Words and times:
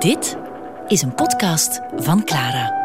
Dit 0.00 0.36
is 0.88 1.02
een 1.02 1.14
podcast 1.14 1.80
van 1.96 2.24
Clara. 2.24 2.78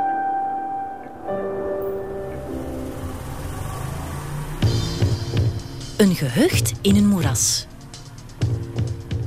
Een 5.97 6.15
gehucht 6.15 6.73
in 6.81 6.95
een 6.95 7.07
moeras. 7.07 7.65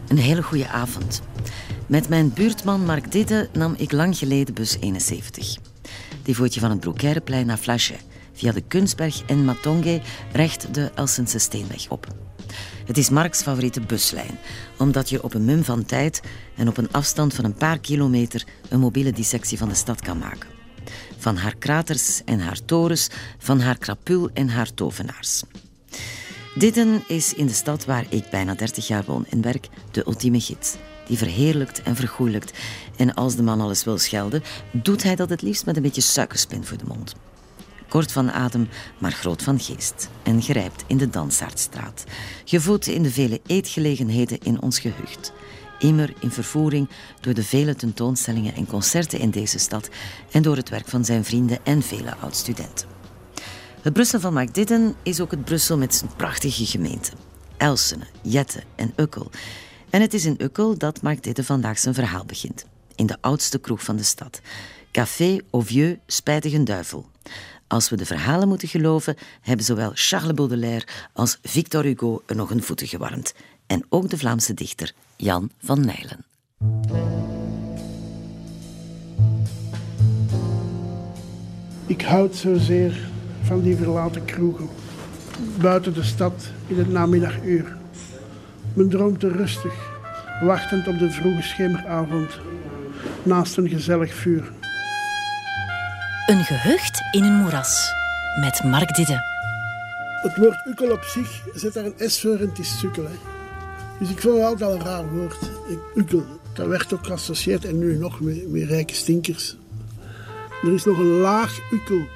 Een 0.08 0.18
hele 0.18 0.42
goede 0.42 0.68
avond. 0.68 1.22
Met 1.86 2.08
mijn 2.08 2.32
buurtman 2.32 2.84
Mark 2.84 3.12
Didde 3.12 3.48
nam 3.52 3.74
ik 3.78 3.92
lang 3.92 4.16
geleden 4.16 4.54
bus 4.54 4.76
71. 4.80 5.56
Die 6.22 6.36
voert 6.36 6.54
je 6.54 6.60
van 6.60 6.70
het 6.70 6.80
Broekeireplein 6.80 7.46
naar 7.46 7.56
Flachet, 7.56 8.04
via 8.38 8.52
de 8.52 8.60
Kunstberg 8.60 9.22
en 9.26 9.44
Matonge 9.44 10.00
recht 10.32 10.74
de 10.74 10.90
Elsense 10.94 11.38
Steenweg 11.38 11.88
op. 11.88 12.06
Het 12.84 12.98
is 12.98 13.10
Marks 13.10 13.42
favoriete 13.42 13.80
buslijn, 13.80 14.38
omdat 14.78 15.08
je 15.08 15.22
op 15.22 15.34
een 15.34 15.44
mum 15.44 15.64
van 15.64 15.84
tijd 15.84 16.20
en 16.56 16.68
op 16.68 16.76
een 16.76 16.92
afstand 16.92 17.34
van 17.34 17.44
een 17.44 17.54
paar 17.54 17.78
kilometer 17.78 18.44
een 18.68 18.80
mobiele 18.80 19.12
dissectie 19.12 19.58
van 19.58 19.68
de 19.68 19.74
stad 19.74 20.00
kan 20.00 20.18
maken. 20.18 20.48
Van 21.18 21.36
haar 21.36 21.56
kraters 21.56 22.22
en 22.24 22.40
haar 22.40 22.64
torens, 22.64 23.08
van 23.38 23.60
haar 23.60 23.78
krapul 23.78 24.30
en 24.34 24.48
haar 24.48 24.74
tovenaars. 24.74 25.42
Ditten 26.54 27.02
is 27.06 27.34
in 27.34 27.46
de 27.46 27.52
stad 27.52 27.84
waar 27.84 28.06
ik 28.08 28.30
bijna 28.30 28.54
30 28.54 28.86
jaar 28.86 29.04
woon 29.04 29.26
en 29.30 29.42
werk 29.42 29.68
de 29.90 30.06
ultieme 30.06 30.40
gids. 30.40 30.76
Die 31.06 31.18
verheerlijkt 31.18 31.82
en 31.82 31.96
vergoeilijkt. 31.96 32.58
En 32.96 33.14
als 33.14 33.36
de 33.36 33.42
man 33.42 33.60
alles 33.60 33.84
wil 33.84 33.98
schelden, 33.98 34.42
doet 34.72 35.02
hij 35.02 35.16
dat 35.16 35.30
het 35.30 35.42
liefst 35.42 35.66
met 35.66 35.76
een 35.76 35.82
beetje 35.82 36.00
suikerspin 36.00 36.64
voor 36.64 36.78
de 36.78 36.84
mond. 36.86 37.14
Kort 37.88 38.12
van 38.12 38.30
adem, 38.30 38.68
maar 38.98 39.12
groot 39.12 39.42
van 39.42 39.60
geest. 39.60 40.08
En 40.22 40.42
gerijpt 40.42 40.84
in 40.86 40.96
de 40.96 41.10
Dansaardstraat. 41.10 42.04
Gevoed 42.44 42.86
in 42.86 43.02
de 43.02 43.10
vele 43.10 43.40
eetgelegenheden 43.46 44.38
in 44.38 44.62
ons 44.62 44.78
gehucht. 44.78 45.32
Immer 45.78 46.12
in 46.20 46.30
vervoering 46.30 46.88
door 47.20 47.34
de 47.34 47.44
vele 47.44 47.74
tentoonstellingen 47.74 48.54
en 48.54 48.66
concerten 48.66 49.18
in 49.18 49.30
deze 49.30 49.58
stad 49.58 49.88
en 50.30 50.42
door 50.42 50.56
het 50.56 50.68
werk 50.68 50.88
van 50.88 51.04
zijn 51.04 51.24
vrienden 51.24 51.58
en 51.64 51.82
vele 51.82 52.16
oud-studenten. 52.16 52.88
Het 53.82 53.92
Brussel 53.92 54.20
van 54.20 54.32
Mark 54.32 54.54
Didden 54.54 54.94
is 55.02 55.20
ook 55.20 55.30
het 55.30 55.44
Brussel 55.44 55.78
met 55.78 55.94
zijn 55.94 56.10
prachtige 56.16 56.66
gemeenten. 56.66 57.14
Elsene, 57.56 58.04
Jette 58.22 58.62
en 58.76 58.92
Ukkel. 58.96 59.30
En 59.90 60.00
het 60.00 60.14
is 60.14 60.24
in 60.24 60.34
Ukkel 60.38 60.78
dat 60.78 61.02
Mark 61.02 61.22
Didden 61.22 61.44
vandaag 61.44 61.78
zijn 61.78 61.94
verhaal 61.94 62.24
begint. 62.24 62.66
In 62.94 63.06
de 63.06 63.16
oudste 63.20 63.58
kroeg 63.58 63.82
van 63.82 63.96
de 63.96 64.02
stad. 64.02 64.40
Café 64.92 65.40
au 65.50 65.64
Vieux 65.64 65.98
Spijtige 66.06 66.62
Duivel. 66.62 67.06
Als 67.68 67.90
we 67.90 67.96
de 67.96 68.06
verhalen 68.06 68.48
moeten 68.48 68.68
geloven, 68.68 69.16
hebben 69.40 69.64
zowel 69.64 69.90
Charles 69.94 70.34
Baudelaire 70.34 70.86
als 71.12 71.38
Victor 71.42 71.84
Hugo 71.84 72.22
er 72.26 72.36
nog 72.36 72.50
een 72.50 72.62
voeten 72.62 72.86
gewarmd. 72.86 73.34
En 73.66 73.84
ook 73.88 74.10
de 74.10 74.18
Vlaamse 74.18 74.54
dichter 74.54 74.92
Jan 75.16 75.50
van 75.62 75.84
Nijlen. 75.84 76.24
Ik 81.86 82.02
houd 82.02 82.34
zozeer 82.34 83.08
van 83.42 83.62
die 83.62 83.76
verlaten 83.76 84.24
kroegen. 84.24 84.68
Buiten 85.60 85.94
de 85.94 86.02
stad 86.02 86.50
in 86.66 86.78
het 86.78 86.90
namiddaguur. 86.90 87.76
Men 88.74 88.88
droomt 88.88 89.22
er 89.22 89.32
rustig, 89.32 89.74
wachtend 90.42 90.88
op 90.88 90.98
de 90.98 91.10
vroege 91.10 91.42
schemeravond. 91.42 92.38
Naast 93.22 93.56
een 93.56 93.68
gezellig 93.68 94.14
vuur. 94.14 94.52
Een 96.28 96.44
gehucht 96.44 97.00
in 97.10 97.24
een 97.24 97.34
moeras. 97.34 97.92
Met 98.40 98.64
Mark 98.64 98.94
Didde. 98.94 99.20
Het 100.22 100.36
woord 100.36 100.66
ukkel 100.66 100.90
op 100.90 101.02
zich 101.02 101.42
zet 101.54 101.72
daar 101.72 101.84
een 101.84 102.10
S 102.10 102.20
voor 102.20 102.36
en 102.36 102.48
het 102.48 102.58
is 102.58 102.78
sukkel. 102.78 103.06
Dus 103.98 104.10
ik 104.10 104.20
vond 104.20 104.34
het 104.34 104.44
altijd 104.44 104.70
al 104.70 104.76
een 104.76 104.84
raar 104.84 105.08
woord. 105.14 105.38
Ukkel. 105.94 106.24
Dat 106.52 106.66
werd 106.66 106.92
ook 106.92 107.06
geassocieerd 107.06 107.64
en 107.64 107.78
nu 107.78 107.96
nog 107.96 108.20
met, 108.20 108.44
rijke 108.52 108.94
stinkers. 108.94 109.56
Er 110.62 110.72
is 110.72 110.84
nog 110.84 110.98
een 110.98 111.18
laag 111.18 111.58
ukkel 111.70 112.06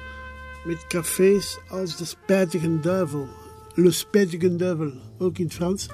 met 0.65 0.87
cafés 0.87 1.57
als 1.69 1.97
de 1.97 2.05
Spijtige 2.05 2.79
Duivel. 2.79 3.27
Le 3.73 3.91
Spijtige 3.91 4.55
Duivel, 4.55 4.91
ook 5.17 5.37
in 5.37 5.45
het 5.45 5.53
Frans. 5.53 5.87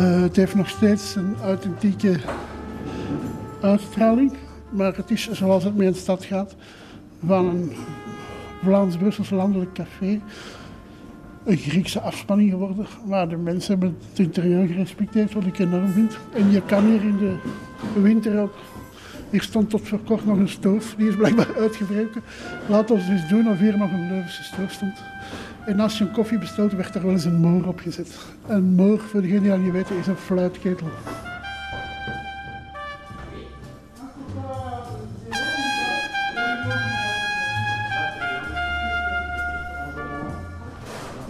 Uh, 0.00 0.22
het 0.22 0.36
heeft 0.36 0.54
nog 0.54 0.68
steeds 0.68 1.14
een 1.14 1.36
authentieke 1.42 2.20
uitstraling, 3.60 4.32
maar 4.70 4.96
het 4.96 5.10
is 5.10 5.30
zoals 5.30 5.64
het 5.64 5.76
met 5.76 5.86
een 5.86 5.94
stad 5.94 6.24
gaat, 6.24 6.54
van 7.26 7.46
een 7.46 7.72
Vlaams-Brussels 8.62 9.30
landelijk 9.30 9.72
café 9.72 10.20
een 11.48 11.56
Griekse 11.56 12.00
afspanning 12.00 12.50
geworden. 12.50 12.86
Maar 13.06 13.28
de 13.28 13.36
mensen 13.36 13.70
hebben 13.70 13.96
het 14.10 14.18
interieur 14.18 14.66
gerespecteerd, 14.66 15.32
wat 15.32 15.44
ik 15.44 15.58
enorm 15.58 15.88
vind. 15.88 16.18
En 16.34 16.50
je 16.50 16.62
kan 16.62 16.84
hier 16.84 17.00
in 17.00 17.16
de 17.18 17.36
winter 18.00 18.40
ook. 18.40 18.54
Hier 19.30 19.42
stond 19.42 19.70
tot 19.70 19.88
voor 19.88 19.98
kort 19.98 20.26
nog 20.26 20.36
een 20.36 20.48
stoof, 20.48 20.94
die 20.98 21.08
is 21.08 21.16
blijkbaar 21.16 21.56
uitgebroken. 21.62 22.22
Laat 22.68 22.90
ons 22.90 23.06
dus 23.06 23.28
doen 23.28 23.48
of 23.48 23.58
hier 23.58 23.78
nog 23.78 23.92
een 23.92 24.08
Leuvense 24.08 24.42
stoof 24.42 24.72
stond. 24.72 25.02
En 25.68 25.80
als 25.80 25.98
je 25.98 26.04
een 26.04 26.10
koffie 26.10 26.38
bestelt, 26.38 26.72
werd 26.72 26.94
er 26.94 27.02
wel 27.02 27.10
eens 27.10 27.24
een 27.24 27.34
moor 27.34 27.64
op 27.64 27.80
gezet. 27.80 28.18
Een 28.46 28.64
moor, 28.64 28.98
voor 28.98 29.20
degenen 29.20 29.42
die 29.42 29.50
dat 29.50 29.60
niet 29.60 29.72
weten, 29.72 29.98
is 29.98 30.06
een 30.06 30.16
fluitketel. 30.16 30.88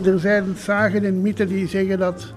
Er 0.04 0.18
zijn 0.18 0.44
zagen 0.56 1.04
en 1.04 1.22
mythen 1.22 1.48
die 1.48 1.68
zeggen 1.68 1.98
dat 1.98 2.32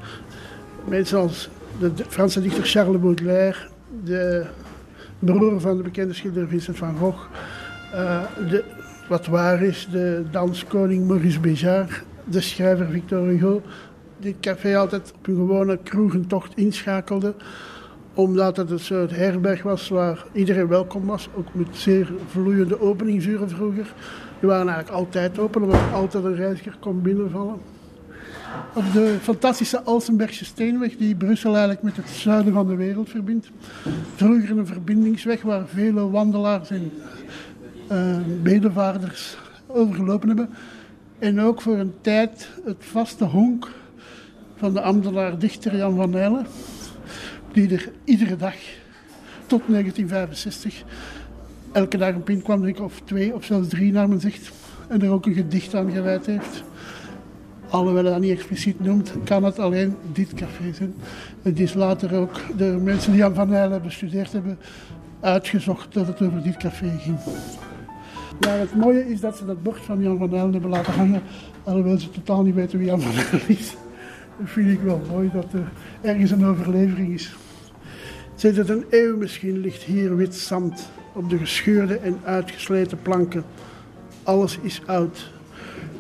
mensen 0.86 1.20
als 1.20 1.50
de 1.80 1.92
Franse 2.08 2.42
dichter 2.42 2.64
Charles 2.64 3.02
Baudelaire, 3.02 3.58
de 4.04 4.46
broer 5.20 5.62
van 5.62 5.78
de 5.78 5.84
bekende 5.84 6.14
schilder 6.14 6.48
Vincent 6.48 6.78
van 6.78 6.98
Gogh, 6.98 7.26
de, 8.50 8.64
wat 9.08 9.26
waar 9.26 9.62
is, 9.62 9.88
de 9.92 10.24
danskoning 10.32 11.08
Maurice 11.08 11.40
Béjart, 11.40 12.04
de 12.24 12.42
schrijver 12.42 12.88
Victor 12.88 13.28
Hugo, 13.28 13.62
dit 14.18 14.36
café 14.42 14.78
altijd 14.78 15.14
op 15.18 15.28
een 15.28 15.36
gewone 15.36 15.80
kroegentocht 15.84 16.58
inschakelde 16.58 17.34
omdat 18.14 18.58
het 18.58 18.72
een 18.72 18.80
soort 18.80 19.16
herberg 19.16 19.64
was 19.64 19.90
waar 19.90 20.26
iedereen 20.34 20.68
welkom 20.68 21.06
was. 21.06 21.30
Ook 21.36 21.54
met 21.54 21.68
zeer 21.72 22.12
vloeiende 22.28 22.82
openingsuren 22.82 23.50
vroeger. 23.50 23.94
Die 24.40 24.50
waren 24.50 24.68
eigenlijk 24.68 24.98
altijd 24.98 25.40
open, 25.40 25.64
omdat 25.64 25.80
altijd 25.94 26.24
een 26.24 26.36
reiziger 26.36 26.76
kon 26.80 27.02
binnenvallen. 27.02 27.58
Op 28.74 28.84
de 28.94 29.18
fantastische 29.22 29.82
Alsenbergse 29.84 30.46
steenweg 30.46 30.98
die 30.98 31.16
Brussel 31.16 31.52
eigenlijk 31.52 31.84
met 31.84 31.96
het 31.96 32.10
zuiden 32.10 32.54
van 32.54 32.68
de 32.68 32.76
wereld 32.76 33.10
verbindt. 33.10 33.52
Vroeger 34.16 34.58
een 34.58 34.68
verbindingsweg 34.68 35.42
waar 35.42 35.68
vele 35.68 36.10
wandelaars 36.10 36.70
en 36.70 36.92
uh, 37.92 38.18
bedevaarders 38.42 39.38
overgelopen 39.68 40.28
hebben. 40.28 40.50
En 41.20 41.40
ook 41.40 41.62
voor 41.62 41.78
een 41.78 41.94
tijd 42.02 42.50
het 42.66 42.78
vaste 42.80 43.26
honk 43.26 43.70
van 44.56 44.74
de 44.74 44.82
ambtenaar-dichter 44.82 45.76
Jan 45.76 45.96
van 45.96 46.10
Nijlen 46.10 46.46
die 47.54 47.74
er 47.74 47.92
iedere 48.04 48.36
dag 48.36 48.56
tot 49.46 49.62
1965 49.68 50.84
elke 51.72 51.98
dag 51.98 52.14
een 52.14 52.24
pint 52.24 52.44
kwam 52.44 52.62
drinken, 52.62 52.84
of 52.84 53.02
twee 53.04 53.34
of 53.34 53.44
zelfs 53.44 53.68
drie 53.68 53.92
naar 53.92 54.10
men 54.10 54.20
zegt. 54.20 54.52
En 54.88 55.02
er 55.02 55.12
ook 55.12 55.26
een 55.26 55.34
gedicht 55.34 55.76
aan 55.76 55.92
gewijd 55.92 56.26
heeft. 56.26 56.64
Alhoewel 57.70 58.04
dat 58.04 58.20
niet 58.20 58.32
expliciet 58.32 58.80
noemt, 58.80 59.14
kan 59.24 59.44
het 59.44 59.60
alleen 59.60 59.96
dit 60.12 60.34
café 60.34 60.74
zijn. 60.74 60.94
Het 61.42 61.60
is 61.60 61.74
later 61.74 62.16
ook 62.16 62.40
de 62.58 62.80
mensen 62.82 63.12
die 63.12 63.26
aan 63.26 63.34
Van 63.34 63.50
Nijlen 63.50 63.82
bestudeerd 63.82 64.32
hebben 64.32 64.58
uitgezocht 65.20 65.94
dat 65.94 66.08
het 66.08 66.22
over 66.22 66.44
dit 66.44 66.58
café 66.58 66.98
ging. 67.00 67.18
Maar 68.46 68.60
het 68.60 68.76
mooie 68.76 69.10
is 69.10 69.20
dat 69.20 69.38
ze 69.38 69.46
dat 69.46 69.64
bord 69.64 69.82
van 69.82 70.02
Jan 70.02 70.18
van 70.18 70.30
Nijlen 70.30 70.52
hebben 70.52 70.70
laten 70.70 70.94
hangen, 70.94 71.22
alhoewel 71.64 71.98
ze 71.98 72.10
totaal 72.10 72.44
niet 72.44 72.56
weten 72.56 72.78
wie 72.78 72.88
Jan 72.88 73.02
van 73.02 73.16
Nijlen 73.16 73.50
is. 73.60 73.76
Dat 74.40 74.50
vind 74.50 74.70
ik 74.70 74.82
wel 74.82 75.02
mooi 75.10 75.30
dat 75.34 75.54
er 75.54 75.72
ergens 76.02 76.32
een 76.32 76.46
overlevering 76.46 77.14
is. 77.14 77.36
Sinds 78.36 78.58
het 78.58 78.70
een 78.70 78.86
eeuw 78.90 79.18
misschien 79.18 79.60
ligt 79.60 79.84
hier 79.84 80.16
wit 80.16 80.36
zand 80.36 80.90
op 81.14 81.30
de 81.30 81.38
gescheurde 81.38 81.98
en 81.98 82.20
uitgesleten 82.24 83.02
planken. 83.02 83.44
Alles 84.24 84.58
is 84.62 84.82
oud. 84.86 85.32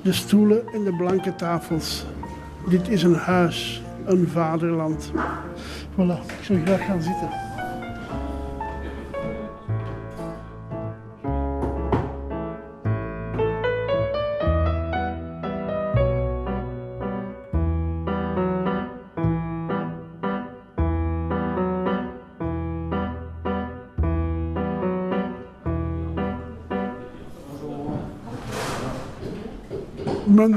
De 0.01 0.13
stoelen 0.13 0.61
en 0.73 0.83
de 0.83 0.95
blanke 0.95 1.35
tafels. 1.35 2.05
Dit 2.69 2.89
is 2.89 3.03
een 3.03 3.15
huis, 3.15 3.81
een 4.05 4.27
vaderland. 4.27 5.11
Voilà, 5.91 6.25
ik 6.39 6.43
zou 6.43 6.59
graag 6.65 6.85
gaan 6.85 7.01
zitten. 7.01 7.50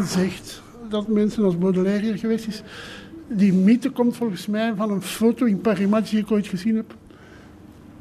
Zegt 0.07 0.63
dat 0.89 1.09
mensen 1.09 1.45
als 1.45 1.59
Baudelaire 1.59 2.05
hier 2.05 2.19
geweest 2.19 2.47
is. 2.47 2.63
Die 3.29 3.53
mythe 3.53 3.91
komt 3.91 4.17
volgens 4.17 4.47
mij 4.47 4.73
van 4.77 4.91
een 4.91 5.03
foto 5.03 5.45
in 5.45 5.61
Paris 5.61 5.89
Match 5.89 6.11
die 6.11 6.19
ik 6.19 6.31
ooit 6.31 6.47
gezien 6.47 6.77
heb. 6.77 6.95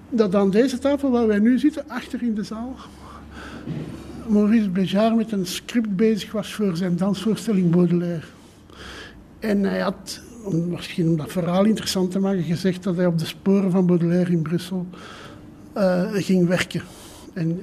Dat 0.10 0.36
aan 0.36 0.52
deze 0.52 0.80
tafel 0.80 1.12
waar 1.12 1.28
wij 1.28 1.40
nu 1.40 1.60
zitten, 1.60 1.84
achter 1.88 2.24
in 2.24 2.36
de 2.36 2.44
zaal, 2.44 2.76
Maurice 4.28 4.70
Béjart 4.70 5.16
met 5.16 5.32
een 5.32 5.46
script 5.46 5.96
bezig 5.96 6.32
was 6.32 6.54
voor 6.54 6.78
zijn 6.78 6.98
dansvoorstelling 6.98 7.72
Baudelaire. 7.72 8.26
En 9.40 9.64
hij 9.64 9.80
had, 9.80 10.22
om, 10.44 10.70
misschien 10.70 11.08
om 11.08 11.18
dat 11.18 11.32
verhaal 11.32 11.64
interessant 11.64 12.12
te 12.12 12.20
maken, 12.20 12.44
gezegd 12.44 12.84
dat 12.84 12.96
hij 12.96 13.06
op 13.06 13.20
de 13.20 13.26
sporen 13.26 13.72
van 13.72 13.86
Baudelaire 13.86 14.32
in 14.32 14.42
Brussel 14.42 14.88
uh, 15.78 16.10
ging 16.12 16.48
werken. 16.48 16.82
En 17.34 17.62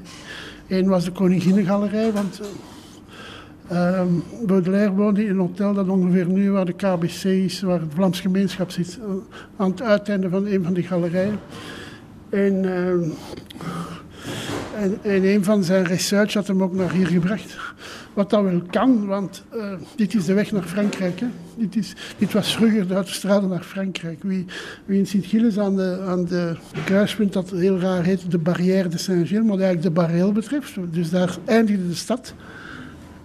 één 0.66 0.88
was 0.88 1.04
de 1.04 1.12
Koninginnengalerij, 1.12 2.12
want 2.12 2.40
uh, 2.40 2.46
Baudelaire 4.46 4.92
woonde 4.92 5.24
in 5.24 5.30
een 5.30 5.38
hotel 5.38 5.74
dat 5.74 5.88
ongeveer 5.88 6.26
nu 6.26 6.50
waar 6.50 6.64
de 6.64 6.72
KBC 6.72 7.24
is, 7.24 7.60
waar 7.60 7.80
het 7.80 7.94
Vlaams 7.94 8.20
gemeenschap 8.20 8.70
zit, 8.70 8.98
uh, 8.98 9.04
aan 9.56 9.70
het 9.70 9.82
uiteinde 9.82 10.28
van 10.28 10.46
een 10.46 10.64
van 10.64 10.72
die 10.72 10.84
galerijen. 10.84 11.38
En, 12.28 12.64
en, 12.64 13.12
en, 15.02 15.24
een 15.24 15.44
van 15.44 15.64
zijn 15.64 15.84
research 15.84 16.34
had 16.34 16.46
hem 16.46 16.62
ook 16.62 16.74
naar 16.74 16.92
hier 16.92 17.06
gebracht. 17.06 17.56
Wat 18.14 18.30
dat 18.30 18.42
wel 18.42 18.62
kan, 18.70 19.06
want 19.06 19.44
uh, 19.54 19.72
dit 19.96 20.14
is 20.14 20.24
de 20.24 20.34
weg 20.34 20.52
naar 20.52 20.62
Frankrijk. 20.62 21.20
Hè. 21.20 21.26
Dit, 21.56 21.76
is, 21.76 21.94
dit 22.18 22.32
was 22.32 22.56
vroeger 22.56 22.88
de 22.88 22.94
autostrade 22.94 23.46
naar 23.46 23.62
Frankrijk. 23.62 24.22
Wie, 24.22 24.46
wie 24.84 24.98
in 24.98 25.06
Sint-Gilles 25.06 25.58
aan 25.58 25.76
de, 25.76 26.04
aan 26.06 26.24
de 26.24 26.56
kruispunt, 26.84 27.32
dat 27.32 27.50
heel 27.50 27.78
raar 27.78 28.04
heet, 28.04 28.30
de 28.30 28.38
barrière 28.38 28.88
de 28.88 28.98
Saint-Gilles, 28.98 29.46
maar 29.46 29.58
eigenlijk 29.58 29.82
de 29.82 30.00
barreel 30.00 30.32
betreft. 30.32 30.76
Dus 30.90 31.10
daar 31.10 31.36
eindigde 31.44 31.88
de 31.88 31.94
stad. 31.94 32.34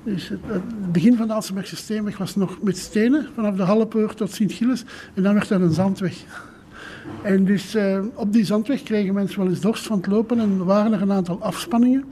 Dus 0.06 0.30
het, 0.30 0.92
begin 0.92 1.16
van 1.16 1.28
de 1.28 1.34
Alsembergse 1.34 1.76
Steenweg 1.76 2.18
was 2.18 2.36
nog 2.36 2.62
met 2.62 2.78
stenen, 2.78 3.28
vanaf 3.36 3.56
de 3.56 3.64
Hallepoort 3.64 4.18
tot 4.18 4.32
Sint-Gilles. 4.32 4.84
En 5.14 5.24
dan 5.24 5.34
werd 5.34 5.48
dat 5.48 5.62
een 5.62 5.72
zandweg. 5.72 6.24
En 7.24 7.46
dus 7.46 7.76
uh, 7.76 8.00
op 8.14 8.34
die 8.34 8.46
zandweg 8.46 8.84
kregen 8.84 9.14
mensen 9.14 9.40
wel 9.40 9.50
eens 9.50 9.60
dorst 9.60 9.86
van 9.86 9.98
het 9.98 10.08
lopen 10.08 10.40
en 10.40 10.66
waren 10.66 10.94
er 10.94 11.02
een 11.02 11.12
aantal 11.12 11.42
afspanningen. 11.42 12.06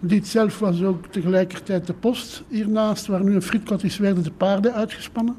Dit 0.00 0.26
zelf 0.26 0.58
was 0.58 0.82
ook 0.82 1.06
tegelijkertijd 1.06 1.86
de 1.86 1.92
post 1.92 2.42
hiernaast, 2.48 3.06
waar 3.06 3.24
nu 3.24 3.34
een 3.34 3.42
frietkot 3.42 3.84
is, 3.84 3.98
werden 3.98 4.22
de 4.22 4.30
paarden 4.30 4.74
uitgespannen. 4.74 5.36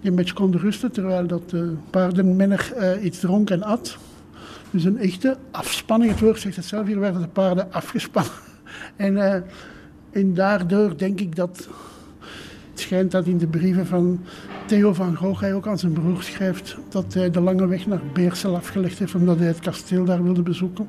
Die 0.00 0.10
een 0.10 0.32
konden 0.34 0.60
rusten, 0.60 0.92
terwijl 0.92 1.26
dat 1.26 1.50
de 1.50 1.74
paardenmenner 1.90 2.72
uh, 2.78 3.04
iets 3.04 3.20
dronk 3.20 3.50
en 3.50 3.62
at. 3.62 3.96
Dus 4.70 4.84
een 4.84 4.98
echte 4.98 5.36
afspanning, 5.50 6.10
het 6.10 6.20
woord 6.20 6.40
zegt 6.40 6.56
het 6.56 6.64
zelf, 6.64 6.86
hier 6.86 7.00
werden 7.00 7.20
de 7.20 7.28
paarden 7.28 7.72
afgespannen. 7.72 8.32
En, 8.96 9.12
uh, 9.12 9.34
en 10.12 10.34
daardoor 10.34 10.96
denk 10.96 11.20
ik 11.20 11.36
dat, 11.36 11.68
het 12.70 12.80
schijnt 12.80 13.10
dat 13.10 13.26
in 13.26 13.38
de 13.38 13.46
brieven 13.46 13.86
van 13.86 14.20
Theo 14.66 14.92
van 14.94 15.16
Gogh 15.16 15.40
hij 15.40 15.54
ook 15.54 15.66
aan 15.66 15.78
zijn 15.78 15.92
broer 15.92 16.22
schrijft 16.22 16.76
dat 16.88 17.14
hij 17.14 17.30
de 17.30 17.40
lange 17.40 17.66
weg 17.66 17.86
naar 17.86 18.00
Beersel 18.12 18.56
afgelegd 18.56 18.98
heeft 18.98 19.14
omdat 19.14 19.38
hij 19.38 19.46
het 19.46 19.60
kasteel 19.60 20.04
daar 20.04 20.22
wilde 20.22 20.42
bezoeken. 20.42 20.88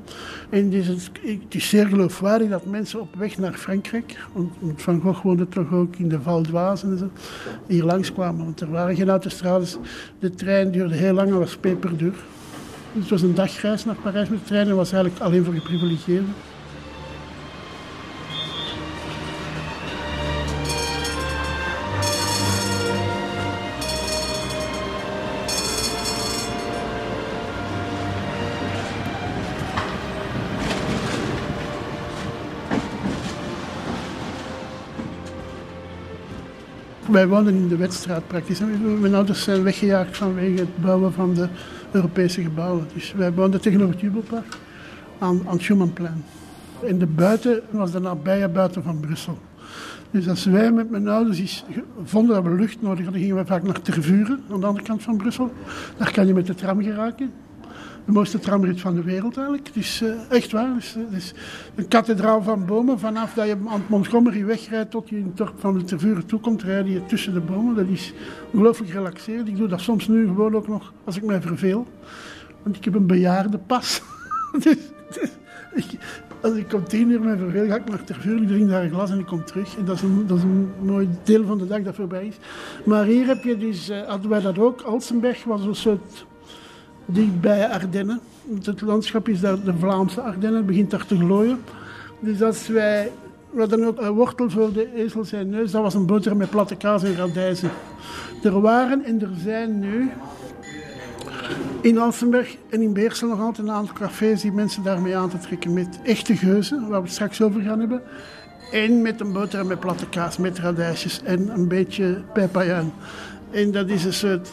En 0.50 0.72
het 0.72 1.54
is, 1.54 1.68
zeer 1.68 1.86
geloofwaardig 1.86 2.48
dat 2.48 2.66
mensen 2.66 3.00
op 3.00 3.14
weg 3.14 3.38
naar 3.38 3.52
Frankrijk, 3.52 4.18
want 4.32 4.82
Van 4.82 5.00
Gogh 5.00 5.22
woonde 5.22 5.48
toch 5.48 5.72
ook 5.72 5.96
in 5.96 6.08
de 6.08 6.20
Val 6.20 6.42
d'Oise 6.42 6.86
en 6.86 6.98
zo, 6.98 7.10
hier 7.66 7.84
langskwamen. 7.84 8.44
Want 8.44 8.60
er 8.60 8.70
waren 8.70 8.96
geen 8.96 9.08
autostrades. 9.08 9.76
De 10.18 10.30
trein 10.30 10.70
duurde 10.70 10.94
heel 10.94 11.14
lang 11.14 11.28
en 11.28 11.38
was 11.38 11.56
peperduur. 11.56 12.14
Dus 12.92 13.00
het 13.02 13.10
was 13.10 13.22
een 13.22 13.34
dagreis 13.34 13.84
naar 13.84 13.96
Parijs 14.02 14.28
met 14.28 14.38
de 14.38 14.44
trein 14.44 14.68
en 14.68 14.76
was 14.76 14.92
eigenlijk 14.92 15.22
alleen 15.22 15.44
voor 15.44 15.54
geprivilegieerden. 15.54 16.34
Wij 37.12 37.28
woonden 37.28 37.54
in 37.54 37.68
de 37.68 37.76
Wetstraat 37.76 38.26
praktisch. 38.26 38.60
Mijn 39.00 39.14
ouders 39.14 39.42
zijn 39.42 39.62
weggejaagd 39.62 40.16
vanwege 40.16 40.60
het 40.60 40.82
bouwen 40.82 41.12
van 41.12 41.34
de 41.34 41.48
Europese 41.90 42.42
gebouwen. 42.42 42.86
Dus 42.94 43.12
wij 43.12 43.32
woonden 43.32 43.60
tegenover 43.60 43.92
het 43.92 44.00
Jubelpark 44.00 44.58
aan, 45.18 45.42
aan 45.46 45.52
het 45.52 45.62
Schumannplein. 45.62 46.24
En 46.86 46.98
de 46.98 47.06
buiten 47.06 47.60
was 47.70 47.90
de 47.90 47.98
nabije 47.98 48.48
buiten 48.48 48.82
van 48.82 49.00
Brussel. 49.00 49.38
Dus 50.10 50.28
als 50.28 50.44
wij 50.44 50.72
met 50.72 50.90
mijn 50.90 51.08
ouders 51.08 51.64
vonden 52.04 52.34
dat 52.34 52.44
we 52.44 52.58
lucht 52.58 52.82
nodig 52.82 53.04
hadden, 53.04 53.22
gingen 53.22 53.36
we 53.36 53.46
vaak 53.46 53.62
naar 53.62 53.80
Tervuren, 53.80 54.42
aan 54.50 54.60
de 54.60 54.66
andere 54.66 54.84
kant 54.84 55.02
van 55.02 55.16
Brussel. 55.16 55.52
Daar 55.96 56.12
kan 56.12 56.26
je 56.26 56.34
met 56.34 56.46
de 56.46 56.54
tram 56.54 56.82
geraken 56.82 57.30
de 58.04 58.12
mooiste 58.12 58.38
tramrit 58.38 58.80
van 58.80 58.94
de 58.94 59.02
wereld 59.02 59.36
eigenlijk. 59.36 59.66
Het 59.66 59.76
is 59.76 60.02
uh, 60.02 60.30
echt 60.30 60.52
waar. 60.52 60.74
Het 60.74 60.82
is, 60.82 60.94
het 60.94 61.12
is, 61.12 61.34
een 61.74 61.88
kathedraal 61.88 62.42
van 62.42 62.66
bomen. 62.66 62.98
Vanaf 62.98 63.34
dat 63.34 63.46
je 63.46 63.56
aan 63.66 63.80
het 63.80 63.88
Montgomery 63.88 64.44
wegrijdt 64.44 64.90
tot 64.90 65.08
je 65.08 65.16
in 65.16 65.24
het 65.24 65.36
dorp 65.36 65.54
van 65.58 65.78
de 65.78 65.84
Tervuren 65.84 66.26
toekomt, 66.26 66.62
rijd 66.62 66.86
je 66.86 67.04
tussen 67.06 67.34
de 67.34 67.40
bomen. 67.40 67.74
Dat 67.74 67.88
is 67.88 68.12
ongelooflijk 68.50 68.92
relaxerend. 68.92 69.48
Ik 69.48 69.56
doe 69.56 69.68
dat 69.68 69.80
soms 69.80 70.08
nu 70.08 70.26
gewoon 70.26 70.54
ook 70.54 70.68
nog 70.68 70.92
als 71.04 71.16
ik 71.16 71.22
mij 71.22 71.40
verveel. 71.40 71.86
Want 72.62 72.76
ik 72.76 72.84
heb 72.84 72.94
een 72.94 73.06
bejaardenpas. 73.06 74.02
dus, 74.62 74.76
dus 75.14 75.30
als 76.42 76.54
ik 76.54 76.72
om 76.72 76.84
tien 76.84 77.10
uur 77.10 77.20
me 77.20 77.36
verveel, 77.36 77.66
ga 77.66 77.76
ik 77.76 77.88
naar 77.88 78.04
Tervuren, 78.04 78.42
ik 78.42 78.48
drink 78.48 78.68
daar 78.68 78.82
een 78.82 78.90
glas 78.90 79.10
en 79.10 79.18
ik 79.18 79.26
kom 79.26 79.44
terug. 79.44 79.76
En 79.76 79.84
dat 79.84 79.96
is, 79.96 80.02
een, 80.02 80.26
dat 80.26 80.42
een 80.42 80.70
mooi 80.82 81.08
deel 81.24 81.44
van 81.44 81.58
de 81.58 81.66
dag 81.66 81.82
dat 81.82 81.94
voorbij 81.94 82.26
is. 82.26 82.36
Maar 82.84 83.04
hier 83.04 83.26
heb 83.26 83.44
je 83.44 83.56
dus, 83.56 83.90
uh, 83.90 84.00
hadden 84.06 84.30
wij 84.30 84.40
dat 84.40 84.58
ook. 84.58 84.80
Alsenberg 84.80 85.44
was 85.44 85.64
een 85.64 85.74
soort 85.74 86.26
dicht 87.12 87.40
bij 87.40 87.68
Ardennen. 87.68 88.20
Het 88.62 88.80
landschap 88.80 89.28
is 89.28 89.40
daar 89.40 89.64
de 89.64 89.74
Vlaamse 89.78 90.20
Ardennen, 90.20 90.66
begint 90.66 90.90
daar 90.90 91.06
te 91.06 91.16
glooien. 91.16 91.58
Dus 92.20 92.42
als 92.42 92.68
wij, 92.68 93.12
we 93.50 93.60
hadden 93.60 94.04
een 94.04 94.12
wortel 94.12 94.50
voor 94.50 94.72
de 94.72 94.94
ezel 94.94 95.24
zijn 95.24 95.50
neus, 95.50 95.70
dat 95.70 95.82
was 95.82 95.94
een 95.94 96.06
boterham 96.06 96.38
met 96.38 96.50
platte 96.50 96.76
kaas 96.76 97.02
en 97.02 97.16
radijzen. 97.16 97.70
Er 98.42 98.60
waren 98.60 99.04
en 99.04 99.20
er 99.20 99.30
zijn 99.42 99.78
nu 99.78 100.10
in 101.80 101.98
Alsenberg 101.98 102.56
en 102.70 102.82
in 102.82 102.92
Beersel 102.92 103.28
nog 103.28 103.40
altijd 103.40 103.68
een 103.68 103.74
aantal 103.74 103.94
cafés 103.94 104.40
die 104.40 104.52
mensen 104.52 104.82
daarmee 104.82 105.16
aan 105.16 105.28
te 105.28 105.38
trekken 105.38 105.72
met 105.72 105.98
echte 106.04 106.36
geuzen, 106.36 106.80
waar 106.80 107.00
we 107.00 107.06
het 107.06 107.14
straks 107.14 107.42
over 107.42 107.60
gaan 107.60 107.78
hebben. 107.78 108.02
En 108.72 109.02
met 109.02 109.20
een 109.20 109.32
boterham 109.32 109.66
met 109.66 109.80
platte 109.80 110.08
kaas, 110.08 110.36
met 110.36 110.58
radijsjes 110.58 111.22
en 111.22 111.48
een 111.48 111.68
beetje 111.68 112.22
pijpajuin. 112.32 112.92
En 113.50 113.70
dat 113.70 113.88
is 113.88 114.04
een 114.04 114.12
soort 114.12 114.52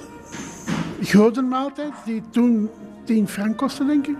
godenmaaltijd, 1.03 1.93
die 2.05 2.21
toen 2.29 2.69
10 3.09 3.27
frank 3.27 3.57
kostte, 3.57 3.85
denk 3.85 4.07
ik. 4.07 4.15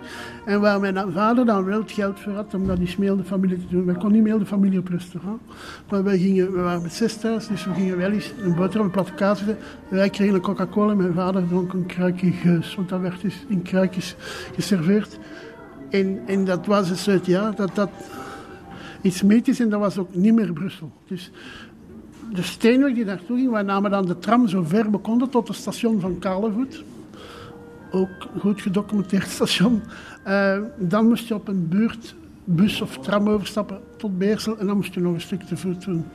En 0.46 0.62
waar 0.62 0.80
mijn 0.80 1.12
vader 1.12 1.46
dan 1.46 1.66
wel 1.66 1.80
het 1.80 1.92
geld 1.92 2.20
voor 2.20 2.32
had 2.32 2.54
om 2.54 2.68
dat 2.68 2.78
die 2.78 2.88
smeelde 2.88 3.24
familie 3.24 3.58
te 3.58 3.68
doen. 3.70 3.86
Wij 3.86 3.94
konden 3.94 4.12
niet 4.12 4.24
meer 4.24 4.40
de 4.40 4.46
familie 4.46 4.80
op 4.80 4.88
restaurant. 4.88 5.42
Maar 5.90 6.04
wij, 6.04 6.18
gingen, 6.18 6.52
we 6.52 6.62
waren 6.62 6.82
met 6.82 6.94
zes 6.94 7.18
thuis, 7.18 7.48
dus 7.48 7.66
we 7.66 7.74
gingen 7.74 7.98
wel 7.98 8.12
eens 8.12 8.34
een 8.42 8.56
boterham, 8.56 8.86
een 8.86 8.92
platte 8.92 9.14
kaas. 9.14 9.42
Wij 9.88 10.10
kregen 10.10 10.36
een 10.36 10.42
Coca-Cola 10.42 10.92
en 10.92 10.98
mijn 10.98 11.14
vader 11.14 11.48
dronk 11.48 11.74
een 11.74 11.86
kruikje 11.86 12.32
geus. 12.32 12.76
Want 12.76 12.90
dat 12.90 13.02
werd 13.02 13.22
dus 13.22 13.46
in 13.48 13.62
kruikjes 13.62 14.16
geserveerd. 14.56 15.20
En, 15.90 16.20
en 16.26 16.46
dat 16.46 16.66
was 16.66 16.90
een 16.90 16.98
soort, 16.98 17.26
ja, 17.26 17.52
dat 17.52 17.76
dat 17.76 17.90
iets 19.02 19.22
mythisch 19.22 19.60
en 19.60 19.70
dat 19.70 19.80
was 19.80 19.98
ook 19.98 20.16
niet 20.16 20.34
meer 20.34 20.54
Brussel. 20.54 20.92
Dus 21.08 21.32
de 22.34 22.42
steenweg 22.42 22.94
die 22.94 23.06
naartoe 23.06 23.38
ging, 23.38 23.52
wij 23.52 23.62
namen 23.62 23.92
dan 23.92 24.06
de 24.06 24.20
tram 24.20 24.48
zo 24.48 24.64
ver 24.64 24.92
we 24.92 24.98
konden 24.98 25.30
tot 25.30 25.48
het 25.48 25.58
station 25.58 26.00
van 26.00 26.20
Kalevoet. 26.20 26.84
Ook 27.92 28.28
goed 28.40 28.62
gedocumenteerd 28.62 29.28
station. 29.28 29.82
Uh, 30.28 30.58
dan 30.78 31.08
moest 31.08 31.28
je 31.28 31.34
op 31.34 31.48
een 31.48 31.68
buurtbus 31.68 32.82
of 32.82 32.98
tram 32.98 33.30
overstappen 33.30 33.80
tot 33.98 34.18
Beersel 34.18 34.58
en 34.58 34.68
dan 34.68 34.76
moest 34.76 34.94
je 34.94 35.00
nog 35.00 35.14
een 35.14 35.22
stuk 35.22 35.42
te 35.42 35.58
voet 35.58 35.86
doen. 35.86 36.06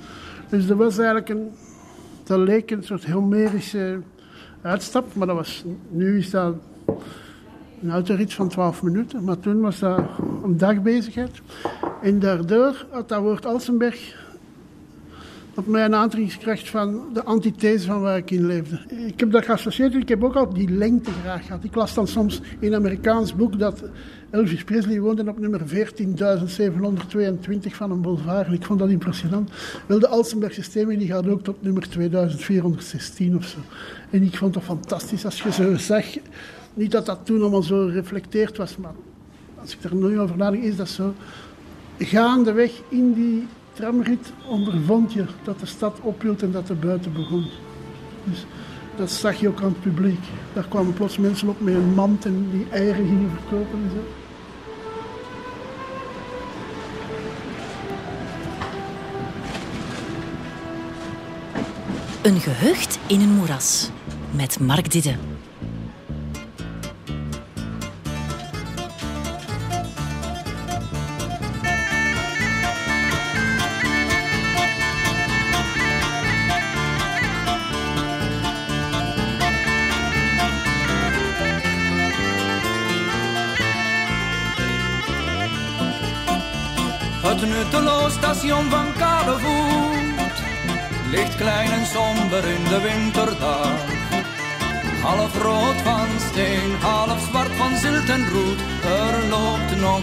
Dus 0.49 0.66
dat 0.66 0.76
was 0.76 0.97
eigenlijk 0.97 1.28
een, 1.28 1.49
dat 2.25 2.38
leek 2.38 2.71
een 2.71 2.83
soort 2.83 3.11
Homerische 3.11 4.00
uitstap, 4.62 5.14
maar 5.14 5.26
dat 5.26 5.37
was, 5.37 5.64
nu 5.90 6.18
is 6.18 6.30
dat 6.30 6.54
een 7.83 7.90
autorit 7.90 8.35
van 8.35 8.49
12 8.49 8.83
minuten, 8.83 9.25
maar 9.25 9.38
toen 9.38 9.61
was 9.61 9.78
dat 9.78 10.00
een 10.42 10.56
dagbezigheid. 10.56 11.40
En 12.02 12.18
daardoor 12.18 12.87
had 12.90 13.09
dat 13.09 13.21
woord 13.21 13.47
Alsenberg 13.47 14.24
op 15.55 15.67
mij 15.67 15.85
een 15.85 16.31
van 16.65 17.03
de 17.13 17.25
antithese 17.25 17.87
van 17.87 18.01
waar 18.01 18.17
ik 18.17 18.31
in 18.31 18.47
leefde. 18.47 18.81
Ik 19.07 19.21
heb 19.21 19.31
dat 19.31 19.45
geassocieerd, 19.45 19.95
ik 19.95 20.09
heb 20.09 20.25
ook 20.25 20.35
al 20.35 20.55
die 20.55 20.71
lengte 20.71 21.11
graag 21.23 21.47
gehad. 21.47 21.65
Ik 21.65 21.75
las 21.75 21.95
dan 21.95 22.07
soms 22.07 22.41
in 22.59 22.73
een 22.73 22.79
Amerikaans 22.79 23.35
boek 23.35 23.59
dat 23.59 23.83
Elvis 24.31 24.65
Presley 24.65 25.01
woonde 25.01 25.29
op 25.29 25.39
nummer 25.39 25.61
14.722 25.61 25.77
van 27.71 27.91
een 27.91 28.01
boulevard. 28.01 28.47
En 28.47 28.53
ik 28.53 28.65
vond 28.65 28.79
dat 28.79 28.91
impressionant. 28.91 29.51
Wel, 29.87 29.99
de 29.99 30.09
Alsenbergse 30.09 30.63
stemming 30.63 30.99
die 30.99 31.09
gaat 31.09 31.29
ook 31.29 31.43
tot 31.43 31.63
nummer 31.63 31.89
2416 31.89 33.37
of 33.37 33.45
zo. 33.45 33.59
En 34.11 34.23
ik 34.23 34.37
vond 34.37 34.55
dat 34.55 34.63
fantastisch 34.63 35.25
als 35.25 35.43
je 35.43 35.53
zo 35.53 35.77
zag. 35.77 36.05
Niet 36.75 36.91
dat 36.91 37.07
dat 37.07 37.19
toen 37.23 37.41
allemaal 37.41 37.63
zo 37.63 37.87
reflecteerd 37.87 38.57
was, 38.57 38.77
maar 38.77 38.95
als 39.61 39.77
ik 39.77 39.85
er 39.85 39.95
nu 39.95 40.21
over 40.21 40.37
nadenk, 40.37 40.63
is 40.63 40.77
dat 40.77 40.89
zo. 40.89 41.15
Gaandeweg 41.99 42.73
in 42.89 43.13
die 43.13 43.47
tramrit 43.75 44.33
ondervond 44.47 45.12
je 45.12 45.25
dat 45.43 45.61
de 45.61 45.66
stad 45.66 46.00
ophield 46.00 46.43
en 46.43 46.52
dat 46.52 46.69
er 46.69 46.78
buiten 46.78 47.12
begon. 47.12 47.47
Dus 48.25 48.47
dat 48.97 49.11
zag 49.11 49.40
je 49.40 49.49
ook 49.49 49.61
aan 49.61 49.69
het 49.69 49.81
publiek. 49.81 50.25
Daar 50.52 50.66
kwamen 50.69 50.93
plots 50.93 51.19
mensen 51.19 51.49
op 51.49 51.61
met 51.61 51.75
een 51.75 51.95
mand 51.95 52.25
en 52.25 52.49
die 52.50 52.66
eieren 52.71 53.07
gingen 53.07 53.31
verkopen 53.31 53.78
en 53.83 53.90
zo. 53.90 54.04
Een 62.23 62.40
gehucht 62.40 62.99
in 63.07 63.21
een 63.21 63.35
moeras 63.35 63.90
met 64.31 64.61
Mark 64.61 64.90
Didde. 64.90 65.34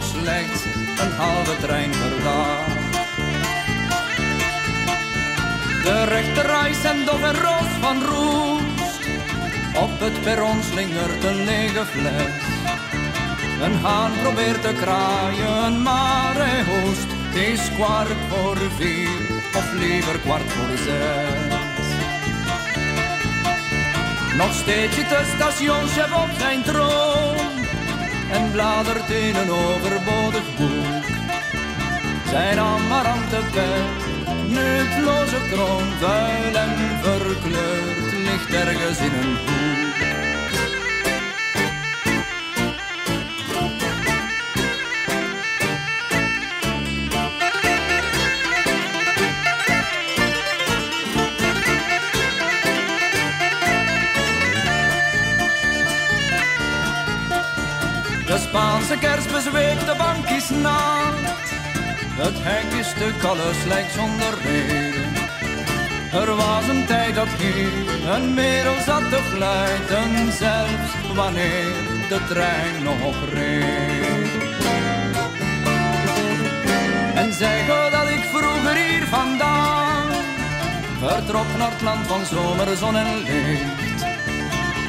Slechts 0.03 0.63
een 1.03 1.11
halve 1.11 1.57
trein 1.57 1.91
dag. 2.23 2.65
De 5.83 6.03
rechterreis 6.03 6.83
en 6.83 7.05
dof 7.05 7.23
en 7.23 7.35
roos 7.35 7.71
van 7.81 8.03
roest. 8.03 9.01
Op 9.75 9.99
het 9.99 10.21
perron 10.21 10.63
slingert 10.71 11.23
een 11.23 11.43
lege 11.43 11.85
fles. 11.85 12.43
Een 13.61 13.75
haan 13.75 14.11
probeert 14.21 14.61
te 14.61 14.73
kraaien, 14.73 15.81
maar 15.81 16.35
hij 16.35 16.63
hoest. 16.63 17.07
Het 17.33 17.35
is 17.35 17.71
kwart 17.75 18.21
voor 18.29 18.57
vier, 18.77 19.41
of 19.55 19.73
liever 19.73 20.19
kwart 20.19 20.51
voor 20.51 20.77
zes. 20.77 21.59
Nog 24.37 24.53
steeds 24.53 24.95
zit 24.95 25.09
de 25.09 25.31
stationschef 25.35 26.13
op 26.13 26.29
zijn 26.39 26.63
troon 26.63 27.40
en 28.31 28.51
bladert 28.51 29.09
in 29.09 29.35
een 29.35 29.51
overbodig 29.51 30.55
boek. 30.57 31.03
Zijn 32.29 32.59
amarante 32.59 33.39
pen, 33.53 33.85
nutloze 34.47 35.41
kroon, 35.51 35.87
vuil 35.99 36.55
en 36.55 36.75
verkleurd, 37.01 38.13
ligt 38.13 38.53
ergens 38.53 38.99
in 38.99 39.13
een 39.13 39.37
hoek. 39.37 39.70
Spaanse 58.91 59.07
kerstmis 59.07 59.51
week, 59.51 59.79
de 59.79 59.95
bank 59.97 60.29
is 60.29 60.49
naakt. 60.49 61.49
Het 62.23 62.37
hek 62.39 62.79
is 62.79 62.89
stuk, 62.89 63.23
alles 63.23 63.63
lijkt 63.67 63.91
zonder 63.91 64.33
reden. 64.43 65.13
Er 66.13 66.35
was 66.35 66.67
een 66.67 66.85
tijd 66.85 67.15
dat 67.15 67.27
hier 67.27 67.71
een 68.15 68.33
merel 68.33 68.79
zat 68.85 69.09
te 69.09 69.19
fluiten, 69.31 70.31
zelfs 70.31 70.91
wanneer 71.13 71.73
de 72.09 72.19
trein 72.27 72.83
nog 72.83 73.15
reed. 73.33 74.31
En 77.15 77.33
zeggen 77.33 77.91
dat 77.91 78.09
ik 78.09 78.23
vroeger 78.33 78.75
hier 78.75 79.07
vandaan 79.07 80.11
vertrok 80.99 81.57
naar 81.57 81.71
het 81.71 81.81
land 81.81 82.07
van 82.07 82.25
zomer, 82.25 82.77
zon 82.77 82.95
en 82.95 83.17
licht. 83.23 83.80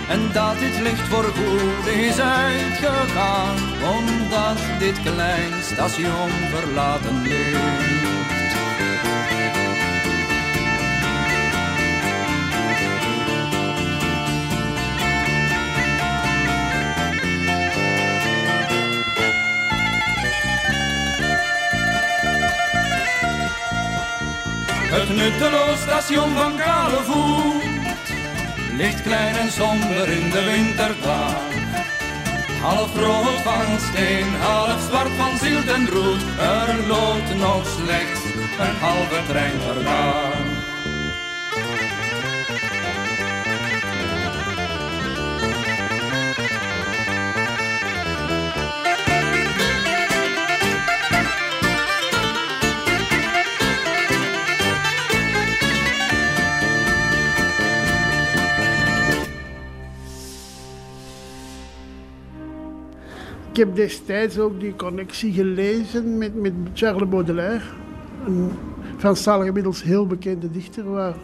En 0.09 0.33
dat 0.33 0.59
dit 0.59 0.81
licht 0.81 1.09
voor 1.09 1.25
goed 1.25 1.87
is 1.87 2.21
uitgegaan, 2.21 3.57
omdat 3.83 4.59
dit 4.79 5.03
klein 5.03 5.63
station 5.63 6.31
verlaten 6.51 7.23
ligt. 7.23 7.93
Het 24.95 25.09
nutteloos 25.09 25.81
station 25.81 26.37
van 26.37 26.57
Kalevoet 26.57 27.62
ligt 28.83 29.03
klein 29.03 29.37
en 29.37 29.51
somber 29.51 30.09
in 30.09 30.31
de 30.31 30.43
winterdag. 30.45 31.35
Half 32.61 32.97
rood 32.97 33.41
van 33.45 33.79
steen, 33.89 34.29
half 34.41 34.81
zwart 34.89 35.13
van 35.19 35.39
zilt 35.39 35.69
en 35.69 35.89
roet. 35.89 36.23
Er 36.39 36.87
loopt 36.87 37.35
nog 37.35 37.67
slechts 37.79 38.21
een 38.59 38.77
halve 38.81 39.21
trein 39.29 39.59
per. 39.59 40.32
Heb 63.65 63.77
destijds 63.77 64.39
ook 64.39 64.61
die 64.61 64.77
connectie 64.77 65.33
gelezen 65.33 66.19
met, 66.19 66.35
met 66.41 66.53
Charles 66.75 67.09
Baudelaire. 67.09 67.65
Een 68.27 68.51
Franstalig 68.97 69.47
inmiddels 69.47 69.83
heel 69.83 70.07
bekende 70.07 70.51
dichter 70.51 70.91
waar 70.91 71.15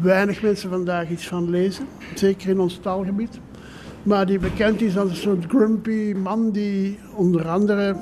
weinig 0.00 0.42
mensen 0.42 0.70
vandaag 0.70 1.10
iets 1.10 1.28
van 1.28 1.50
lezen. 1.50 1.86
Zeker 2.14 2.48
in 2.48 2.60
ons 2.60 2.78
taalgebied. 2.78 3.40
Maar 4.02 4.26
die 4.26 4.38
bekend 4.38 4.80
is 4.80 4.98
als 4.98 5.10
een 5.10 5.16
soort 5.16 5.44
grumpy 5.48 6.14
man 6.22 6.50
die 6.50 6.98
onder 7.14 7.48
andere 7.48 7.96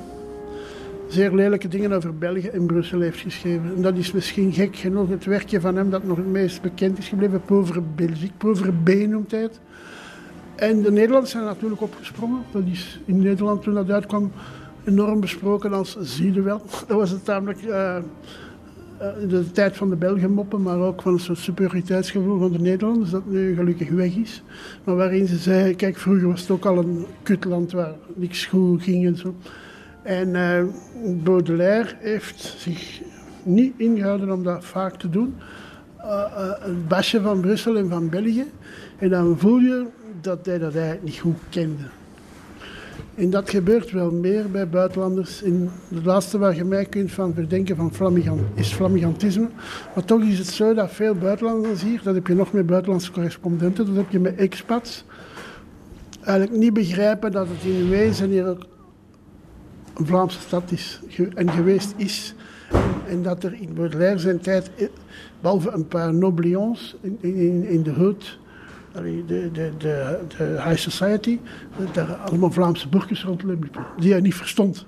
zeer 1.07 1.33
lelijke 1.33 1.67
dingen 1.67 1.91
over 1.91 2.17
België 2.17 2.47
en 2.47 2.65
Brussel 2.65 2.99
heeft 2.99 3.19
geschreven. 3.19 3.75
En 3.75 3.81
dat 3.81 3.95
is 3.95 4.11
misschien 4.11 4.53
gek 4.53 4.75
genoeg 4.75 5.09
het 5.09 5.25
werkje 5.25 5.61
van 5.61 5.75
hem 5.75 5.89
dat 5.89 6.03
nog 6.03 6.17
het 6.17 6.31
meest 6.31 6.61
bekend 6.61 6.97
is 6.97 7.07
gebleven. 7.07 7.41
Pauvre 7.41 7.81
Belgique, 7.95 8.37
Pauvre 8.37 8.71
B 8.83 8.89
noemt 9.07 9.31
hij. 9.31 9.49
En 10.57 10.81
de 10.81 10.91
Nederlanders 10.91 11.31
zijn 11.31 11.43
natuurlijk 11.43 11.81
opgesprongen. 11.81 12.43
Dat 12.51 12.63
is 12.71 12.99
in 13.05 13.21
Nederland 13.21 13.61
toen 13.61 13.73
dat 13.73 13.91
uitkwam 13.91 14.31
enorm 14.85 15.19
besproken 15.19 15.73
als 15.73 15.97
zie 15.99 16.41
wel. 16.41 16.61
Dat 16.87 16.97
was 16.97 17.09
het 17.09 17.25
namelijk 17.25 17.61
uh, 17.61 17.97
uh, 19.01 19.29
de 19.29 19.51
tijd 19.51 19.77
van 19.77 19.89
de 19.89 19.95
Belgen 19.95 20.31
moppen, 20.31 20.61
maar 20.61 20.79
ook 20.79 21.01
van 21.01 21.13
een 21.13 21.19
soort 21.19 21.37
superioriteitsgevoel 21.37 22.39
van 22.39 22.51
de 22.51 22.59
Nederlanders, 22.59 23.09
dat 23.09 23.25
nu 23.25 23.55
gelukkig 23.55 23.89
weg 23.89 24.15
is. 24.15 24.43
Maar 24.83 24.95
waarin 24.95 25.27
ze 25.27 25.37
zeiden, 25.37 25.75
kijk 25.75 25.97
vroeger 25.97 26.27
was 26.27 26.41
het 26.41 26.51
ook 26.51 26.65
al 26.65 26.77
een 26.77 27.05
kutland 27.23 27.71
waar 27.71 27.93
niks 28.15 28.45
goed 28.45 28.83
ging 28.83 29.05
en 29.05 29.17
zo. 29.17 29.35
En 30.03 30.27
uh, 30.29 30.63
Baudelaire 31.23 31.95
heeft 31.99 32.55
zich 32.57 33.01
niet 33.43 33.73
ingehouden 33.77 34.31
om 34.31 34.43
dat 34.43 34.65
vaak 34.65 34.95
te 34.95 35.09
doen. 35.09 35.35
een 36.59 36.87
basje 36.87 37.21
van 37.21 37.41
Brussel 37.41 37.77
en 37.77 37.89
van 37.89 38.09
België. 38.09 38.45
En 38.97 39.09
dan 39.09 39.37
voel 39.37 39.57
je 39.57 39.85
dat 40.21 40.45
hij 40.45 40.57
dat 40.57 40.75
eigenlijk 40.75 41.03
niet 41.03 41.17
goed 41.17 41.37
kende. 41.49 41.83
En 43.15 43.29
dat 43.29 43.49
gebeurt 43.49 43.91
wel 43.91 44.11
meer 44.11 44.51
bij 44.51 44.69
buitenlanders. 44.69 45.41
In 45.41 45.69
de 45.87 46.01
laatste 46.03 46.37
waar 46.37 46.55
je 46.55 46.63
mij 46.63 46.85
kunt 46.85 47.11
van 47.11 47.33
verdenken 47.33 47.75
van 47.75 47.93
flamigant, 47.93 48.41
is 48.53 48.73
flamigantisme. 48.73 49.49
Maar 49.95 50.05
toch 50.05 50.21
is 50.21 50.37
het 50.37 50.47
zo 50.47 50.73
dat 50.73 50.91
veel 50.91 51.15
buitenlanders 51.15 51.81
hier, 51.81 52.01
dat 52.03 52.15
heb 52.15 52.27
je 52.27 52.33
nog 52.33 52.51
met 52.51 52.65
buitenlandse 52.65 53.11
correspondenten, 53.11 53.85
dat 53.85 53.95
heb 53.95 54.09
je 54.09 54.19
met 54.19 54.35
expats, 54.35 55.05
eigenlijk 56.21 56.59
niet 56.59 56.73
begrijpen 56.73 57.31
dat 57.31 57.47
het 57.47 57.63
in 57.63 57.89
wezen 57.89 58.29
hier 58.29 58.47
een 58.47 60.05
Vlaamse 60.05 60.39
stad 60.39 60.71
is 60.71 61.01
en 61.35 61.49
geweest 61.49 61.93
is. 61.95 62.35
En 63.07 63.23
dat 63.23 63.43
er 63.43 63.53
in 63.53 63.73
Baudelaire 63.73 64.19
zijn 64.19 64.39
tijd, 64.39 64.71
behalve 65.41 65.71
een 65.71 65.87
paar 65.87 66.13
noblions 66.13 66.95
in, 67.01 67.17
in, 67.21 67.67
in 67.67 67.83
de 67.83 67.93
hoed, 67.93 68.39
de, 69.03 69.25
de, 69.51 69.71
de, 69.77 70.19
de 70.37 70.61
high 70.63 70.77
society, 70.77 71.39
daar 71.91 72.13
allemaal 72.13 72.51
Vlaamse 72.51 72.89
burgers 72.89 73.23
rondliepen, 73.23 73.69
die 73.99 74.11
hij 74.11 74.21
niet 74.21 74.35
verstond. 74.35 74.85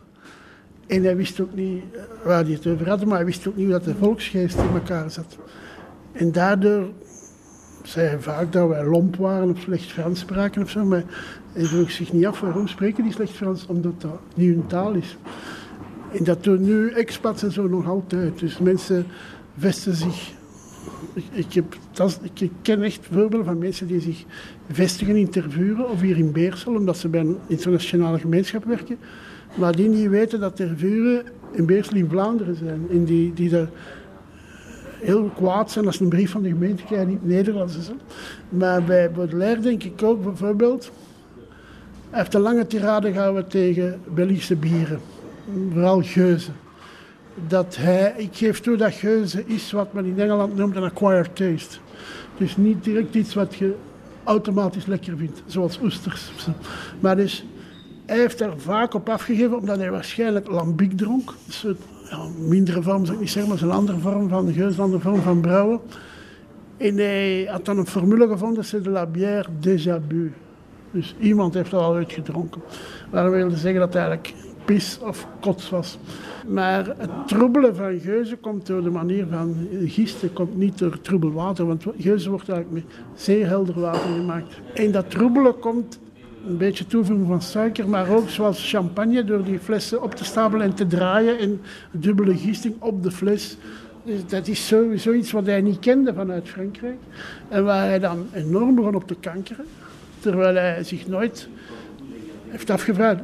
En 0.87 1.03
hij 1.03 1.15
wist 1.15 1.39
ook 1.39 1.55
niet 1.55 1.83
eh, 1.93 2.01
waar 2.23 2.43
hij 2.43 2.53
het 2.53 2.67
over 2.67 2.89
had, 2.89 3.05
maar 3.05 3.15
hij 3.15 3.25
wist 3.25 3.47
ook 3.47 3.55
niet 3.55 3.69
dat 3.69 3.83
de 3.83 3.95
volksgeest 3.95 4.57
in 4.57 4.69
elkaar 4.73 5.11
zat. 5.11 5.37
En 6.11 6.31
daardoor 6.31 6.89
zei 7.83 8.07
hij 8.07 8.19
vaak 8.19 8.51
dat 8.51 8.67
wij 8.67 8.85
lomp 8.85 9.15
waren 9.15 9.49
of 9.49 9.59
slecht 9.59 9.91
Frans 9.91 10.19
spraken. 10.19 10.87
Maar 10.87 11.03
hij 11.53 11.65
vroeg 11.65 11.91
zich 11.91 12.13
niet 12.13 12.25
af 12.25 12.39
waarom 12.39 12.67
spreken 12.67 13.03
die 13.03 13.13
slecht 13.13 13.31
Frans, 13.31 13.65
omdat 13.65 14.01
dat 14.01 14.19
niet 14.33 14.53
hun 14.53 14.67
taal 14.67 14.93
is. 14.93 15.17
En 16.11 16.23
dat 16.23 16.43
doen 16.43 16.61
nu 16.61 16.91
expats 16.91 17.43
en 17.43 17.51
zo 17.51 17.67
nog 17.67 17.87
altijd. 17.87 18.39
Dus 18.39 18.57
mensen 18.57 19.05
vesten 19.57 19.95
zich. 19.95 20.37
Ik, 21.13 21.55
ik, 21.55 22.51
ken 22.61 22.81
echt 22.81 23.07
voorbeelden 23.11 23.45
van 23.45 23.57
mensen 23.57 23.87
die 23.87 24.01
zich 24.01 24.23
vestigen 24.71 25.15
in 25.15 25.29
Tervuren 25.29 25.89
of 25.89 26.01
hier 26.01 26.17
in 26.17 26.31
Beersel, 26.31 26.75
omdat 26.75 26.97
ze 26.97 27.07
bij 27.07 27.19
een 27.19 27.37
internationale 27.47 28.19
gemeenschap 28.19 28.63
werken. 28.63 28.97
Maar 29.55 29.75
die 29.75 29.89
niet 29.89 30.09
weten 30.09 30.39
dat 30.39 30.55
Tervuren 30.55 31.25
en 31.55 31.65
Beersel 31.65 31.95
in 31.95 32.09
Vlaanderen 32.09 32.55
zijn. 32.55 32.87
En 32.91 33.03
die, 33.03 33.33
die 33.33 33.49
daar 33.49 33.69
heel 34.99 35.31
kwaad 35.35 35.71
zijn 35.71 35.85
als 35.85 35.97
ze 35.97 36.03
een 36.03 36.09
brief 36.09 36.31
van 36.31 36.41
de 36.41 36.49
gemeente 36.49 36.83
krijgen 36.83 37.07
in 37.07 37.13
het 37.13 37.25
Nederlands. 37.25 37.77
Is. 37.77 37.91
Maar 38.49 38.83
bij 38.83 39.11
Baudelaire 39.11 39.61
denk 39.61 39.83
ik 39.83 40.03
ook 40.03 40.23
bijvoorbeeld. 40.23 40.91
Hij 42.09 42.19
heeft 42.19 42.33
een 42.33 42.41
lange 42.41 42.67
tirade 42.67 43.11
gehouden 43.11 43.47
tegen 43.47 43.99
Belgische 44.13 44.55
bieren. 44.55 44.99
Vooral 45.71 46.01
geuzen. 46.01 46.53
Dat 47.47 47.75
hij, 47.75 48.13
ik 48.17 48.29
geef 48.31 48.59
toe 48.59 48.75
dat 48.75 48.93
geuze 48.93 49.43
is 49.45 49.71
wat 49.71 49.93
men 49.93 50.05
in 50.05 50.19
Engeland 50.19 50.55
noemt 50.55 50.75
een 50.75 50.83
acquired 50.83 51.35
taste. 51.35 51.77
Dus 52.37 52.57
niet 52.57 52.83
direct 52.83 53.15
iets 53.15 53.33
wat 53.33 53.55
je 53.55 53.75
automatisch 54.23 54.85
lekker 54.85 55.17
vindt, 55.17 55.41
zoals 55.45 55.79
oesters. 55.81 56.31
Maar 56.99 57.15
dus, 57.15 57.45
hij 58.05 58.17
heeft 58.17 58.37
daar 58.37 58.57
vaak 58.57 58.93
op 58.93 59.09
afgegeven, 59.09 59.57
omdat 59.57 59.77
hij 59.77 59.91
waarschijnlijk 59.91 60.47
lambiek 60.47 60.97
dronk. 60.97 61.33
Dus 61.45 61.65
ja, 62.09 62.17
mindere 62.37 62.81
vorm 62.81 63.05
zou 63.05 63.15
ik 63.15 63.23
niet 63.23 63.31
zeggen, 63.31 63.53
maar 63.53 63.61
een 63.61 63.71
andere 63.71 63.97
vorm 63.97 64.29
van 64.29 64.53
geus, 64.53 64.77
een 64.77 64.83
andere 64.83 65.01
vorm 65.01 65.21
van 65.21 65.41
brouwen. 65.41 65.79
En 66.77 66.97
hij 66.97 67.47
had 67.51 67.65
dan 67.65 67.77
een 67.77 67.87
formule 67.87 68.27
gevonden, 68.27 68.63
c'est 68.65 68.83
de 68.83 68.89
la 68.89 69.05
bière 69.05 69.49
déjà 69.61 70.07
bu. 70.07 70.33
Dus 70.91 71.15
iemand 71.19 71.53
heeft 71.53 71.71
dat 71.71 71.81
al 71.81 71.95
uitgedronken. 71.95 72.61
Waarom 73.09 73.31
wilde 73.31 73.57
zeggen 73.57 73.79
dat 73.79 73.93
het 73.93 73.97
eigenlijk 73.97 74.33
pis 74.65 74.99
of 75.01 75.27
kots 75.39 75.69
was. 75.69 75.97
Maar 76.47 76.85
het 76.97 77.27
troebelen 77.27 77.75
van 77.75 77.99
geuzen 77.99 78.39
komt 78.39 78.65
door 78.65 78.83
de 78.83 78.89
manier 78.89 79.25
van 79.29 79.67
gisten, 79.85 80.33
komt 80.33 80.57
niet 80.57 80.77
door 80.77 81.01
troebel 81.01 81.31
water, 81.31 81.65
want 81.65 81.85
geuzen 81.97 82.31
wordt 82.31 82.49
eigenlijk 82.49 82.85
met 82.85 82.95
zeer 83.15 83.47
helder 83.47 83.79
water 83.79 84.13
gemaakt. 84.13 84.59
En 84.73 84.91
dat 84.91 85.09
troebelen 85.09 85.59
komt 85.59 85.99
een 86.47 86.57
beetje 86.57 86.85
toevoeging 86.85 87.27
van 87.27 87.41
suiker, 87.41 87.89
maar 87.89 88.09
ook 88.09 88.29
zoals 88.29 88.69
champagne 88.69 89.23
door 89.23 89.43
die 89.43 89.59
flessen 89.59 90.03
op 90.03 90.15
te 90.15 90.23
stapelen 90.23 90.65
en 90.65 90.73
te 90.73 90.87
draaien 90.87 91.39
en 91.39 91.61
dubbele 91.91 92.37
gisting 92.37 92.75
op 92.79 93.03
de 93.03 93.11
fles. 93.11 93.57
Dus 94.03 94.27
dat 94.27 94.47
is 94.47 94.67
sowieso 94.67 95.11
iets 95.13 95.31
wat 95.31 95.45
hij 95.45 95.61
niet 95.61 95.79
kende 95.79 96.13
vanuit 96.13 96.49
Frankrijk. 96.49 96.97
En 97.49 97.63
waar 97.63 97.87
hij 97.87 97.99
dan 97.99 98.27
enorm 98.33 98.75
begon 98.75 98.95
op 98.95 99.07
te 99.07 99.15
kankeren. 99.19 99.65
Terwijl 100.19 100.55
hij 100.55 100.83
zich 100.83 101.07
nooit 101.07 101.49
heeft 102.47 102.69
afgevraagd, 102.69 103.19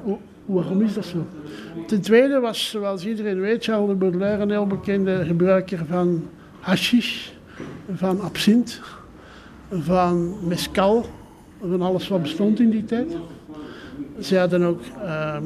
waarom 0.45 0.81
is 0.81 0.93
dat 0.93 1.05
zo? 1.05 1.25
Ten 1.87 2.01
tweede 2.01 2.39
was, 2.39 2.69
zoals 2.69 3.05
iedereen 3.05 3.39
weet, 3.39 3.63
Charles 3.63 3.89
de 3.89 3.95
Baudelaire 3.95 4.41
een 4.41 4.49
heel 4.49 4.67
bekende 4.67 5.25
gebruiker 5.25 5.85
van 5.85 6.27
hashish, 6.59 7.29
van 7.93 8.21
absint, 8.21 8.81
van 9.71 10.35
mescal, 10.47 11.05
van 11.59 11.81
alles 11.81 12.07
wat 12.07 12.21
bestond 12.21 12.59
in 12.59 12.69
die 12.69 12.85
tijd. 12.85 13.15
Ze 14.19 14.37
hadden 14.37 14.63
ook 14.63 14.81
uh, 15.03 15.37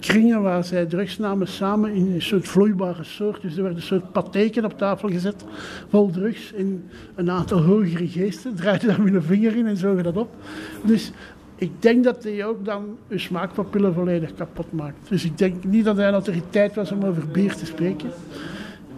kringen 0.00 0.42
waar 0.42 0.64
zij 0.64 0.86
drugs 0.86 1.18
namen 1.18 1.48
samen 1.48 1.92
in 1.92 2.12
een 2.12 2.22
soort 2.22 2.48
vloeibare 2.48 3.04
soort. 3.04 3.42
Dus 3.42 3.56
er 3.56 3.62
werd 3.62 3.76
een 3.76 3.82
soort 3.82 4.12
patheken 4.12 4.64
op 4.64 4.78
tafel 4.78 5.08
gezet, 5.08 5.44
vol 5.88 6.10
drugs. 6.10 6.52
En 6.52 6.84
een 7.14 7.30
aantal 7.30 7.62
hogere 7.62 8.08
geesten 8.08 8.54
draaiden 8.54 8.88
daar 8.88 8.98
een 8.98 9.22
vinger 9.22 9.56
in 9.56 9.66
en 9.66 9.76
zogen 9.76 10.02
dat 10.02 10.16
op. 10.16 10.36
Dus 10.84 11.12
ik 11.56 11.70
denk 11.82 12.04
dat 12.04 12.24
hij 12.24 12.46
ook 12.46 12.64
dan 12.64 12.96
uw 13.08 13.18
smaakpapillen 13.18 13.94
volledig 13.94 14.34
kapot 14.34 14.72
maakt. 14.72 15.08
Dus 15.08 15.24
ik 15.24 15.38
denk 15.38 15.64
niet 15.64 15.84
dat 15.84 15.96
hij 15.96 16.06
een 16.06 16.12
autoriteit 16.12 16.74
was 16.74 16.92
om 16.92 17.04
over 17.04 17.28
bier 17.28 17.54
te 17.54 17.66
spreken. 17.66 18.10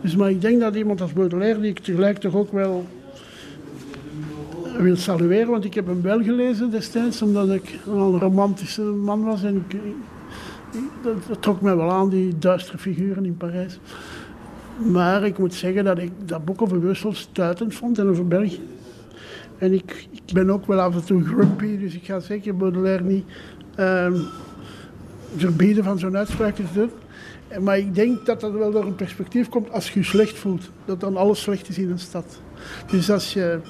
Dus, 0.00 0.16
maar 0.16 0.30
ik 0.30 0.40
denk 0.40 0.60
dat 0.60 0.74
iemand 0.74 1.00
als 1.00 1.12
Baudelaire, 1.12 1.60
die 1.60 1.70
ik 1.70 1.78
tegelijk 1.78 2.18
toch 2.18 2.34
ook 2.34 2.52
wel 2.52 2.86
wil 4.78 4.96
salueren, 4.96 5.50
want 5.50 5.64
ik 5.64 5.74
heb 5.74 5.86
hem 5.86 6.02
wel 6.02 6.22
gelezen 6.22 6.70
destijds, 6.70 7.22
omdat 7.22 7.50
ik 7.50 7.78
een 7.86 8.18
romantische 8.18 8.82
man 8.82 9.24
was. 9.24 9.42
En 9.42 9.64
dat, 11.02 11.42
trok 11.42 11.60
mij 11.60 11.76
wel 11.76 11.90
aan, 11.90 12.08
die 12.08 12.38
duistere 12.38 12.78
figuren 12.78 13.24
in 13.24 13.36
Parijs. 13.36 13.78
Maar 14.92 15.24
ik 15.24 15.38
moet 15.38 15.54
zeggen 15.54 15.84
dat 15.84 15.98
ik 15.98 16.10
dat 16.24 16.44
boek 16.44 16.62
over 16.62 16.78
Brussel 16.78 17.12
stuitend 17.12 17.74
vond 17.74 17.98
en 17.98 18.08
over 18.08 18.28
België. 18.28 18.60
En 19.58 19.72
ik, 19.72 20.08
ben 20.32 20.50
ook 20.50 20.66
wel 20.66 20.80
af 20.80 20.94
en 20.94 21.04
toe 21.04 21.24
grumpy, 21.24 21.78
dus 21.78 21.94
ik 21.94 22.04
ga 22.04 22.20
zeker 22.20 22.56
Baudelaire 22.56 23.04
niet 23.04 23.24
uh, 23.78 24.12
verbieden 25.36 25.84
van 25.84 25.98
zo'n 25.98 26.16
uitspraak 26.16 26.54
te 26.54 26.62
doen. 26.74 26.90
Maar 27.60 27.78
ik 27.78 27.94
denk 27.94 28.26
dat 28.26 28.40
dat 28.40 28.52
wel 28.52 28.70
door 28.70 28.84
een 28.84 28.94
perspectief 28.94 29.48
komt 29.48 29.70
als 29.70 29.90
je 29.90 29.98
je 29.98 30.04
slecht 30.04 30.38
voelt. 30.38 30.70
Dat 30.84 31.00
dan 31.00 31.16
alles 31.16 31.42
slecht 31.42 31.68
is 31.68 31.78
in 31.78 31.90
een 31.90 31.98
stad. 31.98 32.40
Dus 32.86 33.10
als 33.10 33.32
je 33.32 33.60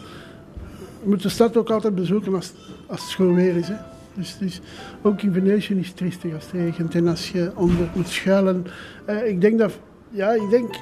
moet 1.03 1.23
de 1.23 1.29
stad 1.29 1.57
ook 1.57 1.71
altijd 1.71 1.95
bezoeken 1.95 2.35
als, 2.35 2.53
als 2.87 3.01
het 3.01 3.11
schoon 3.11 3.35
weer 3.35 3.57
is. 3.57 3.69
Hè. 3.69 3.75
Dus, 4.15 4.39
dus, 4.39 4.61
ook 5.03 5.23
in 5.23 5.33
Venetië 5.33 5.75
is 5.75 5.87
het 5.87 5.97
triestig 5.97 6.35
als 6.35 6.45
het 6.45 6.53
regent 6.53 6.95
en 6.95 7.09
als 7.09 7.31
je 7.31 7.53
onder 7.55 7.89
moet 7.95 8.09
schuilen. 8.09 8.67
Uh, 9.09 9.29
ik 9.29 9.41
denk 9.41 9.59
dat, 9.59 9.79
ja, 10.11 10.33
ik 10.33 10.51
denk, 10.51 10.75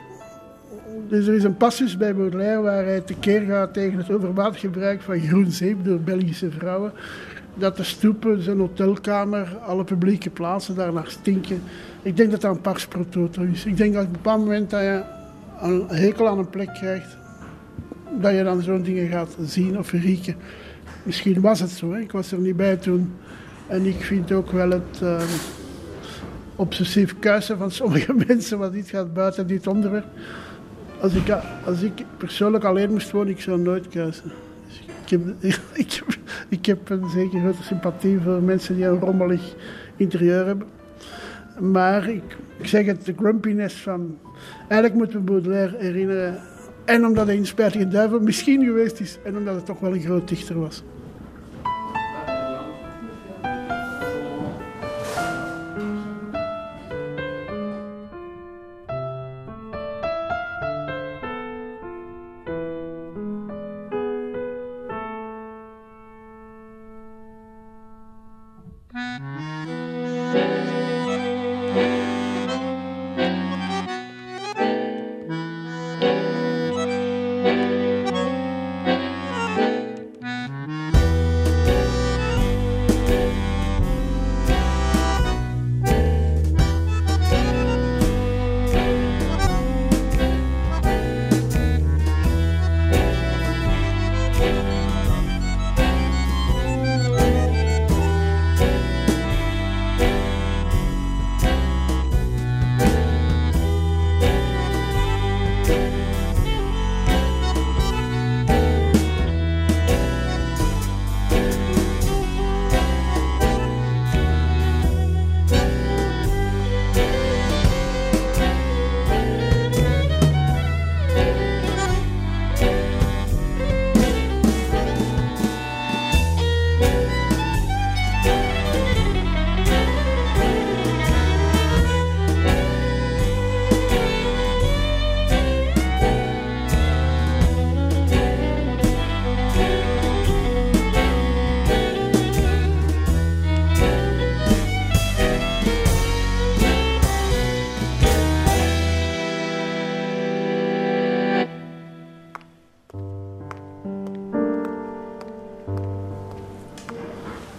dus 1.08 1.26
er 1.26 1.34
is 1.34 1.44
een 1.44 1.56
passus 1.56 1.96
bij 1.96 2.14
Baudelaire 2.14 2.62
waar 2.62 2.84
hij 2.84 3.00
tekeer 3.00 3.40
gaat 3.40 3.74
tegen 3.74 3.98
het 3.98 4.10
overmatig 4.10 4.60
gebruik 4.60 5.02
van 5.02 5.20
groen 5.20 5.50
zeep 5.50 5.84
door 5.84 6.00
Belgische 6.00 6.50
vrouwen. 6.50 6.92
Dat 7.54 7.76
de 7.76 7.82
stoepen, 7.82 8.42
zijn 8.42 8.58
hotelkamer, 8.58 9.56
alle 9.56 9.84
publieke 9.84 10.30
plaatsen 10.30 10.74
daarnaar 10.74 11.06
stinken. 11.06 11.62
Ik 12.02 12.16
denk 12.16 12.30
dat 12.30 12.40
dat 12.40 12.54
een 12.54 12.60
pars 12.60 12.88
is. 13.52 13.64
Ik 13.64 13.76
denk 13.76 13.94
dat 13.94 14.02
op 14.02 14.08
een 14.08 14.12
bepaald 14.12 14.40
moment 14.40 14.70
dat 14.70 14.80
je 14.80 15.02
een 15.60 15.86
hekel 15.88 16.28
aan 16.28 16.38
een 16.38 16.50
plek 16.50 16.74
krijgt, 16.74 17.16
dat 18.20 18.32
je 18.32 18.44
dan 18.44 18.62
zo'n 18.62 18.82
dingen 18.82 19.08
gaat 19.08 19.36
zien 19.44 19.78
of 19.78 19.92
rieken. 19.92 20.36
Misschien 21.02 21.40
was 21.40 21.60
het 21.60 21.70
zo, 21.70 21.92
hè? 21.92 22.00
ik 22.00 22.12
was 22.12 22.32
er 22.32 22.38
niet 22.38 22.56
bij 22.56 22.76
toen. 22.76 23.12
En 23.66 23.86
ik 23.86 24.00
vind 24.00 24.32
ook 24.32 24.50
wel 24.50 24.70
het 24.70 25.00
uh, 25.02 25.22
obsessief 26.56 27.18
kuisen 27.18 27.58
van 27.58 27.70
sommige 27.70 28.14
mensen 28.26 28.58
wat 28.58 28.74
iets 28.74 28.90
gaat 28.90 29.14
buiten 29.14 29.46
dit 29.46 29.66
onderwerp. 29.66 30.06
Als 31.04 31.14
ik, 31.14 31.36
als 31.64 31.82
ik 31.82 32.04
persoonlijk 32.16 32.64
alleen 32.64 32.90
moest 32.90 33.10
wonen, 33.10 33.32
ik 33.32 33.40
zou 33.40 33.60
nooit 33.60 33.88
kuisen. 33.88 34.32
Dus 34.66 34.80
ik, 35.02 35.10
heb, 35.10 35.20
ik, 35.72 35.92
heb, 35.92 36.18
ik 36.48 36.66
heb 36.66 36.90
een 36.90 37.08
zeker 37.08 37.40
grote 37.40 37.62
sympathie 37.62 38.20
voor 38.20 38.42
mensen 38.42 38.74
die 38.74 38.84
een 38.84 39.00
rommelig 39.00 39.54
interieur 39.96 40.46
hebben. 40.46 40.66
Maar 41.60 42.08
ik, 42.08 42.22
zeg 42.62 42.86
het, 42.86 43.04
de 43.04 43.14
grumpiness 43.16 43.74
van... 43.74 44.18
Eigenlijk 44.68 44.94
moeten 44.94 45.18
we 45.18 45.24
Baudelaire 45.24 45.76
herinneren 45.78 46.40
en 46.84 47.06
omdat 47.06 47.26
hij 47.26 47.36
in 47.36 47.46
Spijtige 47.46 47.88
Duivel 47.88 48.20
misschien 48.20 48.64
geweest 48.64 49.00
is. 49.00 49.18
En 49.24 49.36
omdat 49.36 49.54
het 49.54 49.66
toch 49.66 49.80
wel 49.80 49.94
een 49.94 50.00
groot 50.00 50.28
dichter 50.28 50.60
was. 50.60 50.82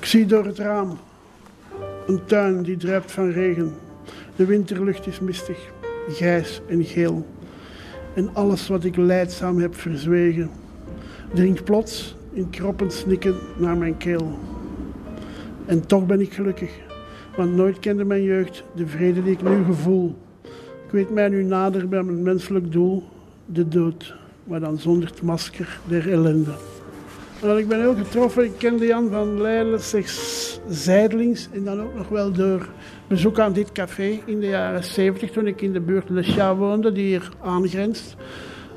Ik 0.06 0.12
zie 0.12 0.26
door 0.26 0.46
het 0.46 0.60
raam 0.60 0.98
een 2.08 2.26
tuin 2.26 2.64
die 2.64 2.78
druipt 2.78 3.12
van 3.12 3.30
regen. 3.30 3.74
De 4.36 4.46
winterlucht 4.46 5.08
is 5.08 5.20
mistig, 5.20 5.72
grijs 6.10 6.62
en 6.68 6.84
geel. 6.84 7.26
En 8.14 8.30
alles 8.34 8.68
wat 8.68 8.84
ik 8.84 8.96
leidzaam 8.96 9.60
heb 9.60 9.76
verzwegen, 9.76 10.50
dringt 11.34 11.64
plots 11.64 12.16
in 12.34 12.50
kroppend 12.50 12.94
snikken 12.94 13.36
naar 13.58 13.78
mijn 13.78 13.98
keel. 13.98 14.40
En 15.66 15.88
toch 15.88 16.06
ben 16.06 16.22
ik 16.22 16.34
gelukkig, 16.34 16.72
want 17.38 17.56
nooit 17.56 17.80
kende 17.80 18.04
mijn 18.04 18.24
jeugd 18.24 18.64
de 18.76 18.88
vrede 18.88 19.24
die 19.24 19.34
ik 19.34 19.42
nu 19.42 19.64
gevoel. 19.64 20.16
Ik 20.86 20.92
weet 20.92 21.10
mij 21.10 21.30
nu 21.30 21.44
nader 21.44 21.88
bij 21.88 22.04
mijn 22.04 22.24
menselijk 22.24 22.72
doel, 22.72 23.04
de 23.46 23.68
dood, 23.68 24.16
maar 24.44 24.60
dan 24.60 24.78
zonder 24.78 25.10
het 25.10 25.22
masker 25.22 25.80
der 25.88 26.12
ellende. 26.12 26.75
En 27.42 27.58
ik 27.58 27.68
ben 27.68 27.80
heel 27.80 27.96
getroffen. 27.96 28.44
Ik 28.44 28.58
kende 28.58 28.86
Jan 28.86 29.10
van 29.10 29.42
Leijlen 29.42 29.82
slechts 29.82 30.60
zijdelings 30.70 31.48
en 31.52 31.64
dan 31.64 31.82
ook 31.82 31.96
nog 31.96 32.10
wel 32.10 32.32
door 32.32 32.68
bezoek 33.08 33.40
aan 33.40 33.54
dit 33.54 33.72
café 33.72 34.20
in 34.26 34.40
de 34.40 34.48
jaren 34.48 34.84
70 34.84 35.32
toen 35.32 35.48
ik 35.48 35.62
in 35.62 35.74
de 35.74 35.80
buurt 35.80 36.10
Le 36.10 36.24
Chat 36.24 36.58
woonde, 36.58 36.92
die 36.92 37.06
hier 37.06 37.30
aangrenst. 37.44 38.16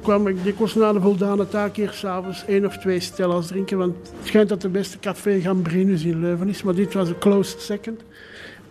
kwam 0.02 0.26
ik 0.26 0.44
dikwijls 0.44 0.74
na 0.74 0.92
de 0.92 1.00
voldane 1.00 1.48
taak 1.48 1.76
hier 1.76 1.90
s'avonds 1.90 2.44
één 2.46 2.64
of 2.64 2.78
twee 2.78 3.00
stellas 3.00 3.46
drinken, 3.46 3.78
want 3.78 3.96
het 3.96 4.26
schijnt 4.26 4.48
dat 4.48 4.60
de 4.60 4.68
beste 4.68 4.98
café 4.98 5.40
Gambrinus 5.40 6.04
in 6.04 6.20
Leuven 6.20 6.48
is, 6.48 6.62
maar 6.62 6.74
dit 6.74 6.94
was 6.94 7.08
een 7.08 7.18
closed 7.18 7.60
second. 7.60 8.00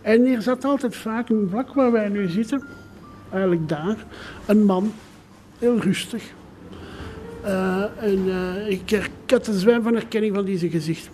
En 0.02 0.24
hier 0.24 0.42
zat 0.42 0.64
altijd 0.64 0.96
vaak, 0.96 1.28
vlak 1.50 1.74
waar 1.74 1.92
wij 1.92 2.08
nu 2.08 2.28
zitten, 2.28 2.62
eigenlijk 3.30 3.68
daar, 3.68 3.96
een 4.46 4.64
man, 4.64 4.92
heel 5.58 5.78
rustig, 5.78 6.22
uh, 7.48 7.84
en 8.00 8.26
uh, 8.26 8.68
ik, 8.68 8.90
ik, 8.90 9.10
had 9.26 9.46
een 9.46 9.54
zwijm 9.54 9.82
van 9.82 9.94
herkenning 9.94 10.34
van 10.34 10.44
deze 10.44 10.70
gezicht. 10.70 11.10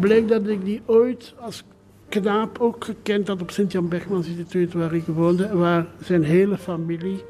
Bleek 0.00 0.28
dat 0.28 0.48
ik 0.48 0.64
die 0.64 0.82
ooit 0.86 1.34
als 1.40 1.64
knaap 2.08 2.58
ook 2.58 2.84
gekend 2.84 3.28
had 3.28 3.40
op 3.40 3.50
Sint-Jan 3.50 3.88
Bergmans 3.88 4.26
Instituut, 4.26 4.72
waar 4.72 4.94
ik 4.94 5.04
woonde, 5.06 5.56
waar 5.56 5.86
zijn 6.02 6.22
hele 6.22 6.58
familie 6.58 7.24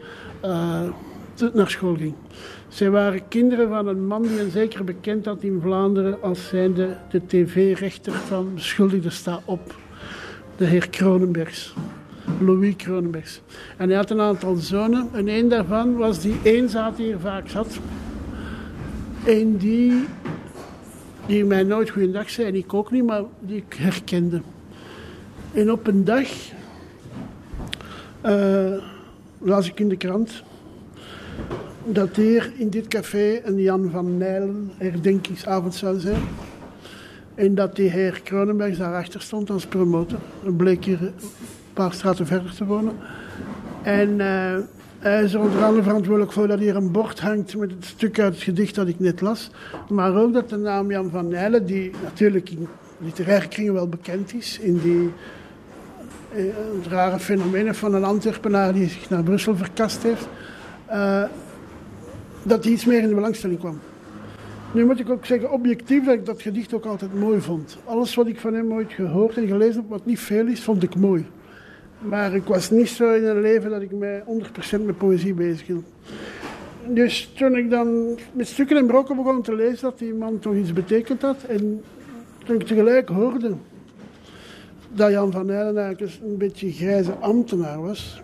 uh, 0.44 0.82
naar 1.52 1.70
school 1.70 1.96
ging. 1.96 2.14
Zij 2.68 2.90
waren 2.90 3.28
kinderen 3.28 3.68
van 3.68 3.86
een 3.88 4.06
man 4.06 4.22
die 4.22 4.40
een 4.40 4.50
zeker 4.50 4.84
bekend 4.84 5.24
had 5.24 5.42
in 5.42 5.60
Vlaanderen 5.62 6.22
als 6.22 6.48
zijnde 6.48 6.96
de 7.10 7.20
tv-rechter 7.26 8.12
van 8.12 8.54
beschuldigde 8.54 9.10
sta 9.10 9.40
op, 9.44 9.74
de 10.56 10.64
heer 10.64 10.88
Kronenbergs. 10.88 11.74
Louis 12.40 12.76
Kronenbergs. 12.76 13.40
En 13.76 13.88
hij 13.88 13.96
had 13.96 14.10
een 14.10 14.20
aantal 14.20 14.54
zonen 14.54 15.08
en 15.12 15.28
een 15.28 15.48
daarvan 15.48 15.96
was 15.96 16.20
die 16.20 16.36
eenzaad 16.42 16.96
die 16.96 17.06
hier 17.06 17.18
vaak 17.18 17.48
zat. 17.48 17.78
En 19.24 19.56
die, 19.56 20.04
die 21.26 21.44
mij 21.44 21.62
nooit 21.62 21.90
goeiedag 21.90 22.30
zei 22.30 22.48
en 22.48 22.54
ik 22.54 22.74
ook 22.74 22.90
niet, 22.90 23.04
maar 23.04 23.22
die 23.40 23.56
ik 23.56 23.74
herkende. 23.74 24.40
En 25.52 25.72
op 25.72 25.86
een 25.86 26.04
dag 26.04 26.28
uh, 28.26 28.82
las 29.38 29.68
ik 29.68 29.80
in 29.80 29.88
de 29.88 29.96
krant 29.96 30.42
dat 31.84 32.16
hier 32.16 32.52
in 32.56 32.70
dit 32.70 32.88
café 32.88 33.40
een 33.44 33.60
Jan 33.60 33.90
van 33.90 34.16
Nijlen 34.18 34.70
herdenkingsavond 34.76 35.74
zou 35.74 35.98
zijn. 35.98 36.22
En 37.34 37.54
dat 37.54 37.76
die 37.76 37.90
heer 37.90 38.20
Kronenberg 38.24 38.76
daarachter 38.76 39.20
stond 39.20 39.50
als 39.50 39.66
promotor. 39.66 40.18
Dat 40.44 40.56
bleek 40.56 40.84
hier 40.84 41.12
paar 41.74 41.92
straten 41.92 42.26
verder 42.26 42.54
te 42.54 42.64
wonen. 42.64 42.92
En 43.82 44.08
uh, 44.10 44.56
hij 44.98 45.22
is 45.22 45.34
er 45.34 45.40
onder 45.40 45.64
andere 45.64 45.82
verantwoordelijk 45.82 46.32
voor 46.32 46.48
dat 46.48 46.58
hier 46.58 46.76
een 46.76 46.92
bord 46.92 47.20
hangt 47.20 47.56
met 47.56 47.70
het 47.70 47.84
stuk 47.84 48.20
uit 48.20 48.34
het 48.34 48.42
gedicht 48.42 48.74
dat 48.74 48.88
ik 48.88 49.00
net 49.00 49.20
las. 49.20 49.50
Maar 49.88 50.16
ook 50.16 50.32
dat 50.32 50.48
de 50.48 50.56
naam 50.56 50.90
Jan 50.90 51.10
van 51.10 51.28
Nijlen, 51.28 51.66
die 51.66 51.90
natuurlijk 52.02 52.50
in 52.50 52.68
literaire 52.98 53.48
kringen 53.48 53.72
wel 53.72 53.88
bekend 53.88 54.34
is, 54.34 54.58
in 54.58 54.78
die 54.78 55.10
uh, 56.36 56.54
rare 56.88 57.18
fenomenen 57.18 57.74
van 57.74 57.94
een 57.94 58.04
Antwerpenaar 58.04 58.72
die 58.72 58.88
zich 58.88 59.10
naar 59.10 59.22
Brussel 59.22 59.56
verkast 59.56 60.02
heeft, 60.02 60.28
uh, 60.90 61.24
dat 62.42 62.64
hij 62.64 62.72
iets 62.72 62.84
meer 62.84 63.02
in 63.02 63.08
de 63.08 63.14
belangstelling 63.14 63.58
kwam. 63.58 63.78
Nu 64.72 64.84
moet 64.84 65.00
ik 65.00 65.10
ook 65.10 65.26
zeggen, 65.26 65.52
objectief, 65.52 66.04
dat 66.04 66.14
ik 66.14 66.26
dat 66.26 66.42
gedicht 66.42 66.74
ook 66.74 66.84
altijd 66.84 67.14
mooi 67.14 67.40
vond. 67.40 67.78
Alles 67.84 68.14
wat 68.14 68.26
ik 68.26 68.40
van 68.40 68.54
hem 68.54 68.72
ooit 68.72 68.92
gehoord 68.92 69.36
en 69.36 69.46
gelezen 69.46 69.80
heb, 69.80 69.90
wat 69.90 70.06
niet 70.06 70.20
veel 70.20 70.46
is, 70.46 70.62
vond 70.62 70.82
ik 70.82 70.96
mooi. 70.96 71.26
Maar 72.08 72.34
ik 72.34 72.44
was 72.44 72.70
niet 72.70 72.88
zo 72.88 73.12
in 73.12 73.24
een 73.24 73.40
leven 73.40 73.70
dat 73.70 73.82
ik 73.82 73.92
mij 73.92 74.22
100% 74.80 74.84
met 74.84 74.98
poëzie 74.98 75.34
bezig 75.34 75.66
hield. 75.66 75.84
Dus 76.86 77.32
toen 77.36 77.56
ik 77.56 77.70
dan 77.70 78.18
met 78.32 78.46
stukken 78.46 78.76
en 78.76 78.86
brokken 78.86 79.16
begon 79.16 79.42
te 79.42 79.54
lezen 79.54 79.82
dat 79.82 79.98
die 79.98 80.14
man 80.14 80.38
toch 80.38 80.54
iets 80.54 80.72
betekend 80.72 81.22
had. 81.22 81.42
En 81.48 81.82
toen 82.44 82.60
ik 82.60 82.66
tegelijk 82.66 83.08
hoorde 83.08 83.52
dat 84.92 85.10
Jan 85.10 85.32
van 85.32 85.50
Eylen 85.50 85.78
eigenlijk 85.78 86.18
een 86.22 86.36
beetje 86.36 86.72
grijze 86.72 87.12
ambtenaar 87.12 87.82
was. 87.82 88.22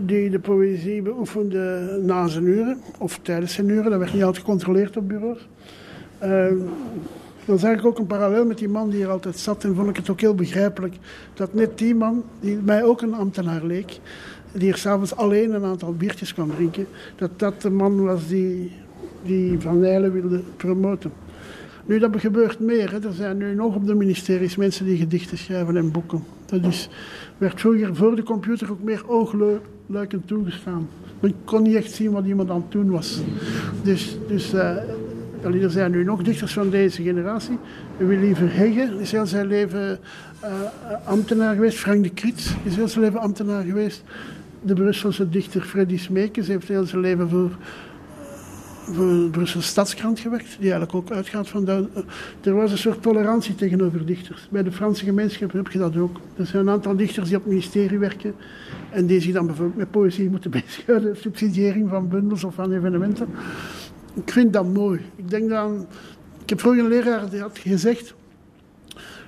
Die 0.00 0.30
de 0.30 0.38
poëzie 0.38 1.02
beoefende 1.02 1.98
na 2.02 2.26
zijn 2.26 2.44
uren, 2.44 2.80
of 2.98 3.18
tijdens 3.22 3.54
zijn 3.54 3.68
uren. 3.68 3.90
Dat 3.90 3.98
werd 3.98 4.12
niet 4.12 4.22
altijd 4.22 4.44
gecontroleerd 4.44 4.96
op 4.96 5.08
bureaus. 5.08 5.48
Uh, 6.22 6.46
dan 7.44 7.58
zag 7.58 7.78
ik 7.78 7.84
ook 7.84 7.98
een 7.98 8.06
parallel 8.06 8.44
met 8.46 8.58
die 8.58 8.68
man 8.68 8.88
die 8.88 8.98
hier 8.98 9.10
altijd 9.10 9.38
zat. 9.38 9.64
En 9.64 9.74
vond 9.74 9.88
ik 9.88 9.96
het 9.96 10.10
ook 10.10 10.20
heel 10.20 10.34
begrijpelijk 10.34 10.94
dat 11.34 11.54
net 11.54 11.78
die 11.78 11.94
man, 11.94 12.24
die 12.40 12.56
mij 12.56 12.84
ook 12.84 13.02
een 13.02 13.14
ambtenaar 13.14 13.64
leek, 13.64 13.98
die 14.52 14.62
hier 14.62 14.76
s'avonds 14.76 15.16
alleen 15.16 15.54
een 15.54 15.64
aantal 15.64 15.94
biertjes 15.94 16.34
kwam 16.34 16.50
drinken, 16.54 16.86
dat 17.16 17.30
dat 17.36 17.62
de 17.62 17.70
man 17.70 18.04
was 18.04 18.28
die, 18.28 18.72
die 19.22 19.60
Van 19.60 19.78
Nijlen 19.78 20.12
wilde 20.12 20.40
promoten. 20.56 21.12
Nu, 21.86 21.98
dat 21.98 22.20
gebeurt 22.20 22.60
meer. 22.60 22.90
Hè. 22.90 23.06
Er 23.06 23.12
zijn 23.12 23.36
nu 23.36 23.54
nog 23.54 23.74
op 23.74 23.86
de 23.86 23.94
ministeries 23.94 24.56
mensen 24.56 24.84
die 24.84 24.96
gedichten 24.96 25.38
schrijven 25.38 25.76
en 25.76 25.90
boeken. 25.90 26.24
Dat 26.46 26.64
is, 26.64 26.88
werd 27.38 27.60
vroeger 27.60 27.96
voor 27.96 28.16
de 28.16 28.22
computer 28.22 28.70
ook 28.70 28.82
meer 28.82 29.02
oogluikend 29.08 30.26
toegestaan. 30.26 30.88
Men 31.20 31.34
kon 31.44 31.62
niet 31.62 31.74
echt 31.74 31.92
zien 31.92 32.10
wat 32.10 32.26
iemand 32.26 32.50
aan 32.50 32.60
het 32.60 32.72
doen 32.72 32.90
was. 32.90 33.20
Dus, 33.82 34.18
dus 34.28 34.54
uh, 34.54 34.76
er 35.52 35.70
zijn 35.70 35.90
nu 35.90 36.04
nog 36.04 36.22
dichters 36.22 36.52
van 36.52 36.70
deze 36.70 37.02
generatie. 37.02 37.58
Willy 37.96 38.34
Verheggen 38.34 39.00
is 39.00 39.12
heel 39.12 39.26
zijn 39.26 39.46
leven 39.46 39.98
uh, 40.44 40.50
ambtenaar 41.04 41.54
geweest. 41.54 41.78
Frank 41.78 42.02
de 42.02 42.10
Krits 42.10 42.54
is 42.62 42.76
heel 42.76 42.88
zijn 42.88 43.04
leven 43.04 43.20
ambtenaar 43.20 43.64
geweest. 43.64 44.02
De 44.62 44.74
Brusselse 44.74 45.28
dichter 45.28 45.60
Freddy 45.60 45.98
Smeekens 45.98 46.46
heeft 46.46 46.68
heel 46.68 46.84
zijn 46.84 47.00
leven 47.00 47.28
voor, 47.28 47.50
voor 48.84 49.06
de 49.06 49.28
Brusselse 49.30 49.68
Stadskrant 49.68 50.18
gewerkt. 50.18 50.56
Die 50.60 50.72
eigenlijk 50.72 50.94
ook 50.94 51.10
uitgaat 51.10 51.48
van... 51.48 51.64
De, 51.64 51.88
er 52.42 52.54
was 52.54 52.70
een 52.70 52.78
soort 52.78 53.02
tolerantie 53.02 53.54
tegenover 53.54 54.06
dichters. 54.06 54.48
Bij 54.50 54.62
de 54.62 54.72
Franse 54.72 55.04
gemeenschap 55.04 55.52
heb 55.52 55.68
je 55.68 55.78
dat 55.78 55.96
ook. 55.96 56.20
Er 56.36 56.46
zijn 56.46 56.66
een 56.66 56.72
aantal 56.72 56.96
dichters 56.96 57.28
die 57.28 57.36
op 57.36 57.42
het 57.42 57.52
ministerie 57.52 57.98
werken. 57.98 58.34
En 58.90 59.06
die 59.06 59.20
zich 59.20 59.32
dan 59.32 59.46
bijvoorbeeld 59.46 59.78
met 59.78 59.90
poëzie 59.90 60.30
moeten 60.30 60.50
bezighouden. 60.60 61.16
Subsidiëring 61.16 61.88
van 61.88 62.08
bundels 62.08 62.44
of 62.44 62.54
van 62.54 62.72
evenementen 62.72 63.28
ik 64.14 64.32
vind 64.32 64.52
dat 64.52 64.66
mooi. 64.66 65.00
Ik 65.16 65.30
denk 65.30 65.48
dan, 65.48 65.86
ik 66.42 66.48
heb 66.48 66.60
vroeger 66.60 66.82
een 66.82 66.88
leraar 66.88 67.30
die 67.30 67.40
had 67.40 67.58
gezegd 67.58 68.14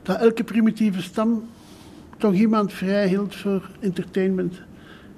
dat 0.02 0.20
elke 0.20 0.44
primitieve 0.44 1.02
stam 1.02 1.48
toch 2.18 2.34
iemand 2.34 2.72
vrij 2.72 3.08
hield 3.08 3.36
voor 3.36 3.70
entertainment. 3.80 4.60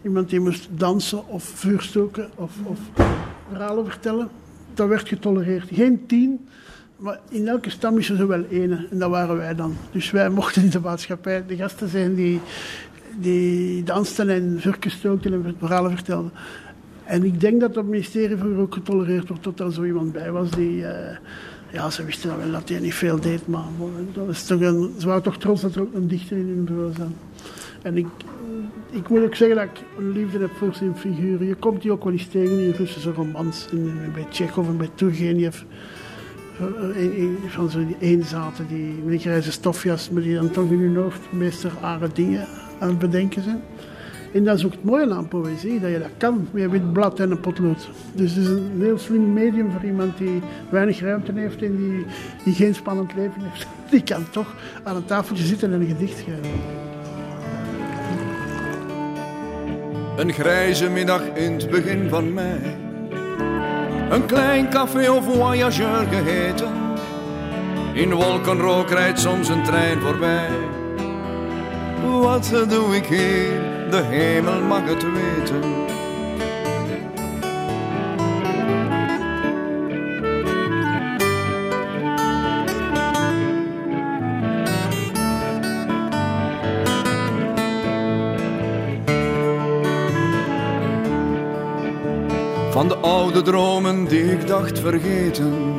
Iemand 0.02 0.31
die 0.31 0.40
moest 0.40 0.68
dansen 0.70 1.28
of 1.28 1.44
vuur 1.44 1.81
stoken 1.81 2.31
of, 2.35 2.52
of 2.64 2.78
verhalen 3.48 3.87
vertellen. 3.87 4.28
Dat 4.74 4.88
werd 4.88 5.09
getolereerd. 5.09 5.68
Geen 5.72 6.07
tien, 6.07 6.48
maar 6.96 7.20
in 7.28 7.48
elke 7.48 7.70
stam 7.70 7.98
is 7.98 8.11
er 8.11 8.16
zo 8.16 8.26
wel 8.26 8.44
ene. 8.44 8.87
En 8.90 8.98
dat 8.98 9.11
waren 9.11 9.37
wij 9.37 9.54
dan. 9.54 9.76
Dus 9.92 10.11
wij 10.11 10.31
mochten 10.31 10.62
in 10.62 10.70
de 10.70 10.81
maatschappij 10.81 11.46
de 11.46 11.57
gasten 11.57 11.88
zijn 11.88 12.14
die, 12.14 12.40
die 13.16 13.83
dansten 13.83 14.28
en 14.28 14.57
vuur 14.61 14.76
stookten 14.87 15.33
en 15.33 15.57
verhalen 15.59 15.90
vertelden. 15.90 16.33
En 17.09 17.25
ik 17.25 17.40
denk 17.40 17.61
dat 17.61 17.75
het 17.75 17.87
ministerie 17.87 18.37
vroeger 18.37 18.61
ook 18.61 18.75
getolereerd 18.75 19.29
wordt 19.29 19.44
dat 19.44 19.61
er 19.61 19.73
zo 19.73 19.85
iemand 19.85 20.12
bij 20.12 20.31
was 20.31 20.51
die... 20.51 20.77
Uh, 20.77 20.88
ja, 21.71 21.90
ze 21.90 22.05
wisten 22.05 22.38
wel 22.38 22.51
dat 22.51 22.68
hij 22.68 22.79
niet 22.79 22.94
veel 22.94 23.21
deed, 23.21 23.47
maar 23.47 23.64
dat 24.12 24.29
is 24.29 24.44
toch 24.44 24.61
een, 24.61 24.94
ze 24.99 25.07
waren 25.07 25.23
toch 25.23 25.38
trots 25.38 25.61
dat 25.61 25.75
er 25.75 25.81
ook 25.81 25.94
een 25.94 26.09
dichter 26.09 26.37
in 26.37 26.47
hun 26.47 26.64
bureau 26.64 26.92
zat. 26.92 27.09
En 27.83 27.97
ik, 27.97 28.07
ik 28.90 29.09
moet 29.09 29.23
ook 29.23 29.35
zeggen 29.35 29.57
dat 29.57 29.64
ik 29.64 29.85
een 29.99 30.12
liefde 30.12 30.38
heb 30.38 30.51
voor 30.51 30.75
zijn 30.75 30.97
figuren. 30.97 31.47
Je 31.47 31.55
komt 31.55 31.83
die 31.83 31.92
ook 31.92 32.05
wel 32.05 32.12
eens 32.12 32.27
tegen 32.27 32.59
in 32.59 32.71
Russische 32.71 33.12
romans. 33.12 33.66
In, 33.71 33.92
bij 34.14 34.27
Tsjechov 34.31 34.68
en 34.68 34.77
bij 34.77 34.90
Turgenev. 34.94 35.62
Eh, 36.59 37.25
van 37.47 37.71
zo 37.71 37.87
die 37.87 37.97
eenzaten, 38.01 38.66
die 38.68 38.94
met 39.03 39.11
die 39.11 39.18
grijze 39.18 39.53
stofjas, 39.53 40.11
maar 40.11 40.23
die 40.23 40.35
dan 40.35 40.51
toch 40.51 40.71
in 40.71 40.81
hun 40.81 40.97
hoofd 40.97 41.33
meestal 41.33 41.71
rare 41.81 42.09
dingen 42.12 42.47
aan 42.79 42.88
het 42.88 42.99
bedenken 42.99 43.42
zijn. 43.42 43.62
En 44.33 44.45
dat 44.45 44.59
is 44.59 44.64
ook 44.64 44.73
het 44.73 44.85
mooie 44.85 45.14
aan 45.14 45.29
poëzie, 45.29 45.81
dat 45.81 45.91
je 45.91 45.99
dat 45.99 46.11
kan 46.17 46.49
met 46.51 46.71
wit 46.71 46.93
blad 46.93 47.21
en 47.21 47.31
een 47.31 47.41
potlood. 47.41 47.88
Dus 48.12 48.35
het 48.35 48.45
is 48.45 48.51
een 48.51 48.81
heel 48.81 48.99
slim 48.99 49.33
medium 49.33 49.71
voor 49.71 49.85
iemand 49.85 50.19
die 50.19 50.43
weinig 50.71 51.01
ruimte 51.01 51.33
heeft 51.35 51.62
en 51.62 51.77
die, 51.77 52.07
die 52.45 52.55
geen 52.55 52.75
spannend 52.75 53.14
leven 53.14 53.43
heeft. 53.43 53.67
Die 53.91 54.03
kan 54.03 54.31
toch 54.31 54.55
aan 54.83 54.97
een 54.97 55.05
tafeltje 55.05 55.45
zitten 55.45 55.73
en 55.73 55.81
een 55.81 55.87
gedicht 55.87 56.19
schrijven. 56.19 56.51
Een 60.17 60.33
grijze 60.33 60.91
middag 60.91 61.23
in 61.35 61.53
het 61.53 61.71
begin 61.71 62.09
van 62.09 62.33
mei. 62.33 62.59
Een 64.11 64.27
klein 64.27 64.71
café 64.71 65.11
of 65.11 65.25
voyageur 65.25 66.07
geheten. 66.11 66.69
In 67.93 68.14
wolkenrook 68.14 68.91
rijdt 68.91 69.21
soms 69.21 69.49
een 69.49 69.62
trein 69.62 70.01
voorbij. 70.01 70.51
Wat 72.21 72.64
doe 72.69 72.97
ik 72.97 73.07
hier? 73.07 73.78
De 73.90 74.03
hemel 74.03 74.61
mag 74.61 74.85
het 74.85 75.03
weten. 75.03 75.62
Van 92.70 92.88
de 92.88 92.96
oude 92.96 93.42
dromen 93.42 94.05
die 94.05 94.33
ik 94.33 94.46
dacht 94.46 94.79
vergeten, 94.79 95.74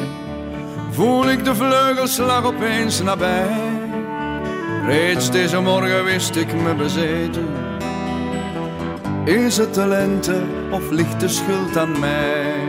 voel 0.92 1.30
ik 1.30 1.46
de 1.46 1.56
vleugelslag 1.56 2.46
opeens 2.46 3.02
nabij. 3.02 3.78
Reeds 4.86 5.32
deze 5.32 5.60
morgen 5.60 6.04
wist 6.04 6.36
ik 6.36 6.54
me 6.54 6.76
bezeten. 6.76 7.69
Is 9.30 9.58
het 9.58 9.74
de 9.74 9.88
of 10.72 10.90
ligt 10.90 11.20
de 11.20 11.28
schuld 11.28 11.78
aan 11.78 12.00
mij? 12.00 12.68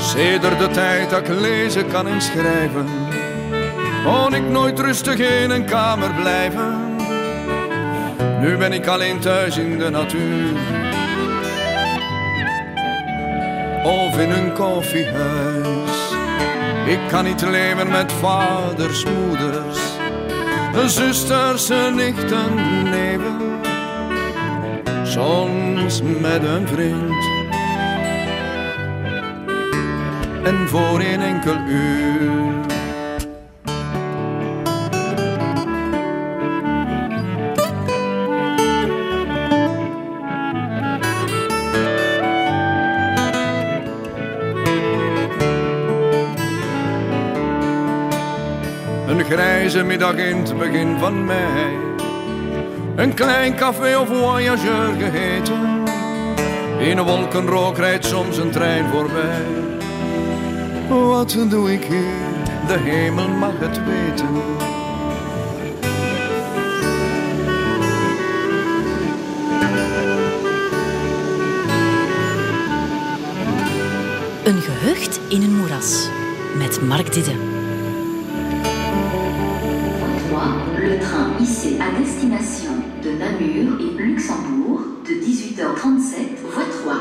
Sedert 0.00 0.58
de 0.58 0.68
tijd 0.72 1.10
dat 1.10 1.20
ik 1.20 1.28
lezen 1.28 1.88
kan 1.88 2.06
en 2.06 2.22
schrijven, 2.22 2.86
kon 4.04 4.34
ik 4.34 4.48
nooit 4.48 4.78
rustig 4.78 5.18
in 5.18 5.50
een 5.50 5.64
kamer 5.64 6.10
blijven. 6.14 6.73
Nu 8.44 8.56
ben 8.56 8.72
ik 8.72 8.86
alleen 8.86 9.20
thuis 9.20 9.56
in 9.56 9.78
de 9.78 9.90
natuur. 9.90 10.52
Of 13.84 14.18
in 14.18 14.30
een 14.30 14.52
koffiehuis. 14.52 16.12
Ik 16.86 16.98
kan 17.08 17.24
niet 17.24 17.42
leven 17.42 17.90
met 17.90 18.12
vaders, 18.12 19.04
moeders, 19.04 19.78
zusters, 20.86 21.68
nichten, 21.94 22.54
neven. 22.90 23.60
Soms 25.02 26.02
met 26.02 26.42
een 26.42 26.68
vriend. 26.68 27.24
En 30.42 30.68
voor 30.68 31.00
een 31.00 31.22
enkel 31.22 31.56
uur. 31.68 32.73
Grijze 49.74 49.88
middag 49.88 50.14
in 50.16 50.36
het 50.36 50.58
begin 50.58 50.98
van 50.98 51.24
mei. 51.24 51.76
Een 52.96 53.14
klein 53.14 53.56
café 53.56 53.96
of 53.96 54.08
voyageur 54.08 54.94
geheten. 54.98 55.82
In 56.78 56.98
een 56.98 57.04
wolkenrook 57.04 57.76
rijdt 57.76 58.04
soms 58.04 58.36
een 58.36 58.50
trein 58.50 58.86
voorbij. 58.90 59.42
Wat 60.88 61.36
doe 61.48 61.72
ik 61.72 61.84
hier? 61.84 62.66
De 62.66 62.78
hemel 62.78 63.28
mag 63.28 63.52
het 63.58 63.80
weten. 63.84 64.28
Een 74.44 74.60
gehucht 74.62 75.20
in 75.28 75.42
een 75.42 75.56
moeras 75.56 76.08
met 76.58 76.82
Mark 76.82 77.12
Didde. 77.12 77.53
Hissé 81.64 81.80
à 81.80 81.98
destination 81.98 82.72
de 83.02 83.10
Namur 83.10 83.80
et 83.80 84.02
Luxembourg 84.02 84.80
de 85.06 85.14
18h37, 85.14 86.36
voie 86.36 86.64
3. 86.64 86.94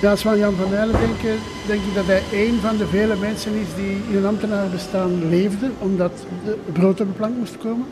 Ja, 0.00 0.10
als 0.10 0.22
we 0.22 0.28
aan 0.28 0.38
Jan 0.38 0.54
van 0.54 0.74
Eylen 0.74 0.96
denken, 1.00 1.38
denk 1.66 1.80
ik 1.80 1.94
dat 1.94 2.06
hij 2.06 2.22
een 2.32 2.58
van 2.60 2.76
de 2.76 2.86
vele 2.86 3.16
mensen 3.16 3.52
is 3.54 3.74
die 3.76 3.96
in 4.10 4.16
een 4.16 4.26
ambtenarenbestaan 4.26 5.28
leefde, 5.28 5.70
omdat 5.78 6.12
de 6.44 6.56
brood 6.72 7.00
op 7.00 7.06
de 7.06 7.12
plank 7.12 7.36
moest 7.36 7.58
komen. 7.58 7.86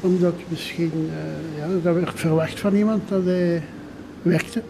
Omdat 0.00 0.34
misschien, 0.48 0.92
eh, 0.92 1.58
ja, 1.58 1.66
dat 1.82 1.94
werd 1.94 2.10
verwacht 2.14 2.60
van 2.60 2.74
iemand 2.74 3.08
dat 3.08 3.24
hij 3.24 3.62
werkte. 4.22 4.62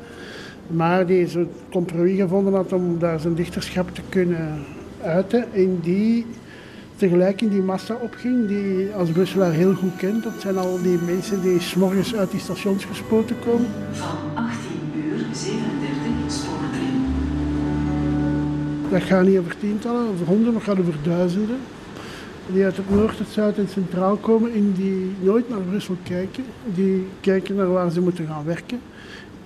Maar 0.66 1.06
die 1.06 1.28
zo'n 1.28 1.50
compromis 1.70 2.20
gevonden 2.20 2.54
had 2.54 2.72
om 2.72 2.98
daar 2.98 3.20
zijn 3.20 3.34
dichterschap 3.34 3.94
te 3.94 4.02
kunnen 4.08 4.64
uiten. 5.02 5.52
En 5.52 5.78
die 5.82 6.26
tegelijk 6.96 7.42
in 7.42 7.48
die 7.48 7.62
massa 7.62 7.98
opging, 8.02 8.48
die 8.48 8.92
als 8.92 9.10
Brusselaar 9.10 9.52
heel 9.52 9.74
goed 9.74 9.96
kent. 9.96 10.22
Dat 10.22 10.32
zijn 10.38 10.56
al 10.56 10.82
die 10.82 10.98
mensen 11.06 11.42
die 11.42 11.60
s'morgens 11.60 12.14
uit 12.14 12.30
die 12.30 12.40
stations 12.40 12.84
gespoten 12.84 13.36
komen. 13.44 13.66
Van 13.90 14.16
18 14.34 14.52
uur 15.04 15.24
37 15.32 16.32
spoor 16.32 16.70
3. 16.72 16.82
Dat 18.90 19.02
gaat 19.02 19.26
niet 19.26 19.38
over 19.38 19.58
tientallen, 19.58 20.08
over 20.08 20.26
honderden, 20.26 20.52
maar 20.52 20.62
gaat 20.62 20.78
over 20.78 20.94
duizenden. 21.02 21.58
Die 22.52 22.64
uit 22.64 22.76
het 22.76 22.90
noord, 22.90 23.18
het 23.18 23.28
zuid 23.28 23.58
en 23.58 23.68
centraal 23.68 24.16
komen 24.16 24.52
en 24.52 24.72
die 24.72 25.12
nooit 25.20 25.48
naar 25.48 25.60
Brussel 25.60 25.96
kijken. 26.02 26.44
Die 26.74 27.06
kijken 27.20 27.54
naar 27.54 27.70
waar 27.70 27.90
ze 27.90 28.00
moeten 28.00 28.26
gaan 28.26 28.44
werken. 28.44 28.80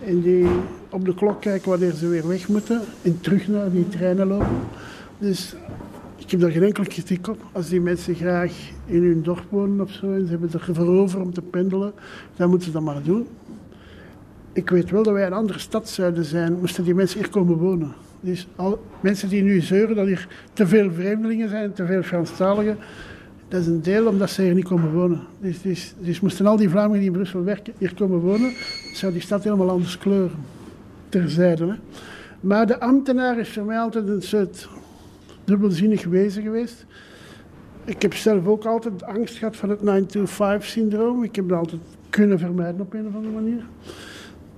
En 0.05 0.21
die 0.21 0.47
op 0.91 1.05
de 1.05 1.15
klok 1.15 1.41
kijken 1.41 1.71
wanneer 1.71 1.93
ze 1.93 2.09
weer 2.09 2.29
weg 2.29 2.49
moeten 2.49 2.81
en 3.03 3.21
terug 3.21 3.49
naar 3.49 3.71
die 3.71 3.89
treinen 3.89 4.27
lopen. 4.27 4.57
Dus 5.19 5.55
ik 6.17 6.31
heb 6.31 6.41
daar 6.41 6.51
geen 6.51 6.63
enkele 6.63 6.87
kritiek 6.87 7.29
op. 7.29 7.39
Als 7.53 7.69
die 7.69 7.81
mensen 7.81 8.15
graag 8.15 8.53
in 8.87 9.03
hun 9.03 9.23
dorp 9.23 9.45
wonen 9.49 9.81
of 9.81 9.91
zo 9.91 10.13
en 10.13 10.25
ze 10.25 10.31
hebben 10.31 10.51
er 10.53 10.75
voor 10.75 10.87
over 10.87 11.21
om 11.21 11.33
te 11.33 11.43
pendelen, 11.43 11.93
dan 12.37 12.49
moeten 12.49 12.67
ze 12.67 12.73
dat 12.73 12.83
maar 12.83 13.03
doen. 13.03 13.27
Ik 14.53 14.71
weet 14.71 14.91
wel 14.91 15.03
dat 15.03 15.13
wij 15.13 15.27
een 15.27 15.33
andere 15.33 15.59
stad 15.59 15.89
zouden 15.89 16.25
zijn, 16.25 16.59
moesten 16.59 16.85
die 16.85 16.95
mensen 16.95 17.19
hier 17.19 17.31
komen 17.31 17.57
wonen. 17.57 17.93
Dus 18.21 18.49
al, 18.57 18.85
mensen 19.01 19.29
die 19.29 19.43
nu 19.43 19.61
zeuren 19.61 19.97
dat 19.97 20.07
hier 20.07 20.29
te 20.53 20.67
veel 20.67 20.93
vreemdelingen 20.93 21.49
zijn, 21.49 21.73
te 21.73 21.87
veel 21.87 22.03
Franstaligen, 22.03 22.77
dat 23.49 23.61
is 23.61 23.67
een 23.67 23.83
deel 23.83 24.07
omdat 24.07 24.31
ze 24.31 24.43
hier 24.43 24.55
niet 24.55 24.65
komen 24.65 24.93
wonen. 24.93 25.21
Dus, 25.41 25.63
dus, 25.63 25.95
dus 25.99 26.21
moesten 26.21 26.47
al 26.47 26.57
die 26.57 26.69
Vlamingen 26.69 26.99
die 26.99 27.09
in 27.09 27.13
Brussel 27.13 27.45
werken 27.45 27.73
hier 27.79 27.95
komen 27.95 28.19
wonen, 28.19 28.53
zou 28.93 29.13
die 29.13 29.23
stad 29.23 29.45
helemaal 29.45 29.71
anders 29.71 29.99
kleuren. 29.99 30.39
Terzijde. 31.09 31.67
Hè. 31.67 31.75
Maar 32.41 32.67
de 32.67 32.81
ambtenaar 32.81 33.39
is 33.39 33.49
voor 33.49 33.65
mij 33.65 33.79
altijd 33.79 34.09
een 34.09 34.23
soort 34.23 34.69
dubbelzinnig 35.45 36.05
wezen 36.05 36.43
geweest. 36.43 36.87
Ik 37.85 38.03
heb 38.03 38.15
zelf 38.15 38.47
ook 38.47 38.65
altijd 38.65 39.03
angst 39.03 39.37
gehad 39.37 39.57
van 39.57 39.69
het 39.69 39.81
9-to-5-syndroom. 39.81 41.23
Ik 41.23 41.37
heb 41.37 41.49
dat 41.49 41.59
altijd 41.59 41.81
kunnen 42.11 42.39
vermijden 42.39 42.81
op 42.81 42.95
een 42.95 43.07
of 43.07 43.15
andere 43.15 43.35
manier. 43.35 43.65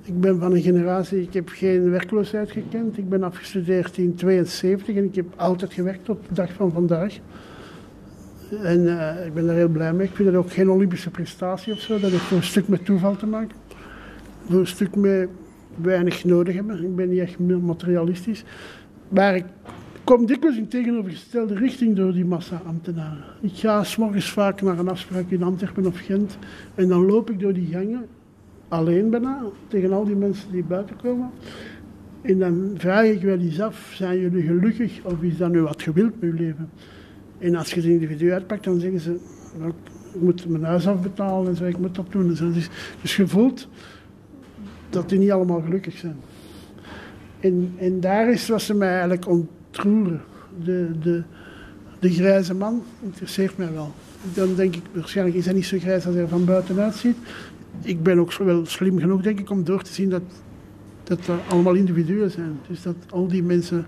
Ik 0.04 0.20
ben 0.20 0.38
van 0.38 0.54
een 0.54 0.62
generatie, 0.62 1.22
ik 1.22 1.34
heb 1.34 1.48
geen 1.48 1.90
werkloosheid 1.90 2.50
gekend. 2.50 2.98
Ik 2.98 3.08
ben 3.08 3.22
afgestudeerd 3.22 3.98
in 3.98 4.14
72 4.14 4.96
en 4.96 5.04
ik 5.04 5.14
heb 5.14 5.26
altijd 5.36 5.72
gewerkt 5.72 6.04
tot 6.04 6.28
de 6.28 6.34
dag 6.34 6.52
van 6.52 6.72
vandaag. 6.72 7.18
En 8.62 8.98
eh, 8.98 9.26
ik 9.26 9.34
ben 9.34 9.46
daar 9.46 9.56
heel 9.56 9.68
blij 9.68 9.92
mee. 9.92 10.06
Ik 10.06 10.14
vind 10.14 10.32
dat 10.32 10.44
ook 10.44 10.52
geen 10.52 10.70
Olympische 10.70 11.10
prestatie 11.10 11.72
of 11.72 11.78
zo. 11.78 12.00
Dat 12.00 12.10
heeft 12.10 12.30
een 12.30 12.42
stuk 12.42 12.68
met 12.68 12.84
toeval 12.84 13.16
te 13.16 13.26
maken. 13.26 13.56
Voor 14.48 14.60
een 14.60 14.66
stuk 14.66 14.96
met 14.96 15.28
weinig 15.82 16.24
nodig 16.24 16.54
hebben. 16.54 16.84
Ik 16.84 16.96
ben 16.96 17.08
niet 17.08 17.20
echt 17.20 17.38
materialistisch. 17.38 18.44
Maar 19.08 19.36
ik 19.36 19.44
kom 20.04 20.26
dikwijls 20.26 20.56
in 20.56 20.68
tegenovergestelde 20.68 21.54
richting 21.54 21.96
door 21.96 22.12
die 22.12 22.24
massa-ambtenaren. 22.24 23.24
Ik 23.40 23.54
ga 23.54 23.84
s'morgens 23.84 24.30
vaak 24.30 24.62
naar 24.62 24.78
een 24.78 24.88
afspraak 24.88 25.30
in 25.30 25.42
Antwerpen 25.42 25.86
of 25.86 25.98
Gent. 25.98 26.38
En 26.74 26.88
dan 26.88 27.06
loop 27.06 27.30
ik 27.30 27.40
door 27.40 27.52
die 27.52 27.66
gangen 27.66 28.06
alleen 28.72 29.10
bijna, 29.10 29.42
tegen 29.68 29.92
al 29.92 30.04
die 30.04 30.16
mensen 30.16 30.52
die 30.52 30.64
buiten 30.64 30.96
komen. 31.02 31.30
En 32.22 32.38
dan 32.38 32.70
vraag 32.76 33.04
ik 33.04 33.22
wel 33.22 33.38
eens 33.38 33.60
af, 33.60 33.92
zijn 33.94 34.20
jullie 34.20 34.42
gelukkig 34.42 35.00
of 35.04 35.22
is 35.22 35.36
dat 35.36 35.50
nu 35.50 35.60
wat 35.60 35.82
gewild 35.82 36.20
met 36.20 36.30
uw 36.30 36.36
leven? 36.36 36.70
En 37.38 37.54
als 37.54 37.70
je 37.70 37.80
het 37.80 37.84
individu 37.84 38.32
uitpakt, 38.32 38.64
dan 38.64 38.80
zeggen 38.80 39.00
ze, 39.00 39.16
"Wel, 39.58 39.74
ik 40.14 40.20
moet 40.20 40.48
mijn 40.48 40.64
huis 40.64 40.86
afbetalen 40.86 41.48
en 41.48 41.56
zo, 41.56 41.64
ik 41.64 41.78
moet 41.78 41.94
dat 41.94 42.12
doen. 42.12 42.28
Dus, 42.28 42.68
dus 43.00 43.16
je 43.16 43.28
voelt 43.28 43.68
dat 44.90 45.08
die 45.08 45.18
niet 45.18 45.30
allemaal 45.30 45.60
gelukkig 45.60 45.96
zijn. 45.96 46.16
En, 47.40 47.72
en 47.76 48.00
daar 48.00 48.30
is 48.30 48.48
wat 48.48 48.62
ze 48.62 48.74
mij 48.74 48.90
eigenlijk 48.90 49.28
ontroeren. 49.28 50.22
De, 50.64 50.90
de, 51.02 51.22
de 51.98 52.10
grijze 52.10 52.54
man 52.54 52.82
interesseert 53.02 53.56
mij 53.56 53.72
wel. 53.72 53.92
Dan 54.34 54.54
denk 54.54 54.76
ik, 54.76 54.82
waarschijnlijk 54.92 55.36
is 55.36 55.44
hij 55.44 55.54
niet 55.54 55.66
zo 55.66 55.78
grijs 55.78 56.06
als 56.06 56.14
hij 56.14 56.22
er 56.22 56.28
van 56.28 56.44
buitenuit 56.44 56.94
ziet. 56.94 57.16
Ik 57.82 58.02
ben 58.02 58.18
ook 58.18 58.32
wel 58.32 58.66
slim 58.66 58.98
genoeg, 58.98 59.22
denk 59.22 59.40
ik, 59.40 59.50
om 59.50 59.64
door 59.64 59.82
te 59.82 59.92
zien 59.92 60.10
dat 60.10 60.22
dat 61.04 61.26
er 61.26 61.38
allemaal 61.48 61.74
individuen 61.74 62.30
zijn. 62.30 62.58
Dus 62.68 62.82
dat 62.82 62.96
al 63.10 63.28
die 63.28 63.42
mensen 63.42 63.86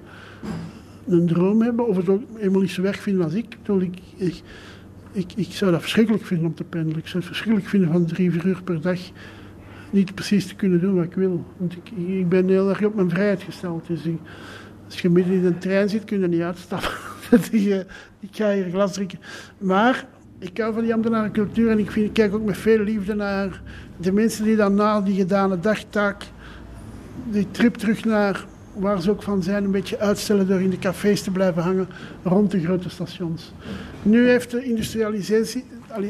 een 1.06 1.26
droom 1.26 1.62
hebben, 1.62 1.86
of 1.86 1.96
het 1.96 2.08
ook 2.08 2.22
helemaal 2.34 2.60
niet 2.60 2.70
zo 2.70 2.82
werk 2.82 2.96
vinden 2.96 3.24
als 3.24 3.34
ik. 3.34 3.56
Ik, 3.78 3.98
ik, 4.16 4.42
ik, 5.12 5.32
ik 5.36 5.52
zou 5.52 5.70
dat 5.70 5.80
verschrikkelijk 5.80 6.24
vinden 6.24 6.46
om 6.46 6.54
te 6.54 6.64
pendelen. 6.64 6.98
Ik 6.98 7.06
zou 7.06 7.18
het 7.18 7.26
verschrikkelijk 7.26 7.68
vinden 7.68 7.92
van 7.92 8.06
drie, 8.06 8.30
vier 8.30 8.46
uur 8.46 8.62
per 8.62 8.80
dag 8.80 9.00
niet 9.90 10.14
precies 10.14 10.46
te 10.46 10.54
kunnen 10.54 10.80
doen 10.80 10.94
wat 10.94 11.04
ik 11.04 11.14
wil. 11.14 11.44
Want 11.56 11.72
ik, 11.72 11.90
ik 12.06 12.28
ben 12.28 12.48
heel 12.48 12.68
erg 12.68 12.84
op 12.84 12.94
mijn 12.94 13.10
vrijheid 13.10 13.42
gesteld. 13.42 13.86
Dus 13.86 14.00
als 14.84 15.00
je 15.00 15.10
midden 15.10 15.34
in 15.34 15.44
een 15.44 15.58
trein 15.58 15.88
zit, 15.88 16.04
kun 16.04 16.20
je 16.20 16.28
niet 16.28 16.40
uitstappen. 16.40 16.90
ik 18.20 18.30
ga 18.30 18.52
hier 18.52 18.70
glas 18.70 18.92
drinken. 18.92 19.18
Maar 19.58 20.06
ik 20.38 20.58
hou 20.58 20.74
van 20.74 20.82
die 20.82 20.94
ambtenarencultuur 20.94 21.70
en 21.70 21.78
ik, 21.78 21.90
vind, 21.90 22.06
ik 22.06 22.12
kijk 22.12 22.34
ook 22.34 22.44
met 22.44 22.56
veel 22.56 22.78
liefde 22.78 23.14
naar 23.14 23.62
de 23.96 24.12
mensen 24.12 24.44
die 24.44 24.56
dan 24.56 24.74
na 24.74 25.00
die 25.00 25.16
gedane 25.16 25.60
dagtaak 25.60 26.24
die 27.30 27.50
trip 27.50 27.74
terug 27.74 28.04
naar 28.04 28.44
waar 28.74 29.00
ze 29.00 29.10
ook 29.10 29.22
van 29.22 29.42
zijn, 29.42 29.64
een 29.64 29.70
beetje 29.70 29.98
uitstellen 29.98 30.46
door 30.46 30.60
in 30.60 30.70
de 30.70 30.78
cafés 30.78 31.22
te 31.22 31.30
blijven 31.30 31.62
hangen 31.62 31.88
rond 32.22 32.50
de 32.50 32.60
grote 32.60 32.90
stations. 32.90 33.52
Nu 34.02 34.28
heeft 34.28 34.50
de 34.50 34.64
industrialisatie, 34.64 35.64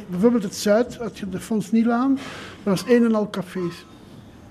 bijvoorbeeld 0.09 0.42
het 0.42 0.55
Zuid, 0.55 0.97
had 0.97 1.18
je 1.18 1.29
de 1.29 1.40
Fons 1.40 1.70
Nielaan, 1.70 2.14
dat 2.62 2.81
was 2.81 2.85
een 2.88 3.05
en 3.05 3.14
al 3.14 3.31
cafés. 3.31 3.87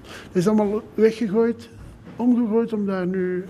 Dat 0.01 0.35
is 0.41 0.47
allemaal 0.47 0.81
weggegooid, 0.93 1.69
omgegooid 2.15 2.73
om 2.73 2.85
daar 2.85 3.07
nu 3.07 3.45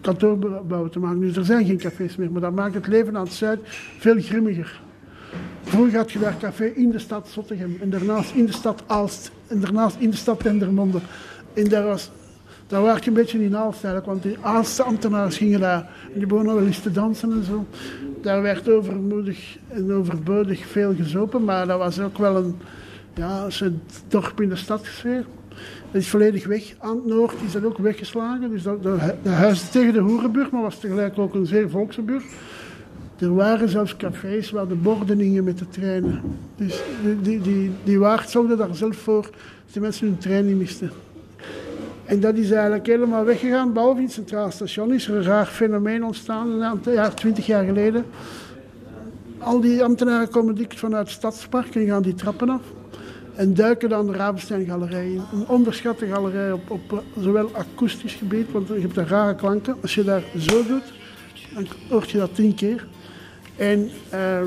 kantoorbouwen 0.00 0.90
te 0.90 0.98
maken. 0.98 1.20
Dus 1.20 1.36
er 1.36 1.44
zijn 1.44 1.66
geen 1.66 1.78
cafés 1.78 2.16
meer, 2.16 2.30
maar 2.30 2.40
dat 2.40 2.54
maakt 2.54 2.74
het 2.74 2.86
leven 2.86 3.16
aan 3.16 3.24
het 3.24 3.32
Zuid 3.32 3.60
veel 3.98 4.20
grimmiger. 4.20 4.80
Vroeger 5.62 5.98
had 5.98 6.12
je 6.12 6.18
daar 6.18 6.36
café 6.36 6.64
in 6.64 6.90
de 6.90 6.98
stad 6.98 7.28
Zottegem 7.28 7.78
en 7.80 7.90
daarnaast 7.90 8.34
in 8.34 8.46
de 8.46 8.52
stad 8.52 8.82
Aalst 8.86 9.30
en 9.46 9.60
daarnaast 9.60 9.96
in 9.98 10.10
de 10.10 10.16
stad 10.16 10.42
Dendermonde. 10.42 10.98
En 11.54 11.68
daar 11.68 11.84
was 11.84 12.10
daar 12.68 12.82
werd 12.82 13.04
je 13.04 13.10
een 13.10 13.16
beetje 13.16 13.44
in 13.44 13.56
Aalst 13.56 13.84
eigenlijk, 13.84 14.06
want 14.06 14.22
die 14.22 14.36
Aalste 14.40 14.82
ambtenaren 14.82 15.32
gingen 15.32 15.60
daar. 15.60 15.90
Die 16.14 16.26
begonnen 16.26 16.54
wel 16.54 16.66
eens 16.66 16.80
te 16.80 16.90
dansen 16.90 17.32
en 17.32 17.44
zo. 17.44 17.66
Daar 18.22 18.42
werd 18.42 18.70
overmoedig 18.70 19.58
en 19.68 19.92
overbodig 19.92 20.66
veel 20.66 20.94
gezopen, 20.94 21.44
maar 21.44 21.66
dat 21.66 21.78
was 21.78 22.00
ook 22.00 22.18
wel 22.18 22.36
een, 22.36 22.56
ja, 23.14 23.46
een 23.60 23.80
dorp 24.08 24.40
in 24.40 24.48
de 24.48 24.56
stadsfeer. 24.56 25.26
Dat 25.92 26.00
is 26.00 26.08
volledig 26.08 26.46
weg. 26.46 26.74
Aan 26.78 26.96
het 26.96 27.06
noord 27.06 27.34
is 27.46 27.52
dat 27.52 27.64
ook 27.64 27.78
weggeslagen. 27.78 28.50
Dus 28.50 28.62
dat, 28.62 28.82
de, 28.82 29.14
tegen 29.70 29.92
de 29.92 30.00
Hoerenburg, 30.00 30.50
maar 30.50 30.62
was 30.62 30.80
tegelijk 30.80 31.18
ook 31.18 31.34
een 31.34 31.46
zeer 31.46 31.70
volkse 31.70 32.02
buurt. 32.02 32.24
Er 33.18 33.34
waren 33.34 33.68
zelfs 33.68 33.96
cafés 33.96 34.50
waar 34.50 34.68
de 34.68 34.74
borden 34.74 35.18
hingen 35.18 35.44
met 35.44 35.58
de 35.58 35.68
treinen. 35.68 36.20
Dus 36.56 36.82
die, 37.22 37.40
die, 37.40 37.70
die, 37.84 37.98
waard 37.98 38.30
zorgde 38.30 38.56
daar 38.56 38.74
zelf 38.74 38.96
voor 38.96 39.22
dat 39.22 39.32
de 39.72 39.80
mensen 39.80 40.06
hun 40.06 40.18
trein 40.18 40.46
niet 40.46 40.56
misten. 40.56 40.90
En 42.04 42.20
dat 42.20 42.34
is 42.34 42.50
eigenlijk 42.50 42.86
helemaal 42.86 43.24
weggegaan. 43.24 43.72
Behalve 43.72 43.98
in 43.98 44.04
het 44.04 44.12
Centraal 44.12 44.50
Station 44.50 44.94
is 44.94 45.08
er 45.08 45.16
een 45.16 45.22
raar 45.22 45.46
fenomeen 45.46 46.04
ontstaan, 46.04 46.62
een 46.62 46.92
jaar, 46.92 47.14
twintig 47.14 47.46
jaar 47.46 47.64
geleden. 47.64 48.04
Al 49.38 49.60
die 49.60 49.84
ambtenaren 49.84 50.28
komen 50.28 50.54
dik 50.54 50.78
vanuit 50.78 51.06
het 51.06 51.16
stadspark 51.16 51.74
en 51.74 51.86
gaan 51.86 52.02
die 52.02 52.14
trappen 52.14 52.48
af. 52.48 52.62
En 53.34 53.54
duiken 53.54 53.88
dan 53.88 54.06
de 54.06 54.12
Ravenstein-galerij 54.12 55.12
in. 55.12 55.22
Een 55.32 55.48
onderschatte 55.48 56.06
galerij 56.06 56.52
op, 56.52 56.70
op 56.70 56.92
eh, 56.92 57.22
zowel 57.22 57.50
akoestisch 57.54 58.14
gebied, 58.14 58.52
want 58.52 58.68
je 58.68 58.80
hebt 58.80 58.94
daar 58.94 59.08
rare 59.08 59.34
klanken. 59.34 59.76
Als 59.82 59.94
je 59.94 60.04
daar 60.04 60.22
zo 60.38 60.64
doet, 60.66 60.92
dan 61.54 61.66
hoort 61.88 62.10
je 62.10 62.18
dat 62.18 62.34
tien 62.34 62.54
keer. 62.54 62.86
En... 63.58 63.90
Uh, 64.12 64.40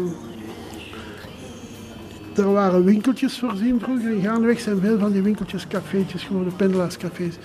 er 2.35 2.51
waren 2.51 2.83
winkeltjes 2.83 3.39
voorzien 3.39 3.79
vroeger. 3.79 4.11
In 4.11 4.21
Gaandeweg 4.21 4.59
zijn 4.59 4.79
veel 4.79 4.99
van 4.99 5.11
die 5.11 5.21
winkeltjes 5.21 5.67
cafeetjes 5.67 6.23
geworden, 6.23 6.55
pendelaarscafés. 6.55 7.35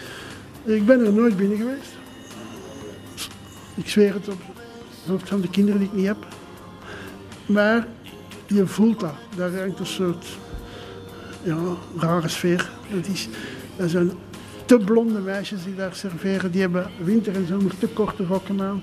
Ik 0.64 0.86
ben 0.86 1.06
er 1.06 1.12
nooit 1.12 1.36
binnen 1.36 1.56
geweest. 1.56 1.94
Ik 3.74 3.88
zweer 3.88 4.14
het 4.14 4.28
op 4.28 4.40
het 4.46 5.06
hoofd 5.06 5.28
van 5.28 5.40
de 5.40 5.50
kinderen 5.50 5.80
die 5.80 5.88
ik 5.88 5.94
niet 5.94 6.06
heb. 6.06 6.26
Maar 7.46 7.86
je 8.46 8.66
voelt 8.66 9.00
dat. 9.00 9.14
Daar 9.36 9.58
hangt 9.58 9.78
een 9.78 9.86
soort 9.86 10.26
ja, 11.42 11.56
rare 11.98 12.28
sfeer. 12.28 12.70
Dat, 12.92 13.06
is, 13.06 13.28
dat 13.76 13.90
zijn 13.90 14.10
te 14.64 14.78
blonde 14.78 15.18
meisjes 15.18 15.64
die 15.64 15.74
daar 15.74 15.94
serveren. 15.94 16.50
Die 16.50 16.60
hebben 16.60 16.90
winter 17.04 17.34
en 17.34 17.46
zomer 17.46 17.78
te 17.78 17.88
korte 17.88 18.24
rokken 18.24 18.62
aan. 18.62 18.82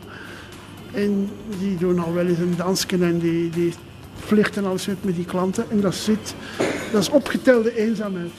En 0.93 1.29
die 1.59 1.77
doen 1.77 1.99
al 1.99 2.13
wel 2.13 2.25
eens 2.25 2.39
een 2.39 2.55
dansje 2.55 2.97
en 2.99 3.19
die, 3.19 3.49
die 3.49 3.73
alles 4.63 4.85
met, 4.85 5.15
die 5.15 5.25
klanten. 5.25 5.65
En 5.69 5.81
dat, 5.81 5.95
zit, 5.95 6.35
dat 6.91 7.01
is 7.01 7.09
opgetelde 7.09 7.77
eenzaamheid. 7.77 8.31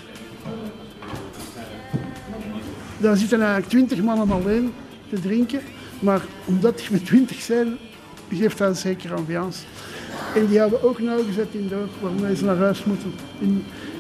Daar 2.99 3.17
zitten 3.17 3.39
eigenlijk 3.39 3.71
twintig 3.71 4.03
mannen 4.03 4.31
alleen 4.31 4.73
te 5.09 5.21
drinken. 5.21 5.61
Maar 5.99 6.21
omdat 6.45 6.79
die 6.79 6.87
met 6.91 7.07
twintig 7.07 7.41
zijn, 7.41 7.77
geeft 8.31 8.59
dat 8.59 8.69
een 8.69 8.77
zekere 8.77 9.15
ambiance. 9.15 9.61
En 10.35 10.47
die 10.47 10.59
hebben 10.59 10.83
ook 10.83 11.01
nauwgezet 11.01 11.49
in 11.51 11.69
door 11.69 11.89
waarmee 12.01 12.37
ze 12.37 12.45
naar 12.45 12.57
huis 12.57 12.85
moeten. 12.85 13.13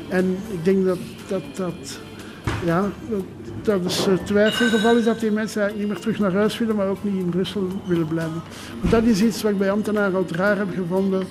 en 0.08 0.36
ik 0.52 0.64
denk 0.64 0.84
dat 0.84 0.98
dat, 1.28 1.42
dat 1.54 1.98
ja, 2.64 2.90
dat, 3.62 3.85
is 3.85 4.07
twijfelgeval 4.24 4.96
is 4.96 5.05
dat 5.05 5.20
die 5.20 5.31
mensen 5.31 5.72
niet 5.77 5.88
meer 5.88 5.98
terug 5.98 6.18
naar 6.18 6.33
huis 6.33 6.59
willen, 6.59 6.77
maar 6.77 6.88
ook 6.88 7.05
niet 7.05 7.14
in 7.14 7.29
Brussel 7.29 7.68
willen 7.85 8.09
blijven. 8.09 8.42
Want 8.81 8.90
dat 8.90 9.05
is 9.05 9.22
iets 9.22 9.42
wat 9.42 9.53
ik 9.53 9.59
bij 9.59 9.70
ambtenaren 9.70 10.14
al 10.14 10.24
raar 10.29 10.57
heb 10.57 10.74
gevonden 10.74 11.22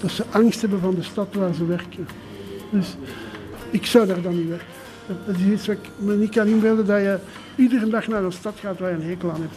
dat 0.00 0.10
ze 0.10 0.24
angst 0.30 0.60
hebben 0.60 0.80
van 0.80 0.94
de 0.94 1.02
stad 1.02 1.34
waar 1.34 1.54
ze 1.54 1.66
werken. 1.66 2.08
Dus 2.70 2.96
ik 3.70 3.86
zou 3.86 4.06
daar 4.06 4.22
dan 4.22 4.36
niet 4.36 4.48
werken. 4.48 4.66
Dat 5.26 5.36
is 5.36 5.52
iets 5.52 5.66
wat 5.66 5.76
ik 5.76 5.90
me 5.98 6.16
niet 6.16 6.30
kan 6.30 6.46
inbeelden, 6.46 6.86
dat 6.86 7.00
je 7.00 7.18
iedere 7.56 7.88
dag 7.88 8.06
naar 8.06 8.24
een 8.24 8.32
stad 8.32 8.54
gaat 8.60 8.78
waar 8.78 8.90
je 8.90 8.96
een 8.96 9.08
hekel 9.08 9.30
aan 9.30 9.40
hebt. 9.40 9.56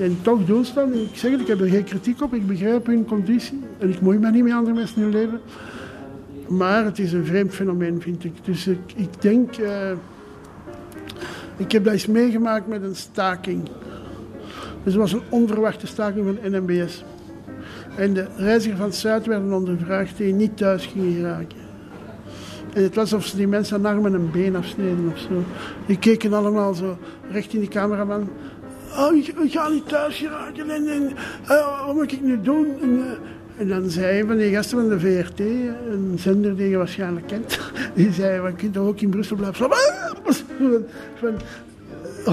En, 0.00 0.18
toch 0.22 0.40
ze. 0.46 1.08
Ik 1.10 1.18
zeg 1.18 1.30
het, 1.30 1.40
ik 1.40 1.46
heb 1.46 1.60
er 1.60 1.68
geen 1.68 1.84
kritiek 1.84 2.22
op, 2.22 2.34
ik 2.34 2.46
begrijp 2.46 2.86
hun 2.86 3.04
conditie. 3.04 3.60
En 3.78 3.88
ik 3.88 4.00
moei 4.00 4.18
me 4.18 4.30
niet 4.30 4.42
met 4.42 4.52
andere 4.52 4.74
mensen 4.74 4.96
in 4.96 5.02
hun 5.02 5.12
leven. 5.12 5.40
Maar 6.48 6.84
het 6.84 6.98
is 6.98 7.12
een 7.12 7.24
vreemd 7.24 7.54
fenomeen, 7.54 8.02
vind 8.02 8.24
ik. 8.24 8.32
Dus 8.44 8.66
ik, 8.66 9.22
denk... 9.22 9.58
Uh, 9.58 9.90
ik 11.56 11.72
heb 11.72 11.84
dat 11.84 11.92
eens 11.92 12.06
meegemaakt 12.06 12.66
met 12.66 12.82
een 12.82 12.96
staking. 12.96 13.68
Dus 14.84 14.92
het 14.92 15.02
was 15.02 15.12
een 15.12 15.22
onverwachte 15.28 15.86
staking 15.86 16.24
van 16.24 16.50
NMBS. 16.52 17.04
En 17.96 18.14
de 18.14 18.26
reizigers 18.36 18.78
van 18.78 18.88
het 18.88 18.96
Zuid 18.96 19.26
werden 19.26 19.52
ondervraagd 19.52 20.16
die 20.16 20.32
niet 20.32 20.56
thuis 20.56 20.86
gingen 20.86 21.14
geraken. 21.14 21.58
En 22.74 22.82
het 22.82 22.94
was 22.94 23.12
alsof 23.12 23.28
ze 23.28 23.36
die 23.36 23.46
mensen 23.46 23.78
een 23.78 23.86
arm 23.86 24.06
en 24.06 24.14
een 24.14 24.30
been 24.30 24.56
afsneden 24.56 25.10
of 25.12 25.18
zo. 25.18 25.44
Die 25.86 25.98
keken 25.98 26.32
allemaal 26.32 26.74
zo 26.74 26.98
recht 27.30 27.52
in 27.52 27.60
die 27.60 27.68
cameraman. 27.68 28.28
Oh, 28.98 29.16
ik, 29.16 29.34
ga 29.50 29.68
niet 29.68 29.88
thuis 29.88 30.16
geraken 30.16 30.70
en, 30.70 31.12
uh, 31.50 31.86
wat 31.86 31.94
moet 31.94 32.12
ik 32.12 32.20
nu 32.20 32.40
doen? 32.40 32.66
En, 32.80 32.88
uh, 32.88 33.04
en 33.58 33.68
dan 33.68 33.90
zei 33.90 34.26
van 34.26 34.36
die 34.36 34.52
gasten 34.52 34.78
van 34.78 34.88
de 34.88 35.00
VRT, 35.00 35.40
een 35.40 36.16
zender 36.18 36.56
die 36.56 36.68
je 36.68 36.76
waarschijnlijk 36.76 37.26
kent, 37.26 37.58
die 37.94 38.12
zei, 38.12 38.40
we 38.40 38.70
toch 38.70 38.86
ook 38.86 39.00
in 39.00 39.10
Brussel 39.10 39.36
blijven 39.36 39.56
slapen? 39.56 39.78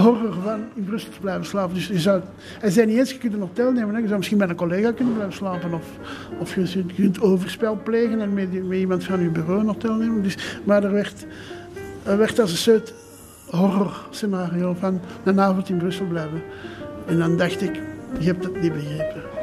horror 0.00 0.34
van 0.42 0.60
in 0.74 0.84
Brussel 0.84 1.10
te 1.12 1.20
blijven 1.20 1.46
slapen. 1.46 1.74
Dus 1.74 1.86
je 1.86 1.98
zou, 1.98 2.22
hij 2.60 2.70
zei 2.70 2.86
niet 2.86 2.98
eens, 2.98 3.10
je 3.10 3.18
kunt 3.18 3.32
een 3.32 3.40
hotel 3.40 3.72
nemen. 3.72 3.94
Hè. 3.94 4.00
Je 4.00 4.06
zou 4.06 4.16
misschien 4.16 4.38
met 4.38 4.48
een 4.48 4.56
collega 4.56 4.92
kunnen 4.92 5.14
blijven 5.14 5.34
slapen. 5.34 5.74
Of, 5.74 5.86
of 6.38 6.54
je 6.54 6.84
kunt 6.96 7.20
overspel 7.20 7.80
plegen 7.84 8.20
en 8.20 8.34
met, 8.34 8.48
iemand 8.72 9.04
van 9.04 9.22
je 9.22 9.28
bureau 9.28 9.60
een 9.60 9.66
hotel 9.66 9.94
nemen. 9.94 10.22
Dus, 10.22 10.60
maar 10.64 10.84
er 10.84 10.92
werd, 10.92 11.26
er 12.02 12.18
werd 12.18 12.38
als 12.40 12.50
een 12.50 12.56
soort 12.56 12.94
horror 13.50 14.06
scenario 14.10 14.76
van 14.78 15.00
een 15.24 15.40
avond 15.40 15.68
in 15.68 15.76
Brussel 15.76 16.06
blijven. 16.06 16.42
En 17.06 17.18
dan 17.18 17.36
dacht 17.36 17.62
ik, 17.62 17.80
je 18.18 18.26
hebt 18.26 18.44
het 18.44 18.60
niet 18.60 18.72
begrepen. 18.72 19.33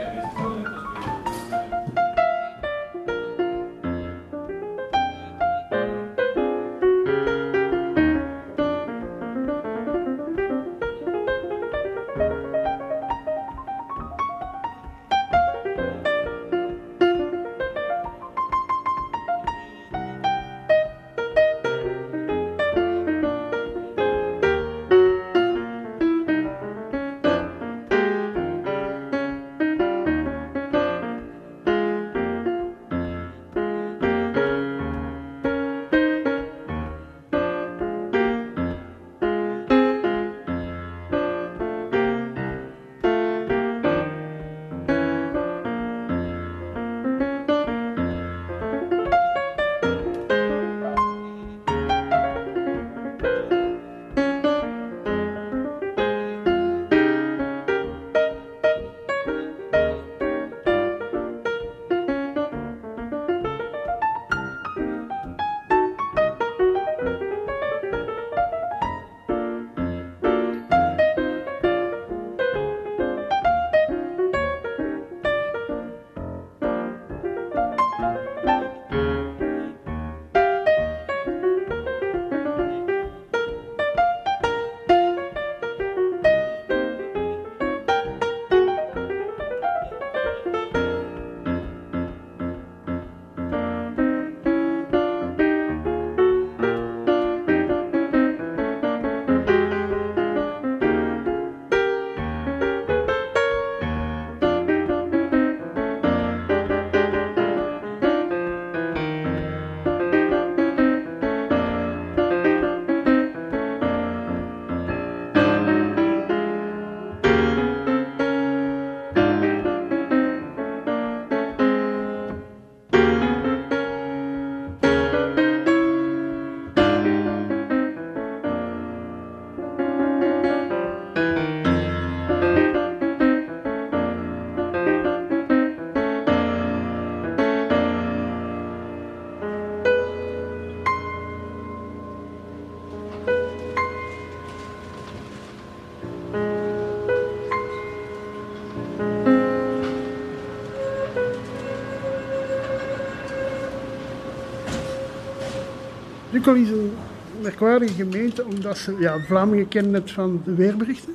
Merkwaardige 157.61 158.03
gemeente 158.03 158.45
omdat 158.45 158.77
ze, 158.77 158.95
ja, 158.99 159.19
Vlamingen 159.19 159.67
kennen 159.67 159.93
het 159.93 160.11
van 160.11 160.41
de 160.45 160.55
weerberichten. 160.55 161.13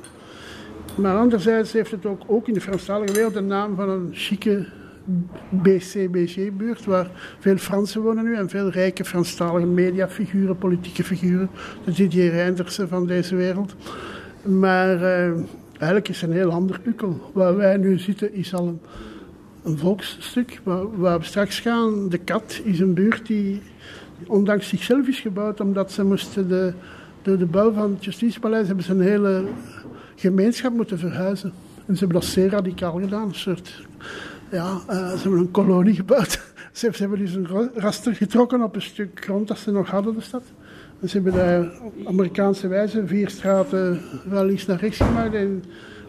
Maar 0.95 1.17
anderzijds 1.17 1.73
heeft 1.73 1.91
het 1.91 2.05
ook, 2.05 2.21
ook 2.27 2.47
in 2.47 2.53
de 2.53 2.61
Franstalige 2.61 3.13
wereld 3.13 3.33
de 3.33 3.41
naam 3.41 3.75
van 3.75 3.89
een 3.89 4.09
chique 4.11 4.65
BC-BG-buurt, 5.49 6.85
waar 6.85 7.09
veel 7.39 7.57
Fransen 7.57 8.01
wonen 8.01 8.23
nu 8.23 8.35
en 8.35 8.49
veel 8.49 8.69
rijke 8.69 9.05
Franstalige 9.05 9.65
mediafiguren, 9.65 10.57
politieke 10.57 11.03
figuren, 11.03 11.49
de 11.85 11.91
Didier 11.91 12.31
Reindersen 12.31 12.87
van 12.87 13.07
deze 13.07 13.35
wereld. 13.35 13.75
Maar 14.41 14.95
uh, 14.95 15.31
eigenlijk 15.69 16.09
is 16.09 16.21
het 16.21 16.29
een 16.29 16.35
heel 16.35 16.51
ander 16.51 16.79
Ukkel. 16.83 17.31
Waar 17.33 17.55
wij 17.57 17.77
nu 17.77 17.99
zitten 17.99 18.33
is 18.33 18.53
al 18.53 18.67
een, 18.67 18.79
een 19.63 19.77
volksstuk 19.77 20.59
waar, 20.63 20.99
waar 20.99 21.19
we 21.19 21.25
straks 21.25 21.59
gaan. 21.59 22.09
De 22.09 22.17
Kat 22.17 22.61
is 22.63 22.79
een 22.79 22.93
buurt 22.93 23.25
die 23.27 23.61
ondanks 24.25 24.67
zichzelf 24.67 25.07
is 25.07 25.19
gebouwd, 25.19 25.59
omdat 25.59 25.91
ze 25.91 26.03
moesten 26.03 26.47
de, 26.47 26.73
door 27.21 27.37
de 27.37 27.45
bouw 27.45 27.71
van 27.71 27.91
het 27.91 28.05
Justitiepaleis 28.05 28.67
hebben 28.67 28.85
ze 28.85 28.91
een 28.91 29.01
hele 29.01 29.43
gemeenschap 30.15 30.73
moeten 30.73 30.99
verhuizen. 30.99 31.53
En 31.85 31.93
ze 31.93 31.99
hebben 31.99 32.21
dat 32.21 32.29
zeer 32.29 32.49
radicaal 32.49 32.99
gedaan, 32.99 33.27
een 33.27 33.35
soort, 33.35 33.81
ja, 34.51 34.81
uh, 34.89 35.11
ze 35.11 35.21
hebben 35.21 35.39
een 35.39 35.51
kolonie 35.51 35.95
gebouwd. 35.95 36.41
ze, 36.71 36.91
hebben 36.97 37.19
dus 37.19 37.33
een 37.33 37.47
raster 37.73 38.15
getrokken 38.15 38.61
op 38.61 38.75
een 38.75 38.81
stuk 38.81 39.23
grond 39.23 39.47
dat 39.47 39.57
ze 39.57 39.71
nog 39.71 39.89
hadden, 39.89 40.15
de 40.15 40.21
stad. 40.21 40.43
En 41.01 41.09
ze 41.09 41.15
hebben 41.15 41.33
daar 41.33 41.71
op 41.81 41.93
Amerikaanse 42.05 42.67
wijze 42.67 43.07
vier 43.07 43.29
straten 43.29 44.01
wel 44.29 44.45
links 44.45 44.65
naar 44.65 44.79
rechts 44.79 44.97
gemaakt 44.97 45.33
en, 45.33 45.63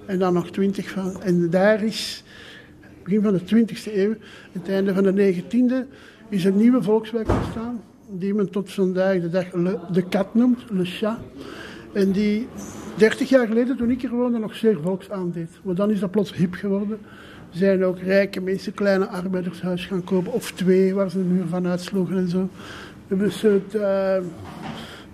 en 0.06 0.18
dan 0.18 0.34
nog 0.34 0.50
twintig 0.50 0.90
van. 0.90 1.22
En 1.22 1.50
daar 1.50 1.82
is, 1.82 2.24
begin 3.02 3.22
van 3.22 3.32
de 3.32 3.40
20e 3.40 3.94
eeuw, 3.94 4.14
het 4.52 4.68
einde 4.68 4.94
van 4.94 5.02
de 5.02 5.34
19e, 5.34 5.94
is 6.28 6.44
een 6.44 6.56
nieuwe 6.56 6.82
volkswijk 6.82 7.28
ontstaan 7.28 7.80
die 8.10 8.34
men 8.34 8.50
tot 8.50 8.72
vandaag 8.72 9.20
de 9.20 9.30
dag 9.30 9.44
de 9.92 10.02
kat 10.02 10.34
noemt, 10.34 10.64
Le 10.70 10.84
Chat. 10.84 11.18
En 11.92 12.12
die 12.12 12.48
30 12.96 13.28
jaar 13.28 13.46
geleden, 13.46 13.76
toen 13.76 13.90
ik 13.90 14.02
er 14.02 14.10
woonde, 14.10 14.38
nog 14.38 14.54
zeer 14.54 14.78
volksaandeed. 14.82 15.50
Maar 15.62 15.74
dan 15.74 15.90
is 15.90 16.00
dat 16.00 16.10
plots 16.10 16.34
hip 16.34 16.54
geworden. 16.54 16.98
Zijn 17.50 17.84
ook 17.84 17.98
rijke 17.98 18.40
mensen 18.40 18.74
kleine 18.74 19.06
arbeidershuis 19.06 19.86
gaan 19.86 20.04
kopen, 20.04 20.32
of 20.32 20.52
twee, 20.52 20.94
waar 20.94 21.10
ze 21.10 21.18
de 21.18 21.24
muur 21.24 21.46
van 21.46 21.66
uitsloegen 21.66 22.16
en 22.16 22.28
zo. 22.28 22.38
We 22.38 23.14
hebben 23.14 23.26
een 23.26 23.32
soort 23.32 23.74
uh, 23.74 24.16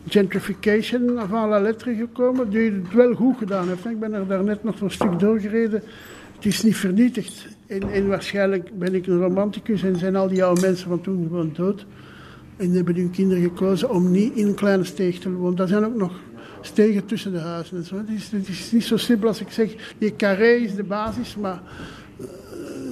gentrification 0.09 1.21
van 1.29 1.49
la 1.49 1.61
lettre 1.61 1.95
gekomen, 1.95 2.51
die 2.51 2.71
het 2.71 2.93
wel 2.93 3.15
goed 3.15 3.37
gedaan 3.39 3.69
heeft. 3.69 3.85
Ik 3.87 4.01
ben 4.01 4.13
er 4.13 4.27
daarnet 4.27 4.65
nog 4.65 4.81
een 4.81 4.91
stuk 4.91 5.19
doorgereden. 5.19 5.83
Het 6.35 6.45
is 6.45 6.63
niet 6.63 6.77
vernietigd. 6.77 7.47
En, 7.67 7.83
en 7.93 8.09
waarschijnlijk 8.09 8.79
ben 8.79 8.95
ik 8.95 9.07
een 9.07 9.21
romanticus 9.21 9.83
en 9.83 9.97
zijn 9.97 10.17
al 10.17 10.29
die 10.29 10.45
oude 10.45 10.61
mensen 10.61 10.89
van 10.89 11.01
toen 11.01 11.27
gewoon 11.27 11.53
dood. 11.55 11.87
En 12.57 12.71
hebben 12.71 12.95
hun 12.95 13.11
kinderen 13.11 13.43
gekozen 13.43 13.91
om 13.91 14.11
niet 14.11 14.35
in 14.35 14.47
een 14.47 14.55
kleine 14.55 14.85
steeg 14.85 15.19
te 15.19 15.33
wonen. 15.33 15.59
Er 15.59 15.69
zijn 15.69 15.85
ook 15.85 15.95
nog 15.95 16.13
stegen 16.61 17.07
tussen 17.07 17.33
de 17.33 17.39
huizen 17.39 17.77
en 17.77 17.85
zo. 17.85 17.97
Het 17.97 18.49
is, 18.49 18.73
niet 18.73 18.85
zo 18.85 18.97
simpel 18.97 19.29
als 19.29 19.41
ik 19.41 19.51
zeg, 19.51 19.95
die 19.99 20.17
carré 20.17 20.51
is 20.51 20.75
de 20.75 20.83
basis, 20.83 21.37
maar 21.37 21.63
uh, 22.21 22.27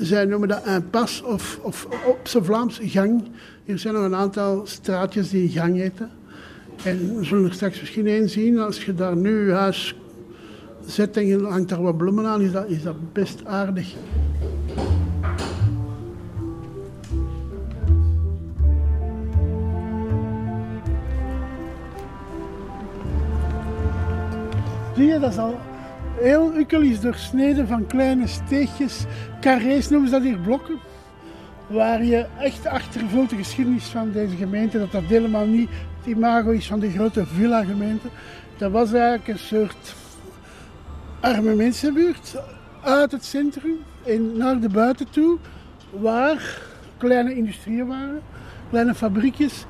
zij 0.00 0.24
noemen 0.24 0.48
dat 0.48 0.66
een 0.66 0.90
pas 0.90 1.22
of, 1.22 1.58
of 1.62 1.88
op 2.06 2.20
zijn 2.22 2.44
Vlaams 2.44 2.80
gang. 2.82 3.24
Er 3.64 3.78
zijn 3.78 3.94
nog 3.94 4.04
een 4.04 4.14
aantal 4.14 4.66
straatjes 4.66 5.30
die 5.30 5.48
gang 5.48 5.76
heten. 5.76 6.10
En 6.84 7.16
we 7.16 7.24
zullen 7.24 7.44
er 7.44 7.54
straks 7.54 7.80
misschien 7.80 8.06
één 8.06 8.28
zien. 8.28 8.58
Als 8.58 8.84
je 8.84 8.94
daar 8.94 9.16
nu 9.16 9.46
je 9.46 9.52
huis 9.52 9.96
zet 10.86 11.16
en 11.16 11.26
je 11.26 11.38
hangt 11.38 11.68
daar 11.68 11.82
wat 11.82 11.96
bloemen 11.96 12.26
aan, 12.26 12.40
is 12.40 12.52
dat, 12.52 12.68
is 12.68 12.82
dat 12.82 13.12
best 13.12 13.44
aardig. 13.44 13.94
Je, 25.06 25.18
dat 25.18 25.30
is 25.30 25.38
al 25.38 25.58
heel 26.20 26.54
Ukkel 26.54 26.80
is 26.80 27.00
doorsneden 27.00 27.66
van 27.66 27.86
kleine 27.86 28.26
steegjes. 28.26 29.04
Carrés 29.40 29.88
noemen 29.88 30.08
ze 30.08 30.14
dat 30.14 30.24
hier, 30.24 30.38
blokken. 30.38 30.78
Waar 31.66 32.04
je 32.04 32.26
echt 32.38 32.66
achtervoelt 32.66 33.30
de 33.30 33.36
geschiedenis 33.36 33.84
van 33.84 34.10
deze 34.10 34.36
gemeente. 34.36 34.78
Dat 34.78 34.92
dat 34.92 35.02
helemaal 35.02 35.46
niet 35.46 35.68
het 35.98 36.06
imago 36.06 36.50
is 36.50 36.66
van 36.66 36.80
de 36.80 36.90
grote 36.90 37.26
villa-gemeente. 37.26 38.08
Dat 38.56 38.70
was 38.70 38.92
eigenlijk 38.92 39.28
een 39.28 39.38
soort 39.38 39.94
arme 41.20 41.54
mensenbuurt 41.54 42.36
uit 42.82 43.12
het 43.12 43.24
centrum 43.24 43.78
en 44.06 44.36
naar 44.36 44.60
de 44.60 44.68
buiten 44.68 45.10
toe. 45.10 45.38
Waar 45.90 46.60
kleine 46.96 47.34
industrieën 47.34 47.86
waren, 47.86 48.20
kleine 48.70 48.94
fabriekjes. 48.94 49.64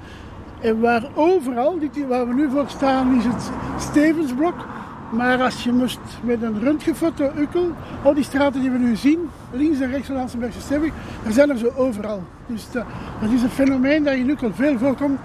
En 0.60 0.80
waar 0.80 1.04
overal, 1.14 1.78
waar 2.08 2.28
we 2.28 2.34
nu 2.34 2.50
voor 2.50 2.68
staan, 2.68 3.18
is 3.18 3.24
het 3.24 3.50
Stevensblok 3.78 4.66
maar 5.12 5.42
als 5.42 5.64
je 5.64 5.72
moest 5.72 6.00
met 6.22 6.42
een 6.42 6.60
röntgenfoto 6.60 7.30
Ukkel, 7.38 7.70
al 8.04 8.14
die 8.14 8.24
straten 8.24 8.60
die 8.60 8.70
we 8.70 8.78
nu 8.78 8.96
zien, 8.96 9.18
links 9.52 9.80
en 9.80 9.90
rechts 9.90 10.06
van 10.06 10.16
Ansenbergse 10.16 10.60
Stevig, 10.60 10.92
er 11.26 11.32
zijn 11.32 11.50
er 11.50 11.58
zo 11.58 11.72
overal. 11.76 12.22
Dus 12.46 12.70
dat, 12.70 12.84
dat 13.20 13.30
is 13.30 13.42
een 13.42 13.50
fenomeen 13.50 14.04
dat 14.04 14.14
in 14.14 14.28
Ukkel 14.28 14.54
veel 14.54 14.78
voorkomt. 14.78 15.18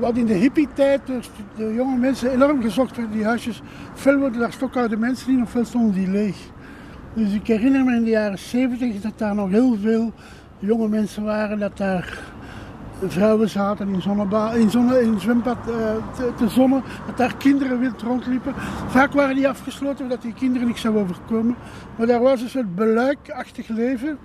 Wat 0.00 0.16
in 0.16 0.26
de 0.26 0.34
hippie-tijd 0.34 1.00
door 1.04 1.22
de 1.56 1.74
jonge 1.74 1.96
mensen 1.96 2.30
enorm 2.30 2.62
gezocht 2.62 2.96
werd, 2.96 3.12
die 3.12 3.24
huisjes. 3.24 3.62
Veel 3.94 4.18
worden 4.18 4.40
daar 4.40 4.52
stokoude 4.52 4.96
mensen 4.96 5.32
in, 5.32 5.42
of 5.42 5.50
veel 5.50 5.64
stonden 5.64 5.92
die 5.92 6.10
leeg. 6.10 6.36
Dus 7.14 7.32
ik 7.32 7.46
herinner 7.46 7.84
me 7.84 7.94
in 7.94 8.04
de 8.04 8.10
jaren 8.10 8.38
70 8.38 9.00
dat 9.00 9.12
daar 9.16 9.34
nog 9.34 9.50
heel 9.50 9.76
veel 9.82 10.12
jonge 10.58 10.88
mensen 10.88 11.24
waren, 11.24 11.58
dat 11.58 11.76
daar 11.76 12.18
vrouwen 13.06 13.48
zaten 13.48 13.88
in, 13.88 14.02
zonneba 14.02 14.52
in, 14.52 14.70
zonne, 14.70 15.14
zwembad 15.18 15.56
uh, 15.68 15.74
te, 16.16 16.32
te 16.36 16.48
zonnen, 16.48 16.82
dat 17.06 17.16
daar 17.16 17.36
kinderen 17.36 17.78
wild 17.78 18.02
rondliepen. 18.02 18.54
Vaak 18.86 19.12
waren 19.12 19.34
die 19.34 19.48
afgesloten 19.48 20.02
omdat 20.02 20.22
die 20.22 20.34
kinderen 20.34 20.66
niks 20.66 20.80
zouden 20.80 21.02
overkomen. 21.02 21.56
Maar 21.96 22.06
daar 22.06 22.20
was 22.20 22.40
een 22.40 22.48
soort 22.48 22.74
beluikachtig 22.74 23.68
leven. 23.68 24.18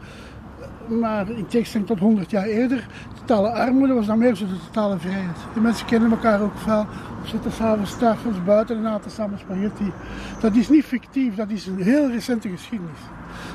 Maar 0.87 1.29
in 1.29 1.47
tegenstelling 1.47 1.89
tot 1.89 1.99
100 1.99 2.31
jaar 2.31 2.45
eerder, 2.45 2.87
totale 3.19 3.49
armoede 3.49 3.93
was 3.93 4.05
dan 4.05 4.17
meer 4.17 4.35
zo 4.35 4.45
de 4.45 4.59
totale 4.65 4.97
vrijheid. 4.97 5.37
Die 5.53 5.61
mensen 5.61 5.85
kennen 5.85 6.11
elkaar 6.11 6.41
ook 6.41 6.57
veel. 6.57 6.85
Zitten 7.25 7.51
s'avonds 7.51 7.97
tafels 7.97 8.43
buiten 8.43 8.77
en 8.77 8.85
aten 8.85 9.11
samen 9.11 9.39
spaghetti. 9.39 9.91
Dat 10.39 10.55
is 10.55 10.69
niet 10.69 10.85
fictief, 10.85 11.35
dat 11.35 11.49
is 11.49 11.67
een 11.67 11.81
heel 11.81 12.09
recente 12.09 12.49
geschiedenis. 12.49 12.97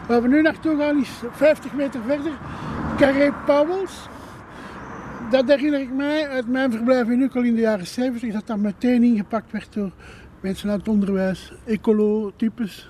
Waar 0.07 0.23
we 0.23 0.29
nu 0.29 0.43
naartoe 0.43 0.77
gaan 0.79 1.01
is 1.01 1.11
50 1.31 1.73
meter 1.73 2.01
verder, 2.07 2.33
Carré 2.97 3.33
Pauwels 3.47 4.09
dat 5.31 5.49
herinner 5.49 5.81
ik 5.81 5.93
mij 5.93 6.29
uit 6.29 6.49
mijn 6.49 6.71
verblijf 6.71 7.09
in 7.09 7.21
Ukkel 7.21 7.43
in 7.43 7.55
de 7.55 7.61
jaren 7.61 7.87
70, 7.87 8.33
dat 8.33 8.47
dat 8.47 8.57
meteen 8.57 9.03
ingepakt 9.03 9.53
werd 9.53 9.73
door 9.73 9.91
mensen 10.41 10.71
uit 10.71 10.79
het 10.79 10.89
onderwijs, 10.89 11.53
ecolo-types, 11.65 12.89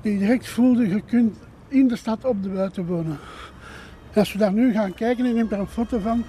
die 0.00 0.18
direct 0.18 0.48
voelden, 0.48 0.88
je 0.88 1.00
kunt 1.00 1.36
in 1.68 1.88
de 1.88 1.96
stad 1.96 2.24
op 2.24 2.42
de 2.42 2.48
buiten 2.48 2.86
wonen. 2.86 3.18
Als 4.14 4.32
we 4.32 4.38
daar 4.38 4.52
nu 4.52 4.72
gaan 4.72 4.94
kijken 4.94 5.26
en 5.26 5.34
neemt 5.34 5.50
daar 5.50 5.60
een 5.60 5.66
foto 5.66 5.98
van, 5.98 6.24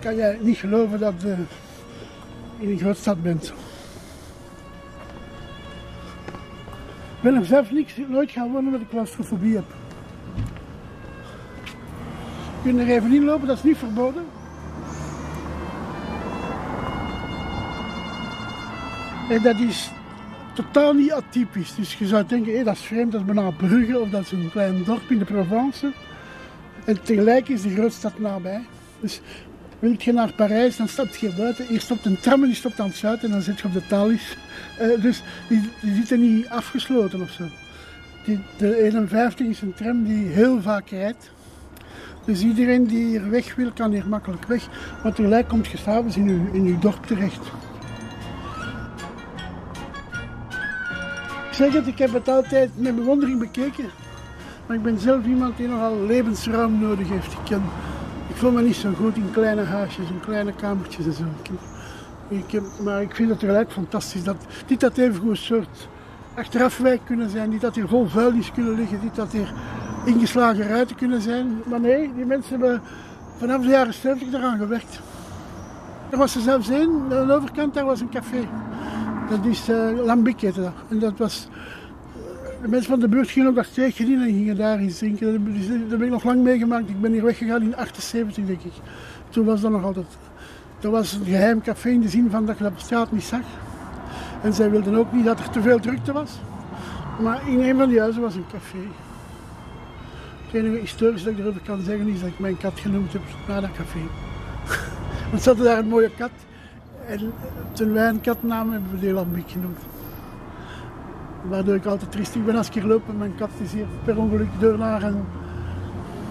kan 0.00 0.16
jij 0.16 0.38
niet 0.40 0.56
geloven 0.56 0.98
dat 0.98 1.14
je 1.22 1.34
in 2.58 2.70
een 2.70 2.78
grote 2.78 3.00
stad 3.00 3.22
bent. 3.22 3.52
Ik 7.16 7.22
ben 7.24 7.34
er 7.34 7.44
zelf 7.44 7.70
niks, 7.72 7.96
nooit 8.08 8.30
gaan 8.30 8.52
wonen 8.52 8.66
omdat 8.66 8.80
ik 8.80 8.88
claustrofobie 8.88 9.54
heb. 9.54 9.74
Je 12.62 12.70
kunt 12.70 12.80
er 12.80 12.88
even 12.88 13.12
inlopen, 13.12 13.46
dat 13.46 13.56
is 13.56 13.62
niet 13.62 13.76
verboden. 13.76 14.37
En 19.28 19.42
dat 19.42 19.58
is 19.58 19.90
totaal 20.54 20.92
niet 20.92 21.12
atypisch. 21.12 21.74
Dus 21.74 21.94
je 21.94 22.06
zou 22.06 22.26
denken, 22.26 22.56
hé, 22.56 22.64
dat 22.64 22.74
is 22.74 22.80
vreemd, 22.80 23.12
dat 23.12 23.20
is 23.20 23.26
bijna 23.26 23.50
Brugge 23.50 23.98
of 23.98 24.08
dat 24.08 24.20
is 24.20 24.32
een 24.32 24.50
klein 24.50 24.84
dorp 24.84 25.10
in 25.10 25.18
de 25.18 25.24
Provence. 25.24 25.92
En 26.84 27.02
tegelijk 27.02 27.48
is 27.48 27.62
de 27.62 27.70
grootste 27.70 27.98
stad 27.98 28.18
nabij. 28.18 28.60
Dus 29.00 29.20
wil 29.78 29.94
je 29.98 30.12
naar 30.12 30.32
Parijs, 30.32 30.76
dan 30.76 30.88
stap 30.88 31.14
je 31.14 31.34
buiten. 31.36 31.66
Hier 31.66 31.80
stopt 31.80 32.04
een 32.04 32.20
tram 32.20 32.40
en 32.40 32.46
die 32.46 32.56
stopt 32.56 32.80
aan 32.80 32.86
het 32.86 32.96
zuid 32.96 33.24
en 33.24 33.30
dan 33.30 33.42
zit 33.42 33.60
je 33.60 33.66
op 33.66 33.72
de 33.72 33.86
Thalys. 33.86 34.36
Uh, 34.80 35.02
dus 35.02 35.22
die, 35.48 35.70
die 35.80 35.94
zitten 35.94 36.20
niet 36.20 36.48
afgesloten 36.48 37.20
of 37.22 37.30
zo. 37.30 37.44
Die, 38.24 38.40
de 38.56 38.82
51 38.82 39.46
is 39.46 39.60
een 39.60 39.74
tram 39.74 40.04
die 40.04 40.26
heel 40.26 40.62
vaak 40.62 40.88
rijdt. 40.88 41.30
Dus 42.24 42.42
iedereen 42.42 42.86
die 42.86 43.06
hier 43.06 43.30
weg 43.30 43.54
wil, 43.54 43.70
kan 43.72 43.92
hier 43.92 44.08
makkelijk 44.08 44.44
weg. 44.44 44.68
Maar 45.02 45.12
tegelijk 45.12 45.48
komt 45.48 45.66
je 45.66 45.76
s'avonds 45.76 46.16
in 46.16 46.64
je, 46.64 46.78
dorp 46.78 47.06
terecht. 47.06 47.40
Zeg 51.58 51.74
ik 51.74 51.98
heb 51.98 52.12
het 52.12 52.28
altijd 52.28 52.70
met 52.74 52.96
bewondering 52.96 53.38
bekeken. 53.38 53.90
Maar 54.66 54.76
ik 54.76 54.82
ben 54.82 54.98
zelf 54.98 55.24
iemand 55.24 55.56
die 55.56 55.68
nogal 55.68 56.06
levensruim 56.06 56.78
nodig 56.78 57.08
heeft. 57.08 57.32
Ik, 57.32 57.56
ik 58.28 58.36
voel 58.36 58.50
me 58.50 58.62
niet 58.62 58.76
zo 58.76 58.92
goed 58.96 59.16
in 59.16 59.30
kleine 59.30 59.62
huisjes, 59.62 60.08
in 60.08 60.20
kleine 60.20 60.52
kamertjes 60.52 61.06
en 61.06 61.12
zo. 61.12 61.24
Ik, 62.28 62.50
heb, 62.50 62.62
maar 62.82 63.02
ik 63.02 63.14
vind 63.14 63.28
het 63.30 63.38
tegelijk 63.38 63.72
fantastisch 63.72 64.24
dat 64.24 64.36
dit 64.66 64.80
dat 64.80 64.96
even 64.96 65.20
goed 65.20 65.38
soort 65.38 65.88
achterafwijk 66.34 67.00
kunnen 67.04 67.30
zijn. 67.30 67.50
Niet 67.50 67.60
dat 67.60 67.74
hier 67.74 67.88
vol 67.88 68.06
vuilnis 68.06 68.52
kunnen 68.52 68.74
liggen, 68.74 68.98
niet 69.02 69.14
dat 69.14 69.32
hier 69.32 69.52
ingeslagen 70.04 70.68
ruiten 70.68 70.96
kunnen 70.96 71.20
zijn. 71.20 71.62
Maar 71.66 71.80
nee, 71.80 72.12
die 72.14 72.24
mensen 72.24 72.50
hebben 72.50 72.82
vanaf 73.38 73.62
de 73.62 73.68
jaren 73.68 73.94
70 73.94 74.32
eraan 74.32 74.58
gewerkt. 74.58 75.00
Er 76.10 76.18
was 76.18 76.34
er 76.34 76.40
zelfs 76.40 76.68
één, 76.68 76.90
aan 77.10 77.26
de 77.26 77.32
overkant 77.32 77.74
daar 77.74 77.84
was 77.84 78.00
een 78.00 78.10
café. 78.10 78.48
Dat 79.30 79.44
is 79.44 79.68
uh. 79.68 80.68
En 80.88 80.98
dat 80.98 81.18
was... 81.18 81.48
eh, 81.52 82.62
De 82.62 82.68
mensen 82.68 82.90
van 82.90 83.00
de 83.00 83.08
buurt 83.08 83.30
gingen 83.30 83.58
ook 83.58 83.64
steegje 83.64 84.04
in 84.04 84.20
en 84.20 84.26
gingen 84.26 84.56
daar 84.56 84.82
iets 84.82 84.98
drinken. 84.98 85.44
Dat, 85.80 85.90
heb 85.90 86.02
ik 86.02 86.10
nog 86.10 86.24
lang 86.24 86.42
meegemaakt. 86.42 86.88
Ik 86.88 87.00
ben 87.00 87.12
hier 87.12 87.24
weggegaan 87.24 87.62
in 87.62 87.76
78, 87.76 88.44
denk 88.46 88.62
ik. 88.62 88.72
Toen 89.30 89.44
was 89.44 89.60
dat 89.60 89.70
nog 89.70 89.84
altijd... 89.84 90.06
Dat 90.80 90.92
was 90.92 91.12
een 91.12 91.24
geheim 91.24 91.62
café 91.62 91.88
in 91.88 92.00
de 92.00 92.08
zin 92.08 92.30
van 92.30 92.46
dat 92.46 92.56
je 92.58 92.62
dat 92.62 92.72
op 92.72 92.78
straat 92.78 93.12
niet 93.12 93.22
zag. 93.22 93.40
En 94.42 94.52
zij 94.52 94.70
wilden 94.70 94.94
ook 94.94 95.12
niet 95.12 95.24
dat 95.24 95.38
er 95.38 95.50
te 95.50 95.62
veel 95.62 95.78
drukte 95.80 96.12
was. 96.12 96.38
Maar 97.20 97.48
in 97.48 97.60
een 97.60 97.76
van 97.76 97.88
die 97.88 98.00
huizen 98.00 98.22
was 98.22 98.34
een 98.34 98.46
café. 98.52 98.78
Het 100.46 100.54
enige 100.54 100.80
historisch 100.80 101.22
dat 101.22 101.32
ik 101.32 101.38
erover 101.38 101.60
kan 101.64 101.82
zeggen 101.82 102.08
is 102.08 102.20
dat 102.20 102.28
ik 102.28 102.38
mijn 102.38 102.56
kat 102.56 102.80
genoemd 102.80 103.12
heb 103.12 103.22
naar 103.48 103.60
dat 103.60 103.72
café. 103.72 103.98
Want 105.30 105.42
ze 105.42 105.48
hadden 105.48 105.66
daar 105.66 105.78
een 105.78 105.88
mooie 105.88 106.10
kat. 106.16 106.30
Kat 108.22 108.42
namen, 108.42 108.72
hebben 108.72 108.90
we 108.90 108.98
die 108.98 109.12
Lambiek 109.12 109.50
genoemd. 109.50 109.78
Waardoor 111.42 111.74
ik 111.74 111.84
altijd 111.84 112.12
triestig 112.12 112.44
ben 112.44 112.56
als 112.56 112.66
ik 112.66 112.74
hier 112.74 112.84
loop 112.84 113.08
en 113.08 113.18
mijn 113.18 113.34
kat 113.34 113.50
is 113.62 113.72
hier 113.72 113.86
per 114.04 114.18
ongeluk 114.18 114.48
door 114.60 114.78
naar 114.78 115.02
een, 115.02 115.24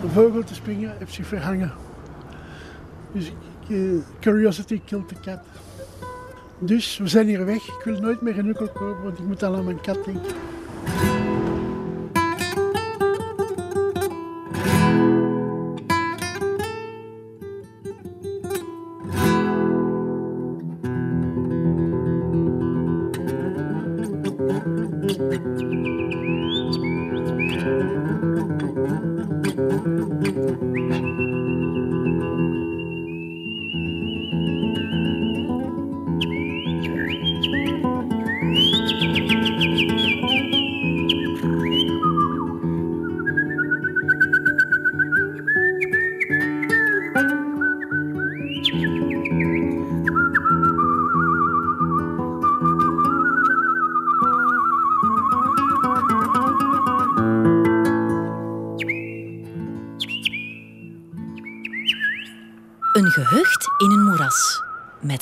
vogel 0.08 0.44
te 0.44 0.54
springen, 0.54 0.96
heeft 0.98 1.14
zich 1.14 1.28
verhangen. 1.28 1.72
Dus 3.12 3.28
ik, 3.28 3.70
eh, 3.70 3.78
curiosity 4.20 4.82
killed 4.86 5.08
the 5.08 5.16
cat. 5.22 5.40
Dus 6.60 6.98
we 6.98 7.08
zijn 7.08 7.28
hier 7.28 7.46
weg. 7.46 7.68
Ik 7.68 7.82
wil 7.84 8.00
nooit 8.00 8.22
meer 8.22 8.38
een 8.40 8.48
ukkel 8.48 8.70
kopen, 8.70 9.04
want 9.04 9.20
ik 9.20 9.26
moet 9.26 9.44
al 9.44 9.56
aan 9.56 9.66
mijn 9.66 9.82
kat 9.82 10.06
denken. 10.06 10.36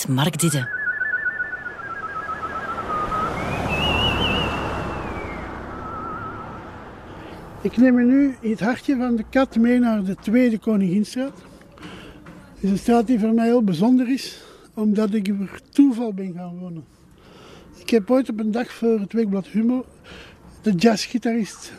Mark 0.08 0.40
Didde. 0.40 0.68
Ik 7.62 7.78
neem 7.78 7.98
u 7.98 8.04
nu 8.04 8.36
het 8.42 8.60
hartje 8.60 8.96
van 8.96 9.16
de 9.16 9.24
kat 9.30 9.56
mee 9.56 9.80
naar 9.80 10.04
de 10.04 10.16
Tweede 10.16 10.58
Koninginstraat. 10.58 11.42
Het 12.54 12.64
is 12.64 12.70
een 12.70 12.78
straat 12.78 13.08
die 13.08 13.20
voor 13.20 13.34
mij 13.34 13.46
heel 13.46 13.64
bijzonder 13.64 14.10
is, 14.10 14.44
omdat 14.74 15.14
ik 15.14 15.28
er 15.28 15.62
toeval 15.70 16.14
ben 16.14 16.34
gaan 16.34 16.58
wonen. 16.58 16.86
Ik 17.78 17.90
heb 17.90 18.12
ooit 18.12 18.30
op 18.30 18.40
een 18.40 18.52
dag 18.52 18.72
voor 18.72 19.00
het 19.00 19.14
weekblad 19.14 19.48
Humo 19.48 19.86
de 20.62 20.72
jazzgitarist 20.72 21.74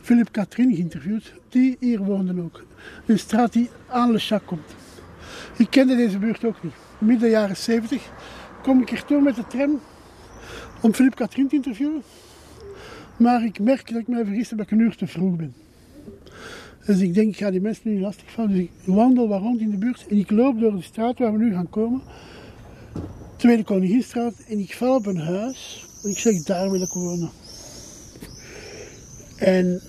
Philip 0.00 0.32
Katrin 0.32 0.74
geïnterviewd, 0.74 1.32
die 1.48 1.76
hier 1.80 1.98
woonde 1.98 2.42
ook. 2.42 2.64
Een 3.06 3.18
straat 3.18 3.52
die 3.52 3.70
aan 3.88 4.12
Le 4.12 4.18
Chac 4.18 4.46
komt. 4.46 4.74
Ik 5.56 5.70
kende 5.70 5.96
deze 5.96 6.18
buurt 6.18 6.44
ook 6.44 6.62
niet. 6.62 6.89
Midden 7.00 7.30
jaren 7.30 7.56
70 7.56 8.12
kom 8.62 8.80
ik 8.80 8.90
er 8.90 9.04
toe 9.04 9.20
met 9.20 9.36
de 9.36 9.46
tram 9.46 9.80
om 10.80 10.94
Philip 10.94 11.14
Katrin 11.14 11.48
te 11.48 11.54
interviewen. 11.54 12.02
Maar 13.16 13.44
ik 13.44 13.58
merk 13.58 13.90
dat 13.92 14.00
ik 14.00 14.08
mij 14.08 14.24
vergist 14.24 14.48
heb 14.50 14.58
dat 14.58 14.66
ik 14.66 14.72
een 14.72 14.84
uur 14.84 14.96
te 14.96 15.06
vroeg 15.06 15.36
ben. 15.36 15.54
Dus 16.84 17.00
ik 17.00 17.14
denk, 17.14 17.28
ik 17.28 17.36
ga 17.36 17.50
die 17.50 17.60
mensen 17.60 17.92
niet 17.92 18.00
lastigvallen. 18.00 18.50
Dus 18.52 18.60
ik 18.60 18.70
wandel 18.84 19.28
wat 19.28 19.40
rond 19.40 19.60
in 19.60 19.70
de 19.70 19.76
buurt 19.76 20.06
en 20.08 20.16
ik 20.16 20.30
loop 20.30 20.60
door 20.60 20.76
de 20.76 20.82
straat 20.82 21.18
waar 21.18 21.32
we 21.32 21.38
nu 21.38 21.52
gaan 21.52 21.70
komen. 21.70 22.00
Tweede 23.36 23.64
Koninginstraat. 23.64 24.34
En 24.48 24.58
ik 24.58 24.74
val 24.74 24.96
op 24.96 25.06
een 25.06 25.20
huis. 25.20 25.86
En 26.02 26.10
ik 26.10 26.18
zeg, 26.18 26.42
daar 26.42 26.70
wil 26.70 26.82
ik 26.82 26.92
wonen. 26.92 27.30
En 29.38 29.80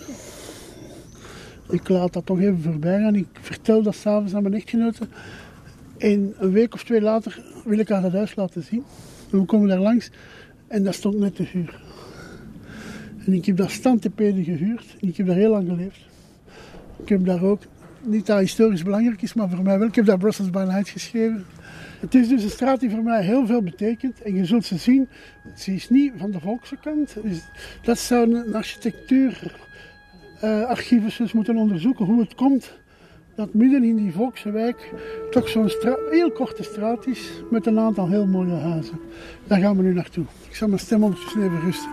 ik 1.70 1.90
laat 1.90 2.14
dat 2.14 2.26
toch 2.26 2.40
even 2.40 2.62
voorbij 2.62 3.00
gaan. 3.00 3.16
Ik 3.16 3.28
vertel 3.42 3.82
dat 3.82 3.96
s'avonds 3.96 4.34
aan 4.34 4.42
mijn 4.42 4.54
echtgenote. 4.54 5.08
En 6.02 6.34
een 6.38 6.52
week 6.52 6.74
of 6.74 6.84
twee 6.84 7.02
later 7.02 7.44
wil 7.66 7.80
ik 7.80 7.90
haar 7.90 8.02
dat 8.02 8.12
huis 8.12 8.36
laten 8.36 8.64
zien. 8.64 8.84
En 9.32 9.40
we 9.40 9.46
komen 9.46 9.68
daar 9.68 9.80
langs 9.80 10.10
en 10.68 10.84
dat 10.84 10.94
stond 10.94 11.20
net 11.20 11.36
te 11.36 11.44
huur. 11.44 11.82
En 13.26 13.34
ik 13.34 13.46
heb 13.46 13.58
daar 13.58 13.70
standtepeden 13.70 14.44
gehuurd. 14.44 14.96
En 15.02 15.08
ik 15.08 15.18
heb 15.18 15.28
daar 15.28 15.36
heel 15.36 15.52
lang 15.52 15.68
geleefd. 15.68 16.00
Ik 17.02 17.10
heb 17.10 17.26
daar 17.26 17.44
ook, 17.44 17.62
niet 18.04 18.26
dat 18.26 18.40
historisch 18.40 18.84
belangrijk 18.84 19.22
is, 19.22 19.34
maar 19.34 19.50
voor 19.50 19.64
mij 19.64 19.80
wel. 19.80 19.88
Ik 19.88 19.96
heb 19.96 20.06
daar 20.06 20.18
Brussels 20.18 20.50
by 20.50 20.64
Night 20.68 20.90
geschreven. 20.90 21.46
Het 22.00 22.16
is 22.16 22.28
dus 22.28 22.44
een 22.44 22.50
straat 22.50 22.80
die 22.80 22.90
voor 22.90 23.04
mij 23.04 23.24
heel 23.24 23.46
veel 23.46 23.62
betekent. 23.62 24.22
En 24.22 24.36
je 24.36 24.46
zult 24.46 24.66
ze 24.66 24.78
zien, 24.78 25.08
ze 25.56 25.74
is 25.74 25.90
niet 25.90 26.14
van 26.18 26.32
de 26.32 26.40
volkse 26.40 26.78
kant. 26.82 27.16
Dus 27.24 27.42
dat 27.82 27.98
zou 27.98 28.36
een 28.36 28.56
architectuurarchivus 28.56 31.18
dus 31.18 31.34
moeten 31.34 31.58
onderzoeken 31.58 32.06
hoe 32.06 32.20
het 32.20 32.36
komt 32.36 32.80
dat 33.36 33.54
midden 33.54 33.84
in 33.84 33.96
die 33.96 34.12
volkse 34.12 34.52
wijk 34.52 34.94
toch 35.30 35.50
zo'n 35.50 35.72
heel 36.10 36.32
korte 36.32 36.64
straat 36.64 37.08
is 37.08 37.30
met 37.50 37.66
een 37.66 37.80
aantal 37.80 38.08
heel 38.08 38.26
mooie 38.26 38.54
huizen. 38.54 39.00
Daar 39.48 39.60
gaan 39.60 39.78
we 39.78 39.84
nu 39.84 39.94
naartoe. 39.94 40.26
Ik 40.50 40.56
zal 40.56 40.68
mijn 40.68 40.80
stem 40.80 41.04
ondertussen 41.04 41.44
even 41.44 41.62
rusten. 41.62 41.92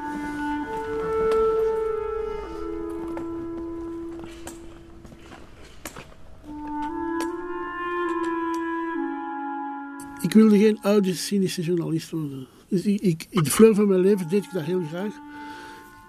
Ik 10.22 10.32
wilde 10.32 10.58
geen 10.58 10.78
oude, 10.80 11.14
cynische 11.14 11.62
journalist 11.62 12.10
worden. 12.10 12.46
Dus 12.68 12.84
ik, 12.84 13.26
in 13.30 13.42
de 13.42 13.50
fleur 13.50 13.74
van 13.74 13.88
mijn 13.88 14.00
leven 14.00 14.28
deed 14.28 14.44
ik 14.44 14.52
dat 14.52 14.62
heel 14.62 14.82
graag. 14.88 15.14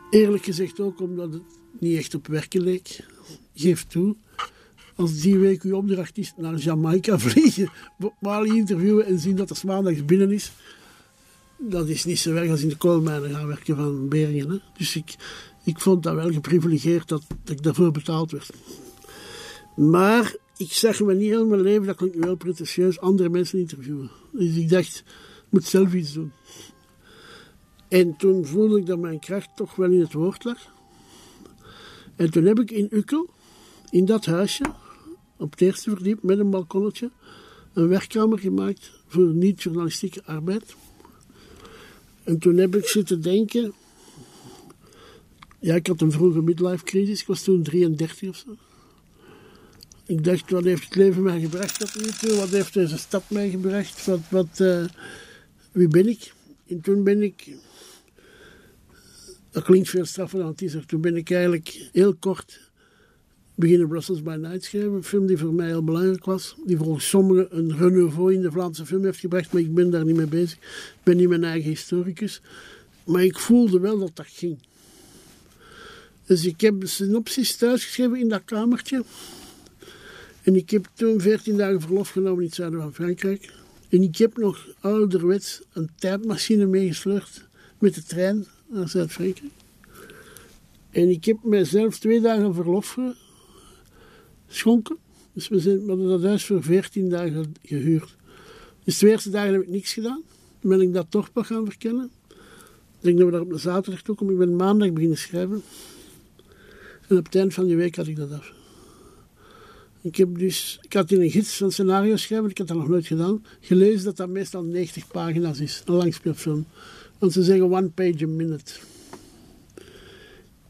Eerlijk 0.10 0.44
gezegd 0.44 0.80
ook 0.80 1.02
omdat 1.02 1.34
het 1.34 1.42
niet 1.80 1.98
echt 1.98 2.16
op 2.16 2.28
werken 2.28 2.62
leek. 2.62 3.06
Geef 3.54 3.84
toe. 3.84 4.16
Als 5.00 5.22
die 5.22 5.38
week 5.38 5.64
uw 5.64 5.76
opdracht 5.76 6.18
is 6.18 6.34
naar 6.38 6.56
Jamaica 6.56 7.20
vliegen, 7.30 7.72
Bob 7.98 8.46
interviewen 8.46 9.06
en 9.06 9.20
zien 9.20 9.36
dat 9.36 9.50
er 9.50 9.62
maandags 9.66 10.06
binnen 10.06 10.32
is. 10.32 10.52
Dat 11.58 11.88
is 11.88 12.06
niet 12.06 12.20
zo 12.20 12.34
erg 12.34 12.50
als 12.50 12.62
in 12.62 12.70
de 12.70 12.78
koolmijnen 12.78 13.30
gaan 13.30 13.48
werken 13.48 13.76
van 13.76 14.08
Beringen. 14.08 14.50
Hè. 14.50 14.58
Dus 14.78 14.96
ik, 14.96 15.16
ik 15.64 15.80
vond 15.80 16.04
dat 16.04 16.16
wel 16.16 16.32
geprivilegeerd 16.32 17.08
dat, 17.08 17.24
ik 17.46 17.64
daarvoor 17.64 17.92
betaald 17.92 18.32
werd. 18.32 18.50
Maar 19.76 20.36
ik 20.58 20.72
zag 20.72 21.00
me 21.00 21.14
niet 21.14 21.30
heel 21.30 21.46
mijn 21.46 21.62
leven, 21.62 21.86
dat 21.86 22.02
nu 22.02 22.12
wel 22.14 22.36
pretentieus, 22.36 23.00
andere 23.00 23.30
mensen 23.30 23.60
interviewen. 23.60 24.10
Dus 24.32 24.56
ik 24.56 24.70
dacht, 24.70 25.04
ik 25.08 25.46
moet 25.50 25.66
zelf 25.66 25.94
iets 25.94 26.14
doen. 26.14 26.32
En 27.88 28.18
toen 28.18 28.46
voelde 28.46 28.78
ik 28.78 28.86
dat 28.86 29.00
mijn 29.00 29.20
kracht 29.20 29.50
toch 29.56 29.76
wel 29.76 29.92
in 29.92 30.00
het 30.00 30.14
woord 30.14 30.44
lag. 30.44 30.60
En 32.16 32.32
toen 32.32 32.46
heb 32.46 32.60
ik 32.60 32.72
in 32.72 32.88
Ukkel, 32.92 33.30
in 33.90 34.06
dat 34.06 34.26
huisje, 34.26 34.64
op 35.40 35.52
het 35.52 35.62
eerste 35.62 35.90
verdiep 35.90 36.24
met 36.24 36.40
een 36.40 36.50
balkonnetje, 36.50 37.10
een 37.74 37.88
werkkamer 37.88 38.40
gemaakt 38.40 38.92
voor 39.08 39.28
niet-journalistieke 39.28 40.24
arbeid. 40.26 40.76
En 42.24 42.40
toen 42.40 42.58
heb 42.58 42.76
ik 42.76 42.88
zitten 42.88 43.22
denken. 43.22 43.74
Ja, 45.60 45.76
ik 45.76 45.88
had 45.88 46.02
een 46.02 46.12
vroege 46.12 46.42
midlife 46.42 46.84
crisis, 46.84 47.22
ik 47.22 47.28
was 47.28 47.44
toen 47.44 47.64
33 47.64 48.30
of 48.30 48.36
zo. 48.36 48.56
Ik 50.06 50.24
dacht, 50.24 50.50
wat 50.50 50.64
heeft 50.64 50.84
het 50.84 50.96
leven 50.96 51.24
mij 51.24 51.40
gebracht 51.40 51.80
tot 51.80 51.96
nu 51.96 52.10
toe? 52.12 52.36
Wat 52.38 52.50
heeft 52.50 52.74
deze 52.74 52.98
stad 52.98 53.24
mij 53.30 53.50
gebracht? 53.50 54.06
Wat, 54.06 54.20
wat, 54.30 54.60
eh, 54.60 54.86
wie 55.72 55.88
ben 55.88 56.08
ik? 56.08 56.34
En 56.68 56.82
toen 56.82 57.04
ben 57.04 57.22
ik. 57.22 57.58
Dat 59.52 59.64
klinkt 59.64 59.90
veel 59.90 60.06
straffer 60.06 60.40
dan 60.40 60.48
het 60.48 60.62
is. 60.62 60.76
Toen 60.86 61.02
ben 61.02 61.16
ik 61.16 61.32
eigenlijk 61.32 61.90
heel 61.92 62.16
kort 62.16 62.69
beginnen 63.60 63.88
Brussels 63.88 64.22
by 64.22 64.38
Night 64.40 64.64
schrijven. 64.64 64.94
Een 64.94 65.04
film 65.04 65.26
die 65.26 65.38
voor 65.38 65.54
mij 65.54 65.68
heel 65.68 65.84
belangrijk 65.84 66.26
was. 66.26 66.56
Die 66.66 66.78
volgens 66.78 67.10
sommigen 67.10 67.58
een 67.58 67.78
renouveau 67.78 68.34
in 68.34 68.42
de 68.42 68.52
Vlaamse 68.52 68.86
film 68.86 69.04
heeft 69.04 69.20
gebracht. 69.20 69.54
Maar 69.54 69.62
ik 69.62 69.74
ben 69.74 69.90
daar 69.90 70.06
niet 70.06 70.16
mee 70.16 70.28
bezig. 70.28 70.58
Ik 70.58 71.04
ben 71.04 71.18
niet 71.18 71.30
mijn 71.30 71.44
eigen 71.44 71.70
historicus. 71.70 72.42
Maar 73.04 73.24
ik 73.24 73.40
voelde 73.40 73.80
wel 73.80 74.00
dat 74.00 74.16
dat 74.16 74.28
ging. 74.28 74.58
Dus 76.26 76.46
ik 76.46 76.62
heb 76.62 76.76
synopsis 76.84 77.56
thuisgeschreven 77.56 78.20
in 78.20 78.30
dat 78.30 78.42
kamertje. 78.46 79.04
En 80.44 80.56
ik 80.56 80.70
heb 80.70 80.90
toen 80.94 81.22
14 81.22 81.58
dagen 81.58 81.82
verlof 81.82 82.10
genomen 82.10 82.40
in 82.40 82.46
het 82.46 82.56
zuiden 82.56 82.82
van 82.82 82.94
Frankrijk. 82.94 83.54
En 83.90 84.02
ik 84.02 84.18
heb 84.18 84.38
nog 84.38 84.68
ouderwets 84.80 85.62
een 85.74 85.90
tijdmachine 85.96 86.66
meegesleurd 86.66 87.48
met 87.78 87.96
de 87.96 88.04
trein 88.04 88.46
naar 88.68 88.90
Zuid-Frankrijk. 88.90 89.52
En 90.92 91.10
ik 91.10 91.26
heb 91.26 91.38
mijzelf 91.44 92.00
twee 92.00 92.22
dagen 92.22 92.54
verlof 92.54 92.98
geschonken. 94.50 94.98
Dus 95.34 95.48
we, 95.48 95.60
zijn, 95.60 95.86
we 95.86 95.88
hadden 95.88 96.08
dat 96.08 96.24
huis 96.24 96.46
voor 96.46 96.64
14 96.64 97.10
dagen 97.10 97.54
gehuurd. 97.64 98.16
Dus 98.84 98.98
de 98.98 99.10
eerste 99.10 99.30
dagen 99.30 99.54
heb 99.54 99.62
ik 99.62 99.70
niks 99.70 99.94
gedaan. 99.94 100.22
Dan 100.62 100.72
ben 100.72 100.82
ik 100.82 100.94
dat 100.94 101.06
toch 101.10 101.30
nog 101.34 101.48
gaan 101.48 101.66
verkennen. 101.66 102.12
Ik 102.30 103.06
denk 103.06 103.18
dat 103.18 103.26
we 103.26 103.32
daar 103.32 103.42
op 103.42 103.50
de 103.50 103.58
zaterdag 103.58 104.02
toe 104.02 104.16
komen. 104.16 104.34
Ik 104.34 104.40
ben 104.40 104.56
maandag 104.56 104.94
beginnen 104.94 105.18
schrijven. 105.18 105.62
En 107.08 107.18
op 107.18 107.26
het 107.26 107.36
eind 107.36 107.54
van 107.54 107.66
die 107.66 107.76
week 107.76 107.96
had 107.96 108.08
ik 108.08 108.16
dat 108.16 108.32
af. 108.32 108.54
Ik, 110.02 110.16
heb 110.16 110.38
dus, 110.38 110.80
ik 110.82 110.94
had 110.94 111.12
in 111.12 111.22
een 111.22 111.32
gids 111.32 111.58
van 111.58 111.72
scenario 111.72 112.16
schrijven, 112.16 112.50
ik 112.50 112.58
had 112.58 112.68
dat 112.68 112.78
nog 112.78 112.88
nooit 112.88 113.08
gedaan, 113.08 113.46
gelezen 113.60 114.04
dat 114.04 114.18
dat 114.18 114.30
meestal 114.30 114.64
90 114.64 115.08
pagina's 115.08 115.60
is, 115.60 115.84
een 115.86 115.94
langspeelfilm. 115.94 116.66
Want 117.18 117.34
ze 117.34 117.44
zeggen 117.44 117.72
one 117.72 117.90
page 117.90 118.24
a 118.24 118.28
minute. 118.28 118.74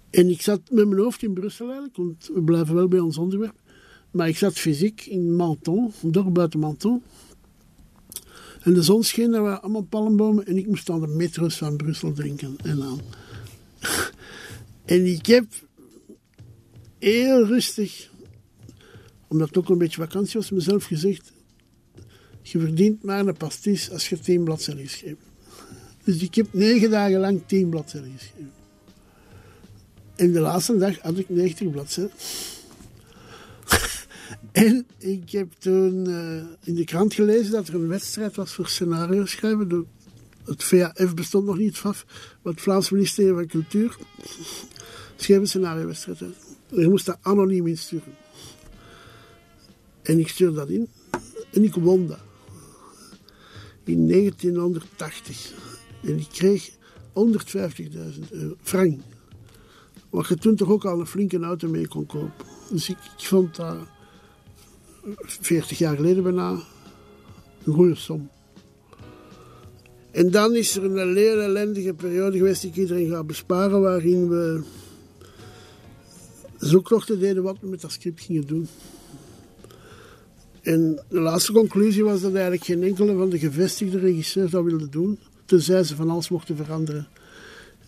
En 0.10 0.30
ik 0.30 0.42
zat 0.42 0.62
met 0.70 0.88
mijn 0.88 1.02
hoofd 1.02 1.24
in 1.24 1.34
Brussel 1.34 1.66
eigenlijk, 1.66 1.98
want 1.98 2.30
we 2.34 2.42
blijven 2.42 2.76
wel 2.76 2.88
bij 2.88 3.00
ons 3.00 3.18
onderwerp. 3.18 3.56
Maar 4.12 4.28
ik 4.28 4.38
zat 4.38 4.54
fysiek 4.54 5.06
in 5.06 5.36
Menton, 5.36 5.94
dorp 6.02 6.34
buiten 6.34 6.60
Menton. 6.60 7.04
En 8.62 8.74
de 8.74 8.84
zon 8.84 9.04
scheen, 9.04 9.34
er 9.34 9.42
waren 9.42 9.62
allemaal 9.62 9.82
palmbomen 9.82 10.46
en 10.46 10.58
ik 10.58 10.68
moest 10.68 10.90
aan 10.90 11.02
de 11.02 11.08
metro's 11.08 11.58
van 11.58 11.78
Brussel 11.78 12.14
drinken 12.14 12.56
en 12.64 12.84
aan. 12.84 13.02
en 14.86 15.06
ik 15.06 15.26
heb 15.26 15.46
heel 17.00 17.46
rustig, 17.46 18.10
omdat 19.28 19.48
het 19.48 19.58
ook 19.58 19.70
een 19.70 19.78
beetje 19.78 20.02
vakantie 20.02 20.40
was, 20.40 20.52
mezelf 20.52 20.84
gezegd: 20.84 21.32
Je 22.42 22.60
verdient 22.60 23.04
maar 23.04 23.28
een 23.28 23.38
pastis 23.38 23.92
als 23.92 24.10
je 24.10 24.20
tien 24.20 24.44
bladzijden 24.44 24.88
geschreven. 24.88 25.28
Dus 26.04 26.22
ik 26.22 26.36
heb 26.36 26.54
negen 26.54 26.90
dagen 26.90 27.20
lang 27.20 27.42
tien 27.46 27.70
bladzijden 27.70 28.12
geschreven. 28.18 28.52
En 30.16 30.32
de 30.32 30.40
laatste 30.40 30.78
dag 30.78 31.00
had 31.00 31.18
ik 31.18 31.30
90 31.30 31.72
bladzijden. 31.72 32.12
En 34.52 34.86
ik 34.98 35.30
heb 35.32 35.52
toen 35.60 36.10
uh, 36.10 36.44
in 36.64 36.76
de 36.76 36.84
krant 36.84 37.14
gelezen 37.14 37.52
dat 37.52 37.68
er 37.68 37.76
een 37.76 37.88
wedstrijd 37.88 38.36
was 38.36 38.54
voor 38.54 38.68
scenario 38.68 39.26
schrijven. 39.26 39.88
het 40.46 40.64
VAF 40.64 41.14
bestond 41.14 41.46
nog 41.46 41.58
niet, 41.58 41.78
FAF, 41.78 42.06
maar 42.42 42.54
het 42.54 42.62
Vlaams 42.62 42.90
ministerie 42.90 43.34
van 43.34 43.48
Cultuur 43.48 43.98
schreef 45.16 45.38
een 45.38 45.48
scenario-wedstrijd 45.48 46.22
uit. 46.22 46.36
Je 46.70 46.90
moest 46.90 47.06
dat 47.06 47.18
anoniem 47.22 47.68
insturen. 47.68 48.14
En 50.02 50.20
ik 50.20 50.28
stuurde 50.28 50.56
dat 50.56 50.70
in. 50.70 50.88
En 51.52 51.64
ik 51.64 51.74
won 51.74 52.08
dat. 52.08 52.20
In 53.84 54.08
1980. 54.08 55.54
En 56.04 56.20
ik 56.20 56.28
kreeg 56.32 56.70
150.000 56.70 56.76
frank. 58.62 59.02
Wat 60.10 60.28
je 60.28 60.36
toen 60.36 60.56
toch 60.56 60.70
ook 60.70 60.86
al 60.86 61.00
een 61.00 61.08
flinke 61.08 61.40
auto 61.40 61.68
mee 61.68 61.88
kon 61.88 62.06
kopen. 62.06 62.46
Dus 62.70 62.90
ik, 62.90 62.98
ik 63.18 63.26
vond 63.26 63.56
dat 63.56 63.78
40 65.24 65.78
jaar 65.78 65.96
geleden 65.96 66.24
bijna 66.24 66.50
een 67.64 67.74
goede 67.74 67.96
som. 67.96 68.30
En 70.12 70.32
dan 70.32 70.56
is 70.56 70.76
er 70.76 70.84
een 70.84 71.16
hele 71.16 71.42
ellendige 71.42 71.94
periode 71.94 72.38
geweest 72.38 72.62
die 72.62 72.70
ik 72.70 72.76
iedereen 72.76 73.10
ga 73.10 73.24
besparen, 73.24 73.82
waarin 73.82 74.30
we 74.30 74.62
zoektochten 76.58 77.20
deden 77.20 77.44
wat 77.44 77.58
we 77.62 77.68
met 77.68 77.82
dat 77.82 77.92
script 77.92 78.22
gingen 78.22 78.48
doen. 78.48 78.68
En 80.62 81.04
de 81.10 81.20
laatste 81.20 81.52
conclusie 81.52 82.04
was 82.04 82.22
dat 82.22 82.34
eigenlijk 82.34 82.64
geen 82.64 82.84
enkele 82.84 83.16
van 83.16 83.30
de 83.30 83.40
gevestigde 83.40 84.00
regisseurs 84.00 84.52
dat 84.52 84.64
wilde 84.64 84.90
doen, 84.90 85.20
tenzij 85.46 85.84
ze 85.84 85.96
van 85.96 86.10
alles 86.10 86.30
mochten 86.30 86.56
veranderen. 86.56 87.08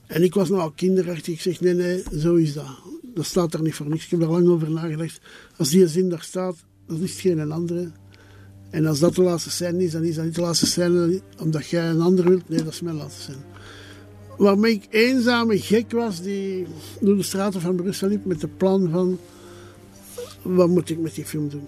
En 0.07 0.24
ik 0.24 0.34
was 0.34 0.49
nogal 0.49 0.72
kinderachtig. 0.72 1.34
Ik 1.34 1.41
zeg, 1.41 1.59
nee, 1.59 1.74
nee, 1.74 2.03
zo 2.18 2.36
is 2.36 2.53
dat. 2.53 2.80
Dat 3.14 3.26
staat 3.26 3.53
er 3.53 3.62
niet 3.62 3.76
voor 3.76 3.89
niks. 3.89 4.03
Ik 4.03 4.09
heb 4.09 4.22
er 4.22 4.28
lang 4.28 4.47
over 4.47 4.72
nagedacht. 4.72 5.22
Als 5.57 5.70
die 5.70 5.88
zin 5.88 6.09
daar 6.09 6.22
staat, 6.22 6.55
dan 6.91 7.03
is 7.03 7.21
geen 7.21 7.51
andere. 7.51 7.91
En 8.69 8.85
als 8.85 8.99
dat 8.99 9.15
de 9.15 9.21
laatste 9.21 9.49
scène 9.49 9.83
is, 9.83 9.91
dan 9.91 10.03
is 10.03 10.15
dat 10.15 10.25
niet 10.25 10.35
de 10.35 10.41
laatste 10.41 10.65
scène 10.65 11.21
omdat 11.39 11.67
jij 11.67 11.89
een 11.89 12.01
ander 12.01 12.25
wilt. 12.29 12.49
Nee, 12.49 12.63
dat 12.63 12.73
is 12.73 12.81
mijn 12.81 12.95
laatste 12.95 13.21
scène. 13.21 13.43
Waarmee 14.37 14.73
ik 14.73 14.87
eenzaam 14.89 15.49
gek 15.51 15.91
was 15.91 16.21
die 16.21 16.65
door 16.99 17.15
de 17.15 17.23
straten 17.23 17.61
van 17.61 17.75
Brussel 17.75 18.07
liep 18.07 18.25
met 18.25 18.41
de 18.41 18.47
plan 18.47 18.89
van 18.89 19.19
wat 20.41 20.69
moet 20.69 20.89
ik 20.89 20.99
met 20.99 21.15
die 21.15 21.25
film 21.25 21.49
doen. 21.49 21.67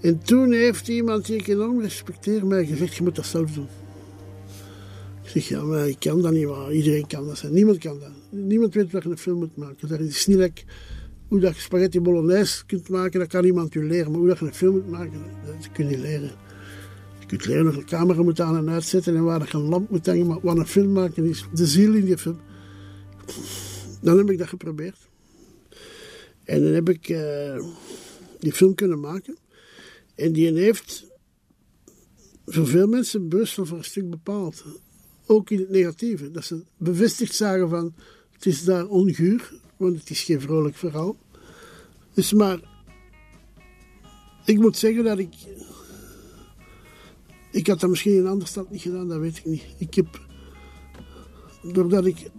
En 0.00 0.22
toen 0.22 0.52
heeft 0.52 0.88
iemand 0.88 1.26
die 1.26 1.36
ik 1.36 1.46
enorm 1.46 1.80
respecteer 1.80 2.46
mij 2.46 2.66
gezegd, 2.66 2.94
je 2.94 3.02
moet 3.02 3.16
dat 3.16 3.26
zelf 3.26 3.52
doen. 3.52 3.68
Ik 5.22 5.30
zeg, 5.30 5.48
ja, 5.48 5.62
maar 5.62 5.88
ik 5.88 5.96
kan 5.98 6.22
dat 6.22 6.32
niet, 6.32 6.46
maar 6.46 6.72
iedereen 6.72 7.06
kan 7.06 7.26
dat 7.26 7.38
zijn. 7.38 7.52
Niemand 7.52 7.78
kan 7.78 7.98
dat. 7.98 8.10
Niemand 8.30 8.74
weet 8.74 8.92
wat 8.92 9.02
je 9.02 9.08
een 9.08 9.18
film 9.18 9.38
moet 9.38 9.56
maken. 9.56 9.88
Dat 9.88 10.00
is 10.00 10.26
niet 10.26 10.38
like 10.38 10.62
hoe 11.30 11.40
dat 11.40 11.54
je 11.54 11.60
spaghetti 11.60 12.00
bolognese 12.00 12.66
kunt 12.66 12.88
maken, 12.88 13.20
dat 13.20 13.28
kan 13.28 13.44
iemand 13.44 13.72
je 13.72 13.82
leren. 13.82 14.10
Maar 14.10 14.20
hoe 14.20 14.28
dat 14.28 14.38
je 14.38 14.44
een 14.44 14.54
film 14.54 14.74
moet 14.74 14.90
maken, 14.90 15.22
dat 15.46 15.72
kun 15.72 15.88
je 15.88 15.98
leren. 15.98 16.30
Je 17.18 17.26
kunt 17.26 17.46
leren 17.46 17.68
of 17.68 17.76
een 17.76 17.84
camera 17.84 18.22
moet 18.22 18.40
aan 18.40 18.56
en 18.56 18.70
uitzetten 18.70 19.16
en 19.16 19.24
waar 19.24 19.38
dat 19.38 19.50
je 19.50 19.56
een 19.56 19.68
lamp 19.68 19.90
moet 19.90 20.06
hangen. 20.06 20.26
Maar 20.26 20.38
wat 20.42 20.56
een 20.56 20.66
film 20.66 20.92
maken 20.92 21.24
is, 21.24 21.44
de 21.54 21.66
ziel 21.66 21.94
in 21.94 22.04
die 22.04 22.18
film. 22.18 22.40
Dan 24.00 24.18
heb 24.18 24.30
ik 24.30 24.38
dat 24.38 24.48
geprobeerd. 24.48 24.96
En 26.44 26.62
dan 26.62 26.72
heb 26.72 26.88
ik 26.88 27.08
uh, 27.08 27.64
die 28.38 28.52
film 28.52 28.74
kunnen 28.74 29.00
maken. 29.00 29.36
En 30.14 30.32
die 30.32 30.52
heeft 30.52 31.06
voor 32.46 32.66
veel 32.66 32.86
mensen 32.86 33.28
Brussel 33.28 33.66
voor 33.66 33.78
een 33.78 33.84
stuk 33.84 34.10
bepaald 34.10 34.64
ook 35.26 35.50
in 35.50 35.58
het 35.58 35.70
negatieve. 35.70 36.30
Dat 36.30 36.44
ze 36.44 36.62
bevestigd 36.76 37.34
zagen 37.34 37.68
van 37.68 37.94
het 38.32 38.46
is 38.46 38.64
daar 38.64 38.86
onguur, 38.86 39.52
want 39.80 39.98
het 39.98 40.10
is 40.10 40.22
geen 40.22 40.40
vrolijk 40.40 40.76
verhaal. 40.76 41.16
Dus 42.14 42.32
maar, 42.32 42.58
ik 44.44 44.58
moet 44.58 44.76
zeggen 44.76 45.04
dat 45.04 45.18
ik. 45.18 45.34
Ik 47.50 47.66
had 47.66 47.80
dat 47.80 47.90
misschien 47.90 48.12
in 48.12 48.18
een 48.18 48.26
andere 48.26 48.50
stad 48.50 48.70
niet 48.70 48.80
gedaan, 48.80 49.08
dat 49.08 49.18
weet 49.18 49.36
ik 49.36 49.44
niet. 49.44 49.64
Ik 49.78 49.94
heb, 49.94 50.20
doordat 51.62 52.06
ik, 52.06 52.30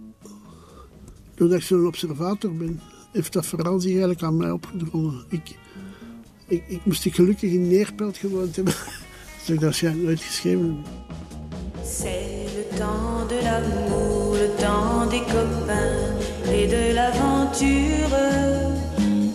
doordat 1.34 1.58
ik 1.58 1.64
zo'n 1.64 1.86
observator 1.86 2.56
ben, 2.56 2.80
heeft 3.12 3.32
dat 3.32 3.46
verhaal 3.46 3.80
zich 3.80 3.90
eigenlijk 3.90 4.22
aan 4.22 4.36
mij 4.36 4.50
opgedrongen. 4.50 5.24
Ik, 5.28 5.58
ik, 6.46 6.64
ik 6.68 6.84
moest 6.84 7.04
ik 7.04 7.14
gelukkig 7.14 7.52
in 7.52 7.68
Neerpelt 7.68 8.16
gewoond 8.16 8.56
hebben, 8.56 8.74
dus 8.74 9.46
dat 9.46 9.62
waarschijnlijk 9.62 10.04
nooit 10.04 10.22
geschreven 10.22 10.84
C'est 11.84 12.46
le 12.56 12.78
temps 12.78 13.26
de 13.28 13.42
l'amour, 13.44 14.34
le 14.34 14.48
temps 14.56 15.10
des 15.10 15.20
copains 15.20 16.31
et 16.54 16.66
de 16.66 16.94
l'aventure. 16.94 18.16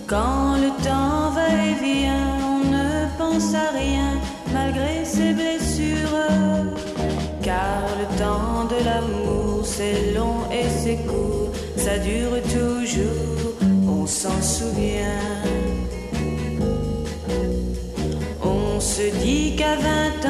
Quand 0.05 0.55
le 0.63 0.69
temps 0.83 1.31
va 1.37 1.47
et 1.67 1.75
vient, 1.83 2.27
on 2.53 2.59
ne 2.75 2.89
pense 3.17 3.53
à 3.53 3.71
rien 3.77 4.11
malgré 4.53 5.03
ses 5.03 5.33
blessures. 5.33 6.27
Car 7.41 7.81
le 8.01 8.07
temps 8.17 8.65
de 8.73 8.79
l'amour, 8.85 9.65
c'est 9.65 10.13
long 10.13 10.39
et 10.51 10.67
c'est 10.81 10.99
court, 11.07 11.51
ça 11.75 11.97
dure 11.97 12.41
toujours, 12.43 13.53
on 13.87 14.05
s'en 14.05 14.41
souvient. 14.41 15.23
On 18.43 18.79
se 18.79 19.09
dit 19.23 19.55
qu'à 19.55 19.75
20 19.75 20.26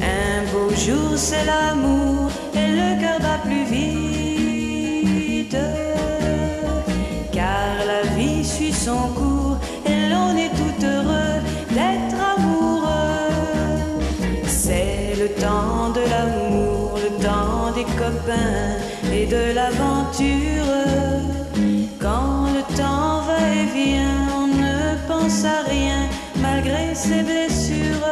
Un 0.00 0.42
beau 0.52 0.70
jour, 0.76 1.16
c'est 1.16 1.44
l'amour 1.44 2.11
malgré 26.62 26.94
ses 26.94 27.22
blessures. 27.22 28.06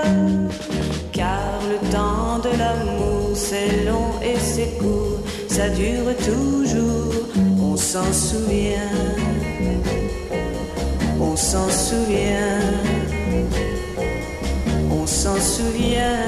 Car 1.12 1.60
le 1.68 1.90
temps 1.90 2.38
de 2.38 2.56
l'amour, 2.56 3.30
c'est 3.34 3.84
long 3.84 4.12
et 4.22 4.38
c'est 4.38 4.78
court, 4.78 5.20
ça 5.48 5.68
dure 5.68 6.16
toujours, 6.24 7.28
on 7.60 7.76
s'en 7.76 8.12
souvient, 8.12 8.90
on 11.20 11.36
s'en 11.36 11.68
souvient, 11.68 12.60
on 14.90 15.06
s'en 15.06 15.36
souvient. 15.36 16.24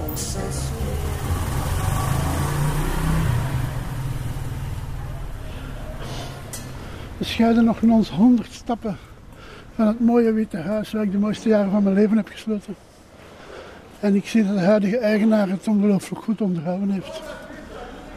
On 0.00 0.16
s'en 0.16 0.48
souvient. 0.50 0.94
We 7.18 7.24
scheiden 7.26 7.64
nog 7.64 7.82
in 7.82 7.92
ons 7.92 8.10
honderd 8.10 8.52
stappen 8.52 8.98
van 9.74 9.86
het 9.86 10.00
mooie 10.00 10.32
witte 10.32 10.56
huis 10.56 10.92
waar 10.92 11.02
ik 11.02 11.12
de 11.12 11.18
mooiste 11.18 11.48
jaren 11.48 11.70
van 11.70 11.82
mijn 11.82 11.94
leven 11.94 12.16
heb 12.16 12.28
gesloten. 12.28 12.74
En 14.00 14.14
ik 14.14 14.26
zie 14.26 14.46
dat 14.46 14.54
de 14.54 14.60
huidige 14.60 14.98
eigenaar 14.98 15.48
het 15.48 15.68
ongelooflijk 15.68 16.22
goed 16.22 16.40
onderhouden 16.40 16.90
heeft. 16.90 17.22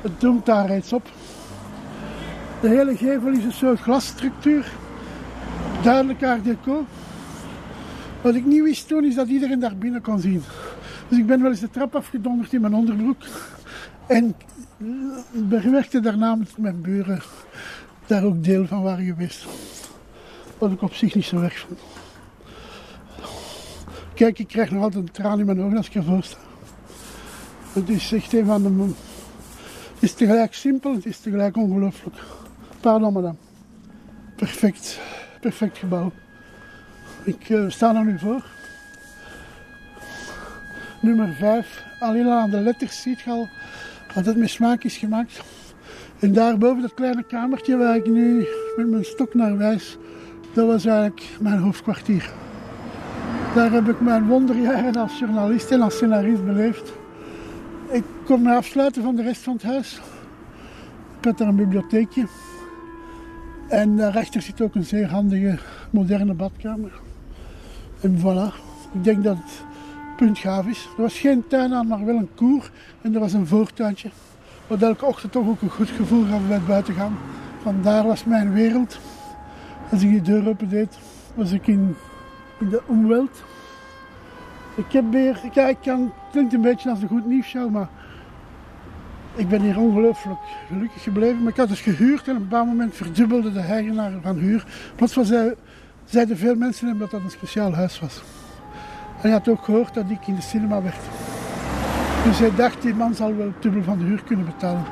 Het 0.02 0.20
doemt 0.20 0.46
daar 0.46 0.68
reeds 0.68 0.94
op. 0.94 1.10
De 2.62 2.68
hele 2.68 2.98
gevel 2.98 3.32
is 3.32 3.44
een 3.44 3.52
soort 3.52 3.80
glasstructuur. 3.80 4.72
Duidelijk 5.84 6.24
art 6.24 6.44
deco. 6.44 6.86
Wat 8.22 8.36
ik 8.36 8.46
niet 8.46 8.64
wist 8.64 8.88
toen 8.88 9.06
is 9.06 9.16
dat 9.16 9.28
iedereen 9.28 9.60
daar 9.60 9.76
binnen 9.76 10.02
kon 10.02 10.20
zien. 10.20 10.44
Dus 11.08 11.18
ik 11.18 11.26
ben 11.26 11.42
wel 11.42 11.52
eens 11.52 11.60
de 11.60 11.70
trap 11.70 11.96
afgedonderd 11.96 12.54
in 12.54 12.62
mijn 12.62 12.74
onderbroek. 12.74 13.18
En 14.08 14.36
werkte 15.50 16.00
daarna 16.00 16.36
met 16.36 16.58
mijn 16.58 16.82
buren 16.82 17.22
daar 18.06 18.24
ook 18.24 18.44
deel 18.44 18.68
van 18.68 18.82
waren 18.82 19.06
geweest. 19.06 19.46
Wat 20.58 20.72
ik 20.72 20.82
op 20.82 20.94
zich 20.94 21.16
niet 21.16 21.26
zo 21.26 21.42
erg 21.42 21.60
vond. 21.60 21.80
Kijk, 24.14 24.40
ik 24.40 24.48
krijg 24.48 24.72
nog 24.72 24.84
altijd 24.84 25.04
een 25.04 25.12
traan 25.12 25.40
in 25.40 25.46
mijn 25.46 25.62
ogen 25.62 25.78
als 25.78 25.88
ik 25.88 25.96
ervoor 25.96 26.24
sta. 26.24 26.38
Het 27.74 27.90
is 27.90 28.12
echt 28.12 28.34
een 28.34 28.46
van 28.46 28.64
de... 28.64 28.94
Het 29.94 30.04
is 30.04 30.14
tegelijk 30.14 30.54
simpel, 30.54 30.98
is 31.04 31.20
tegelijk 31.20 31.58
ongelooflijk. 31.58 32.16
Pardon, 32.80 33.14
madame. 33.14 33.36
Perfect. 34.36 35.00
Perfect 35.42 35.78
gebouw. 35.78 36.12
Ik 37.24 37.50
eh, 37.50 37.70
sta 37.70 37.96
er 37.96 38.06
nu 38.06 38.20
voor. 38.20 38.46
Nummer 41.02 41.34
5. 41.34 41.84
Alleen 42.00 42.26
al 42.26 42.32
aan 42.32 42.50
de 42.50 42.60
letters 42.60 43.02
ziet 43.02 43.20
je 43.20 43.30
al 43.30 43.48
dat 44.14 44.26
het 44.26 44.38
met 44.38 44.50
smaak 44.50 44.84
is 44.84 44.98
gemaakt. 44.98 45.42
En 46.20 46.34
daarboven 46.34 46.82
dat 46.82 46.94
kleine 46.94 47.24
kamertje 47.24 47.78
waar 47.78 47.96
ik 47.96 48.08
nu 48.08 48.48
met 48.76 48.90
mijn 48.90 49.06
stok 49.06 49.34
naar 49.34 49.58
wijs, 49.58 49.98
dat 50.58 50.68
was 50.68 50.86
eigenlijk 50.86 51.24
mijn 51.40 51.60
hoofdkwartier. 51.60 52.32
Daar 53.56 53.72
heb 53.72 53.90
ik 53.90 54.00
mijn 54.00 54.28
wonderjaren 54.28 54.96
als 54.96 55.20
journalist 55.20 55.72
en 55.72 55.82
als 55.82 55.96
scenarist 55.96 56.46
beleefd. 56.46 56.94
Ik 57.92 58.04
kon 58.26 58.42
me 58.42 58.56
afsluiten 58.56 59.04
van 59.04 59.16
de 59.16 59.22
rest 59.22 59.42
van 59.42 59.54
het 59.54 59.64
huis. 59.64 60.02
Ik 61.20 61.26
had 61.26 61.38
daar 61.38 61.48
een 61.48 61.56
bibliotheekje. 61.56 62.28
En 63.68 63.98
daarachter 63.98 64.42
zit 64.42 64.62
ook 64.62 64.76
een 64.76 64.84
zeer 64.84 65.10
handige, 65.10 65.58
moderne 65.90 66.34
badkamer. 66.34 66.92
En 68.02 68.18
voilà, 68.20 68.56
ik 68.94 69.04
denk 69.04 69.24
dat 69.24 69.38
het 69.38 69.64
puntgaaf 70.16 70.66
is. 70.66 70.90
Er 70.96 71.02
was 71.02 71.20
geen 71.20 71.48
tuin 71.48 71.74
aan, 71.74 71.88
maar 71.88 72.06
wel 72.06 72.16
een 72.16 72.30
koer. 72.36 72.72
En 73.02 73.14
er 73.14 73.20
was 73.20 73.34
een 73.34 73.48
voortuintje. 73.48 74.10
Wat 74.68 74.82
elke 74.82 75.06
ochtend 75.06 75.32
toch 75.32 75.48
ook 75.48 75.62
een 75.62 75.70
goed 75.70 75.90
gevoel 75.90 76.26
gaf 76.26 76.48
bij 76.48 76.58
het 76.58 76.68
buiten 76.68 76.94
gaan. 76.94 77.18
Vandaar 77.62 78.06
was 78.06 78.24
mijn 78.24 78.54
wereld. 78.54 79.00
Als 79.92 80.02
ik 80.02 80.10
die 80.10 80.22
deur 80.22 80.48
open 80.48 80.70
deed, 80.70 80.98
was 81.34 81.52
ik 81.52 81.68
in, 81.68 81.96
de 82.58 82.82
omweld. 82.86 83.44
Ik 84.76 84.92
heb 84.92 85.04
weer, 85.12 85.40
ja, 85.54 85.68
ik 85.68 85.78
kan, 85.84 86.02
het 86.02 86.32
klinkt 86.32 86.54
een 86.54 86.62
beetje 86.62 86.90
als 86.90 87.02
een 87.02 87.08
goed 87.08 87.26
nieuwsshow, 87.26 87.72
maar 87.72 87.90
ik 89.36 89.50
ben 89.50 89.62
hier 89.62 89.80
ongelooflijk 89.80 90.40
gelukkig 90.68 91.04
gebleven. 91.04 91.44
Maar 91.44 91.52
ik 91.52 91.58
had 91.58 91.68
dus 91.68 91.82
gehuurd 91.82 92.28
en 92.28 92.34
op 92.34 92.42
een 92.42 92.48
bepaald 92.48 92.68
moment 92.68 92.96
verdubbelde 92.96 93.52
de 93.52 93.60
eigenaar 93.60 94.12
van 94.22 94.36
huur. 94.36 94.66
Plots 94.96 95.16
was 95.16 95.32
zeiden 96.06 96.38
veel 96.38 96.56
mensen 96.56 96.88
hem 96.88 96.98
dat 96.98 97.12
dat 97.12 97.22
een 97.22 97.32
speciaal 97.32 97.74
huis 97.74 98.00
was. 98.00 98.22
En 99.16 99.22
hij 99.22 99.32
had 99.32 99.48
ook 99.48 99.64
gehoord 99.64 99.94
dat 99.94 100.10
ik 100.10 100.28
in 100.28 100.36
de 100.36 100.42
cinema 100.42 100.82
werd. 100.82 101.00
Dus 102.24 102.40
hij 102.40 102.56
dacht, 102.56 102.82
die 102.82 102.94
man 102.94 103.16
zal 103.16 103.36
wel 103.36 103.46
het 103.46 103.62
dubbel 103.62 103.84
van 103.84 103.98
de 103.98 104.04
huur 104.04 104.24
kunnen 104.24 104.46
betalen. 104.46 104.84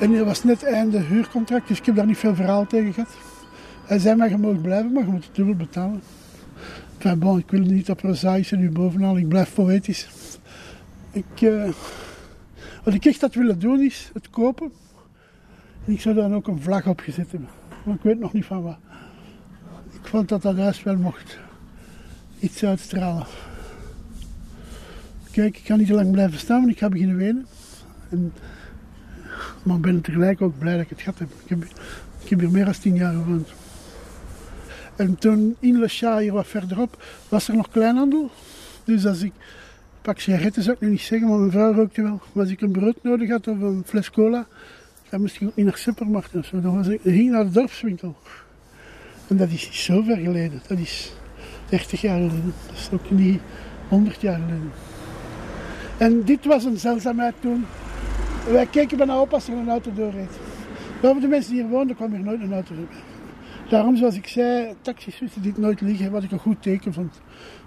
En 0.00 0.14
er 0.14 0.24
was 0.24 0.44
net 0.44 0.64
einde 0.64 0.98
huurcontract, 0.98 1.68
dus 1.68 1.78
ik 1.78 1.86
heb 1.86 1.96
daar 1.96 2.06
niet 2.06 2.18
veel 2.18 2.34
verhaal 2.34 2.66
tegen 2.66 2.92
gehad. 2.92 3.16
Hij 3.84 3.98
zei 3.98 4.16
mij, 4.16 4.28
je 4.28 4.36
mag 4.36 4.60
blijven, 4.60 4.92
maar 4.92 5.04
je 5.04 5.10
moet 5.10 5.24
het 5.24 5.34
dubbel 5.34 5.54
betalen. 5.54 6.02
Enfin, 6.98 7.38
ik 7.38 7.50
wil 7.50 7.60
niet 7.60 7.86
dat 7.86 7.96
prozaïsche 7.96 8.56
nu 8.56 8.70
bovenal, 8.70 9.16
ik 9.16 9.28
blijf 9.28 9.54
poëtisch. 9.54 10.08
Ik, 11.10 11.40
eh, 11.40 11.70
wat 12.84 12.94
ik 12.94 13.04
echt 13.04 13.20
had 13.20 13.34
willen 13.34 13.58
doen 13.58 13.80
is 13.80 14.10
het 14.14 14.30
kopen. 14.30 14.72
En 15.86 15.92
ik 15.92 16.00
zou 16.00 16.14
dan 16.14 16.34
ook 16.34 16.46
een 16.46 16.62
vlag 16.62 16.86
op 16.86 17.00
gezet 17.00 17.30
hebben. 17.30 17.48
Maar 17.84 17.94
ik 17.94 18.02
weet 18.02 18.18
nog 18.18 18.32
niet 18.32 18.44
van 18.44 18.62
wat. 18.62 18.78
Ik 19.92 20.08
vond 20.08 20.28
dat 20.28 20.42
dat 20.42 20.56
huis 20.56 20.82
wel 20.82 20.96
mocht 20.96 21.38
iets 22.38 22.64
uitstralen. 22.64 23.26
Kijk, 25.30 25.56
ik 25.56 25.64
kan 25.64 25.78
niet 25.78 25.86
te 25.86 25.94
lang 25.94 26.10
blijven 26.10 26.38
staan, 26.38 26.60
want 26.60 26.72
ik 26.72 26.78
ga 26.78 26.88
beginnen 26.88 27.16
wenen. 27.16 27.46
En, 28.08 28.32
maar 29.62 29.76
ik 29.76 29.82
ben 29.82 30.00
tegelijk 30.00 30.40
ook 30.40 30.58
blij 30.58 30.72
dat 30.72 30.82
ik 30.82 30.88
het 30.88 31.00
gehad 31.00 31.18
heb. 31.18 31.28
Ik 31.44 31.48
heb, 31.48 31.64
ik 32.22 32.28
heb 32.28 32.40
hier 32.40 32.50
meer 32.50 32.64
dan 32.64 32.74
tien 32.74 32.94
jaar 32.94 33.12
gewoond. 33.12 33.48
En 34.96 35.18
toen 35.18 35.56
in 35.58 35.78
Le 35.78 35.88
Chat, 35.88 36.18
hier 36.18 36.32
wat 36.32 36.46
verderop, 36.46 37.02
was 37.28 37.48
er 37.48 37.56
nog 37.56 37.70
kleinhandel. 37.70 38.30
Dus 38.84 39.06
als 39.06 39.22
ik, 39.22 39.32
pak 40.02 40.18
sigaretten 40.18 40.62
zou 40.62 40.76
ik 40.76 40.82
nu 40.82 40.90
niet 40.90 41.00
zeggen, 41.00 41.28
maar 41.28 41.38
mijn 41.38 41.50
vrouw 41.50 41.72
rookte 41.72 42.02
wel. 42.02 42.20
Maar 42.32 42.42
als 42.42 42.52
ik 42.52 42.60
een 42.60 42.72
brood 42.72 42.96
nodig 43.02 43.30
had 43.30 43.48
of 43.48 43.60
een 43.60 43.82
fles 43.86 44.10
cola, 44.10 44.46
dan 45.08 45.20
moest 45.20 45.40
ik 45.40 45.48
ook 45.48 45.56
niet 45.56 45.66
naar 45.66 45.76
supermarkt 45.76 46.34
of 46.34 46.46
zo. 46.46 46.60
Dan 46.60 46.90
ik, 46.90 47.00
ging 47.02 47.16
ik 47.16 47.30
naar 47.30 47.44
de 47.44 47.50
dorpswinkel. 47.50 48.16
En 49.28 49.36
dat 49.36 49.48
is 49.50 49.64
niet 49.64 49.74
zo 49.74 50.02
ver 50.02 50.16
geleden. 50.16 50.62
Dat 50.68 50.78
is 50.78 51.12
30 51.68 52.00
jaar 52.00 52.16
geleden. 52.16 52.54
Dat 52.66 52.76
is 52.76 52.88
ook 52.92 53.10
niet 53.10 53.40
100 53.88 54.20
jaar 54.20 54.40
geleden. 54.40 54.72
En 55.96 56.22
dit 56.24 56.44
was 56.44 56.64
een 56.64 56.78
zeldzaamheid 56.78 57.34
toen. 57.40 57.64
Wij 58.50 58.66
keken 58.66 58.96
bijna 58.96 59.20
op 59.20 59.32
als 59.32 59.48
er 59.48 59.54
een 59.54 59.68
auto 59.68 59.92
doorreed. 59.94 60.38
Boven 61.00 61.20
de 61.20 61.28
mensen 61.28 61.52
die 61.52 61.62
hier 61.62 61.70
woonden 61.70 61.96
kwam 61.96 62.10
hier 62.10 62.24
nooit 62.24 62.40
een 62.40 62.52
auto 62.52 62.74
voorbij. 62.74 63.11
Daarom, 63.72 63.96
zoals 63.96 64.16
ik 64.16 64.26
zei, 64.26 64.74
taxis 64.80 65.18
wisten 65.18 65.42
dit 65.42 65.58
nooit 65.58 65.80
liggen, 65.80 66.10
wat 66.10 66.22
ik 66.22 66.30
een 66.30 66.38
goed 66.38 66.62
teken 66.62 66.92
vond. 66.92 67.20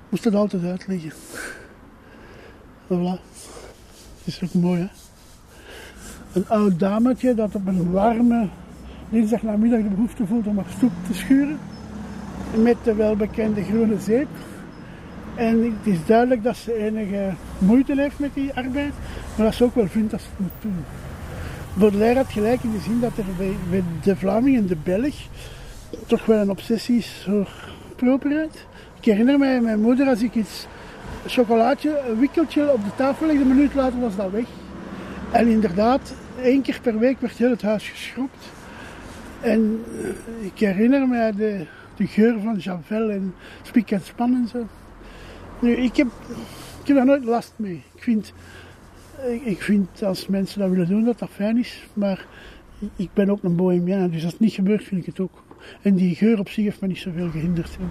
Moest 0.09 0.23
dat 0.23 0.35
altijd 0.35 0.63
uitliggen. 0.63 1.11
Voilà. 2.85 3.19
Het 4.17 4.25
is 4.25 4.43
ook 4.43 4.53
mooi, 4.53 4.79
hè? 4.79 4.87
Een 6.33 6.47
oud 6.47 6.79
dametje 6.79 7.33
dat 7.33 7.55
op 7.55 7.67
een 7.67 7.91
warme 7.91 8.47
dinsdagnamiddag 9.09 9.81
de 9.81 9.89
behoefte 9.89 10.25
voelt 10.25 10.47
om 10.47 10.57
haar 10.57 10.71
stoep 10.75 10.91
te 11.07 11.13
schuren. 11.13 11.59
Met 12.57 12.77
de 12.83 12.95
welbekende 12.95 13.63
groene 13.63 13.99
zeep. 13.99 14.29
En 15.35 15.63
het 15.63 15.93
is 15.93 16.05
duidelijk 16.05 16.43
dat 16.43 16.57
ze 16.57 16.73
enige 16.73 17.33
moeite 17.57 17.93
heeft 17.95 18.19
met 18.19 18.33
die 18.33 18.53
arbeid, 18.53 18.93
maar 19.37 19.45
dat 19.45 19.55
ze 19.55 19.63
ook 19.63 19.75
wel 19.75 19.87
vindt 19.87 20.11
dat 20.11 20.21
ze 20.21 20.27
het 20.29 20.39
moet 20.39 20.61
doen. 20.61 20.85
Baudelaire 21.73 22.19
had 22.19 22.31
gelijk 22.31 22.63
in 22.63 22.71
de 22.71 22.79
zin 22.79 22.99
dat 22.99 23.17
er 23.17 23.25
bij, 23.37 23.55
bij 23.69 23.83
de 24.03 24.15
Vlaming 24.15 24.57
en 24.57 24.65
de 24.65 24.77
Belg 24.83 25.15
toch 26.05 26.25
wel 26.25 26.37
een 26.37 26.49
obsessie 26.49 26.97
is 26.97 27.21
voor 27.25 27.49
properheid. 27.95 28.65
Ik 28.99 29.05
herinner 29.05 29.37
mij 29.37 29.61
mijn 29.61 29.81
moeder 29.81 30.07
als 30.07 30.21
ik 30.21 30.35
iets 30.35 30.67
chocolaatje, 31.25 31.99
een 32.09 32.19
wikkeltje 32.19 32.73
op 32.73 32.83
de 32.83 32.95
tafel 32.95 33.25
legde, 33.27 33.41
een 33.41 33.47
minuut 33.47 33.73
later 33.73 33.99
was 33.99 34.15
dat 34.15 34.31
weg. 34.31 34.45
En 35.31 35.47
inderdaad, 35.47 36.13
één 36.41 36.61
keer 36.61 36.79
per 36.81 36.99
week 36.99 37.19
werd 37.19 37.37
heel 37.37 37.49
het 37.49 37.61
huis 37.61 37.89
geschropt. 37.89 38.51
En 39.41 39.83
eh, 40.01 40.45
ik 40.45 40.59
herinner 40.59 41.07
mij 41.07 41.31
de, 41.31 41.65
de 41.95 42.07
geur 42.07 42.39
van 42.39 42.57
Javel 42.57 43.09
en 43.09 43.35
Spik 43.61 43.91
en 43.91 44.01
Span 44.01 44.33
en 44.33 44.47
zo. 44.47 44.67
Nu, 45.59 45.71
ik 45.71 45.95
heb, 45.95 46.07
daar 46.83 47.05
nooit 47.05 47.23
last 47.23 47.53
mee. 47.55 47.83
Ik 47.95 48.03
vind, 48.03 48.33
ik, 49.29 49.41
ik 49.41 49.61
vind 49.61 50.03
als 50.03 50.27
mensen 50.27 50.59
dat 50.59 50.69
willen 50.69 50.87
doen 50.87 51.03
dat 51.03 51.19
dat 51.19 51.29
fijn 51.29 51.57
is, 51.57 51.83
maar 51.93 52.25
ik 52.95 53.09
ben 53.13 53.29
ook 53.29 53.43
een 53.43 53.55
bohemiaan, 53.55 54.09
dus 54.09 54.23
als 54.23 54.31
het 54.31 54.41
niet 54.41 54.53
gebeurt 54.53 54.83
vind 54.83 55.01
ik 55.01 55.05
het 55.05 55.19
ook. 55.19 55.43
En 55.81 55.95
die 55.95 56.15
geur 56.15 56.39
op 56.39 56.49
zich 56.49 56.63
heeft 56.63 56.81
me 56.81 56.87
niet 56.87 56.97
zoveel 56.97 57.29
gehinderd. 57.29 57.77
hè. 57.79 57.85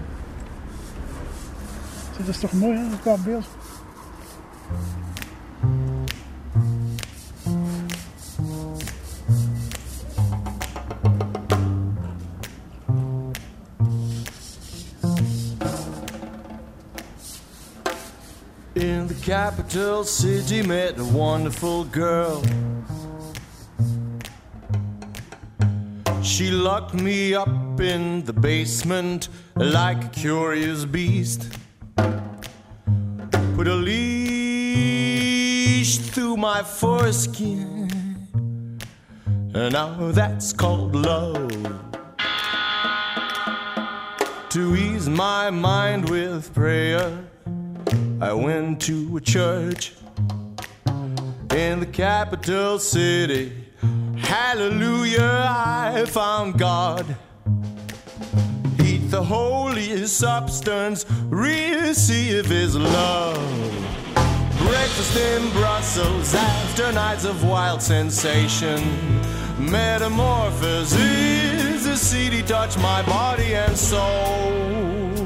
Dat 2.18 2.28
is 2.28 2.38
toch 2.38 2.52
mooi, 2.52 2.76
hè? 2.76 2.84
Qua 3.00 3.16
beeld. 3.16 3.46
In 18.72 19.06
the 19.06 19.16
capital 19.20 20.04
city 20.04 20.66
met 20.66 20.98
a 20.98 21.02
wonderful 21.02 21.86
girl. 21.90 22.42
She 26.24 26.50
locked 26.50 26.94
me 26.94 27.34
up 27.34 27.78
in 27.78 28.24
the 28.24 28.32
basement 28.32 29.28
like 29.56 30.04
a 30.06 30.08
curious 30.08 30.86
beast. 30.86 31.52
Put 31.96 33.68
a 33.68 33.74
leash 33.74 35.18
through 35.98 36.38
my 36.38 36.62
foreskin. 36.62 37.90
And 39.54 39.74
now 39.74 40.12
that's 40.12 40.54
called 40.54 40.96
love. 40.96 41.52
To 44.48 44.74
ease 44.76 45.10
my 45.10 45.50
mind 45.50 46.08
with 46.08 46.54
prayer, 46.54 47.22
I 48.22 48.32
went 48.32 48.80
to 48.82 49.18
a 49.18 49.20
church 49.20 49.92
in 51.50 51.80
the 51.80 51.86
capital 51.92 52.78
city. 52.78 53.63
Hallelujah, 54.26 55.46
I 55.48 56.04
found 56.06 56.58
God. 56.58 57.16
Eat 58.82 59.10
the 59.10 59.22
holy 59.22 60.06
substance, 60.06 61.06
receive 61.28 62.46
His 62.46 62.76
love. 62.76 63.36
Breakfast 64.58 65.16
in 65.16 65.50
Brussels 65.50 66.34
after 66.34 66.92
nights 66.92 67.24
of 67.24 67.44
wild 67.44 67.82
sensation. 67.82 68.80
Metamorphosis, 69.58 71.84
the 71.84 71.96
city 71.96 72.42
touched 72.42 72.78
my 72.78 73.02
body 73.02 73.54
and 73.54 73.76
soul. 73.76 75.23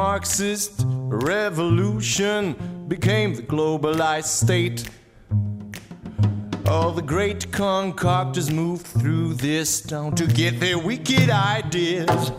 Marxist 0.00 0.82
revolution 0.86 2.56
became 2.88 3.34
the 3.34 3.42
globalized 3.42 4.32
state. 4.44 4.88
All 6.66 6.90
the 6.90 7.02
great 7.02 7.50
concoctors 7.50 8.50
moved 8.50 8.86
through 8.86 9.34
this 9.34 9.82
town 9.82 10.14
to 10.14 10.26
get 10.26 10.58
their 10.58 10.78
wicked 10.78 11.28
ideas. 11.28 12.32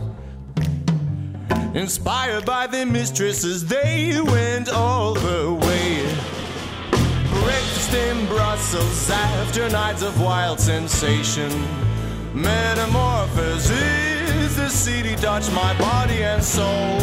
Inspired 1.74 2.44
by 2.44 2.66
their 2.66 2.84
mistresses, 2.84 3.64
they 3.64 4.20
went 4.20 4.68
all 4.68 5.14
the 5.14 5.54
way. 5.54 6.02
Breakfast 7.44 7.94
in 7.94 8.26
Brussels 8.26 9.08
after 9.08 9.68
nights 9.70 10.02
of 10.02 10.20
wild 10.20 10.58
sensation. 10.58 11.52
Metamorphosis, 12.34 14.11
the 14.56 14.68
city 14.68 15.16
touched 15.16 15.52
my 15.52 15.76
body 15.78 16.22
and 16.22 16.42
soul. 16.42 17.00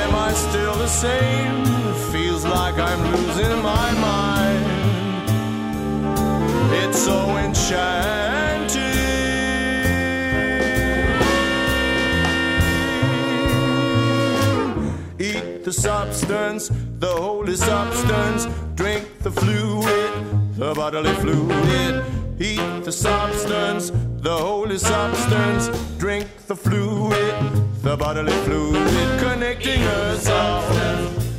Am 0.00 0.14
I 0.14 0.32
still 0.32 0.74
the 0.74 0.88
same? 0.88 1.64
Feels 2.12 2.44
like 2.44 2.78
I'm 2.78 3.00
losing 3.12 3.62
my 3.62 3.92
mind. 3.92 4.64
It's 6.74 6.98
so 6.98 7.18
enchanting. 7.38 8.82
Eat 15.18 15.64
the 15.64 15.72
substance, 15.72 16.70
the 16.98 17.08
holy 17.08 17.56
substance. 17.56 18.46
Drink 18.74 19.06
the 19.22 19.30
fluid, 19.30 20.12
the 20.56 20.74
bodily 20.74 21.14
fluid. 21.14 22.04
Eat 22.38 22.84
the 22.84 22.92
substance, 22.92 23.92
the 24.22 24.30
holy 24.30 24.78
substance. 24.78 25.68
Drink 25.98 26.28
the 26.46 26.54
fluid, 26.54 27.12
the 27.82 27.96
bodily 27.96 28.32
fluid. 28.44 29.20
Connecting 29.20 29.82
us 29.82 30.28
all. 30.28 30.62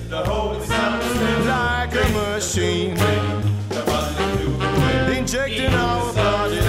The 0.09 0.23
holy 0.25 0.59
substance. 0.65 1.45
Like 1.47 1.95
a 1.95 2.09
machine. 2.11 2.95
The 2.95 3.83
bodily 3.85 4.37
fluid 4.37 5.17
injecting 5.17 5.73
our 5.73 6.13
bodies. 6.13 6.65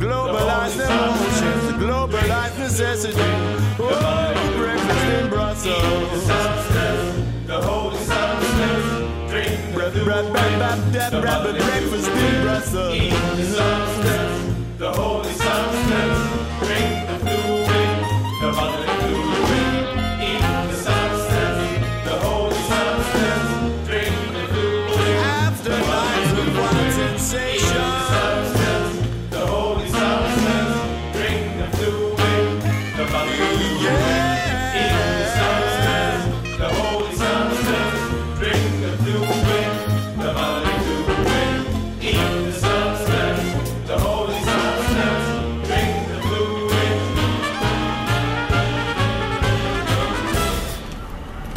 Globalized 0.00 0.80
emotions. 0.80 1.72
Globalized 1.84 2.58
necessity. 2.58 3.30
Oh, 3.78 4.32
breakfast 4.56 5.04
in 5.04 5.28
Brussels. 5.28 6.26
The 7.46 7.60
holy 7.60 7.98
substance. 7.98 9.30
Drink 9.30 9.74
the 9.74 9.90
fluid. 9.90 10.32
Breakfast 11.62 12.08
in 12.08 12.42
Brussels. 12.42 13.97
Eat 14.88 14.94
the 14.94 14.94
substance. 14.94 14.94
The 14.94 15.02
holy 15.02 15.32
substance. 15.32 16.18
Drink 16.18 16.27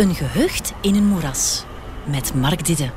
Een 0.02 0.16
gehucht 0.16 0.74
in 0.82 0.95
een 0.95 1.06
moeras. 1.06 1.66
Met 2.12 2.34
Mark 2.34 2.66
Didde. 2.66 2.89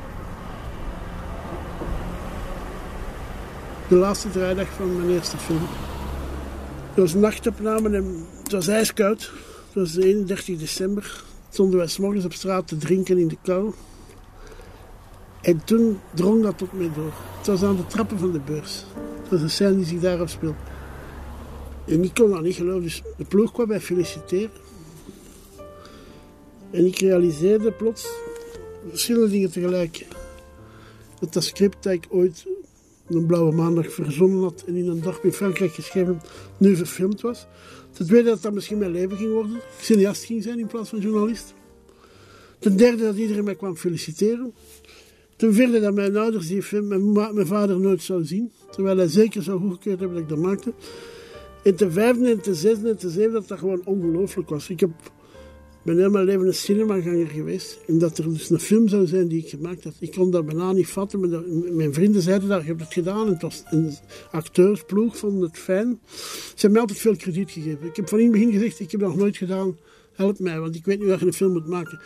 De 3.88 3.94
laatste 3.94 4.30
draaidag 4.30 4.68
van 4.76 4.96
mijn 4.96 5.10
eerste 5.10 5.36
film. 5.36 5.60
Het 6.88 6.96
was 6.96 7.12
een 7.12 7.20
nachtopname 7.20 7.96
en 7.96 8.26
het 8.42 8.52
was 8.52 8.68
ijskoud. 8.68 9.20
Het 9.66 9.74
was 9.74 9.92
de 9.92 10.04
31 10.04 10.58
december. 10.58 11.22
Stonden 11.50 11.78
wij 11.78 11.88
s'morgens 11.88 12.24
op 12.24 12.32
straat 12.32 12.66
te 12.66 12.76
drinken 12.76 13.18
in 13.18 13.28
de 13.28 13.38
kou. 13.42 13.74
En 15.40 15.64
toen 15.64 16.00
drong 16.14 16.42
dat 16.42 16.58
tot 16.58 16.72
mij 16.72 16.90
door. 16.94 17.12
Het 17.38 17.46
was 17.46 17.62
aan 17.62 17.76
de 17.76 17.86
trappen 17.86 18.18
van 18.18 18.32
de 18.32 18.40
beurs. 18.40 18.84
Het 19.22 19.30
was 19.30 19.40
een 19.40 19.50
scène 19.50 19.76
die 19.76 19.86
zich 19.86 20.00
daar 20.00 20.20
afspeelde. 20.20 20.56
En 21.86 22.04
ik 22.04 22.14
kon 22.14 22.30
dat 22.30 22.42
niet 22.42 22.56
geloven. 22.56 22.82
Dus 22.82 23.02
de 23.16 23.24
ploeg 23.24 23.52
kwam 23.52 23.68
mij 23.68 23.80
feliciteren. 23.80 24.63
En 26.74 26.86
ik 26.86 26.98
realiseerde 26.98 27.72
plots 27.72 28.08
verschillende 28.88 29.30
dingen 29.30 29.50
tegelijk. 29.50 30.06
Dat 31.20 31.32
dat 31.32 31.44
script 31.44 31.82
dat 31.82 31.92
ik 31.92 32.06
ooit 32.08 32.46
een 33.08 33.26
blauwe 33.26 33.52
maandag 33.52 33.92
verzonnen 33.92 34.42
had 34.42 34.64
en 34.66 34.76
in 34.76 34.88
een 34.88 35.00
dag 35.00 35.22
in 35.22 35.32
Frankrijk 35.32 35.72
geschreven, 35.72 36.20
nu 36.58 36.76
verfilmd 36.76 37.20
was. 37.20 37.46
Ten 37.92 38.06
tweede 38.06 38.28
dat 38.28 38.42
dat 38.42 38.52
misschien 38.52 38.78
mijn 38.78 38.90
leven 38.90 39.16
ging 39.16 39.32
worden. 39.32 39.60
Cineast 39.80 40.24
ging 40.24 40.42
zijn 40.42 40.58
in 40.58 40.66
plaats 40.66 40.88
van 40.88 41.00
journalist. 41.00 41.54
Ten 42.58 42.76
derde 42.76 43.02
dat 43.02 43.16
iedereen 43.16 43.44
mij 43.44 43.54
kwam 43.54 43.76
feliciteren. 43.76 44.54
Ten 45.36 45.54
vierde 45.54 45.80
dat 45.80 45.94
mijn 45.94 46.16
ouders 46.16 46.48
die 46.48 46.62
film, 46.62 46.88
mijn, 46.88 47.12
mijn 47.12 47.46
vader 47.46 47.80
nooit 47.80 48.02
zou 48.02 48.24
zien. 48.24 48.52
Terwijl 48.70 48.96
hij 48.96 49.08
zeker 49.08 49.42
zou 49.42 49.60
goedgekeurd 49.60 50.00
hebben 50.00 50.16
dat 50.16 50.30
ik 50.30 50.36
dat 50.36 50.44
maakte. 50.44 50.72
En 51.62 51.74
ten 51.74 51.92
vijfde 51.92 52.30
en 52.30 52.40
ten 52.40 52.54
zesde 52.54 52.88
en 52.88 52.96
ten 52.96 53.10
zevende 53.10 53.38
dat 53.38 53.48
dat 53.48 53.58
gewoon 53.58 53.82
ongelooflijk 53.84 54.48
was. 54.48 54.68
Ik 54.68 54.80
heb, 54.80 54.90
ben 55.84 55.98
heel 55.98 56.10
mijn 56.10 56.24
leven 56.24 56.46
een 56.46 56.54
cinemaganger 56.54 57.26
geweest. 57.26 57.78
En 57.86 57.98
dat 57.98 58.18
er 58.18 58.32
dus 58.32 58.50
een 58.50 58.60
film 58.60 58.88
zou 58.88 59.06
zijn 59.06 59.28
die 59.28 59.42
ik 59.42 59.48
gemaakt 59.48 59.84
had. 59.84 59.94
Ik 59.98 60.12
kon 60.12 60.30
dat 60.30 60.46
bijna 60.46 60.72
niet 60.72 60.88
vatten. 60.88 61.20
Maar 61.20 61.42
mijn 61.72 61.94
vrienden 61.94 62.22
zeiden 62.22 62.48
dat, 62.48 62.60
je 62.60 62.66
hebt 62.66 62.80
het 62.80 62.92
gedaan. 62.92 63.26
En 63.26 63.32
het 63.32 63.42
was 63.42 63.62
een 63.70 63.94
acteursploeg, 64.30 65.16
vonden 65.16 65.48
het 65.48 65.58
fijn. 65.58 66.00
Ze 66.06 66.50
hebben 66.50 66.72
mij 66.72 66.80
altijd 66.80 66.98
veel 66.98 67.16
krediet 67.16 67.50
gegeven. 67.50 67.86
Ik 67.86 67.96
heb 67.96 68.08
van 68.08 68.18
in 68.18 68.24
het 68.24 68.32
begin 68.32 68.52
gezegd, 68.52 68.80
ik 68.80 68.90
heb 68.90 69.00
dat 69.00 69.08
nog 69.08 69.18
nooit 69.18 69.36
gedaan. 69.36 69.76
Help 70.12 70.38
mij, 70.38 70.60
want 70.60 70.74
ik 70.74 70.84
weet 70.84 70.98
niet 70.98 71.08
hoe 71.08 71.18
je 71.18 71.26
een 71.26 71.32
film 71.32 71.52
moet 71.52 71.66
maken. 71.66 72.00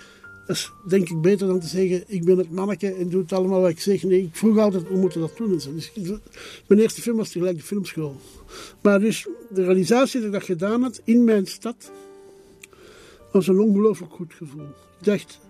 Dat 0.46 0.56
is 0.56 0.72
denk 0.88 1.08
ik 1.08 1.20
beter 1.20 1.46
dan 1.46 1.60
te 1.60 1.66
zeggen, 1.66 2.04
ik 2.06 2.24
ben 2.24 2.38
het 2.38 2.50
manneke 2.50 2.94
en 2.94 3.08
doe 3.08 3.22
het 3.22 3.32
allemaal 3.32 3.60
wat 3.60 3.70
ik 3.70 3.80
zeg. 3.80 4.02
Nee, 4.02 4.22
ik 4.22 4.36
vroeg 4.36 4.58
altijd, 4.58 4.86
hoe 4.88 4.98
moeten 4.98 5.20
dat 5.20 5.36
doen? 5.36 5.50
Dus, 5.50 5.92
mijn 6.66 6.80
eerste 6.80 7.02
film 7.02 7.16
was 7.16 7.30
tegelijk 7.30 7.56
de 7.56 7.62
filmschool. 7.62 8.16
Maar 8.82 9.00
dus, 9.00 9.26
de 9.50 9.64
realisatie 9.64 10.20
dat 10.20 10.28
ik 10.28 10.34
dat 10.34 10.44
gedaan 10.44 10.82
had 10.82 11.00
in 11.04 11.24
mijn 11.24 11.46
stad, 11.46 11.90
was 13.32 13.46
een 13.46 13.60
ongelooflijk 13.60 14.12
goed 14.12 14.34
gevoel. 14.34 14.66
Ik 14.98 15.04
dacht, 15.04 15.40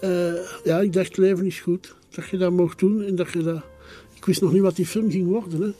eh, 0.00 0.32
ja, 0.64 0.80
ik 0.80 0.92
dacht, 0.92 1.16
leven 1.16 1.46
is 1.46 1.60
goed. 1.60 1.94
Dat 2.08 2.28
je 2.28 2.36
dat 2.36 2.52
mocht 2.52 2.78
doen 2.78 3.02
en 3.02 3.14
dat 3.14 3.32
je 3.32 3.42
dat... 3.42 3.62
Ik 4.14 4.24
wist 4.24 4.40
nog 4.40 4.52
niet 4.52 4.62
wat 4.62 4.76
die 4.76 4.86
film 4.86 5.10
ging 5.10 5.26
worden, 5.26 5.60
hè. 5.60 5.70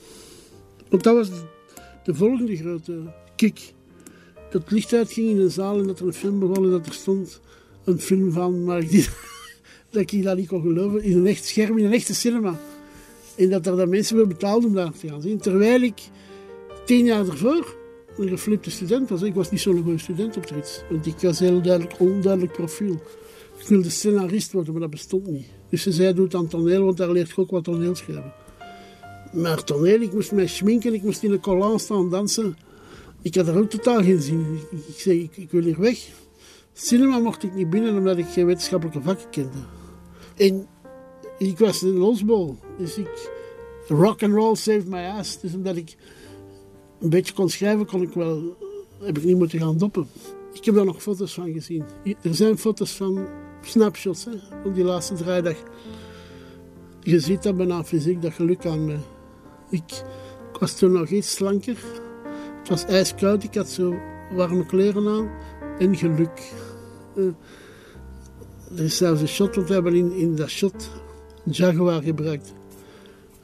Want 0.89 1.03
dat 1.03 1.15
was 1.15 1.29
de, 1.29 1.43
de 2.05 2.15
volgende 2.15 2.57
grote 2.57 3.13
kick. 3.37 3.73
Dat 4.51 4.63
het 4.63 4.71
licht 4.71 4.93
uitging 4.93 5.29
in 5.29 5.41
een 5.41 5.51
zaal 5.51 5.79
en 5.79 5.87
dat 5.87 6.01
er 6.01 6.07
een 6.07 6.13
film 6.13 6.39
begon 6.39 6.65
en 6.65 6.71
dat 6.71 6.87
er 6.87 6.93
stond 6.93 7.41
een 7.85 8.01
film 8.01 8.33
van, 8.33 8.65
maar 8.65 8.79
ik, 8.79 9.11
dat 9.91 10.13
ik 10.13 10.23
dat 10.23 10.37
niet 10.37 10.49
kon 10.49 10.63
geloven, 10.63 11.03
in 11.03 11.19
een 11.19 11.27
echt 11.27 11.45
scherm, 11.45 11.79
in 11.79 11.85
een 11.85 11.93
echte 11.93 12.15
cinema. 12.15 12.61
En 13.37 13.51
dat 13.51 13.67
er 13.67 13.77
dan 13.77 13.89
mensen 13.89 14.17
voor 14.17 14.27
betaalden 14.27 14.69
om 14.69 14.75
daar 14.75 14.93
te 14.93 15.09
gaan 15.09 15.23
zien. 15.23 15.39
Terwijl 15.39 15.83
ik 15.83 16.01
tien 16.85 17.05
jaar 17.05 17.29
ervoor 17.29 17.77
een 18.19 18.29
geflipte 18.29 18.71
student 18.71 19.09
was. 19.09 19.23
Ik 19.23 19.35
was 19.35 19.51
niet 19.51 19.61
zo'n 19.61 19.83
goede 19.83 19.99
student 19.99 20.37
op 20.37 20.51
iets. 20.57 20.83
Want 20.91 21.07
ik 21.07 21.21
was 21.21 21.39
heel 21.39 21.63
duidelijk, 21.63 22.01
onduidelijk 22.01 22.53
profiel. 22.53 23.01
Ik 23.59 23.67
wilde 23.69 23.91
scenarist 23.91 24.53
worden, 24.53 24.73
maar 24.73 24.83
dat 24.83 24.91
bestond 24.91 25.27
niet. 25.27 25.47
Dus 25.69 25.83
ze 25.83 25.93
zei, 25.93 26.15
doe 26.15 26.25
het 26.25 26.35
aan 26.35 26.49
toneel, 26.49 26.85
want 26.85 26.97
daar 26.97 27.11
leert 27.11 27.29
je 27.29 27.37
ook 27.37 27.51
wat 27.51 27.65
toneel 27.65 27.95
schrijven. 27.95 28.33
Maar 29.33 29.65
toneel, 29.65 30.01
ik 30.01 30.13
moest 30.13 30.33
mij 30.33 30.47
schminken, 30.47 30.95
ik 30.95 31.03
moest 31.03 31.23
in 31.23 31.33
een 31.33 31.41
collant 31.41 31.81
staan 31.81 32.11
dansen. 32.11 32.57
Ik 33.23 33.35
had 33.35 33.49
er 33.49 33.59
ook 33.59 33.71
totaal 33.71 34.03
geen 34.03 34.23
zin 34.23 34.39
in. 34.39 34.55
Ik, 34.55 34.87
ik 34.87 35.01
zei, 35.01 35.23
ik, 35.23 35.37
ik 35.37 35.51
wil 35.51 35.63
hier 35.63 35.81
weg. 35.81 35.99
Cinema 36.73 37.19
mocht 37.19 37.43
ik 37.43 37.55
niet 37.55 37.71
binnen, 37.71 37.97
omdat 37.97 38.19
ik 38.19 38.27
geen 38.27 38.47
wetenschappelijke 38.47 39.03
vakken 39.03 39.31
kende. 39.31 39.59
En 40.37 40.67
ik 41.39 41.59
was 41.59 41.83
een 41.83 41.97
losbol. 41.97 42.59
Dus 42.79 42.97
ik... 42.97 43.37
Rock 43.89 44.23
and 44.23 44.35
roll 44.35 44.55
saved 44.55 44.89
my 44.89 45.05
ass. 45.05 45.41
Dus 45.41 45.55
omdat 45.55 45.77
ik 45.77 45.97
een 47.01 47.11
beetje 47.11 47.35
kon 47.35 47.49
schrijven, 47.49 47.87
kon 47.87 48.03
ik 48.03 48.13
wel... 48.13 48.57
Heb 49.03 49.19
ik 49.19 49.25
niet 49.25 49.37
moeten 49.37 49.59
gaan 49.59 49.79
doppen. 49.79 50.09
Ik 50.53 50.65
heb 50.65 50.75
daar 50.75 50.85
nog 50.85 51.03
foto's 51.03 51.35
van 51.35 51.53
gezien. 51.53 51.85
Er 52.23 52.35
zijn 52.35 52.59
foto's 52.59 52.93
van 52.93 53.27
snapshots, 53.63 54.25
hè, 54.25 54.33
van 54.63 54.73
die 54.73 54.85
laatste 54.85 55.15
draaidag. 55.15 55.57
Je 57.01 57.21
ziet 57.21 57.43
dat 57.43 57.57
bijna 57.57 57.85
fysiek, 57.85 58.23
dat 58.23 58.33
geluk 58.33 58.67
aan 58.67 58.85
me. 58.85 58.97
Ik, 59.71 60.03
was 60.61 60.79
toen 60.79 60.93
nog 60.93 61.09
iets 61.09 61.35
slanker. 61.35 61.77
Het 62.59 62.69
was 62.69 62.85
ijskoud, 62.85 63.45
ik 63.45 63.55
had 63.55 63.69
zo 63.69 63.95
warme 64.35 64.67
kleren 64.67 65.09
aan. 65.09 65.31
En 65.79 65.97
geluk. 65.97 66.53
Eh, 67.17 67.25
er 68.77 68.85
is 68.85 68.97
zelfs 68.97 69.21
een 69.21 69.29
shot, 69.29 69.55
want 69.55 69.69
we 69.69 69.75
hebben 69.75 69.95
in, 69.95 70.13
in 70.13 70.37
dat 70.37 70.49
shot 70.49 70.91
Jaguar 71.45 72.03
gebruikt. 72.03 72.53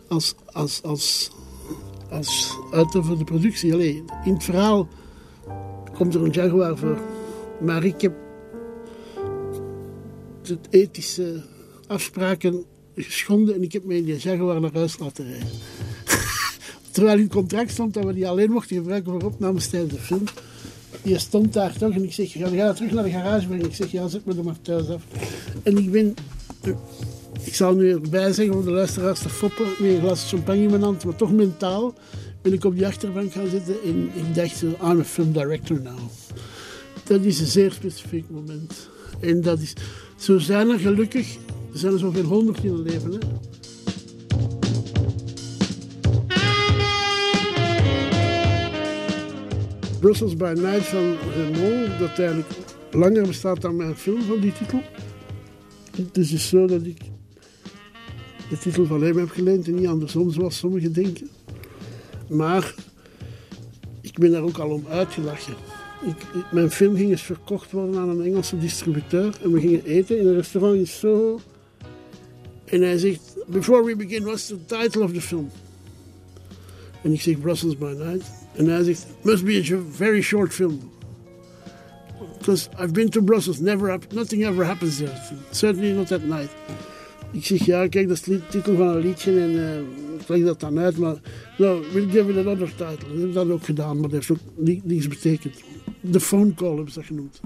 Als, 0.08 0.34
als, 0.52 0.82
als, 0.82 1.30
als 2.14 2.58
auto 2.72 3.02
voor 3.02 3.18
de 3.18 3.24
productie. 3.24 3.72
Allee, 3.72 4.04
in 4.24 4.32
het 4.32 4.44
verhaal 4.44 4.88
komt 5.94 6.14
er 6.14 6.24
een 6.24 6.30
Jaguar 6.30 6.76
voor. 6.76 6.98
Maar 7.60 7.84
ik 7.84 8.00
heb 8.00 8.12
de 10.42 10.58
ethische 10.70 11.42
afspraken 11.86 12.64
geschonden 12.96 13.54
en 13.54 13.62
ik 13.62 13.72
heb 13.72 13.84
mij 13.84 13.96
in 13.96 14.04
die 14.04 14.16
Jaguar 14.16 14.60
naar 14.60 14.72
huis 14.72 14.98
laten 14.98 15.26
rijden. 15.26 15.48
Terwijl 16.90 17.16
in 17.16 17.22
het 17.22 17.32
contract 17.32 17.70
stond 17.70 17.94
dat 17.94 18.04
we 18.04 18.14
die 18.14 18.28
alleen 18.28 18.50
mochten 18.50 18.76
gebruiken 18.76 19.12
voor 19.12 19.22
opnames 19.22 19.68
tijdens 19.68 19.92
de 19.92 20.00
film. 20.00 20.24
Die 21.02 21.18
stond 21.18 21.52
daar 21.52 21.76
toch 21.76 21.92
en 21.92 22.04
ik 22.04 22.12
zeg, 22.12 22.32
ga, 22.32 22.48
ga 22.48 22.72
terug 22.72 22.92
naar 22.92 23.04
de 23.04 23.10
garage 23.10 23.46
brengen. 23.46 23.66
Ik 23.66 23.74
zeg, 23.74 23.90
ja, 23.90 24.08
zet 24.08 24.24
me 24.24 24.34
er 24.36 24.44
maar 24.44 24.60
thuis 24.62 24.88
af. 24.88 25.02
En 25.62 25.78
ik 25.78 25.90
ben, 25.90 26.14
ik 27.44 27.54
zal 27.54 27.74
nu 27.74 27.90
erbij 27.90 28.32
zeggen 28.32 28.54
voor 28.54 28.64
de 28.64 28.70
luisteraars 28.70 29.20
te 29.20 29.28
foppen, 29.28 29.66
met 29.78 29.90
een 29.90 30.00
glas 30.00 30.28
champagne 30.28 30.62
in 30.62 30.70
mijn 30.70 30.82
hand, 30.82 31.04
maar 31.04 31.16
toch 31.16 31.32
mentaal, 31.32 31.94
ben 32.42 32.52
ik 32.52 32.64
op 32.64 32.74
die 32.74 32.86
achterbank 32.86 33.32
gaan 33.32 33.48
zitten 33.48 33.74
en 33.84 34.10
ik 34.14 34.34
dacht, 34.34 34.62
I'm 34.62 35.00
a 35.00 35.04
film 35.04 35.32
director 35.32 35.80
now. 35.82 35.98
Dat 37.04 37.20
is 37.20 37.40
een 37.40 37.46
zeer 37.46 37.72
specifiek 37.72 38.30
moment. 38.30 38.88
En 39.20 39.40
dat 39.40 39.60
is, 39.60 39.72
zo 40.16 40.38
zijn 40.38 40.70
er 40.70 40.78
gelukkig, 40.78 41.34
er 41.72 41.78
zijn 41.78 41.92
er 41.92 41.98
zoveel 41.98 42.24
honderd 42.24 42.64
in 42.64 42.72
het 42.72 42.90
leven. 42.90 43.12
Hè. 43.12 43.18
Brussels 50.00 50.36
by 50.36 50.52
Night 50.56 50.86
van 50.86 51.14
Raymond, 51.36 51.98
dat 51.98 52.18
eigenlijk 52.18 52.48
langer 52.90 53.26
bestaat 53.26 53.60
dan 53.60 53.76
mijn 53.76 53.96
film 53.96 54.22
van 54.22 54.40
die 54.40 54.52
titel. 54.52 54.82
Het 55.96 56.16
is 56.16 56.30
dus 56.30 56.48
zo 56.48 56.66
dat 56.66 56.86
ik 56.86 56.98
de 58.54 58.60
titel 58.60 58.86
van 58.86 59.02
hem 59.02 59.18
heb 59.18 59.30
geleend 59.30 59.66
en 59.66 59.74
niet 59.74 59.86
andersom, 59.86 60.30
zoals 60.30 60.56
sommigen 60.56 60.92
denken. 60.92 61.28
Maar 62.28 62.74
ik 64.00 64.18
ben 64.18 64.30
daar 64.30 64.42
ook 64.42 64.58
al 64.58 64.70
om 64.70 64.84
uitgelachen. 64.88 65.54
Ik, 66.06 66.44
mijn 66.52 66.70
film 66.70 66.96
ging 66.96 67.10
eens 67.10 67.22
verkocht 67.22 67.70
worden 67.70 67.98
aan 67.98 68.08
een 68.08 68.24
Engelse 68.24 68.58
distributeur 68.58 69.34
en 69.42 69.52
we 69.52 69.60
gingen 69.60 69.84
eten 69.84 70.18
in 70.18 70.26
een 70.26 70.34
restaurant 70.34 70.76
in 70.76 70.86
Soho. 70.86 71.40
En 72.64 72.82
hij 72.82 72.98
zegt, 72.98 73.36
before 73.46 73.84
we 73.84 73.96
begin, 73.96 74.22
what's 74.22 74.46
the 74.46 74.64
title 74.66 75.02
of 75.02 75.12
the 75.12 75.20
film? 75.20 75.50
En 77.02 77.12
ik 77.12 77.20
zeg 77.20 77.40
Brussels 77.40 77.78
by 77.78 77.94
Night. 77.98 78.24
En 78.56 78.66
hij 78.66 78.82
zegt, 78.82 79.06
must 79.22 79.44
be 79.44 79.70
a 79.72 79.78
very 79.90 80.20
short 80.20 80.54
film. 80.54 80.92
Because 82.38 82.68
I've 82.78 82.92
been 82.92 83.10
to 83.10 83.22
Brussels, 83.22 83.58
never 83.58 83.98
nothing 84.12 84.44
ever 84.44 84.64
happens 84.64 84.96
there. 84.96 85.20
Certainly 85.50 85.92
not 85.92 86.12
at 86.12 86.22
night. 86.22 86.50
Ik 87.34 87.44
zeg, 87.44 87.64
ja, 87.64 87.88
kijk, 87.88 88.08
dat 88.08 88.16
is 88.16 88.22
de 88.22 88.40
titel 88.46 88.76
van 88.76 88.86
een 88.88 88.98
liedje 88.98 89.40
en 89.40 89.50
eh, 89.68 89.78
ik 90.20 90.28
leg 90.28 90.44
dat 90.44 90.60
dan 90.60 90.78
uit, 90.78 90.98
maar 90.98 91.16
no, 91.58 91.80
we'll 91.92 92.08
give 92.10 92.30
it 92.30 92.46
another 92.46 92.68
title. 92.68 93.08
Dat 93.08 93.16
hebben 93.16 93.32
dat 93.32 93.50
ook 93.50 93.64
gedaan, 93.64 93.94
maar 93.94 94.02
dat 94.02 94.12
heeft 94.12 94.30
ook 94.30 94.38
ni- 94.54 94.80
niets 94.84 95.08
betekend. 95.08 95.54
De 96.00 96.20
phone 96.20 96.54
call 96.54 96.74
hebben 96.74 96.92
ze 96.92 96.98
dat 96.98 97.08
genoemd. 97.08 97.40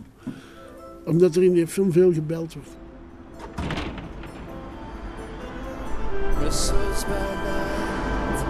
Omdat 1.05 1.37
er 1.37 1.43
in 1.43 1.53
die 1.53 1.67
film 1.67 1.93
veel 1.93 2.13
gebeld 2.13 2.55
wordt. 2.55 2.69
Brussels 6.39 7.05
bij 7.09 7.35
nacht. 7.45 8.45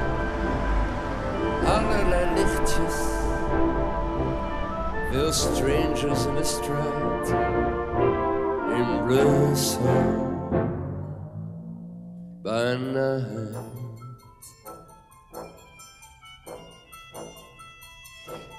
Allerlei 1.65 2.35
lichtjes. 2.35 2.97
Veel 5.13 5.33
strangers 5.33 6.27
in 6.27 6.35
de 6.35 6.45
straat. 6.45 7.29
In 8.77 9.05
Brussel. 9.07 10.28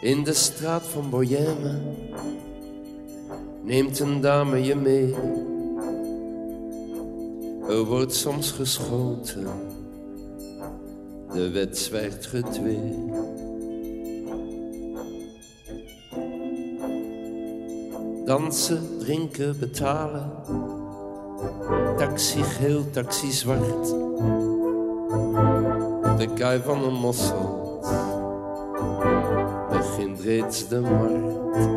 In 0.01 0.23
de 0.23 0.33
straat 0.33 0.87
van 0.87 1.09
Boyenne 1.09 1.79
neemt 3.63 3.99
een 3.99 4.21
dame 4.21 4.63
je 4.63 4.75
mee. 4.75 5.15
Er 7.67 7.83
wordt 7.83 8.15
soms 8.15 8.51
geschoten, 8.51 9.47
de 11.33 11.49
wet 11.49 11.77
zwijgt 11.77 12.25
gedwee. 12.25 13.11
Dansen, 18.25 18.97
drinken, 18.99 19.59
betalen. 19.59 20.31
Taxi 21.99 22.43
geel, 22.43 22.85
taxi 22.91 23.31
zwart. 23.31 23.85
De 26.17 26.27
kuif 26.35 26.63
van 26.63 26.83
een 26.83 26.93
mossel 26.93 27.79
begint 29.69 30.19
reeds 30.19 30.67
de 30.67 30.79
markt. 30.79 31.67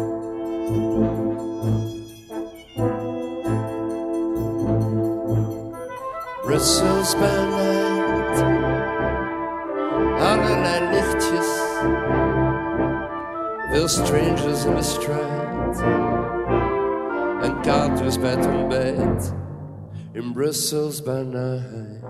Brussels 6.43 7.17
bij 7.19 7.45
night. 7.45 8.43
Allerlei 10.21 10.91
lichtjes. 10.91 11.49
Veel 13.71 13.89
strangers 13.89 14.65
in 14.65 14.75
de 14.75 14.83
straat. 14.83 15.81
En 17.43 17.61
katers 17.61 18.19
bij 18.19 18.31
het 18.31 18.47
ontbijt. 18.47 19.42
In 20.23 20.33
Brussels 20.33 21.01
by 21.01 21.23
night. 21.23 22.05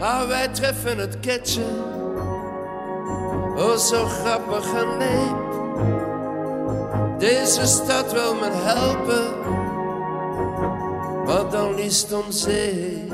Ah, 0.00 0.26
wij 0.28 0.48
treffen 0.48 0.98
het 0.98 1.20
ketje. 1.20 1.62
Oh, 3.56 3.76
zo 3.76 4.04
grappig 4.04 4.74
en 4.74 4.96
leep. 4.98 5.48
Deze 7.18 7.66
stad 7.66 8.12
wil 8.12 8.34
me 8.34 8.50
helpen, 8.50 9.38
maar 11.24 11.50
dan 11.50 11.74
liefst 11.74 12.12
om 12.12 12.30
zee. 12.32 13.08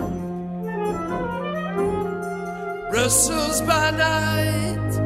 Brussels 3.07 3.61
by 3.61 3.93
night, 3.93 4.99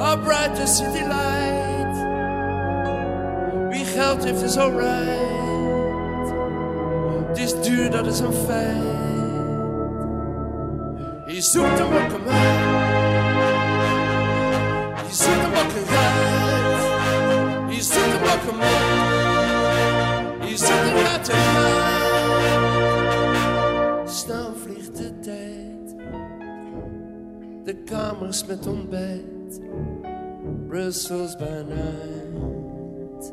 our 0.00 0.16
brightest 0.16 0.78
city 0.78 1.04
light. 1.06 1.94
Wie 3.70 3.84
geld 3.84 4.24
heeft 4.24 4.42
is 4.42 4.56
alright. 4.56 6.34
Het 7.28 7.38
is 7.38 7.60
duur, 7.62 7.90
dat 7.90 8.06
is 8.06 8.18
een 8.18 8.32
feit. 8.32 8.82
Je 11.26 11.40
zoekt 11.40 11.78
hem 11.78 11.86
ook 11.86 12.12
een 12.12 12.26
Je 15.06 15.14
zoekt 15.14 15.40
hem 15.40 15.54
ook 15.54 15.72
een 15.76 15.88
uit. 15.96 16.82
Je 17.74 17.82
zoekt 17.82 18.12
hem 18.12 18.22
ook 18.22 18.44
een 18.52 18.60
Je 20.48 20.56
zoekt 20.56 20.82
hem 20.82 21.06
uit 21.06 21.26
de 21.26 21.32
Snel 21.32 21.79
kamers 27.90 28.46
met 28.46 28.66
ontbijt. 28.66 29.60
Brussels 30.66 31.36
by 31.36 31.64
night. 31.68 33.32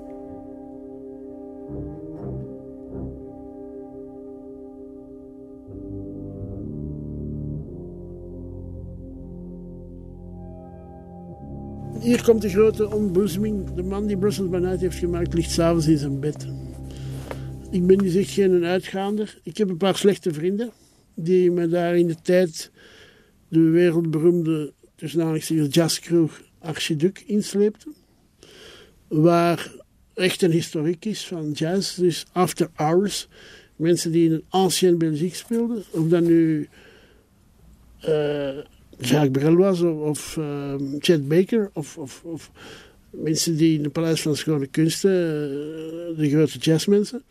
Hier 12.02 12.24
komt 12.24 12.42
de 12.42 12.50
grote 12.50 12.94
ontboezeming. 12.94 13.74
De 13.74 13.84
man 13.84 14.06
die 14.06 14.18
Brussels 14.18 14.50
by 14.50 14.78
heeft 14.78 14.98
gemaakt, 14.98 15.34
ligt 15.34 15.52
s'avonds 15.52 15.88
in 15.88 15.98
zijn 15.98 16.20
bed. 16.20 16.48
Ik 17.72 17.88
ben 17.88 17.98
dus 17.98 18.16
echt 18.16 18.30
geen 18.30 18.66
uitgaander. 18.66 19.40
Ik 19.44 19.58
heb 19.58 19.70
een 19.70 19.78
paar 19.78 19.96
slechte 19.96 20.34
vrienden 20.34 20.72
die 21.14 21.52
me 21.52 21.68
daar 21.68 21.98
in 21.98 22.08
de 22.08 22.16
tijd 22.22 22.72
de 23.48 23.60
wereldberoemde 23.60 24.74
jazzkroeg 25.70 26.42
Archiduc 26.60 27.24
insleepten. 27.26 27.94
Waar 29.08 29.72
echt 30.14 30.42
een 30.42 30.52
historiek 30.52 31.06
is 31.06 31.28
van 31.28 31.52
jazz. 31.52 31.96
Dus 31.96 32.26
after 32.32 32.70
hours. 32.74 33.28
Mensen 33.76 34.12
die 34.12 34.26
in 34.26 34.32
een 34.32 34.46
ancien 34.50 34.98
Belgique 34.98 35.36
speelden. 35.36 35.84
Of 35.92 36.08
dat 36.08 36.24
nu 36.24 36.70
eh, 38.00 38.58
Jacques 38.98 39.32
Brel 39.32 39.56
was 39.56 39.82
of, 39.82 39.98
of 40.00 40.38
eh, 40.38 40.76
Chet 41.00 41.28
Baker. 41.28 41.70
Of, 41.74 41.98
of, 41.98 42.24
of 42.24 42.52
mensen 43.10 43.58
die 43.58 43.78
in 43.78 43.84
het 43.84 43.94
Paleis 43.94 44.22
van 44.22 44.36
Schone 44.36 44.68
Kunsten, 44.68 45.12
eh, 45.12 46.18
de 46.18 46.30
grote 46.30 46.58
jazzmensen. 46.58 47.24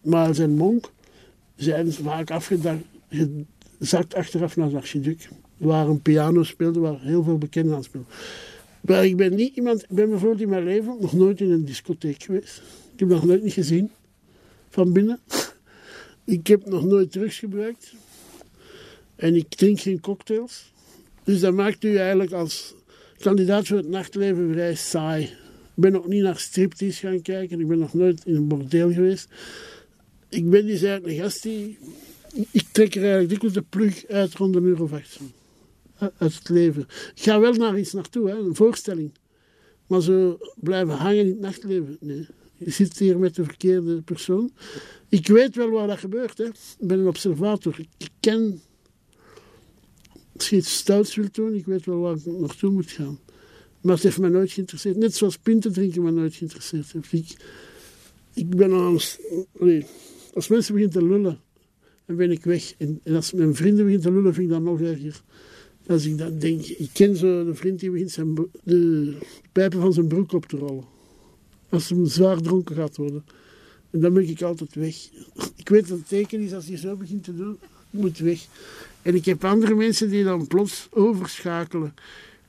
Miles 0.00 0.38
en 0.38 0.50
Monk 0.50 0.92
zijn 1.56 1.92
vaak 1.92 2.30
afgezakt 3.80 4.14
achteraf 4.14 4.56
naar 4.56 4.68
de 4.68 4.76
archiduc. 4.76 5.28
Waar 5.56 5.88
een 5.88 6.02
piano 6.02 6.42
speelde, 6.42 6.80
waar 6.80 7.00
heel 7.00 7.22
veel 7.22 7.38
bekenden 7.38 7.74
aan 7.74 7.84
speelden. 7.84 8.10
Maar 8.80 9.06
ik 9.06 9.16
ben 9.16 9.34
niet 9.34 9.56
iemand, 9.56 9.82
ik 9.82 9.88
ben 9.88 10.08
bijvoorbeeld 10.08 10.40
in 10.40 10.48
mijn 10.48 10.64
leven 10.64 10.96
nog 11.00 11.12
nooit 11.12 11.40
in 11.40 11.50
een 11.50 11.64
discotheek 11.64 12.22
geweest. 12.22 12.62
Ik 12.92 13.00
heb 13.00 13.08
nog 13.08 13.24
nooit 13.24 13.42
niet 13.42 13.52
gezien 13.52 13.90
van 14.68 14.92
binnen. 14.92 15.18
Ik 16.24 16.46
heb 16.46 16.66
nog 16.66 16.84
nooit 16.84 17.12
drugs 17.12 17.38
gebruikt. 17.38 17.94
En 19.16 19.34
ik 19.34 19.48
drink 19.48 19.80
geen 19.80 20.00
cocktails. 20.00 20.72
Dus 21.24 21.40
dat 21.40 21.54
maakt 21.54 21.84
u 21.84 21.96
eigenlijk 21.96 22.32
als 22.32 22.74
kandidaat 23.18 23.66
voor 23.66 23.76
het 23.76 23.88
nachtleven 23.88 24.52
vrij 24.52 24.74
saai. 24.74 25.22
Ik 25.24 25.82
ben 25.82 25.92
nog 25.92 26.06
niet 26.06 26.22
naar 26.22 26.38
striptease 26.38 27.06
gaan 27.06 27.22
kijken. 27.22 27.60
Ik 27.60 27.68
ben 27.68 27.78
nog 27.78 27.94
nooit 27.94 28.22
in 28.24 28.34
een 28.34 28.48
bordeel 28.48 28.92
geweest. 28.92 29.28
Ik 30.28 30.50
ben 30.50 30.66
dus 30.66 30.82
eigenlijk 30.82 31.16
een 31.16 31.22
gast 31.22 31.42
die... 31.42 31.78
Ik 32.50 32.66
trek 32.72 32.94
er 32.94 33.00
eigenlijk 33.00 33.28
dikwijls 33.28 33.54
de 33.54 33.62
plug 33.62 34.06
uit 34.06 34.34
rond 34.34 34.56
een 34.56 34.64
uur 34.64 34.82
of 34.82 34.92
acht. 34.92 35.18
Uit 35.98 36.34
het 36.34 36.48
leven. 36.48 36.82
Ik 37.14 37.22
ga 37.22 37.40
wel 37.40 37.52
naar 37.52 37.78
iets 37.78 37.92
naartoe, 37.92 38.28
hè, 38.28 38.36
een 38.36 38.54
voorstelling. 38.54 39.12
Maar 39.86 40.02
zo 40.02 40.38
blijven 40.56 40.94
hangen 40.94 41.18
in 41.18 41.26
het 41.26 41.40
nachtleven, 41.40 41.96
nee. 42.00 42.26
Je 42.56 42.70
zit 42.70 42.98
hier 42.98 43.18
met 43.18 43.34
de 43.34 43.44
verkeerde 43.44 44.02
persoon. 44.02 44.52
Ik 45.08 45.26
weet 45.26 45.56
wel 45.56 45.70
waar 45.70 45.86
dat 45.86 45.98
gebeurt. 45.98 46.38
Hè. 46.38 46.44
Ik 46.44 46.54
ben 46.78 46.98
een 46.98 47.06
observator. 47.06 47.78
Ik 47.96 48.08
ken... 48.20 48.60
Als 50.36 50.48
je 50.48 50.56
iets 50.56 50.76
stouts 50.76 51.14
wilt 51.14 51.34
doen, 51.34 51.54
ik 51.54 51.66
weet 51.66 51.84
wel 51.84 51.98
waar 51.98 52.16
ik 52.16 52.26
naartoe 52.26 52.70
moet 52.70 52.90
gaan. 52.90 53.18
Maar 53.80 53.94
het 53.94 54.02
heeft 54.02 54.18
me 54.18 54.28
nooit 54.28 54.52
geïnteresseerd. 54.52 54.96
Net 54.96 55.14
zoals 55.14 55.38
pinten 55.38 55.72
drinken 55.72 56.02
me 56.02 56.10
nooit 56.10 56.34
geïnteresseerd. 56.34 56.94
Ik, 57.10 57.36
ik 58.34 58.56
ben 58.56 58.72
aan... 58.72 58.98
Nee. 59.58 59.86
Als 60.34 60.48
mensen 60.48 60.74
beginnen 60.74 61.00
te 61.00 61.06
lullen, 61.06 61.40
dan 62.06 62.16
ben 62.16 62.30
ik 62.30 62.44
weg. 62.44 62.74
En, 62.78 63.00
als 63.14 63.32
mijn 63.32 63.54
vrienden 63.54 63.84
beginnen 63.84 64.06
te 64.06 64.12
lullen, 64.12 64.34
vind 64.34 64.46
ik 64.46 64.52
dat 64.52 64.62
nog 64.62 64.80
erger. 64.80 65.22
Als 65.86 66.04
ik 66.04 66.18
dan 66.18 66.38
denk, 66.38 66.64
ik 66.64 66.90
ken 66.92 67.16
zo 67.16 67.44
de 67.44 67.54
vriend 67.54 67.80
die 67.80 67.90
begint 67.90 68.10
zijn, 68.10 68.34
de 68.62 69.14
pijpen 69.52 69.80
van 69.80 69.92
zijn 69.92 70.06
broek 70.06 70.32
op 70.32 70.46
te 70.46 70.56
rollen. 70.56 70.84
Als 71.68 71.88
hij 71.88 72.08
zwaar 72.08 72.40
dronken 72.40 72.76
gaat 72.76 72.96
worden. 72.96 73.24
En 73.90 74.00
dan 74.00 74.12
ben 74.12 74.28
ik 74.28 74.42
altijd 74.42 74.74
weg. 74.74 74.96
Ik 75.56 75.68
weet 75.68 75.88
dat 75.88 75.98
het 75.98 76.08
teken 76.08 76.40
is 76.40 76.52
als 76.52 76.66
hij 76.66 76.76
zo 76.76 76.96
begint 76.96 77.24
te 77.24 77.34
doen, 77.34 77.58
ik 77.90 78.00
moet 78.00 78.18
weg. 78.18 78.46
En 79.02 79.14
ik 79.14 79.24
heb 79.24 79.44
andere 79.44 79.74
mensen 79.74 80.10
die 80.10 80.24
dan 80.24 80.46
plots 80.46 80.88
overschakelen. 80.90 81.94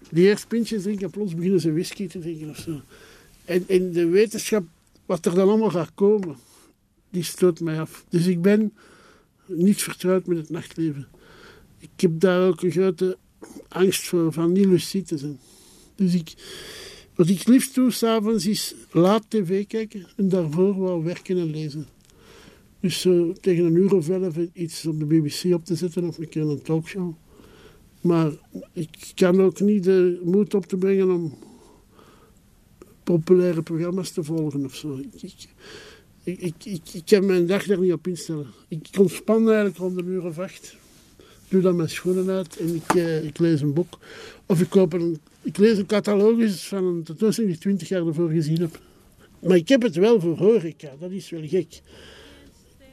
Die 0.10 0.26
eerst 0.26 0.48
pintjes 0.48 0.82
drinken 0.82 1.06
en 1.06 1.12
plots 1.12 1.36
beginnen 1.36 1.60
ze 1.60 1.74
whisky 1.74 2.08
te 2.08 2.20
drinken 2.20 2.50
of 2.50 2.58
zo. 2.58 2.82
En, 3.46 3.64
en 3.68 3.92
de 3.92 4.06
wetenschap, 4.06 4.64
wat 5.06 5.26
er 5.26 5.36
dan 5.36 5.48
allemaal 5.48 5.70
gaat 5.70 5.92
komen, 5.96 6.36
die 7.10 7.24
stoot 7.24 7.60
mij 7.60 7.80
af. 7.80 8.06
Dus 8.10 8.28
ik 8.28 8.42
ben 8.42 8.74
niet 9.48 9.84
vertrouwd 9.84 10.26
met 10.26 10.38
het 10.38 10.50
nachtleven. 10.50 11.08
Ik 11.80 12.02
heb 12.02 12.20
daar 12.20 12.48
ook 12.48 12.62
een 12.62 12.72
grote 12.72 13.18
angst 13.68 14.08
voor 14.08 14.34
van 14.34 14.52
niet 14.52 14.66
lucide 14.66 15.06
te 15.06 15.18
zijn. 15.18 15.40
Dus 15.96 16.14
ik, 16.14 16.34
wat 17.16 17.30
ik 17.30 17.48
liefst 17.48 17.76
doe 17.76 17.92
s'avonds 17.92 18.46
is 18.46 18.76
laat 18.92 19.30
tv 19.30 19.68
kijken 19.68 20.08
en 20.16 20.30
daarvoor 20.30 20.82
wel 20.82 21.04
werken 21.04 21.38
en 21.38 21.50
lezen. 21.50 21.88
Dus 22.80 23.08
tegen 23.42 23.66
een 23.66 23.76
uur 23.76 23.96
of 23.96 24.10
elf 24.10 24.36
iets 24.54 24.86
op 24.86 25.00
de 25.00 25.06
BBC 25.06 25.54
op 25.54 25.66
te 25.66 25.76
zetten 25.76 26.08
of 26.08 26.18
een 26.18 26.30
keer 26.30 26.42
een 26.42 26.62
talkshow. 26.62 27.14
Maar 28.02 28.32
ik 28.74 29.12
kan 29.16 29.42
ook 29.42 29.60
niet 29.60 29.84
de 29.84 30.22
moed 30.24 30.54
op 30.54 30.66
te 30.66 30.78
brengen 30.78 31.12
om 31.12 31.38
populaire 33.04 33.62
programma's 33.62 34.12
te 34.12 34.24
volgen 34.24 34.66
of 34.66 34.76
zo. 34.76 35.00
Ik, 36.28 36.66
ik, 36.66 36.82
ik, 36.94 37.02
kan 37.06 37.26
mijn 37.26 37.46
dag 37.46 37.66
daar 37.66 37.80
niet 37.80 37.94
op 37.94 38.08
instellen. 38.08 38.48
Ik 38.68 38.88
ontspan 39.00 39.48
eigenlijk 39.48 39.78
rond 39.78 39.98
een 39.98 40.08
uur 40.08 40.26
of 40.26 40.38
doe 41.48 41.62
dan 41.62 41.76
mijn 41.76 41.90
schoenen 41.90 42.30
uit 42.30 42.58
en 42.58 42.76
ik, 42.76 42.96
eh, 42.96 43.24
ik 43.24 43.40
lees 43.40 43.62
een 43.62 43.74
boek. 43.74 44.00
Of 44.46 44.62
ik, 44.62 44.70
koop 44.70 44.94
een, 44.94 45.20
ik 45.42 45.58
lees 45.58 45.78
een 45.78 45.86
catalogus 45.86 46.68
van 46.68 46.84
een 46.84 47.04
tentoonstelling 47.04 47.54
die 47.54 47.56
ik 47.56 47.60
twintig 47.60 47.88
jaar 47.90 48.08
ervoor 48.08 48.30
gezien 48.30 48.60
heb. 48.60 48.80
Maar 49.40 49.58
ik 49.58 49.68
heb 49.68 49.82
het 49.82 49.96
wel 49.96 50.20
voor 50.20 50.38
horeca, 50.38 50.96
dat 51.00 51.12
is 51.12 51.30
wel 51.30 51.48
gek. 51.48 51.82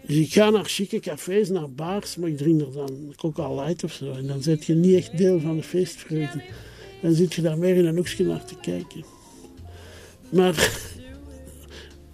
Dus 0.07 0.17
ik 0.17 0.33
ga 0.33 0.51
naar 0.51 0.65
chique 0.65 1.01
cafés, 1.01 1.49
naar 1.49 1.71
bars, 1.71 2.17
maar 2.17 2.29
ik 2.29 2.37
drink 2.37 2.61
er 2.61 2.73
dan 2.73 3.15
coca 3.17 3.55
light 3.55 3.85
of 3.85 3.93
zo. 3.93 4.13
En 4.13 4.27
dan 4.27 4.43
zit 4.43 4.65
je 4.65 4.75
niet 4.75 4.95
echt 4.95 5.19
deel 5.19 5.41
van 5.41 5.57
de 5.57 5.63
feestvreugde. 5.63 6.43
Dan 7.03 7.15
zit 7.15 7.35
je 7.35 7.43
daar 7.43 7.59
meer 7.59 7.77
in 7.77 7.85
een 7.85 7.97
hoekje 7.97 8.25
naar 8.25 8.45
te 8.45 8.55
kijken. 8.61 9.05
Maar 10.29 10.83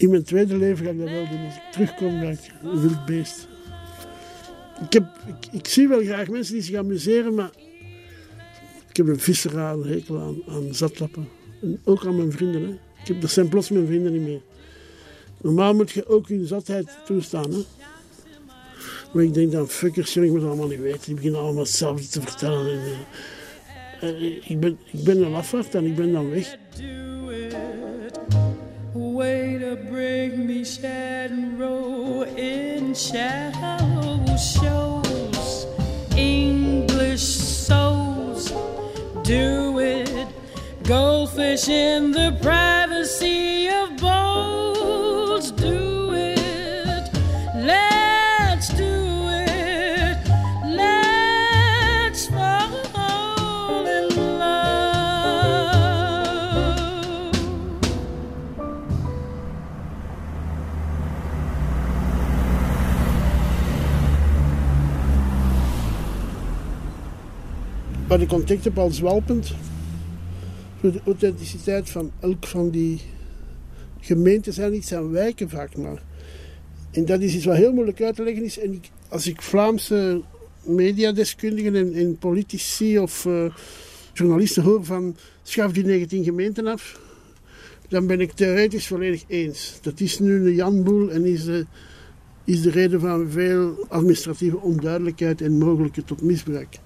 in 0.00 0.10
mijn 0.10 0.22
tweede 0.22 0.56
leven 0.56 0.84
ga 0.84 0.90
ik 0.90 0.98
dat 0.98 1.10
wel 1.10 1.28
doen. 1.28 1.44
Als 1.44 1.54
ik 1.54 1.72
terugkom, 1.72 2.20
ga 2.20 2.28
ik 2.28 2.52
een 2.62 2.80
wild 2.80 3.04
beest. 3.04 3.48
Ik, 4.84 4.92
heb, 4.92 5.04
ik, 5.52 5.68
zie 5.68 5.88
wel 5.88 6.02
graag 6.02 6.28
mensen 6.28 6.54
die 6.54 6.62
zich 6.62 6.76
amuseren, 6.76 7.34
maar 7.34 7.50
ik 8.88 8.96
heb 8.96 9.08
een 9.08 9.20
viscerale 9.20 9.86
hekel 9.86 10.42
aan, 10.48 10.74
zatlappen. 10.74 11.28
En 11.62 11.80
ook 11.84 12.06
aan 12.06 12.16
mijn 12.16 12.32
vrienden. 12.32 12.62
Hè. 12.62 12.68
Ik 12.70 13.06
heb, 13.06 13.20
dat 13.20 13.30
zijn 13.30 13.48
plots 13.48 13.70
mijn 13.70 13.86
vrienden 13.86 14.12
niet 14.12 14.22
meer. 14.22 14.40
Normaal 15.40 15.74
moet 15.74 15.90
je 15.90 16.06
ook 16.06 16.28
je 16.28 16.46
zatheid 16.46 16.88
toestaan. 17.04 17.52
Hè. 17.52 17.60
Maar 19.12 19.24
ik 19.24 19.34
denk 19.34 19.52
dan, 19.52 19.68
fuckers, 19.68 20.16
ik 20.16 20.30
moet 20.30 20.40
dat 20.40 20.48
allemaal 20.48 20.68
niet 20.68 20.80
weten. 20.80 21.00
Die 21.04 21.14
beginnen 21.14 21.40
allemaal 21.40 21.62
hetzelfde 21.62 22.08
te 22.08 22.20
vertellen. 22.20 22.80
En, 24.00 24.18
uh, 24.20 24.50
ik, 24.50 24.60
ben, 24.60 24.78
ik 24.92 25.04
ben 25.04 25.22
een 25.22 25.34
afwacht 25.34 25.74
en 25.74 25.84
ik 25.84 25.96
ben 25.96 26.12
dan 26.12 26.30
weg. 26.30 26.56
Way 29.20 29.58
to 29.58 29.76
bring 29.76 30.46
me 30.46 30.64
Shannon 30.64 31.58
Row 31.58 32.22
in 32.22 32.94
shallow 32.94 34.24
shows. 34.38 35.66
English 36.16 37.20
souls 37.20 38.50
do 39.22 39.78
it. 39.78 40.26
Goldfish 40.84 41.68
in 41.68 42.12
the 42.12 42.34
privacy 42.40 43.68
of 43.68 43.94
bowls 43.98 45.50
do 45.50 45.99
Wat 68.10 68.20
ik 68.20 68.32
ontdekt 68.32 68.64
heb 68.64 68.78
als 68.78 69.00
welpend, 69.00 69.54
voor 70.80 70.92
de 70.92 71.00
authenticiteit 71.06 71.90
van 71.90 72.12
elk 72.20 72.46
van 72.46 72.70
die 72.70 73.00
gemeenten 74.00 74.52
zijn 74.52 74.72
niet 74.72 74.86
zijn 74.86 75.10
wijken 75.10 75.48
vaak 75.48 75.76
maar. 75.76 76.02
En 76.90 77.04
dat 77.04 77.20
is 77.20 77.34
iets 77.34 77.44
wat 77.44 77.56
heel 77.56 77.72
moeilijk 77.72 78.02
uit 78.02 78.14
te 78.14 78.22
leggen 78.22 78.44
is. 78.44 78.58
En 78.58 78.72
ik, 78.72 78.90
als 79.08 79.26
ik 79.26 79.42
Vlaamse 79.42 80.22
mediadeskundigen 80.62 81.76
en, 81.76 81.94
en 81.94 82.18
politici 82.18 82.98
of 82.98 83.26
eh, 83.26 83.54
journalisten 84.12 84.62
hoor 84.62 84.84
van 84.84 85.16
schaf 85.42 85.72
die 85.72 85.84
19 85.84 86.24
gemeenten 86.24 86.66
af, 86.66 87.00
dan 87.88 88.06
ben 88.06 88.20
ik 88.20 88.32
theoretisch 88.32 88.86
volledig 88.86 89.24
eens. 89.26 89.78
Dat 89.82 90.00
is 90.00 90.18
nu 90.18 90.46
een 90.46 90.54
janboel 90.54 91.10
en 91.10 91.24
is 91.24 91.44
de, 91.44 91.66
is 92.44 92.62
de 92.62 92.70
reden 92.70 93.00
van 93.00 93.30
veel 93.30 93.86
administratieve 93.88 94.58
onduidelijkheid 94.58 95.40
en 95.40 95.58
mogelijke 95.58 96.04
tot 96.04 96.22
misbruik. 96.22 96.78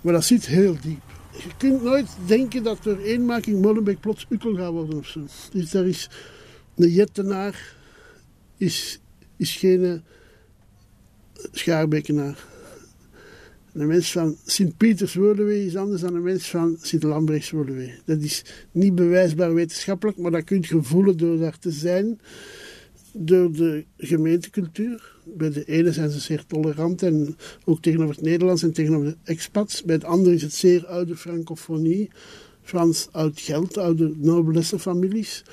Maar 0.00 0.12
dat 0.12 0.24
zit 0.24 0.46
heel 0.46 0.76
diep. 0.80 1.02
je 1.32 1.50
kunt 1.56 1.82
nooit 1.82 2.08
denken 2.26 2.62
dat 2.62 2.82
door 2.82 2.98
eenmaking 2.98 3.62
Molenbeek 3.62 4.00
plots 4.00 4.26
Ukkel 4.28 4.54
gaat 4.54 4.72
worden 4.72 4.98
of 4.98 5.06
zo. 5.06 5.26
Dus 5.52 5.70
daar 5.70 5.86
is 5.86 6.10
een 6.76 6.90
jettenaar 6.90 7.76
is, 8.56 9.00
is 9.36 9.56
geen 9.56 9.84
eh, 9.84 9.98
schaarbekenaar. 11.52 12.44
Een 13.72 13.86
mens 13.86 14.12
van 14.12 14.36
Sint-Pieters-Woluwe 14.44 15.64
is 15.64 15.76
anders 15.76 16.00
dan 16.00 16.14
een 16.14 16.22
mens 16.22 16.50
van 16.50 16.76
Sint-Lambrechts-Woluwe. 16.80 17.90
Dat 18.04 18.20
is 18.20 18.44
niet 18.72 18.94
bewijsbaar 18.94 19.54
wetenschappelijk, 19.54 20.18
maar 20.18 20.30
dat 20.30 20.44
kun 20.44 20.64
je 20.68 20.82
voelen 20.82 21.16
door 21.16 21.38
daar 21.38 21.58
te 21.58 21.70
zijn. 21.70 22.20
Door 23.12 23.52
de 23.52 23.84
gemeentecultuur. 23.96 25.14
Bij 25.24 25.50
de 25.50 25.64
ene 25.64 25.92
zijn 25.92 26.10
ze 26.10 26.20
zeer 26.20 26.44
tolerant 26.46 27.02
en 27.02 27.36
ook 27.64 27.82
tegenover 27.82 28.14
het 28.14 28.24
Nederlands 28.24 28.62
en 28.62 28.72
tegenover 28.72 29.06
de 29.06 29.16
expats. 29.24 29.82
Bij 29.82 29.98
de 29.98 30.06
andere 30.06 30.34
is 30.34 30.42
het 30.42 30.54
zeer 30.54 30.86
oude 30.86 31.16
francofonie. 31.16 32.10
Frans 32.62 33.08
oud 33.10 33.40
geld, 33.40 33.76
oude 33.76 34.14
noblesse 34.16 34.78
families. 34.78 35.44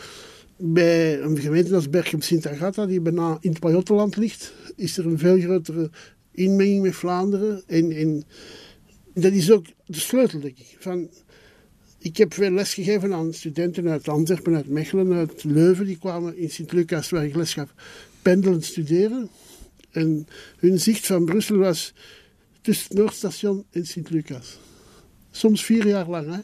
Bij 0.58 1.22
een 1.22 1.38
gemeente 1.38 1.76
als 1.76 1.90
Berchem 1.90 2.22
Sint 2.22 2.48
Agatha, 2.48 2.86
die 2.86 3.02
bijna 3.02 3.38
in 3.42 3.50
het 3.50 3.60
Pajottenland 3.60 4.18
ligt, 4.18 4.54
is 4.76 4.98
er 4.98 5.06
een 5.06 5.20
veel 5.20 5.40
grotere 5.40 5.90
inmenging 6.32 6.82
met 6.82 6.96
Vlaanderen. 6.96 7.64
En, 7.68 8.24
dat 9.14 9.32
is 9.32 9.52
ook 9.52 9.66
de 9.86 10.00
sleutel, 10.00 10.40
denk 10.40 10.58
ik. 10.58 10.76
Van, 10.80 11.10
ik 12.08 12.18
heb 12.18 12.34
veel 12.34 12.52
les 12.52 12.74
gegeven 12.74 13.14
aan 13.14 13.34
studenten 13.34 13.90
uit 13.90 14.08
Antwerpen, 14.08 14.56
uit 14.56 14.68
Mechelen, 14.68 15.14
uit 15.14 15.44
Leuven. 15.44 15.86
Die 15.86 15.98
kwamen 15.98 16.38
in 16.38 16.50
Sint-Lucas, 16.50 17.10
waar 17.10 17.26
ik 17.26 17.36
les 17.36 17.54
gaf, 17.54 17.74
pendelend 18.22 18.66
studeren. 18.66 19.30
En 19.92 20.28
hun 20.58 20.80
zicht 20.80 21.06
van 21.06 21.26
Brussel 21.26 21.58
was 21.58 21.94
tussen 22.62 22.88
het 22.88 22.98
Noordstation 22.98 23.66
en 23.72 23.86
Sint-Lucas. 23.86 24.60
Soms 25.32 25.66
vier 25.66 25.88
jaar 25.88 26.10
lang. 26.10 26.44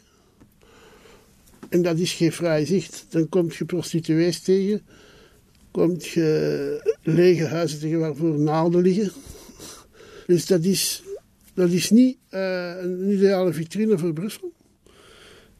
En 1.68 1.82
dat 1.82 1.98
is 1.98 2.12
geen 2.12 2.32
vrij 2.32 2.66
zicht. 2.66 3.06
Dan 3.08 3.28
kom 3.28 3.50
je 3.58 3.64
prostituees 3.64 4.40
tegen. 4.40 4.82
Kom 5.70 5.96
je 5.98 6.96
lege 7.02 7.44
huizen 7.44 7.78
tegen 7.78 7.98
waarvoor 7.98 8.38
naalden 8.38 8.82
liggen. 8.82 9.12
Dus 10.26 10.46
dat 10.46 10.64
is, 10.64 11.02
dat 11.54 11.70
is 11.70 11.90
niet 11.90 12.16
eh, 12.28 12.74
een 12.80 13.10
ideale 13.12 13.52
vitrine 13.52 13.98
voor 13.98 14.12
Brussel. 14.12 14.52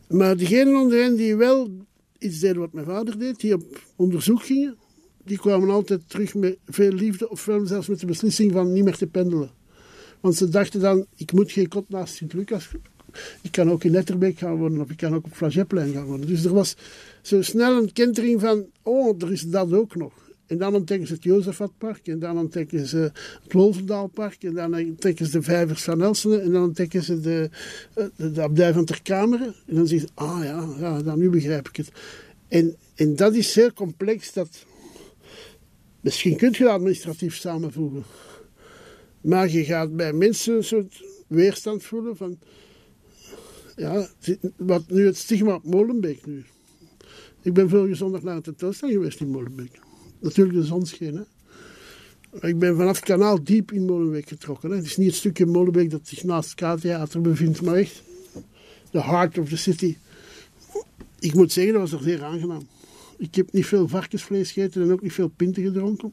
Maar 0.09 0.37
diegenen 0.37 0.75
onder 0.75 1.03
hen 1.03 1.17
die 1.17 1.37
wel 1.37 1.71
iets 2.19 2.41
deden 2.41 2.59
wat 2.59 2.73
mijn 2.73 2.87
vader 2.87 3.19
deed, 3.19 3.41
die 3.41 3.55
op 3.55 3.81
onderzoek 3.97 4.43
gingen, 4.43 4.77
die 5.25 5.39
kwamen 5.39 5.71
altijd 5.71 6.01
terug 6.07 6.35
met 6.35 6.59
veel 6.67 6.93
liefde, 6.93 7.31
ofwel 7.31 7.67
zelfs 7.67 7.89
met 7.89 8.01
de 8.01 8.07
beslissing 8.07 8.53
van 8.53 8.73
niet 8.73 8.85
meer 8.85 8.97
te 8.97 9.07
pendelen. 9.07 9.51
Want 10.21 10.37
ze 10.37 10.49
dachten 10.49 10.81
dan, 10.81 11.07
ik 11.17 11.33
moet 11.33 11.53
geen 11.53 11.69
kot 11.69 11.89
naast 11.89 12.15
Sint-Lucas. 12.15 12.71
Ik 13.43 13.53
kan 13.53 13.71
ook 13.71 13.85
in 13.85 13.91
Letterbeek 13.91 14.39
gaan 14.39 14.57
wonen, 14.57 14.81
of 14.81 14.91
ik 14.91 14.97
kan 14.97 15.15
ook 15.15 15.25
op 15.25 15.35
Flageplein 15.35 15.93
gaan 15.93 16.05
wonen. 16.05 16.27
Dus 16.27 16.45
er 16.45 16.53
was 16.55 16.77
zo 17.23 17.43
snel 17.43 17.77
een 17.77 17.93
kentering 17.93 18.41
van, 18.41 18.67
oh, 18.83 19.23
er 19.23 19.33
is 19.33 19.43
dat 19.43 19.73
ook 19.73 19.95
nog. 19.95 20.24
En 20.47 20.59
dan 20.59 20.75
ontdekken 20.75 21.07
ze 21.07 21.15
het 21.15 21.23
Jozefatpark, 21.23 22.07
en 22.07 22.19
dan 22.19 22.39
ontdekken 22.39 22.87
ze 22.87 22.97
het 23.43 23.53
Wolvendaalpark, 23.53 24.43
en 24.43 24.55
dan 24.55 24.75
ontdekken 24.75 25.27
ze 25.27 25.33
de 25.33 25.43
vijvers 25.43 25.83
van 25.83 26.03
Elsene, 26.03 26.39
en 26.39 26.53
dan 26.53 26.62
ontdekken 26.62 27.03
ze 27.03 27.21
de, 27.21 27.51
eh, 27.95 28.05
de, 28.16 28.33
de 28.33 28.43
abdij 28.43 28.73
van 28.73 28.85
Terkameren. 28.85 29.55
En 29.66 29.75
dan 29.75 29.87
zeggen 29.87 30.09
ze, 30.09 30.15
ah 30.15 30.41
ja, 30.43 30.69
ja 30.79 31.03
dan 31.03 31.19
nu 31.19 31.31
begrijp 31.31 31.69
ik 31.69 31.77
het. 31.77 31.91
En, 32.49 32.77
en 32.95 33.16
dat 33.16 33.35
is 33.35 33.53
zeer 33.53 33.73
complex, 33.73 34.33
dat... 34.33 34.65
Misschien 36.01 36.37
kun 36.37 36.51
je 36.53 36.59
dat 36.59 36.73
administratief 36.73 37.37
samenvoegen. 37.37 38.05
Maar 39.21 39.51
je 39.51 39.65
gaat 39.65 39.97
bij 39.97 40.12
mensen 40.12 40.57
een 40.57 40.65
soort 40.65 41.03
weerstand 41.27 41.85
voelen 41.85 42.16
van... 42.16 42.39
Ja, 43.77 44.09
wat 44.57 44.91
nu 44.91 45.07
het 45.07 45.16
stigma 45.16 45.55
op 45.55 45.65
Molenbeek 45.65 46.27
nu. 46.27 46.45
Ik 47.43 47.53
ben 47.53 47.69
vorige 47.69 47.95
zondag 47.95 48.23
naar 48.23 48.37
een 48.37 48.43
tentoonstelling 48.43 48.97
geweest 48.99 49.21
in 49.21 49.29
Molenbeek. 49.29 49.84
Natuurlijk 50.25 50.57
de 50.57 50.65
zon 50.65 50.87
scheen, 50.87 51.15
hè. 51.15 51.23
Ik 52.49 52.59
ben 52.59 52.77
vanaf 52.77 52.97
het 52.97 53.05
kanaal 53.05 53.45
diep 53.45 53.73
in 53.73 53.85
Molenbeek 53.85 54.29
getrokken. 54.29 54.71
Hè. 54.71 54.77
Het 54.77 54.85
is 54.85 54.97
niet 54.97 55.07
het 55.07 55.17
stukje 55.17 55.47
Molenbeek 55.47 55.91
dat 55.91 56.01
zich 56.05 56.25
naast 56.25 56.61
het 56.61 56.79
K-theater 56.79 57.21
bevindt, 57.21 57.63
maar 57.63 57.75
echt 57.75 58.03
de 58.91 59.03
heart 59.03 59.39
of 59.39 59.49
the 59.49 59.57
city. 59.57 59.97
Ik 61.19 61.35
moet 61.35 61.53
zeggen, 61.53 61.73
dat 61.73 61.83
was 61.83 61.91
toch 61.91 62.03
zeer 62.03 62.23
aangenaam. 62.23 62.67
Ik 63.19 63.35
heb 63.35 63.53
niet 63.53 63.67
veel 63.67 63.89
varkensvlees 63.89 64.53
gegeten 64.53 64.83
en 64.83 64.93
ook 64.93 65.03
niet 65.03 65.13
veel 65.13 65.29
pinten 65.29 65.63
gedronken. 65.63 66.13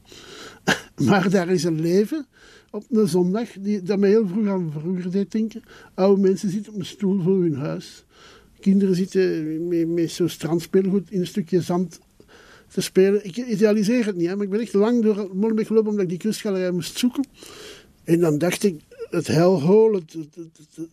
Maar 1.08 1.30
daar 1.30 1.50
is 1.50 1.64
een 1.64 1.82
leven 1.82 2.26
op 2.72 2.86
een 2.90 3.08
zondag 3.08 3.50
die, 3.60 3.82
dat 3.82 4.00
me 4.00 4.08
heel 4.08 4.28
vroeg 4.28 4.48
aan 4.48 4.72
vroeger 4.80 5.12
deed 5.12 5.32
denken. 5.32 5.64
Oude 5.94 6.22
mensen 6.22 6.50
zitten 6.50 6.74
op 6.74 6.80
een 6.80 6.86
stoel 6.86 7.22
voor 7.22 7.42
hun 7.42 7.56
huis. 7.56 8.06
Kinderen 8.60 8.96
zitten 8.96 9.68
met, 9.68 9.88
met 9.88 10.12
zo'n 10.12 10.30
strandspeelgoed 10.30 11.12
in 11.12 11.20
een 11.20 11.28
stukje 11.28 11.62
zand 11.62 12.00
te 12.72 12.82
spelen. 12.82 13.26
Ik 13.26 13.38
idealiseer 13.38 14.06
het 14.06 14.16
niet, 14.16 14.28
hè, 14.28 14.36
maar 14.36 14.46
ik 14.46 14.52
ben 14.52 14.60
echt 14.60 14.74
lang 14.74 15.04
door 15.04 15.30
Molenbeek 15.34 15.68
gelopen 15.68 15.90
omdat 15.90 16.04
ik 16.04 16.10
die 16.10 16.18
kunstgalerij 16.18 16.72
moest 16.72 16.98
zoeken. 16.98 17.28
En 18.04 18.20
dan 18.20 18.38
dacht 18.38 18.64
ik, 18.64 18.82
het 19.10 19.28
hellhole, 19.28 20.02
het, 20.06 20.16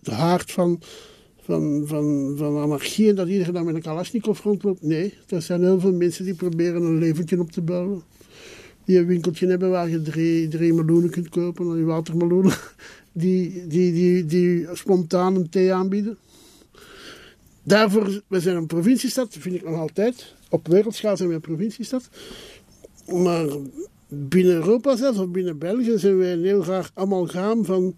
het, 0.02 0.14
haard 0.14 0.50
van, 0.50 0.80
van, 1.40 1.82
van, 1.86 2.34
van 2.36 2.56
anarchie 2.56 3.08
en 3.08 3.14
dat 3.14 3.28
iedereen 3.28 3.52
dan 3.52 3.64
met 3.64 3.74
een 3.74 3.82
kalasjnikov 3.82 4.42
rondloopt. 4.42 4.82
Nee, 4.82 5.14
er 5.28 5.42
zijn 5.42 5.62
heel 5.62 5.80
veel 5.80 5.92
mensen 5.92 6.24
die 6.24 6.34
proberen 6.34 6.82
een 6.82 6.98
leventje 6.98 7.40
op 7.40 7.50
te 7.50 7.60
bouwen. 7.60 8.02
Die 8.84 8.98
een 8.98 9.06
winkeltje 9.06 9.46
hebben 9.46 9.70
waar 9.70 9.88
je 9.88 10.02
drie, 10.02 10.48
drie 10.48 10.72
meloenen 10.72 11.10
kunt 11.10 11.28
kopen, 11.28 11.74
die 11.74 11.84
watermeloenen. 11.84 12.54
Die, 13.12 13.66
die, 13.66 13.92
die, 13.92 14.24
die 14.24 14.66
spontaan 14.72 15.36
een 15.36 15.48
thee 15.48 15.72
aanbieden. 15.72 16.18
Daarvoor, 17.62 18.22
we 18.26 18.40
zijn 18.40 18.56
een 18.56 18.66
provinciestad, 18.66 19.36
vind 19.38 19.54
ik 19.54 19.64
nog 19.64 19.74
altijd. 19.74 20.34
Op 20.48 20.68
wereldschaal 20.68 21.16
zijn 21.16 21.30
een 21.30 21.40
provinciestad. 21.40 22.08
Maar 23.06 23.46
binnen 24.08 24.54
Europa 24.54 24.96
zelfs, 24.96 25.18
of 25.18 25.28
binnen 25.28 25.58
België, 25.58 25.98
zijn 25.98 26.18
wij 26.18 26.32
een 26.32 26.44
heel 26.44 26.62
graag 26.62 26.90
amalgaam 26.94 27.64
van 27.64 27.94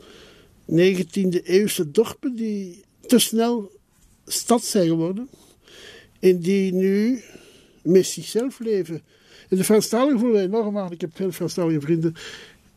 19e 0.71 1.43
eeuwse 1.43 1.91
dorpen 1.91 2.35
die 2.35 2.85
te 3.07 3.19
snel 3.19 3.71
stad 4.27 4.65
zijn 4.65 4.89
geworden. 4.89 5.29
En 6.21 6.41
die 6.41 6.73
nu 6.73 7.23
met 7.83 8.07
zichzelf 8.07 8.59
leven. 8.59 9.03
In 9.49 9.57
de 9.57 9.65
Franstaligen 9.65 10.19
voelen 10.19 10.37
wij 10.37 10.47
enorm 10.47 10.79
aan, 10.79 10.93
ik 10.93 11.01
heb 11.01 11.11
veel 11.15 11.33
Franstalige 11.33 11.81
vrienden, 11.81 12.15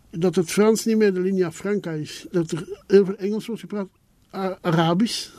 dat 0.10 0.36
het 0.36 0.52
Frans 0.52 0.86
niet 0.86 0.98
meer 0.98 1.14
de 1.14 1.20
linea 1.20 1.52
franca 1.52 1.92
is. 1.92 2.26
Dat 2.32 2.52
er 2.52 2.68
heel 2.88 3.06
veel 3.06 3.16
Engels 3.16 3.46
wordt 3.46 3.62
gepraat, 3.62 3.88
Arabisch. 4.62 5.30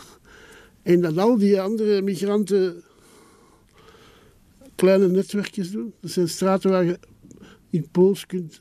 En 0.82 1.00
dat 1.00 1.18
al 1.18 1.38
die 1.38 1.60
andere 1.60 2.02
migranten 2.02 2.82
kleine 4.74 5.08
netwerkjes 5.08 5.70
doen. 5.70 5.94
Dat 6.00 6.10
zijn 6.10 6.28
straten 6.28 6.70
waar 6.70 6.84
je 6.84 6.98
in 7.70 7.88
Pools 7.90 8.26
kunt 8.26 8.60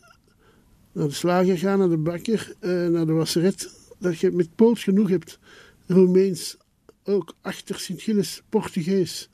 naar 0.91 1.07
de 1.07 1.13
slager 1.13 1.57
gaan, 1.57 1.79
naar 1.79 1.89
de 1.89 1.97
bakker, 1.97 2.53
eh, 2.59 2.87
naar 2.87 3.05
de 3.05 3.11
wasseret. 3.11 3.69
Dat 3.99 4.19
je 4.19 4.31
met 4.31 4.55
Pools 4.55 4.83
genoeg 4.83 5.09
hebt. 5.09 5.39
Roemeens, 5.87 6.57
ook 7.03 7.35
achter 7.41 7.79
Sint-Gilles, 7.79 8.41
Portugees. 8.49 9.29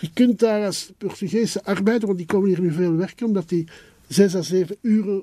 Je 0.00 0.10
kunt 0.12 0.38
daar 0.38 0.64
als 0.64 0.92
Portugese 0.98 1.64
arbeider, 1.64 2.06
want 2.06 2.18
die 2.18 2.26
komen 2.26 2.48
hier 2.48 2.60
nu 2.60 2.72
veel 2.72 2.96
werken, 2.96 3.26
omdat 3.26 3.48
die 3.48 3.68
6 4.08 4.34
à 4.34 4.42
7 4.42 4.76
uur 4.80 5.22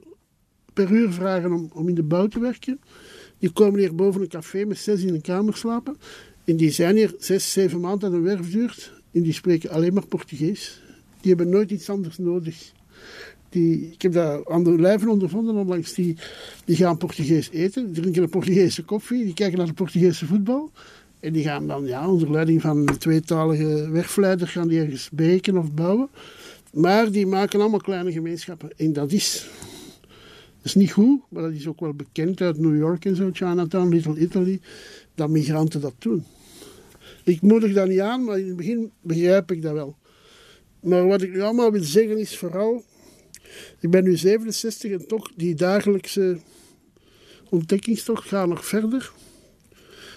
per 0.73 0.91
uur 0.91 1.11
vragen 1.11 1.52
om, 1.52 1.69
om 1.73 1.88
in 1.88 1.95
de 1.95 2.03
bouw 2.03 2.28
te 2.28 2.40
werken. 2.40 2.80
Die 3.38 3.52
komen 3.52 3.80
hier 3.80 3.95
boven 3.95 4.22
een 4.22 4.28
café 4.28 4.65
met 4.65 4.78
zes 4.78 5.02
in 5.02 5.14
een 5.14 5.22
kamer 5.22 5.56
slapen. 5.57 5.98
En 6.44 6.57
die 6.57 6.72
zijn 6.72 6.95
hier 6.95 7.15
zes, 7.19 7.52
zeven 7.52 7.80
maanden 7.80 7.99
dat 7.99 8.19
een 8.19 8.26
werf 8.26 8.52
duurt. 8.52 8.94
En 9.11 9.22
die 9.22 9.34
spreken 9.34 9.69
alleen 9.69 9.94
maar 9.94 10.07
Portugees. 10.07 10.82
Die 11.22 11.30
hebben 11.35 11.49
nooit 11.49 11.72
iets 11.72 11.89
anders 11.89 12.18
nodig. 12.18 12.72
Die, 13.49 13.91
ik 13.91 14.02
heb 14.02 14.14
dat 14.14 14.48
aan 14.48 14.64
de 14.64 14.80
lijven 14.80 15.10
ondervonden 15.10 15.56
onlangs. 15.56 15.93
Die, 15.93 16.18
die 16.65 16.76
gaan 16.76 16.98
Portugees 16.98 17.49
eten, 17.49 17.93
drinken 17.93 18.23
een 18.23 18.30
Portugese 18.30 18.84
koffie, 18.84 19.23
die 19.23 19.34
kijken 19.34 19.57
naar 19.57 19.68
de 19.68 19.73
Portugese 19.73 20.26
voetbal. 20.26 20.72
En 21.19 21.34
die 21.34 21.43
gaan 21.43 21.68
dan 21.68 21.85
ja, 21.85 22.10
onder 22.10 22.31
leiding 22.31 22.61
van 22.61 22.77
een 22.77 22.98
tweetalige 22.98 23.89
werfleider 23.89 24.48
gaan 24.48 24.68
die 24.68 24.80
ergens 24.80 25.10
breken 25.15 25.57
of 25.57 25.73
bouwen. 25.73 26.10
Maar 26.73 27.11
die 27.11 27.27
maken 27.27 27.60
allemaal 27.61 27.80
kleine 27.80 28.11
gemeenschappen. 28.11 28.69
En 28.77 28.93
dat 28.93 29.11
is, 29.11 29.49
dat 30.30 30.65
is 30.65 30.76
niet 30.76 30.91
goed, 30.91 31.22
maar 31.30 31.43
dat 31.43 31.52
is 31.52 31.68
ook 31.68 31.80
wel 31.80 31.93
bekend 31.93 32.41
uit 32.41 32.57
New 32.57 32.77
York 32.77 33.06
en 33.06 33.15
zo, 33.15 33.30
Chinatown, 33.34 33.89
Little 33.89 34.19
Italy, 34.19 34.60
dat 35.15 35.30
migranten 35.30 35.81
dat 35.81 35.93
doen. 35.98 36.23
Ik 37.23 37.41
moedig 37.41 37.73
dat 37.73 37.88
niet 37.88 37.99
aan, 37.99 38.23
maar 38.23 38.39
in 38.39 38.48
het 38.48 38.56
begin 38.56 38.91
begrijp 39.02 39.52
ik 39.52 39.61
dat 39.61 39.73
wel. 39.73 39.95
Maar 40.82 41.08
wat 41.08 41.22
ik 41.22 41.32
nu 41.32 41.41
allemaal 41.41 41.72
wil 41.72 41.84
zeggen 41.84 42.18
is 42.18 42.38
vooral, 42.38 42.84
ik 43.80 43.90
ben 43.90 44.03
nu 44.03 44.18
67 44.18 44.91
en 44.91 45.08
toch 45.08 45.32
die 45.36 45.56
dagelijkse 45.56 46.40
ontdekkingstocht 47.49 48.28
gaat 48.28 48.48
nog 48.48 48.66
verder. 48.66 49.12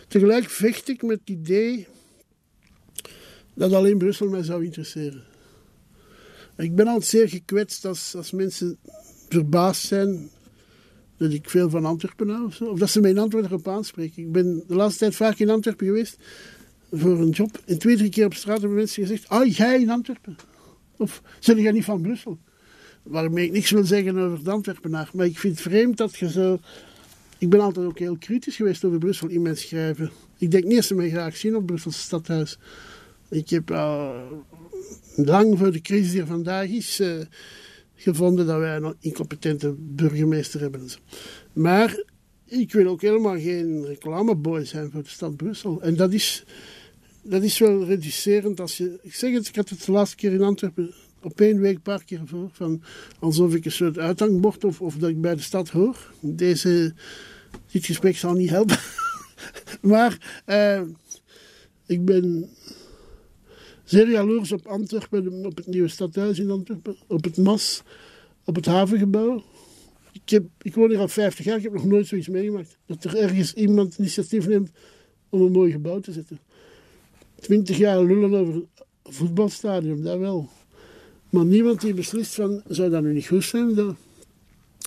Tegelijk 0.08 0.50
vecht 0.50 0.88
ik 0.88 1.02
met 1.02 1.20
het 1.20 1.28
idee 1.28 1.86
dat 3.54 3.72
alleen 3.72 3.98
Brussel 3.98 4.28
mij 4.28 4.42
zou 4.42 4.64
interesseren. 4.64 5.24
Ik 6.56 6.74
ben 6.74 6.86
altijd 6.86 7.06
zeer 7.06 7.28
gekwetst 7.28 7.84
als, 7.84 8.14
als 8.16 8.30
mensen 8.30 8.78
verbaasd 9.28 9.86
zijn 9.86 10.30
dat 11.16 11.32
ik 11.32 11.50
veel 11.50 11.70
van 11.70 11.84
Antwerpen 11.84 12.28
hou. 12.28 12.44
Of, 12.44 12.60
of 12.60 12.78
dat 12.78 12.90
ze 12.90 13.00
mij 13.00 13.10
in 13.10 13.18
Antwerpen 13.18 13.50
erop 13.50 13.68
aanspreken. 13.68 14.22
Ik 14.22 14.32
ben 14.32 14.64
de 14.68 14.74
laatste 14.74 14.98
tijd 14.98 15.14
vaak 15.14 15.38
in 15.38 15.50
Antwerpen 15.50 15.86
geweest. 15.86 16.16
voor 16.92 17.20
een 17.20 17.30
job. 17.30 17.62
En 17.66 17.78
twee, 17.78 17.96
drie 17.96 18.10
keer 18.10 18.26
op 18.26 18.34
straat 18.34 18.58
hebben 18.58 18.76
mensen 18.76 19.02
gezegd: 19.02 19.28
Ah, 19.28 19.54
jij 19.56 19.80
in 19.80 19.90
Antwerpen? 19.90 20.36
Of 20.96 21.22
zeg 21.40 21.56
jij 21.56 21.72
niet 21.72 21.84
van 21.84 22.02
Brussel? 22.02 22.38
Waarmee 23.02 23.46
ik 23.46 23.52
niks 23.52 23.70
wil 23.70 23.84
zeggen 23.84 24.18
over 24.18 24.44
de 24.44 24.50
Antwerpenaar. 24.50 25.10
Maar 25.12 25.26
ik 25.26 25.38
vind 25.38 25.58
het 25.58 25.62
vreemd 25.62 25.96
dat 25.96 26.16
je 26.16 26.30
zo. 26.30 26.58
Ik 27.38 27.48
ben 27.48 27.60
altijd 27.60 27.86
ook 27.86 27.98
heel 27.98 28.16
kritisch 28.18 28.56
geweest 28.56 28.84
over 28.84 28.98
Brussel 28.98 29.28
in 29.28 29.42
mijn 29.42 29.56
schrijven. 29.56 30.10
Ik 30.38 30.50
denk 30.50 30.64
niet 30.64 30.74
dat 30.74 30.84
ze 30.84 30.94
mij 30.94 31.10
graag 31.10 31.36
zien 31.36 31.56
op 31.56 31.66
Brusselse 31.66 32.00
stadhuis. 32.00 32.58
Ik 33.30 33.48
heb 33.48 33.70
al 33.70 34.44
lang 35.16 35.58
voor 35.58 35.72
de 35.72 35.80
crisis 35.80 36.10
die 36.10 36.20
er 36.20 36.26
vandaag 36.26 36.68
is 36.68 37.00
eh, 37.00 37.12
gevonden 37.94 38.46
dat 38.46 38.58
wij 38.58 38.76
een 38.76 38.94
incompetente 39.00 39.74
burgemeester 39.78 40.60
hebben. 40.60 40.88
Maar 41.52 42.02
ik 42.46 42.72
wil 42.72 42.86
ook 42.86 43.00
helemaal 43.00 43.38
geen 43.38 43.84
reclameboy 43.86 44.64
zijn 44.64 44.90
voor 44.90 45.02
de 45.02 45.08
stad 45.08 45.36
Brussel. 45.36 45.82
En 45.82 45.96
dat 45.96 46.12
is, 46.12 46.44
dat 47.24 47.42
is 47.42 47.58
wel 47.58 47.84
reducerend 47.84 48.60
als 48.60 48.76
je... 48.76 48.98
Ik 49.02 49.14
zeg 49.14 49.32
het, 49.32 49.48
ik 49.48 49.56
had 49.56 49.68
het 49.68 49.84
de 49.84 49.92
laatste 49.92 50.16
keer 50.16 50.32
in 50.32 50.42
Antwerpen 50.42 50.94
op 51.24 51.40
één 51.40 51.60
week 51.60 51.74
een 51.74 51.82
paar 51.82 52.04
keer 52.04 52.20
voor. 52.24 52.48
Van, 52.52 52.82
alsof 53.18 53.54
ik 53.54 53.64
een 53.64 53.72
soort 53.72 53.98
uithangbord 53.98 54.64
of, 54.64 54.80
of 54.80 54.96
dat 54.96 55.10
ik 55.10 55.20
bij 55.20 55.34
de 55.34 55.42
stad 55.42 55.68
hoor. 55.68 56.12
Deze, 56.20 56.94
dit 57.70 57.84
gesprek 57.86 58.16
zal 58.16 58.32
niet 58.32 58.50
helpen. 58.50 58.78
maar 59.92 60.42
eh, 60.44 60.82
ik 61.86 62.04
ben 62.04 62.50
zeer 63.84 64.10
jaloers 64.10 64.52
op 64.52 64.66
Antwerpen, 64.66 65.46
op 65.46 65.56
het 65.56 65.66
nieuwe 65.66 65.88
stadhuis 65.88 66.38
in 66.38 66.50
Antwerpen, 66.50 66.96
op 67.06 67.24
het 67.24 67.36
MAS, 67.36 67.82
op 68.44 68.54
het 68.56 68.66
havengebouw. 68.66 69.42
Ik, 70.12 70.30
heb, 70.30 70.44
ik 70.62 70.74
woon 70.74 70.90
hier 70.90 70.98
al 70.98 71.08
50 71.08 71.44
jaar, 71.44 71.56
ik 71.56 71.62
heb 71.62 71.72
nog 71.72 71.84
nooit 71.84 72.06
zoiets 72.06 72.28
meegemaakt. 72.28 72.78
Dat 72.86 73.04
er 73.04 73.16
ergens 73.16 73.54
iemand 73.54 73.98
initiatief 73.98 74.46
neemt 74.46 74.70
om 75.28 75.40
een 75.40 75.52
mooi 75.52 75.72
gebouw 75.72 76.00
te 76.00 76.12
zetten. 76.12 76.38
20 77.44 77.76
jaar 77.76 78.04
lullen 78.04 78.34
over 78.34 78.62
voetbalstadion, 79.02 80.02
dat 80.02 80.18
wel. 80.18 80.48
Maar 81.30 81.44
niemand 81.44 81.80
die 81.80 81.94
beslist 81.94 82.34
van, 82.34 82.62
zou 82.68 82.90
dat 82.90 83.02
nu 83.02 83.12
niet 83.12 83.26
goed 83.26 83.44
zijn? 83.44 83.74
Dat, 83.74 83.94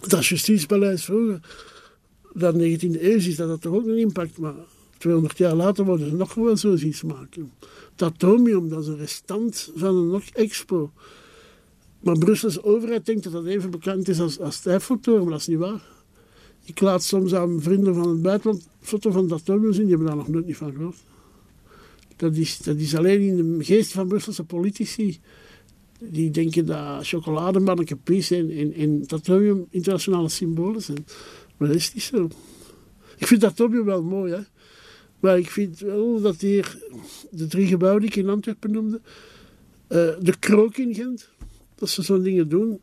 dat 0.07 0.25
justitiepaleis 0.25 1.05
vroeger, 1.05 1.39
dat 2.33 2.55
19e 2.55 3.01
eeuw 3.01 3.15
is, 3.15 3.35
dat 3.35 3.49
had 3.49 3.61
toch 3.61 3.73
ook 3.73 3.85
een 3.85 3.97
impact. 3.97 4.37
Maar 4.37 4.53
200 4.97 5.37
jaar 5.37 5.55
later 5.55 5.85
worden 5.85 6.09
ze 6.09 6.15
nog 6.15 6.33
wel 6.33 6.57
zoiets 6.57 7.03
maken. 7.03 7.51
Het 7.91 8.01
atomium, 8.01 8.69
dat 8.69 8.81
is 8.81 8.87
een 8.87 8.97
restant 8.97 9.71
van 9.75 9.95
een 9.95 10.09
nog 10.09 10.23
expo. 10.33 10.91
Maar 11.99 12.17
Brusselse 12.17 12.63
overheid 12.63 13.05
denkt 13.05 13.23
dat 13.23 13.33
dat 13.33 13.45
even 13.45 13.69
bekend 13.69 14.07
is 14.07 14.19
als, 14.19 14.39
als 14.39 14.63
maar 14.63 14.79
dat 15.25 15.39
is 15.39 15.47
niet 15.47 15.57
waar. 15.57 15.81
Ik 16.63 16.79
laat 16.79 17.03
soms 17.03 17.33
aan 17.33 17.61
vrienden 17.61 17.95
van 17.95 18.09
het 18.09 18.21
buitenland 18.21 18.67
foto 18.81 19.11
van 19.11 19.27
dat 19.27 19.39
atomium 19.39 19.73
zien, 19.73 19.85
die 19.85 19.89
hebben 19.89 20.07
daar 20.07 20.17
nog 20.17 20.27
nooit 20.27 20.45
niet 20.45 20.57
van 20.57 20.71
gehoord. 20.71 20.97
Dat 22.17 22.35
is, 22.35 22.57
dat 22.57 22.77
is 22.77 22.95
alleen 22.95 23.21
in 23.21 23.57
de 23.57 23.63
geest 23.63 23.91
van 23.91 24.07
Brusselse 24.07 24.43
politici. 24.43 25.19
Die 25.99 26.31
denken 26.31 26.65
dat 26.65 27.07
chocolademanneke 27.07 27.95
Pies 27.95 28.31
en, 28.31 28.51
en, 28.51 28.73
en 28.73 29.67
internationale 29.69 30.29
symbolen 30.29 30.81
zijn. 30.81 31.05
Maar 31.57 31.67
dat 31.67 31.77
is 31.77 31.93
niet 31.93 32.03
zo. 32.03 32.29
Ik 33.17 33.27
vind 33.27 33.41
dat 33.41 33.51
atomium 33.51 33.85
wel 33.85 34.03
mooi, 34.03 34.33
hè. 34.33 34.41
Maar 35.19 35.37
ik 35.37 35.49
vind 35.49 35.79
wel 35.79 36.21
dat 36.21 36.41
hier 36.41 36.77
de 37.31 37.47
drie 37.47 37.67
gebouwen 37.67 38.01
die 38.01 38.09
ik 38.09 38.15
in 38.15 38.29
Antwerpen 38.29 38.71
noemde, 38.71 39.01
eh, 39.87 40.09
de 40.19 40.37
krook 40.39 40.77
in 40.77 40.95
Gent, 40.95 41.29
dat 41.75 41.89
ze 41.89 42.01
zo'n 42.01 42.23
dingen 42.23 42.49
doen, 42.49 42.79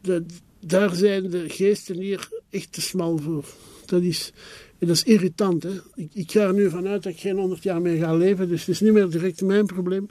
dat, 0.00 0.22
daar 0.60 0.94
zijn 0.94 1.30
de 1.30 1.48
geesten 1.48 1.96
hier 1.96 2.28
echt 2.50 2.72
te 2.72 2.80
smal 2.80 3.18
voor. 3.18 3.44
Dat 3.86 4.02
is, 4.02 4.32
dat 4.86 4.96
is 4.96 5.02
irritant. 5.04 5.62
Hè? 5.62 5.70
Ik, 5.94 6.10
ik 6.12 6.30
ga 6.30 6.40
er 6.40 6.54
nu 6.54 6.70
vanuit 6.70 7.02
dat 7.02 7.12
ik 7.12 7.18
geen 7.18 7.36
honderd 7.36 7.62
jaar 7.62 7.80
meer 7.80 7.96
ga 7.96 8.14
leven, 8.14 8.48
dus 8.48 8.60
het 8.60 8.68
is 8.68 8.80
niet 8.80 8.92
meer 8.92 9.10
direct 9.10 9.42
mijn 9.42 9.66
probleem. 9.66 10.08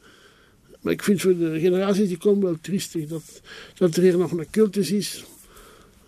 Maar 0.82 0.94
ik 0.94 1.04
vind 1.04 1.22
voor 1.22 1.38
de 1.38 1.60
generaties 1.60 2.08
die 2.08 2.18
komen 2.18 2.44
wel 2.44 2.58
triestig 2.62 3.08
dat, 3.08 3.42
dat 3.78 3.96
er 3.96 4.02
hier 4.02 4.18
nog 4.18 4.32
een 4.32 4.50
cultus 4.50 4.92
is. 4.92 5.26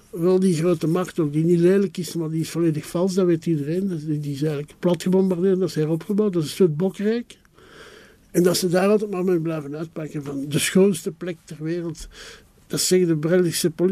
Wel 0.10 0.40
die 0.40 0.56
grote 0.56 0.88
macht 0.88 1.20
ook, 1.20 1.34
die 1.34 1.44
niet 1.44 1.60
lelijk 1.60 1.98
is, 1.98 2.14
maar 2.14 2.30
die 2.30 2.42
is 2.42 2.50
volledig 2.50 2.86
vals, 2.86 3.14
dat 3.14 3.26
weet 3.26 3.46
iedereen. 3.46 4.02
Die 4.22 4.34
is 4.34 4.42
eigenlijk 4.42 4.74
plat 4.80 5.04
gebombardeerd, 5.04 5.60
dat 5.60 5.70
is 5.70 5.76
heropgebouwd, 5.76 6.34
dat 6.34 6.44
is 6.44 6.50
een 6.50 6.56
soort 6.56 6.78
bokrijk. 6.78 7.38
En 8.32 8.44
dat 8.44 8.58
ze 8.58 8.70
daar 8.70 8.90
altijd 8.90 9.12
maar 9.12 9.24
mee 9.24 9.40
blijven 9.40 9.76
uitpakken 9.76 10.24
van 10.24 10.46
de 10.50 10.60
schoonste 10.60 11.12
plek 11.12 11.38
ter 11.44 11.58
wereld. 11.60 12.08
Dat 12.68 12.82
zeggen 12.82 13.08
de 13.08 13.18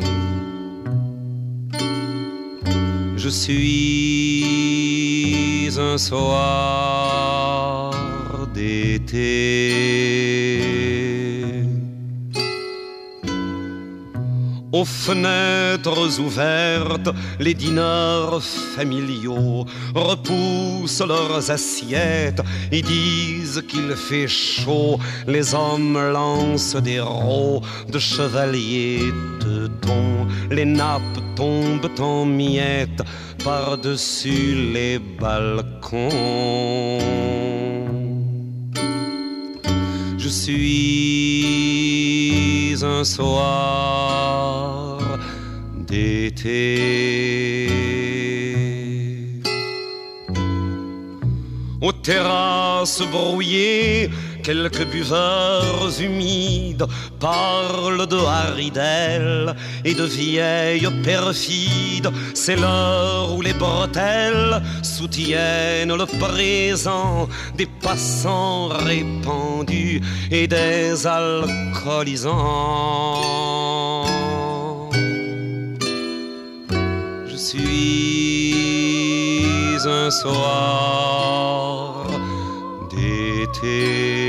Je 3.17 3.29
suis 3.29 5.58
un 5.77 5.99
soir 5.99 6.31
d'été. 8.55 9.19
Aux 14.71 14.85
fenêtres 14.85 16.21
ouvertes, 16.21 17.09
les 17.41 17.55
dîneurs 17.55 18.43
familiaux 18.43 19.65
repoussent 19.95 21.01
leurs 21.01 21.51
assiettes 21.51 22.43
et 22.71 22.83
disent 22.83 23.63
qu'il 23.67 23.97
fait 23.97 24.29
chaud. 24.29 24.99
Les 25.27 25.55
hommes 25.55 25.99
lancent 26.13 26.77
des 26.77 27.01
rots 27.01 27.63
de 27.91 27.99
chevaliers 27.99 29.11
teutons. 29.41 30.27
Les 30.51 30.67
nappes 30.67 31.23
tombent 31.35 31.91
en 31.99 32.27
miettes 32.27 33.03
par-dessus 33.43 34.55
les 34.75 34.99
balcons. 34.99 36.19
Je 40.19 40.29
suis 42.79 42.87
un 42.87 43.05
soir 43.05 43.39
d'été. 45.75 46.89
Aux 51.81 51.93
terrasses 51.93 53.03
brouillées, 53.11 54.11
quelques 54.49 54.87
buveurs 54.87 55.93
humides 56.01 56.87
parlent 57.21 58.07
de 58.07 58.17
haridelles 58.17 59.55
et 59.85 59.93
de 59.93 60.05
vieilles 60.05 60.89
perfides. 61.05 62.11
C'est 62.33 62.57
l'heure 62.57 63.35
où 63.37 63.43
les 63.43 63.53
bretelles 63.53 64.63
soutiennent 64.83 65.95
le 65.95 66.07
présent 66.07 67.29
des 67.59 67.67
passants 67.67 68.69
répandus 68.69 70.01
et 70.31 70.47
des 70.47 71.07
alcoolisants. 71.07 72.37
Je 77.31 77.37
suis 77.37 77.77
un 79.85 80.11
soir 80.11 82.07
d'été. 82.91 84.28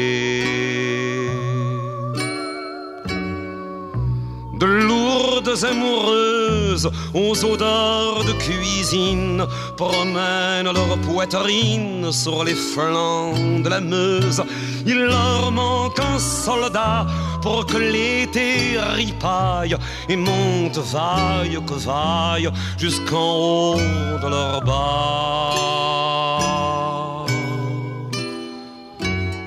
De 4.59 4.65
lourdes 4.65 5.63
amoureuses 5.63 6.89
aux 7.13 7.45
odeurs 7.45 8.25
de 8.25 8.33
cuisine 8.33 9.45
promènent 9.77 10.73
leur 10.73 10.97
poitrine 10.97 12.11
sur 12.11 12.43
les 12.43 12.55
flancs 12.55 13.61
de 13.63 13.69
la 13.69 13.79
Meuse. 13.79 14.43
Il 14.85 14.99
leur 15.05 15.49
manque 15.51 15.97
un 15.99 16.19
soldat 16.19 17.07
pour 17.41 17.65
que 17.65 17.77
l'été 17.77 18.77
ripaille 18.95 19.77
et 20.09 20.17
monte 20.17 20.77
vaille 20.77 21.57
que 21.65 21.75
vaille 21.75 22.49
jusqu'en 22.77 23.75
haut 23.75 24.19
de 24.21 24.27
leur 24.27 24.61
bas. 24.61 25.55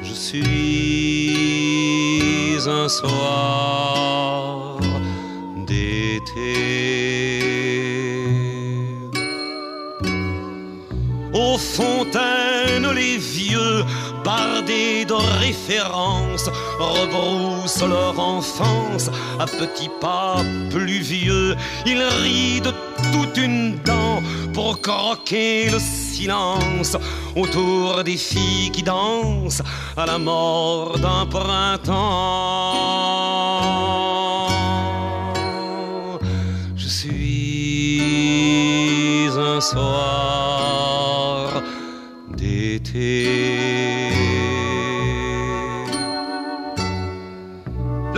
Je 0.02 0.14
suis 0.14 0.52
un 2.66 2.88
soir 2.88 4.71
fontaines, 11.76 12.90
les 12.94 13.16
vieux, 13.18 13.84
bardés 14.24 15.04
de 15.04 15.14
références, 15.14 16.48
rebroussent 16.78 17.82
leur 17.82 18.18
enfance 18.18 19.10
à 19.38 19.46
petits 19.46 19.90
pas 20.00 20.36
pluvieux. 20.70 21.56
Ils 21.86 22.02
rient 22.22 22.60
de 22.60 22.72
toute 23.12 23.36
une 23.36 23.78
dent 23.84 24.22
pour 24.52 24.80
croquer 24.80 25.70
le 25.70 25.78
silence 25.78 26.96
autour 27.34 28.04
des 28.04 28.16
filles 28.16 28.70
qui 28.70 28.82
dansent 28.82 29.62
à 29.96 30.06
la 30.06 30.18
mort 30.18 30.98
d'un 30.98 31.26
printemps. 31.26 31.92
Je 36.76 36.88
suis 36.88 37.22
un 39.36 39.60
soir 39.60 40.41
La 42.94 43.00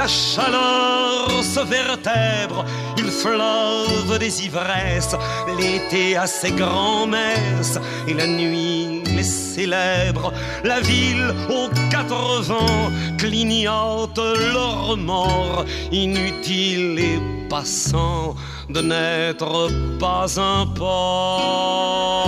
chaleur 0.08 1.28
se 1.42 1.60
vertèbre, 1.60 2.64
il 2.98 3.04
fleuve 3.04 4.18
des 4.18 4.46
ivresses, 4.46 5.14
l'été 5.56 6.16
a 6.16 6.26
ses 6.26 6.50
grands-messes 6.50 7.78
et 8.08 8.14
la 8.14 8.26
nuit 8.26 9.04
les 9.14 9.22
célèbre. 9.22 10.32
La 10.64 10.80
ville 10.80 11.32
aux 11.48 11.68
quatre 11.88 12.42
vents 12.42 12.90
clignote 13.16 14.18
leur 14.52 14.96
mort, 14.96 15.64
inutile 15.92 16.98
et 16.98 17.20
passant 17.48 18.34
de 18.68 18.80
n'être 18.80 19.70
pas 20.00 20.26
un 20.40 20.66
port. 20.66 22.24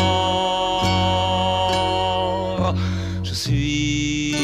Suis 3.37 4.35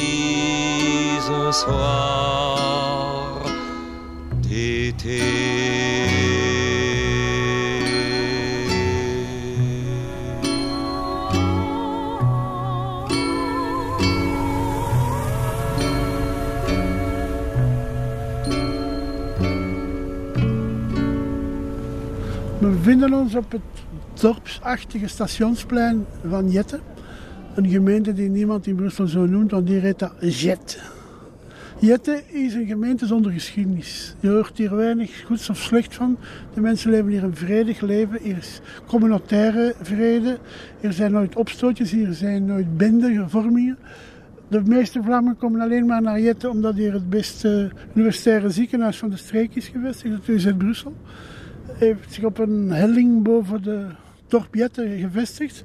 un 1.31 1.51
soir. 1.51 3.41
We 4.45 4.93
bevinden 22.61 23.13
ons 23.13 23.35
op 23.35 23.53
het 23.53 23.61
dorpsachtige 24.21 25.09
stationsplein 25.09 26.07
van 26.29 26.51
Jette. 26.51 26.81
Een 27.55 27.69
gemeente 27.69 28.13
die 28.13 28.29
niemand 28.29 28.67
in 28.67 28.75
Brussel 28.75 29.07
zo 29.07 29.27
noemt, 29.27 29.51
want 29.51 29.67
die 29.67 29.79
heet 29.79 29.99
dat 29.99 30.13
Jet. 30.21 30.83
Jette 31.79 32.23
is 32.27 32.55
een 32.55 32.67
gemeente 32.67 33.07
zonder 33.07 33.33
geschiedenis. 33.33 34.15
Je 34.21 34.29
hoort 34.29 34.59
hier 34.59 34.77
weinig 34.77 35.25
goeds 35.25 35.51
of 35.51 35.57
slecht 35.57 35.95
van. 35.95 36.19
De 36.55 36.61
mensen 36.61 36.91
leven 36.91 37.11
hier 37.11 37.25
een 37.25 37.37
vredig 37.37 37.81
leven. 37.81 38.19
Hier 38.23 38.37
is 38.37 38.61
communautaire 38.87 39.75
vrede. 39.83 40.39
Er 40.81 40.93
zijn 40.93 41.13
nooit 41.13 41.37
opstootjes, 41.37 41.91
hier 41.91 42.13
zijn 42.13 42.45
nooit 42.45 42.77
bendevormingen. 42.77 43.79
De 44.49 44.63
meeste 44.65 45.03
Vlamingen 45.03 45.37
komen 45.37 45.61
alleen 45.61 45.87
maar 45.87 46.03
naar 46.03 46.21
Jette 46.21 46.49
omdat 46.49 46.75
hier 46.75 46.93
het 46.93 47.11
beste 47.11 47.71
universitaire 47.95 48.51
ziekenhuis 48.51 48.99
van 48.99 49.11
de 49.11 49.17
streek 49.17 49.55
is 49.55 49.69
gevestigd. 49.69 50.15
Dat 50.15 50.29
is 50.37 50.45
in 50.45 50.57
Brussel. 50.57 50.97
heeft 51.73 52.13
zich 52.13 52.25
op 52.25 52.39
een 52.39 52.71
helling 52.71 53.23
boven 53.23 53.63
de 53.63 53.87
dorp 54.29 54.55
Jette 54.55 54.97
gevestigd. 55.01 55.65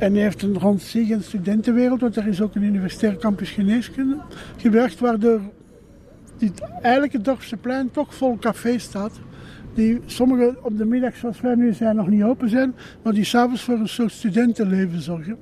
En 0.00 0.12
hij 0.12 0.22
heeft 0.22 0.42
een 0.42 0.58
rond 0.58 0.82
zich 0.82 1.10
een 1.10 1.22
studentenwereld, 1.22 2.00
want 2.00 2.16
er 2.16 2.26
is 2.26 2.40
ook 2.40 2.54
een 2.54 2.62
universitair 2.62 3.16
campus 3.16 3.50
geneeskunde 3.50 4.16
gewerkt, 4.56 4.98
waardoor 4.98 5.40
dit 6.38 6.60
eigenlijke 6.82 7.20
dorpse 7.20 7.56
plein 7.56 7.90
toch 7.90 8.14
vol 8.14 8.38
café 8.38 8.78
staat. 8.78 9.20
Die 9.74 10.00
sommige 10.06 10.56
op 10.62 10.78
de 10.78 10.84
middag, 10.84 11.16
zoals 11.16 11.40
wij 11.40 11.54
nu 11.54 11.72
zijn, 11.72 11.96
nog 11.96 12.08
niet 12.08 12.22
open 12.22 12.48
zijn, 12.48 12.74
maar 13.02 13.12
die 13.12 13.24
s'avonds 13.24 13.62
voor 13.62 13.74
een 13.74 13.88
soort 13.88 14.12
studentenleven 14.12 15.00
zorgen. 15.00 15.36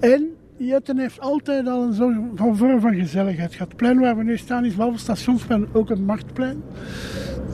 En 0.00 0.30
Jetten 0.56 0.98
heeft 0.98 1.20
altijd 1.20 1.68
al 1.68 1.82
een 1.82 1.94
soort 1.94 2.16
van 2.34 2.56
vorm 2.56 2.80
van 2.80 2.94
gezelligheid 2.94 3.52
gehad. 3.52 3.68
Het 3.68 3.76
plein 3.76 3.98
waar 3.98 4.16
we 4.16 4.22
nu 4.22 4.36
staan 4.36 4.64
is 4.64 4.74
behalve 4.74 4.94
het 4.94 5.02
stationsplein 5.02 5.66
ook 5.72 5.90
een 5.90 6.04
marktplein. 6.04 6.62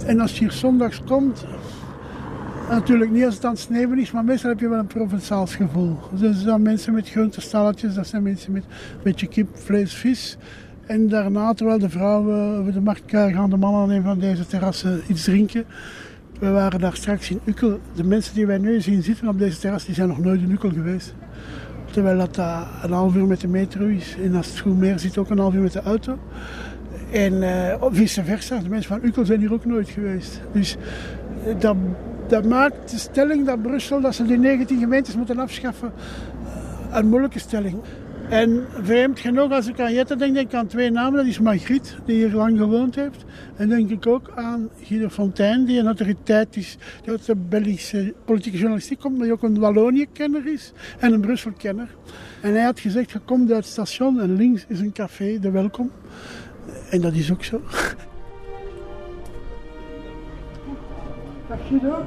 En 0.07 0.21
als 0.21 0.33
je 0.33 0.39
hier 0.39 0.53
zondags 0.53 1.05
komt, 1.05 1.47
Natuurlijk 2.73 3.11
niet 3.11 3.25
als 3.25 3.35
het 3.35 3.45
aan 3.45 3.51
het 3.51 3.61
sneeuwen 3.61 3.99
is, 3.99 4.11
maar 4.11 4.25
meestal 4.25 4.51
heb 4.51 4.61
je 4.61 4.69
wel 4.69 4.79
een 4.79 4.87
Provençaals 4.87 5.57
gevoel. 5.57 5.97
Dus 6.11 6.43
zijn 6.43 6.63
mensen 6.63 6.93
met 6.93 7.11
groentestalletjes, 7.11 7.95
dat 7.95 8.07
zijn 8.07 8.23
mensen 8.23 8.53
met 8.53 8.63
een 8.63 9.01
beetje 9.03 9.27
kip, 9.27 9.49
vlees, 9.53 9.95
vis. 9.95 10.37
En 10.87 11.09
daarna, 11.09 11.53
terwijl 11.53 11.79
de 11.79 11.89
vrouwen 11.89 12.59
over 12.59 12.73
de 12.73 12.81
markt 12.81 13.03
gaan 13.07 13.51
de 13.51 13.57
mannen 13.57 13.83
aan 13.83 13.91
een 13.91 14.03
van 14.03 14.19
deze 14.19 14.47
terrassen 14.47 15.01
iets 15.09 15.25
drinken. 15.25 15.65
We 16.39 16.51
waren 16.51 16.81
daar 16.81 16.97
straks 16.97 17.31
in 17.31 17.41
Ukkel. 17.45 17.81
De 17.95 18.05
mensen 18.05 18.35
die 18.35 18.47
wij 18.47 18.59
nu 18.59 18.81
zien 18.81 19.03
zitten 19.03 19.29
op 19.29 19.39
deze 19.39 19.59
terras, 19.59 19.85
die 19.85 19.95
zijn 19.95 20.09
nog 20.09 20.19
nooit 20.19 20.41
in 20.41 20.51
Ukkel 20.51 20.71
geweest. 20.71 21.15
Terwijl 21.91 22.19
dat 22.19 22.37
een 22.83 22.93
half 22.93 23.15
uur 23.15 23.27
met 23.27 23.41
de 23.41 23.49
metro 23.49 23.87
is. 23.87 24.17
En 24.23 24.35
als 24.35 24.47
het 24.47 24.59
goed 24.59 24.79
meer 24.79 24.99
zit, 24.99 25.19
ook 25.19 25.31
een 25.31 25.39
half 25.39 25.55
uur 25.55 25.63
met 25.63 25.73
de 25.73 25.83
auto. 25.83 26.19
En 27.11 27.33
uh, 27.33 27.75
vice 27.91 28.25
versa. 28.25 28.59
De 28.59 28.69
mensen 28.69 28.89
van 28.89 29.09
Ukkel 29.09 29.25
zijn 29.25 29.41
hier 29.41 29.53
ook 29.53 29.65
nooit 29.65 29.89
geweest. 29.89 30.41
Dus 30.53 30.77
uh, 31.47 31.55
dat 31.61 31.77
dat 32.29 32.45
maakt 32.45 32.91
de 32.91 32.99
stelling 32.99 33.47
dat 33.47 33.63
Brussel, 33.63 34.01
dat 34.01 34.15
ze 34.15 34.25
die 34.25 34.39
19 34.39 34.79
gemeentes 34.79 35.17
moeten 35.17 35.39
afschaffen, 35.39 35.93
een 36.93 37.09
moeilijke 37.09 37.39
stelling. 37.39 37.81
En 38.29 38.65
vreemd 38.83 39.21
genoeg, 39.21 39.51
als 39.51 39.67
ik 39.67 39.81
aan 39.81 39.93
Jette 39.93 40.17
denk, 40.17 40.35
denk 40.35 40.49
ik 40.49 40.55
aan 40.55 40.67
twee 40.67 40.91
namen. 40.91 41.17
Dat 41.17 41.27
is 41.27 41.39
Margriet, 41.39 41.97
die 42.05 42.17
hier 42.17 42.35
lang 42.35 42.59
gewoond 42.59 42.95
heeft. 42.95 43.25
En 43.57 43.69
denk 43.69 43.91
ik 43.91 44.07
ook 44.07 44.33
aan 44.35 44.69
Guido 44.83 45.09
Fontaine, 45.09 45.65
die 45.65 45.79
een 45.79 45.87
autoriteit 45.87 46.57
is, 46.57 46.77
die 47.03 47.11
uit 47.11 47.27
de 47.27 47.37
Belgische 47.37 48.15
politieke 48.25 48.57
journalistiek 48.59 48.99
komt, 48.99 49.17
maar 49.17 49.25
die 49.25 49.33
ook 49.33 49.43
een 49.43 49.59
Wallonië-kenner 49.59 50.47
is 50.47 50.73
en 50.99 51.13
een 51.13 51.21
Brussel-kenner. 51.21 51.89
En 52.41 52.53
hij 52.53 52.65
had 52.65 52.81
gezegd, 52.81 53.11
je 53.11 53.19
komt 53.19 53.53
uit 53.53 53.65
het 53.65 53.73
station 53.73 54.21
en 54.21 54.37
links 54.37 54.65
is 54.69 54.81
een 54.81 54.93
café, 54.93 55.39
de 55.41 55.51
Welkom. 55.51 55.91
En 56.91 57.01
dat 57.01 57.13
is 57.13 57.33
ook 57.33 57.45
zo. 57.45 57.61
Guido. 61.69 62.05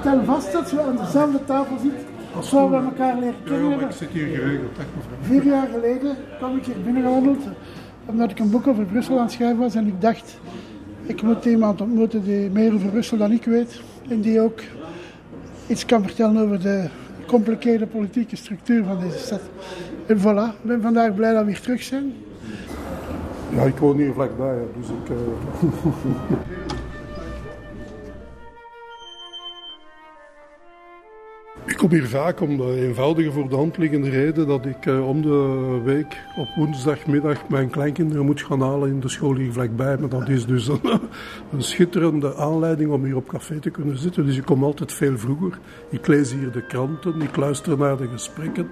Stel 0.00 0.24
vast 0.24 0.52
dat 0.52 0.70
je 0.70 0.80
aan 0.80 0.96
dezelfde 0.96 1.44
tafel 1.44 1.78
zit 1.78 2.04
als 2.36 2.48
zo 2.48 2.70
we 2.70 2.76
elkaar 2.76 3.18
leren 3.18 3.34
kennen. 3.44 3.70
Ja, 3.70 3.76
maar 3.76 3.84
ik 3.84 3.96
zit 3.96 4.08
hier 4.08 4.26
geregeld. 4.26 4.76
Mevrouw. 4.76 5.18
Vier 5.20 5.44
jaar 5.44 5.68
geleden 5.68 6.16
kwam 6.38 6.56
ik 6.56 6.64
hier 6.64 6.82
binnengewandeld 6.82 7.42
omdat 8.06 8.30
ik 8.30 8.38
een 8.38 8.50
boek 8.50 8.66
over 8.66 8.84
Brussel 8.84 9.16
aan 9.16 9.24
het 9.24 9.32
schrijven 9.32 9.58
was 9.58 9.74
en 9.74 9.86
ik 9.86 10.00
dacht, 10.00 10.38
ik 11.02 11.22
moet 11.22 11.44
iemand 11.44 11.80
ontmoeten 11.80 12.24
die 12.24 12.50
meer 12.50 12.74
over 12.74 12.88
Brussel 12.88 13.16
dan 13.16 13.32
ik 13.32 13.44
weet 13.44 13.80
en 14.08 14.20
die 14.20 14.40
ook 14.40 14.60
iets 15.66 15.86
kan 15.86 16.02
vertellen 16.02 16.42
over 16.42 16.60
de 16.60 16.88
compliceerde 17.26 17.86
politieke 17.86 18.36
structuur 18.36 18.84
van 18.84 19.00
deze 19.00 19.18
stad. 19.18 19.40
En 20.06 20.18
voilà, 20.18 20.60
ik 20.62 20.66
ben 20.68 20.82
vandaag 20.82 21.14
blij 21.14 21.32
dat 21.32 21.44
we 21.44 21.50
hier 21.50 21.60
terug 21.60 21.82
zijn. 21.82 22.12
Ja, 23.50 23.62
ik 23.62 23.76
woon 23.78 23.96
hier 23.96 24.12
vlakbij, 24.12 24.58
dus 24.78 24.88
ik... 24.88 25.08
Uh... 25.08 25.16
Ik 31.66 31.76
kom 31.82 31.90
hier 31.90 32.08
vaak 32.08 32.40
om 32.40 32.56
de 32.56 32.86
eenvoudige 32.86 33.32
voor 33.32 33.48
de 33.48 33.56
hand 33.56 33.76
liggende 33.76 34.10
reden 34.10 34.46
dat 34.46 34.66
ik 34.66 34.86
uh, 34.86 35.08
om 35.08 35.22
de 35.22 35.80
week 35.84 36.22
op 36.36 36.48
woensdagmiddag 36.56 37.48
mijn 37.48 37.70
kleinkinderen 37.70 38.24
moet 38.24 38.42
gaan 38.42 38.60
halen 38.60 38.88
in 38.88 39.00
de 39.00 39.08
school 39.08 39.34
hier 39.34 39.52
vlakbij. 39.52 39.96
Maar 39.96 40.08
dat 40.08 40.28
is 40.28 40.46
dus 40.46 40.68
een, 40.68 40.80
een 41.52 41.62
schitterende 41.62 42.36
aanleiding 42.36 42.90
om 42.90 43.04
hier 43.04 43.16
op 43.16 43.28
café 43.28 43.58
te 43.58 43.70
kunnen 43.70 43.98
zitten. 43.98 44.26
Dus 44.26 44.36
ik 44.36 44.44
kom 44.44 44.64
altijd 44.64 44.92
veel 44.92 45.18
vroeger. 45.18 45.58
Ik 45.90 46.06
lees 46.06 46.32
hier 46.32 46.50
de 46.50 46.66
kranten, 46.66 47.20
ik 47.20 47.36
luister 47.36 47.78
naar 47.78 47.96
de 47.96 48.08
gesprekken. 48.08 48.68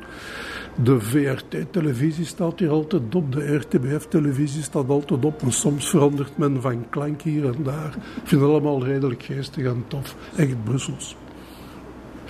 De 0.83 1.01
VRT-televisie 1.01 2.25
staat 2.25 2.59
hier 2.59 2.71
altijd 2.71 3.15
op, 3.15 3.33
de 3.33 3.55
RTBF-televisie 3.57 4.63
staat 4.63 4.89
altijd 4.89 5.25
op. 5.25 5.43
En 5.43 5.53
soms 5.53 5.91
verandert 5.91 6.39
men 6.39 6.61
van 6.61 6.89
klank 6.91 7.23
hier 7.23 7.45
en 7.45 7.63
daar. 7.63 7.95
Ik 7.97 8.29
vind 8.29 8.41
het 8.41 8.51
allemaal 8.51 8.85
redelijk 8.85 9.23
geestig 9.23 9.65
en 9.65 9.85
tof. 9.89 10.17
Echt 10.37 10.65
Brussels. 10.65 11.17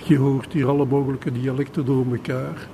Je 0.03 0.17
hoort 0.17 0.53
hier 0.53 0.67
alle 0.67 0.85
mogelijke 0.85 1.31
dialecten 1.31 1.85
door 1.85 2.05
elkaar. 2.11 2.67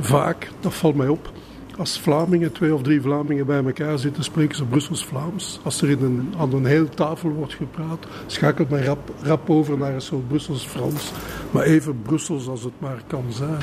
Vaak, 0.00 0.50
dat 0.60 0.74
valt 0.74 0.94
mij 0.94 1.08
op, 1.08 1.32
als 1.78 2.00
Vlamingen, 2.00 2.52
twee 2.52 2.74
of 2.74 2.82
drie 2.82 3.00
Vlamingen 3.00 3.46
bij 3.46 3.64
elkaar 3.64 3.98
zitten, 3.98 4.24
spreken 4.24 4.56
ze 4.56 4.64
Brussels 4.64 5.04
Vlaams. 5.04 5.60
Als 5.62 5.82
er 5.82 5.90
in 5.90 6.02
een, 6.02 6.34
aan 6.38 6.52
een 6.52 6.64
hele 6.64 6.88
tafel 6.88 7.30
wordt 7.30 7.54
gepraat, 7.54 8.06
schakelt 8.26 8.70
men 8.70 8.84
rap, 8.84 9.12
rap 9.22 9.50
over 9.50 9.78
naar 9.78 9.94
een 9.94 10.00
soort 10.00 10.28
Brussels 10.28 10.66
Frans. 10.66 11.12
Maar 11.50 11.62
even 11.62 12.02
Brussels 12.02 12.48
als 12.48 12.64
het 12.64 12.80
maar 12.80 13.02
kan 13.06 13.24
zijn. 13.28 13.62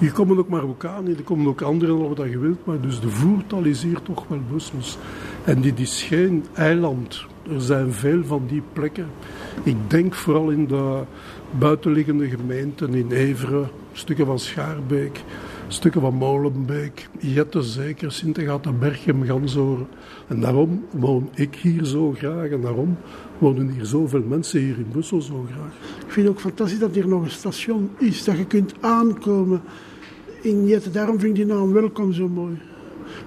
Hier 0.00 0.12
komen 0.12 0.38
ook 0.38 0.48
Marokkanen, 0.48 1.16
er 1.16 1.22
komen 1.22 1.46
ook 1.46 1.60
anderen, 1.60 1.98
wat 1.98 2.30
je 2.30 2.38
wilt, 2.38 2.66
maar 2.66 2.80
dus 2.80 3.00
de 3.00 3.08
voertaal 3.08 3.64
is 3.64 3.82
hier 3.82 4.02
toch 4.02 4.24
wel 4.28 4.40
Brussels. 4.48 4.98
En 5.44 5.60
dit 5.60 5.78
is 5.80 6.02
geen 6.02 6.44
eiland. 6.54 7.24
Er 7.54 7.60
zijn 7.60 7.92
veel 7.92 8.24
van 8.24 8.42
die 8.46 8.62
plekken. 8.72 9.06
Ik 9.62 9.76
denk 9.86 10.14
vooral 10.14 10.50
in 10.50 10.66
de 10.66 11.00
buitenliggende 11.58 12.28
gemeenten, 12.28 12.94
in 12.94 13.10
Everen, 13.10 13.68
stukken 13.92 14.26
van 14.26 14.38
Schaarbeek, 14.38 15.24
stukken 15.68 16.00
van 16.00 16.14
Molenbeek, 16.14 17.08
Jette 17.18 17.62
zeker, 17.62 18.12
Sint-Agatha, 18.12 18.72
Berchem, 18.72 19.24
Gansoren. 19.24 19.86
En 20.28 20.40
daarom 20.40 20.84
woon 20.90 21.28
ik 21.34 21.54
hier 21.54 21.84
zo 21.84 22.12
graag 22.12 22.48
en 22.48 22.60
daarom 22.60 22.96
wonen 23.38 23.68
hier 23.68 23.84
zoveel 23.84 24.22
mensen 24.28 24.60
hier 24.60 24.76
in 24.78 24.88
Brussel 24.90 25.20
zo 25.20 25.46
graag. 25.52 25.72
Ik 26.06 26.12
vind 26.12 26.26
het 26.26 26.36
ook 26.36 26.42
fantastisch 26.42 26.78
dat 26.78 26.94
hier 26.94 27.08
nog 27.08 27.22
een 27.22 27.30
station 27.30 27.90
is, 27.98 28.24
dat 28.24 28.36
je 28.36 28.46
kunt 28.46 28.74
aankomen 28.80 29.60
in 30.40 30.66
Jette. 30.66 30.90
Daarom 30.90 31.18
vind 31.18 31.38
ik 31.38 31.46
die 31.46 31.54
naam 31.54 31.72
welkom 31.72 32.12
zo 32.12 32.28
mooi. 32.28 32.58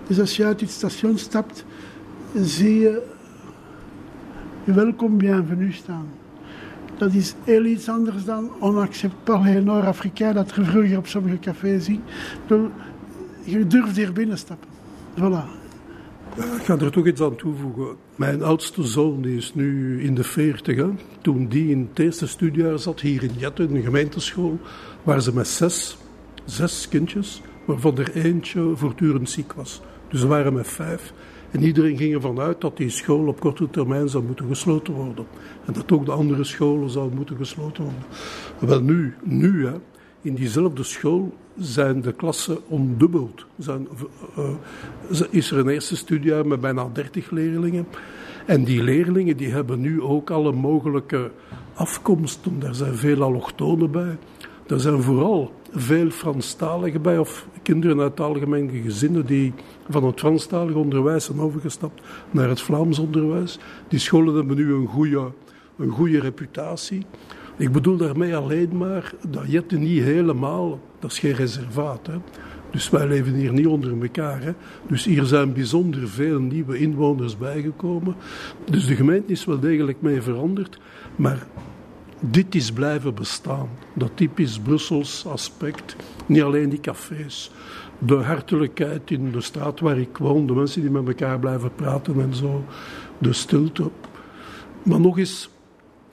Dus 0.08 0.20
als 0.20 0.38
je 0.38 0.46
uit 0.46 0.62
het 0.62 0.70
station 0.70 1.18
stapt, 1.18 1.66
zie 2.36 2.80
je 2.80 3.02
welkom 4.64 5.18
bienvenue 5.18 5.72
staan. 5.72 6.08
Dat 6.98 7.14
is 7.14 7.36
heel 7.44 7.66
iets 7.66 7.90
anders 7.90 8.26
dan 8.26 8.52
onacceptabel 8.60 9.62
Noord-Afrikaan 9.62 10.34
dat 10.34 10.54
je 10.56 10.64
vroeger 10.64 10.98
op 10.98 11.08
sommige 11.08 11.40
cafés 11.40 11.86
ziet. 11.86 12.02
Je 13.44 13.68
durft 13.68 13.96
hier 13.96 14.14
binnenstappen. 14.14 14.70
Voilà. 15.18 15.62
Ik 16.36 16.64
ga 16.64 16.78
er 16.78 16.92
toch 16.92 17.08
iets 17.08 17.22
aan 17.22 17.36
toevoegen. 17.36 17.96
Mijn 18.16 18.44
oudste 18.44 18.84
zoon 18.84 19.22
die 19.22 19.38
is 19.38 19.54
nu 19.54 20.02
in 20.04 20.16
de 20.16 20.24
40. 20.24 20.76
Hè. 20.76 20.90
Toen 21.22 21.48
die 21.48 21.70
in 21.70 21.88
het 21.90 22.00
eerste 22.00 22.28
studiejaar 22.28 22.80
zat, 22.80 23.02
hier 23.02 23.24
in 23.24 23.34
Jette, 23.38 23.64
in 23.64 23.76
een 23.76 23.84
gemeenteschool, 23.84 24.60
waren 25.04 25.22
ze 25.22 25.34
met 25.34 25.48
zes, 25.48 25.98
zes 26.46 26.88
kindjes, 26.88 27.42
waarvan 27.66 27.98
er 27.98 28.16
eentje 28.16 28.72
voortdurend 28.76 29.30
ziek 29.30 29.54
was. 29.54 29.82
Dus 30.08 30.20
ze 30.20 30.28
waren 30.28 30.54
met 30.54 30.68
vijf. 30.68 31.14
En 31.52 31.64
iedereen 31.64 31.98
ging 31.98 32.14
ervan 32.14 32.40
uit 32.40 32.62
dat 32.62 32.78
die 32.78 32.90
school 32.90 33.28
op 33.28 33.40
korte 33.40 33.70
termijn 33.70 34.10
zou 34.10 34.24
moeten 34.24 34.48
gesloten 34.48 34.94
worden. 34.94 35.26
En 35.66 35.74
dat 35.74 35.92
ook 35.92 36.06
de 36.06 36.12
andere 36.12 36.44
scholen 36.44 36.90
zouden 36.90 37.16
moeten 37.16 37.38
gesloten 37.38 37.84
worden. 37.84 38.04
Wel 38.60 38.82
nu, 38.82 39.16
nu 39.24 39.66
hè, 39.66 39.74
in 40.22 40.36
diezelfde 40.36 40.84
school 40.84 41.34
zijn 41.58 42.02
de 42.02 42.14
klassen 42.14 42.58
ondubbeld. 42.68 43.46
Zijn, 43.58 43.88
uh, 44.38 45.22
is 45.30 45.52
er 45.52 45.58
een 45.58 45.70
eerste 45.70 45.96
studiejaar 45.96 46.48
met 46.48 46.62
bijna 46.62 46.90
30 46.94 47.32
leerlingen. 47.32 47.88
En 48.46 48.64
die 48.64 48.84
leerlingen 48.84 49.38
die 49.38 49.52
hebben 49.52 49.80
nu 49.80 50.02
ook 50.02 50.30
alle 50.30 50.52
mogelijke 50.52 51.32
afkomsten. 51.74 52.60
Daar 52.60 52.76
zijn 52.76 52.96
veel 52.96 53.22
allochtonen 53.22 53.92
bij. 53.92 54.18
Er 54.68 54.80
zijn 54.80 55.02
vooral 55.02 55.54
veel 55.74 56.10
Franstaligen 56.10 57.02
bij, 57.02 57.18
of 57.18 57.48
kinderen 57.64 58.00
uit 58.00 58.20
algemene 58.20 58.82
gezinnen 58.82 59.26
die 59.26 59.54
van 59.90 60.04
het 60.04 60.20
Franstalig 60.20 60.76
onderwijs 60.76 61.26
zijn 61.26 61.40
overgestapt 61.40 62.02
naar 62.32 62.50
het 62.50 62.62
Vlaams 62.62 63.00
onderwijs. 63.00 63.60
Die 63.88 64.00
scholen 64.00 64.36
hebben 64.36 64.56
nu 64.56 64.74
een 64.74 64.88
goede, 64.88 65.32
een 65.78 65.90
goede 65.90 66.20
reputatie. 66.20 67.06
Ik 67.58 67.72
bedoel 67.72 67.98
daarmee 67.98 68.36
alleen 68.36 68.78
maar 68.78 69.14
dat 69.30 69.52
Jette 69.52 69.78
niet 69.78 70.04
helemaal, 70.04 70.80
dat 71.00 71.12
is 71.12 71.20
geen 71.20 71.36
reservaat. 71.36 72.08
Hè. 72.08 72.16
Dus 72.72 72.90
wij 72.90 73.08
leven 73.08 73.34
hier 73.34 73.54
niet 73.54 73.68
onder 73.68 74.02
elkaar. 74.02 74.44
Hè. 74.44 74.52
Dus 74.88 75.06
hier 75.06 75.24
zijn 75.24 75.54
bijzonder 75.54 76.08
veel 76.08 76.40
nieuwe 76.40 76.78
inwoners 76.78 77.38
bijgekomen. 77.38 78.16
Dus 78.70 78.86
de 78.86 78.96
gemeente 78.96 79.32
is 79.32 79.46
wel 79.46 79.60
degelijk 79.60 80.02
mee 80.02 80.22
veranderd. 80.22 80.80
Maar 81.16 81.48
dit 82.32 82.56
is 82.56 82.72
blijven 82.72 83.16
bestaan. 83.16 83.70
Dat 83.94 84.12
typisch 84.16 84.60
Brussels 84.60 85.26
aspect. 85.26 85.96
Niet 86.26 86.42
alleen 86.42 86.70
die 86.70 86.80
cafés. 86.80 87.52
De 87.98 88.16
hartelijkheid 88.16 89.12
in 89.12 89.32
de 89.32 89.42
straat 89.42 89.80
waar 89.80 89.98
ik 89.98 90.18
woon. 90.18 90.48
De 90.48 90.54
mensen 90.54 90.82
die 90.82 90.90
met 90.90 91.08
elkaar 91.08 91.40
blijven 91.40 91.76
praten 91.76 92.22
en 92.22 92.36
zo. 92.36 92.64
De 93.18 93.34
stilte. 93.34 93.90
Maar 94.84 95.00
nog 95.00 95.18
eens, 95.18 95.50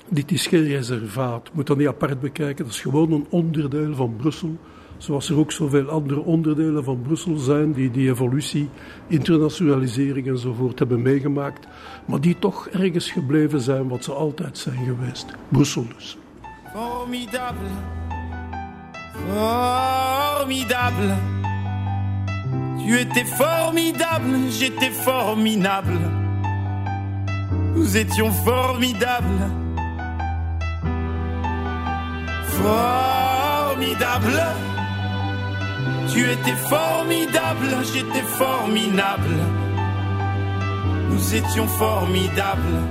dit 0.08 0.32
is 0.32 0.46
geen 0.46 0.66
reservaat. 0.66 1.50
Moet 1.52 1.66
dat 1.66 1.76
niet 1.76 1.86
apart 1.86 2.20
bekijken. 2.20 2.64
Dat 2.64 2.74
is 2.74 2.80
gewoon 2.80 3.12
een 3.12 3.26
onderdeel 3.30 3.94
van 3.94 4.16
Brussel. 4.16 4.58
Zoals 5.00 5.30
er 5.30 5.38
ook 5.38 5.52
zoveel 5.52 5.88
andere 5.88 6.20
onderdelen 6.20 6.84
van 6.84 7.02
Brussel 7.02 7.36
zijn 7.36 7.72
die 7.72 7.90
die 7.90 8.10
evolutie, 8.10 8.68
internationalisering 9.06 10.26
enzovoort 10.26 10.78
hebben 10.78 11.02
meegemaakt, 11.02 11.66
maar 12.04 12.20
die 12.20 12.38
toch 12.38 12.68
ergens 12.68 13.10
gebleven 13.10 13.60
zijn 13.60 13.88
wat 13.88 14.04
ze 14.04 14.12
altijd 14.12 14.58
zijn 14.58 14.84
geweest. 14.84 15.26
Brussel 15.48 15.86
dus. 15.96 16.18
Formidable, 16.72 17.68
formidable. 19.28 21.14
Tu 22.84 22.98
étais 22.98 23.24
formidable, 23.24 24.50
j'étais 24.50 24.90
formidable. 24.90 25.98
Nous 27.74 27.96
étions 27.96 28.34
formidables. 28.44 29.50
Formidable. 32.44 34.79
Tu 36.12 36.28
étais 36.28 36.56
formidable, 36.68 37.68
j'étais 37.92 38.22
formidable. 38.22 39.36
Nous 41.08 41.34
étions 41.34 41.68
formidables. 41.68 42.82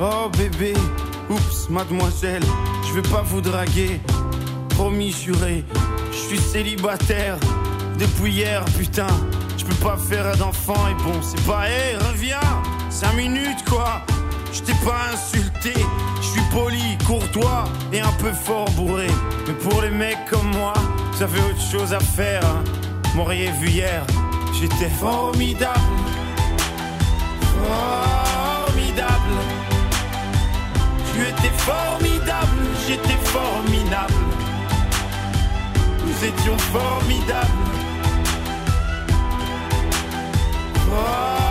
Oh 0.00 0.30
bébé, 0.36 0.74
oups, 1.28 1.68
mademoiselle, 1.68 2.42
je 2.88 2.94
vais 2.94 3.08
pas 3.08 3.22
vous 3.22 3.40
draguer. 3.40 4.00
Promis 4.70 5.12
juré, 5.12 5.64
je 6.10 6.16
suis 6.16 6.38
célibataire 6.38 7.36
depuis 7.98 8.32
hier, 8.32 8.64
putain. 8.78 9.06
Je 9.58 9.64
peux 9.64 9.84
pas 9.86 9.96
faire 9.96 10.36
d'enfant 10.36 10.88
et 10.90 11.02
bon, 11.02 11.20
c'est 11.22 11.40
pas, 11.46 11.68
hé, 11.68 11.96
reviens, 12.10 12.40
5 12.90 13.14
minutes 13.14 13.64
quoi. 13.68 14.02
Je 14.52 14.60
t'ai 14.60 14.74
pas 14.84 15.12
insulté, 15.12 15.74
poli, 16.54 16.96
courtois 17.04 17.64
et 17.92 18.00
un 18.00 18.12
peu 18.12 18.32
fort 18.32 18.70
bourré. 18.70 19.08
Mais 19.46 19.54
pour 19.54 19.82
les 19.82 19.90
mecs 19.90 20.24
comme 20.30 20.50
moi, 20.52 20.72
ça 21.18 21.26
fait 21.26 21.42
autre 21.42 21.60
chose 21.60 21.92
à 21.92 22.00
faire. 22.00 22.42
Hein. 22.44 22.62
M'auriez 23.16 23.50
vu 23.60 23.68
hier, 23.68 24.02
j'étais 24.58 24.88
formidable. 24.88 25.80
Formidable. 27.62 29.36
Tu 31.12 31.20
étais 31.22 31.54
formidable, 31.58 32.58
j'étais 32.86 33.18
formidable. 33.24 34.14
Nous 36.06 36.24
étions 36.24 36.58
formidables. 36.58 37.48
Formidable. 40.88 41.43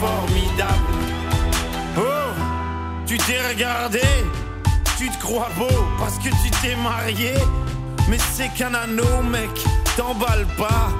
Formidables. 0.00 0.72
Oh, 1.96 2.02
tu 3.04 3.18
t'es 3.18 3.40
regardé, 3.48 4.00
tu 4.96 5.08
te 5.08 5.18
crois 5.18 5.48
beau 5.58 5.66
parce 5.98 6.18
que 6.18 6.28
tu 6.28 6.50
t'es 6.62 6.76
marié. 6.76 7.34
Mais 8.08 8.18
c'est 8.32 8.48
qu'un 8.50 8.74
anneau, 8.74 9.22
mec, 9.22 9.50
t'emballe 9.96 10.46
pas. 10.56 10.90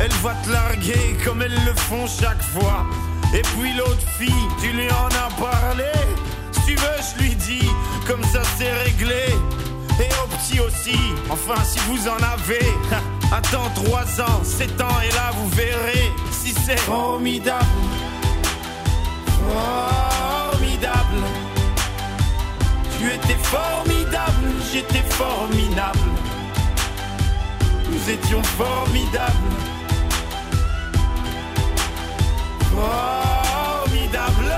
Elle 0.00 0.12
va 0.22 0.34
te 0.42 0.50
larguer 0.50 1.16
comme 1.22 1.42
elles 1.42 1.64
le 1.66 1.74
font 1.74 2.06
chaque 2.06 2.42
fois. 2.42 2.86
Et 3.34 3.42
puis 3.42 3.74
l'autre 3.74 4.06
fille, 4.18 4.48
tu 4.60 4.68
lui 4.68 4.88
en 4.90 5.08
as 5.08 5.30
parlé. 5.38 5.92
Si 6.52 6.60
tu 6.64 6.74
veux, 6.76 7.00
je 7.18 7.22
lui 7.22 7.34
dis, 7.34 7.68
comme 8.06 8.24
ça 8.24 8.40
c'est 8.56 8.72
réglé. 8.84 9.34
Et 10.00 10.08
au 10.22 10.26
petit 10.36 10.60
aussi, 10.60 10.98
enfin 11.28 11.62
si 11.62 11.78
vous 11.88 12.08
en 12.08 12.16
avez. 12.16 12.66
Attends 13.32 13.70
3 13.74 14.20
ans, 14.20 14.44
7 14.44 14.80
ans, 14.80 15.00
et 15.04 15.12
là 15.14 15.32
vous 15.36 15.48
verrez 15.50 16.10
si 16.30 16.54
c'est 16.64 16.78
formidable. 16.78 17.64
Formidable. 19.46 21.22
Tu 22.98 23.06
étais 23.06 23.38
formidable, 23.42 24.48
j'étais 24.72 25.04
formidable. 25.10 25.98
Nous 27.90 28.10
étions 28.10 28.42
formidables. 28.42 29.54
Formidable. 32.74 34.52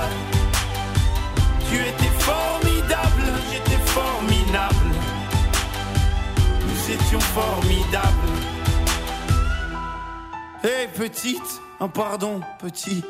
Tu 1.69 1.75
étais 1.75 2.13
formidable, 2.19 3.23
j'étais 3.51 3.81
formidable. 3.85 4.89
Nous 6.67 6.91
étions 6.93 7.19
formidables. 7.19 8.29
Hé 10.63 10.87
petite, 10.87 11.61
un 11.79 11.87
pardon, 11.87 12.41
petit. 12.59 13.03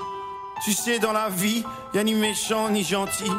Tu 0.63 0.73
sais, 0.73 0.99
dans 0.99 1.13
la 1.13 1.29
vie, 1.29 1.63
y 1.93 1.99
a 1.99 2.03
ni 2.03 2.13
méchant 2.13 2.69
ni 2.69 2.83
gentil. 2.83 3.31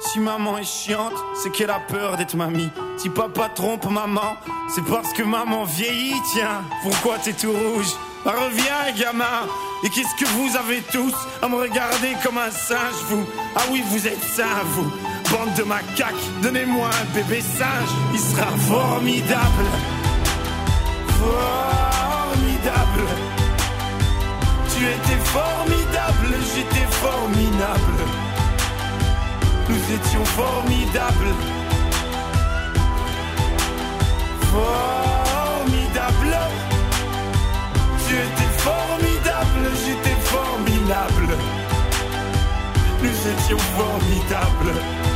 Si 0.00 0.18
maman 0.18 0.58
est 0.58 0.64
chiante, 0.64 1.12
c'est 1.40 1.50
qu'elle 1.50 1.70
a 1.70 1.78
peur 1.78 2.16
d'être 2.16 2.36
mamie. 2.36 2.68
Si 2.96 3.08
papa 3.08 3.48
trompe 3.54 3.88
maman, 3.90 4.36
c'est 4.74 4.84
parce 4.84 5.12
que 5.12 5.22
maman 5.22 5.64
vieillit, 5.64 6.20
tiens. 6.32 6.62
Pourquoi 6.82 7.18
t'es 7.18 7.32
tout 7.32 7.52
rouge? 7.52 7.86
Bah, 8.24 8.34
Reviens, 8.36 8.92
gamin. 8.98 9.46
Et 9.84 9.90
qu'est-ce 9.90 10.14
que 10.22 10.28
vous 10.30 10.56
avez 10.56 10.82
tous 10.92 11.14
à 11.42 11.48
me 11.48 11.56
regarder 11.56 12.14
comme 12.24 12.38
un 12.38 12.50
singe, 12.50 12.94
vous? 13.08 13.24
Ah 13.54 13.62
oui, 13.70 13.82
vous 13.86 14.06
êtes 14.06 14.22
sains, 14.22 14.64
vous. 14.72 14.90
Bande 15.30 15.54
de 15.56 15.62
macaques, 15.62 16.14
donnez-moi 16.42 16.88
un 16.88 17.14
bébé 17.14 17.40
singe. 17.40 17.90
Il 18.12 18.20
sera 18.20 18.46
formidable. 18.68 19.66
Formidable. 21.18 23.08
Tu 24.84 24.90
étais 24.90 25.24
formidable, 25.24 26.34
j'étais 26.54 26.86
formidable. 26.90 28.00
Nous 29.66 29.82
étions 29.96 30.24
formidables. 30.26 31.32
Formidable. 34.52 36.36
Tu 38.06 38.14
étais 38.14 38.52
formidable, 38.58 39.64
j'étais 39.86 40.18
formidable. 40.20 41.38
Nous 43.02 43.18
étions 43.32 43.62
formidables. 43.78 45.13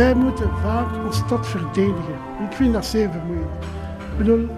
Wij 0.00 0.14
moeten 0.14 0.50
vaak 0.62 1.04
ons 1.04 1.16
stad 1.16 1.46
verdedigen. 1.46 2.14
Ik 2.48 2.52
vind 2.52 2.72
dat 2.72 2.86
zeer 2.86 3.10
vermoeiend. 3.10 3.50
Ik 4.12 4.18
bedoel, 4.18 4.48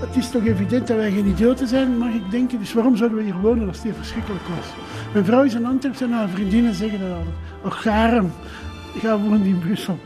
het 0.00 0.16
is 0.16 0.30
toch 0.30 0.44
evident 0.44 0.86
dat 0.86 0.96
wij 0.96 1.10
geen 1.10 1.26
idioten 1.26 1.68
zijn, 1.68 1.98
mag 1.98 2.12
ik 2.14 2.30
denken. 2.30 2.58
Dus 2.58 2.72
waarom 2.72 2.96
zouden 2.96 3.18
we 3.18 3.24
hier 3.24 3.40
wonen 3.40 3.68
als 3.68 3.76
het 3.76 3.84
hier 3.84 3.94
verschrikkelijk 3.94 4.42
was? 4.56 4.66
Mijn 5.12 5.24
vrouw 5.24 5.42
is 5.42 5.54
in 5.54 5.66
Antwerpen 5.66 6.06
en 6.06 6.12
haar 6.12 6.28
vriendinnen 6.28 6.74
zeggen 6.74 7.00
dat 7.00 7.08
altijd. 7.08 7.34
Och, 7.64 7.82
Garem, 7.82 8.30
ga 8.98 9.18
wonen 9.18 9.44
in 9.44 9.58
Brussel. 9.58 9.98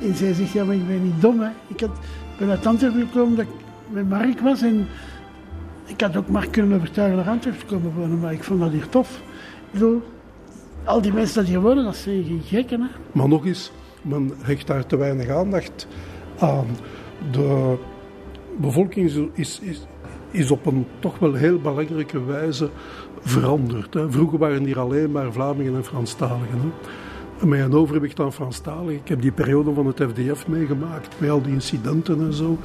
En 0.00 0.14
zij 0.14 0.32
zegt, 0.32 0.52
ja, 0.52 0.64
maar 0.64 0.74
ik 0.74 0.86
ben 0.86 1.02
niet 1.02 1.20
dom. 1.20 1.42
Ik 1.66 1.80
had, 1.80 1.90
ben 2.38 2.50
uit 2.50 2.66
Antwerpen 2.66 3.00
gekomen 3.00 3.36
dat 3.36 3.44
ik 3.44 3.52
met 3.88 4.08
Mark 4.08 4.40
was 4.40 4.62
en 4.62 4.86
ik 5.84 6.00
had 6.00 6.16
ook 6.16 6.28
Mark 6.28 6.52
kunnen 6.52 6.76
overtuigen 6.76 7.16
naar 7.16 7.28
Antwerpen 7.28 7.66
te 7.66 7.74
komen 7.74 7.92
wonen, 7.96 8.20
maar 8.20 8.32
ik 8.32 8.44
vond 8.44 8.60
dat 8.60 8.70
hier 8.70 8.88
tof. 8.88 9.20
Ik 9.66 9.72
bedoel, 9.72 10.02
al 10.84 11.00
die 11.00 11.12
mensen 11.12 11.44
die 11.44 11.52
hier 11.52 11.62
wonen, 11.62 11.84
dat 11.84 11.96
zijn 11.96 12.24
geen 12.24 12.42
gekken, 12.44 12.80
hè. 12.80 12.88
Maar 13.12 13.28
nog 13.28 13.46
eens, 13.46 13.72
men 14.02 14.32
hecht 14.40 14.66
daar 14.66 14.86
te 14.86 14.96
weinig 14.96 15.28
aandacht 15.28 15.86
aan. 16.38 16.66
De 17.32 17.76
bevolking 18.56 19.06
is, 19.34 19.60
is, 19.60 19.86
is, 20.30 20.50
op 20.50 20.66
een 20.66 20.86
toch 20.98 21.18
wel 21.18 21.34
heel 21.34 21.60
belangrijke 21.60 22.24
wijze 22.24 22.70
veranderd. 23.20 23.94
Hè. 23.94 24.10
Vroeger 24.10 24.38
waren 24.38 24.64
hier 24.64 24.78
alleen 24.78 25.10
maar 25.10 25.32
Vlamingen 25.32 25.74
en 25.74 25.84
Franstaligen. 25.84 26.58
Hè. 26.60 26.68
Met 27.46 27.60
een 27.60 27.72
overwicht 27.72 28.20
aan 28.20 28.32
Franstaligen. 28.32 28.94
Ik 28.94 29.08
heb 29.08 29.22
die 29.22 29.32
periode 29.32 29.74
van 29.74 29.86
het 29.86 30.02
FDF 30.02 30.48
meegemaakt, 30.48 31.20
met 31.20 31.30
al 31.30 31.42
die 31.42 31.52
incidenten 31.52 32.20
en 32.20 32.32
zo. 32.32 32.58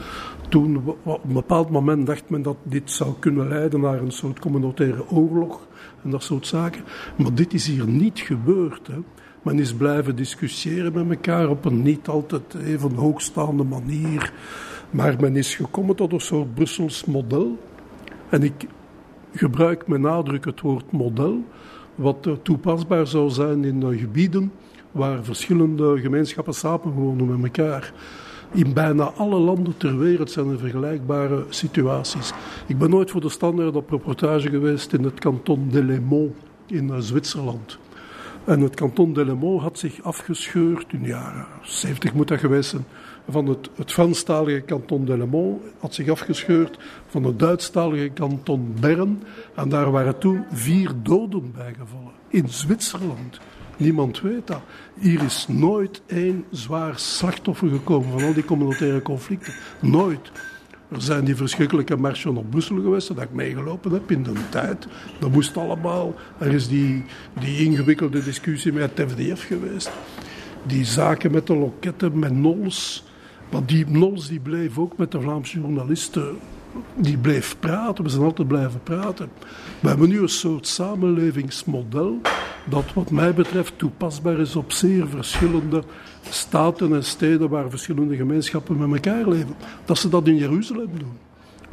Toen, 0.50 0.84
op 1.04 1.24
een 1.24 1.34
bepaald 1.34 1.70
moment 1.70 2.06
dacht 2.06 2.30
men 2.30 2.42
dat 2.42 2.58
dit 2.64 2.92
zou 2.92 3.14
kunnen 3.20 3.48
leiden 3.48 3.80
naar 3.80 4.02
een 4.02 4.12
soort 4.12 4.40
communautaire 4.40 5.10
oorlog 5.10 5.68
en 6.04 6.10
dat 6.10 6.24
soort 6.24 6.48
zaken. 6.48 6.84
Maar 7.18 7.34
dit 7.34 7.54
is 7.54 7.68
hier 7.68 7.88
niet 7.88 8.20
gebeurd. 8.20 8.88
Hè. 8.88 8.98
Men 9.44 9.60
is 9.60 9.74
blijven 9.74 10.15
discussiëren 10.15 10.94
met 10.94 11.10
elkaar 11.10 11.49
op 11.49 11.65
een 11.65 11.82
niet 11.82 12.07
altijd 12.07 12.53
even 12.53 12.95
hoogstaande 12.95 13.64
manier. 13.64 14.34
Maar 14.90 15.15
men 15.20 15.36
is 15.36 15.56
gekomen 15.56 15.95
tot 15.95 16.11
een 16.11 16.20
soort 16.20 16.53
Brussels 16.53 17.06
model. 17.06 17.57
En 18.30 18.44
ik 18.44 18.68
gebruik 19.34 19.88
met 19.88 19.99
nadruk 19.99 20.45
het 20.45 20.61
woord 20.61 20.91
model, 20.91 21.44
wat 21.95 22.30
toepasbaar 22.41 23.07
zou 23.07 23.30
zijn 23.30 23.64
in 23.64 23.98
gebieden 23.98 24.52
waar 24.94 25.24
verschillende 25.24 25.99
gemeenschappen 25.99 26.53
samenwonen 26.53 27.40
met 27.40 27.57
elkaar. 27.57 27.94
In 28.52 28.74
bijna 28.74 29.03
alle 29.03 29.40
landen 29.40 29.78
ter 29.78 29.99
wereld 29.99 30.32
zijn 30.32 30.49
er 30.49 30.60
vergelijkbare 30.60 31.45
situaties. 31.49 32.32
Ik 32.68 32.78
ben 32.78 32.90
nooit 32.90 33.11
voor 33.11 33.22
de 33.22 33.30
standaard 33.30 33.76
op 33.76 33.90
reportage 33.90 34.49
geweest 34.49 34.94
in 34.94 35.03
het 35.03 35.20
kanton 35.20 35.70
de 35.70 35.84
Lémont 35.84 36.36
in 36.68 36.90
eh, 36.90 36.99
Zwitserland. 36.99 37.78
En 38.45 38.61
het 38.61 38.76
kanton 38.76 39.14
de 39.14 39.26
Lémont 39.26 39.61
had 39.61 39.80
zich 39.80 40.02
afgescheurd, 40.02 40.94
in 40.94 41.02
de 41.02 41.07
jaren 41.07 41.45
70 41.61 42.14
moet 42.14 42.28
dat 42.28 42.40
geweest 42.40 42.70
zijn, 42.70 42.86
van 43.30 43.45
het, 43.45 43.70
het 43.76 43.91
Franstalige 43.91 44.61
kanton 44.61 45.06
de 45.06 45.18
Lémont, 45.18 45.61
had 45.80 45.94
zich 45.94 46.10
afgescheurd 46.10 46.78
van 47.07 47.24
het 47.24 47.40
Duitsstalige 47.40 48.10
kanton 48.10 48.76
Bern. 48.80 49.24
En 49.56 49.70
daar 49.70 49.91
waren 49.91 50.18
toen 50.18 50.45
vier 50.52 50.91
doden 51.03 51.52
bijgevallen. 51.52 52.11
In 52.28 52.49
Zwitserland. 52.49 53.40
Niemand 53.78 54.22
weet 54.22 54.48
dat. 54.48 54.61
Hier 54.99 55.24
is 55.24 55.48
nooit 55.48 56.02
één 56.06 56.45
zwaar 56.52 56.99
slachtoffer 56.99 57.70
gekomen 57.70 58.11
van 58.11 58.24
al 58.24 58.34
die 58.34 58.45
communautaire 58.45 59.02
conflicten. 59.02 59.53
Nooit. 59.82 60.32
Er 60.88 61.02
zijn 61.02 61.26
die 61.26 61.36
verschrikkelijke 61.36 61.98
marsen 61.98 62.38
op 62.38 62.50
Brussel 62.50 62.76
geweest, 62.76 63.08
dat 63.08 63.22
ik 63.22 63.32
meegelopen 63.32 63.92
heb 63.92 64.12
in 64.12 64.24
de 64.24 64.34
tijd. 64.50 64.88
Dat 65.20 65.32
moest 65.32 65.58
allemaal. 65.58 66.16
Er 66.38 66.54
is 66.54 66.68
die, 66.68 67.04
die 67.40 67.66
ingewikkelde 67.66 68.24
discussie 68.24 68.74
met 68.74 68.98
het 68.98 69.12
FDF 69.12 69.46
geweest. 69.46 69.92
Die 70.64 70.86
zaken 70.86 71.32
met 71.32 71.48
de 71.48 71.56
loketten, 71.56 72.20
met 72.20 72.36
Nols. 72.36 73.04
Maar 73.52 73.66
die 73.66 73.88
Nols 73.88 74.28
die 74.28 74.40
bleef 74.40 74.78
ook 74.78 74.98
met 74.98 75.12
de 75.12 75.22
Vlaamse 75.22 75.60
journalisten. 75.60 76.38
Die 76.96 77.18
bleef 77.18 77.56
praten, 77.60 78.04
we 78.04 78.10
zijn 78.10 78.24
altijd 78.24 78.48
blijven 78.48 78.84
praten. 78.84 79.30
We 79.80 79.88
hebben 79.88 80.10
nu 80.10 80.22
een 80.22 80.30
soort 80.30 80.68
samenlevingsmodel 80.68 82.22
dat 82.66 82.94
wat 82.94 83.12
mij 83.12 83.34
betreft 83.34 83.74
toepasbaar 83.78 84.40
is 84.40 84.56
op 84.56 84.72
zeer 84.72 85.08
verschillende 85.08 85.84
staten 86.30 86.94
en 86.94 87.04
steden 87.04 87.50
waar 87.50 87.70
verschillende 87.70 88.16
gemeenschappen 88.16 88.78
met 88.78 89.06
elkaar 89.06 89.30
leven. 89.30 89.56
Dat 89.86 89.98
ze 89.98 90.10
dat 90.10 90.28
in 90.28 90.36
Jeruzalem 90.36 90.90
doen. 90.98 91.18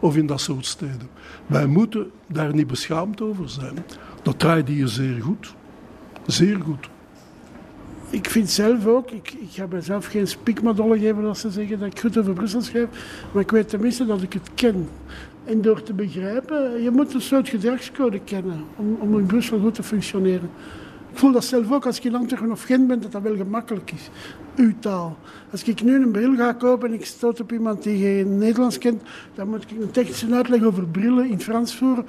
Of 0.01 0.16
in 0.16 0.27
dat 0.27 0.40
soort 0.40 0.66
steden. 0.66 1.09
Wij 1.47 1.66
moeten 1.66 2.10
daar 2.27 2.55
niet 2.55 2.66
beschaamd 2.66 3.20
over 3.20 3.48
zijn. 3.48 3.85
Dat 4.22 4.39
draait 4.39 4.68
hier 4.68 4.89
zeer 4.89 5.22
goed. 5.22 5.55
Zeer 6.27 6.60
goed. 6.60 6.89
Ik 8.10 8.31
vind 8.31 8.51
zelf 8.51 8.86
ook, 8.86 9.10
ik, 9.10 9.32
ik 9.32 9.48
ga 9.51 9.66
mezelf 9.70 10.06
geen 10.06 10.27
spikmadolle 10.27 10.98
geven 10.98 11.24
als 11.24 11.40
ze 11.40 11.51
zeggen 11.51 11.78
dat 11.78 11.93
ik 11.93 12.01
goed 12.01 12.18
over 12.18 12.32
Brussel 12.32 12.60
schrijf, 12.62 12.89
maar 13.32 13.43
ik 13.43 13.51
weet 13.51 13.68
tenminste 13.68 14.06
dat 14.06 14.22
ik 14.22 14.32
het 14.32 14.51
ken. 14.55 14.89
En 15.44 15.62
door 15.62 15.82
te 15.82 15.93
begrijpen, 15.93 16.82
je 16.82 16.90
moet 16.90 17.14
een 17.14 17.20
soort 17.20 17.48
gedragscode 17.48 18.20
kennen 18.20 18.64
om, 18.77 18.97
om 19.01 19.18
in 19.18 19.27
Brussel 19.27 19.60
goed 19.60 19.74
te 19.74 19.82
functioneren. 19.82 20.51
Voel 21.12 21.32
dat 21.32 21.45
zelf 21.45 21.73
ook 21.73 21.87
als 21.87 22.01
in 22.01 22.15
Antwerpen 22.15 22.51
of 22.51 22.62
Gent 22.62 22.87
ben, 22.87 23.01
dat 23.01 23.12
dat 23.12 23.23
wel 23.23 23.37
gemakkelijk 23.37 23.93
is. 23.93 24.11
Uw 24.57 24.73
taal. 24.78 25.16
Als 25.51 25.62
ik 25.62 25.82
nu 25.82 25.95
een 25.95 26.11
bril 26.11 26.37
ga 26.37 26.53
kopen 26.53 26.89
en 26.89 26.95
ik 26.95 27.05
stoot 27.05 27.41
op 27.41 27.53
iemand 27.53 27.82
die 27.82 28.03
geen 28.03 28.39
Nederlands 28.39 28.78
kent, 28.78 29.03
dan 29.35 29.49
moet 29.49 29.62
ik 29.62 29.70
een 29.81 29.91
technische 29.91 30.35
uitleg 30.35 30.62
over 30.62 30.87
brillen 30.87 31.28
in 31.28 31.41
Frans 31.41 31.77
voeren. 31.77 32.07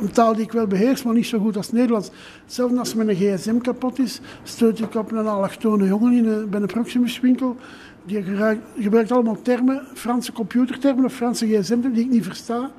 Een 0.00 0.10
taal 0.10 0.34
die 0.34 0.44
ik 0.44 0.52
wel 0.52 0.66
beheers, 0.66 1.02
maar 1.02 1.14
niet 1.14 1.26
zo 1.26 1.38
goed 1.38 1.56
als 1.56 1.72
Nederlands. 1.72 2.10
Zelfs 2.46 2.76
als 2.78 2.94
mijn 2.94 3.16
gsm 3.16 3.58
kapot 3.58 3.98
is, 3.98 4.20
stoot 4.42 4.78
ik 4.78 4.94
op 4.94 5.12
een 5.12 5.26
allochtone 5.26 5.86
jongen 5.86 6.12
in 6.12 6.26
een, 6.26 6.50
bij 6.50 6.60
een 6.60 6.66
Proximuswinkel. 6.66 7.56
Die 8.04 8.22
gebruikt, 8.78 9.12
allemaal 9.12 9.42
termen, 9.42 9.82
Franse 9.94 10.32
computertermen 10.32 11.04
of 11.04 11.14
Franse 11.14 11.46
gsm 11.46 11.80
die 11.80 12.04
ik 12.04 12.10
niet 12.10 12.24
versta. 12.24 12.70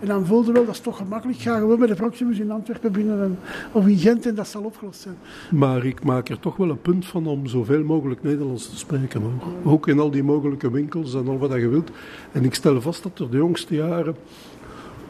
En 0.00 0.06
dan 0.06 0.26
voelde 0.26 0.52
wel, 0.52 0.64
dat 0.64 0.74
is 0.74 0.80
toch 0.80 0.96
gemakkelijk. 0.96 1.38
Ga 1.38 1.58
gewoon 1.58 1.78
bij 1.78 1.88
de 1.88 1.94
Proximus 1.94 2.38
in 2.38 2.50
Antwerpen 2.50 2.92
binnen 2.92 3.22
en, 3.22 3.38
of 3.72 3.86
in 3.86 3.98
Gent 3.98 4.26
en 4.26 4.34
dat 4.34 4.48
zal 4.48 4.62
opgelost 4.62 5.00
zijn. 5.00 5.16
Maar 5.50 5.84
ik 5.84 6.04
maak 6.04 6.28
er 6.28 6.40
toch 6.40 6.56
wel 6.56 6.70
een 6.70 6.80
punt 6.80 7.06
van 7.06 7.26
om 7.26 7.46
zoveel 7.46 7.84
mogelijk 7.84 8.22
Nederlands 8.22 8.70
te 8.70 8.76
spreken. 8.76 9.22
Ook, 9.64 9.88
in 9.88 9.98
al 9.98 10.10
die 10.10 10.22
mogelijke 10.22 10.70
winkels 10.70 11.14
en 11.14 11.28
al 11.28 11.38
wat 11.38 11.52
je 11.52 11.68
wilt. 11.68 11.90
En 12.32 12.44
ik 12.44 12.54
stel 12.54 12.80
vast 12.80 13.02
dat 13.02 13.18
er 13.18 13.30
de 13.30 13.36
jongste 13.36 13.74
jaren 13.74 14.16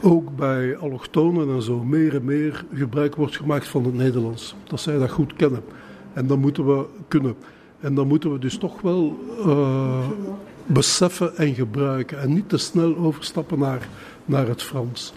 ook 0.02 0.36
bij 0.36 0.76
allochtonen 0.76 1.48
en 1.48 1.62
zo 1.62 1.84
meer 1.84 2.14
en 2.14 2.24
meer 2.24 2.64
gebruik 2.72 3.16
wordt 3.16 3.36
gemaakt 3.36 3.68
van 3.68 3.84
het 3.84 3.94
Nederlands. 3.94 4.54
Dat 4.64 4.80
zij 4.80 4.98
dat 4.98 5.10
goed 5.10 5.32
kennen. 5.36 5.62
En 6.12 6.26
dat 6.26 6.38
moeten 6.38 6.66
we 6.66 6.86
kunnen. 7.08 7.34
En 7.80 7.94
dan 7.94 8.06
moeten 8.06 8.32
we 8.32 8.38
dus 8.38 8.58
toch 8.58 8.80
wel 8.80 9.18
uh, 9.46 10.08
beseffen 10.66 11.36
en 11.36 11.54
gebruiken. 11.54 12.20
En 12.20 12.32
niet 12.32 12.48
te 12.48 12.56
snel 12.56 12.96
overstappen 12.96 13.58
naar, 13.58 13.88
naar 14.26 14.48
het 14.48 14.62
Frans. 14.62 15.12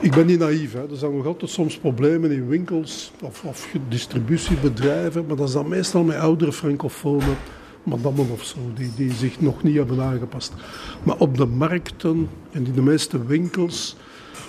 Ik 0.00 0.14
ben 0.14 0.26
niet 0.26 0.38
naïef. 0.38 0.72
Hè. 0.72 0.90
Er 0.90 0.96
zijn 0.96 1.16
nog 1.16 1.26
altijd 1.26 1.50
soms 1.50 1.78
problemen 1.78 2.30
in 2.30 2.48
winkels 2.48 3.12
of, 3.22 3.44
of 3.44 3.74
distributiebedrijven. 3.88 5.26
Maar 5.26 5.36
dat 5.36 5.48
is 5.48 5.54
dan 5.54 5.68
meestal 5.68 6.04
met 6.04 6.16
oudere 6.16 6.52
francofonen, 6.52 7.36
madammen 7.82 8.30
of 8.30 8.44
zo, 8.44 8.58
die, 8.74 8.90
die 8.96 9.12
zich 9.12 9.40
nog 9.40 9.62
niet 9.62 9.76
hebben 9.76 10.00
aangepast. 10.00 10.52
Maar 11.02 11.16
op 11.18 11.36
de 11.36 11.46
markten 11.46 12.28
en 12.50 12.66
in 12.66 12.72
de 12.72 12.82
meeste 12.82 13.26
winkels, 13.26 13.96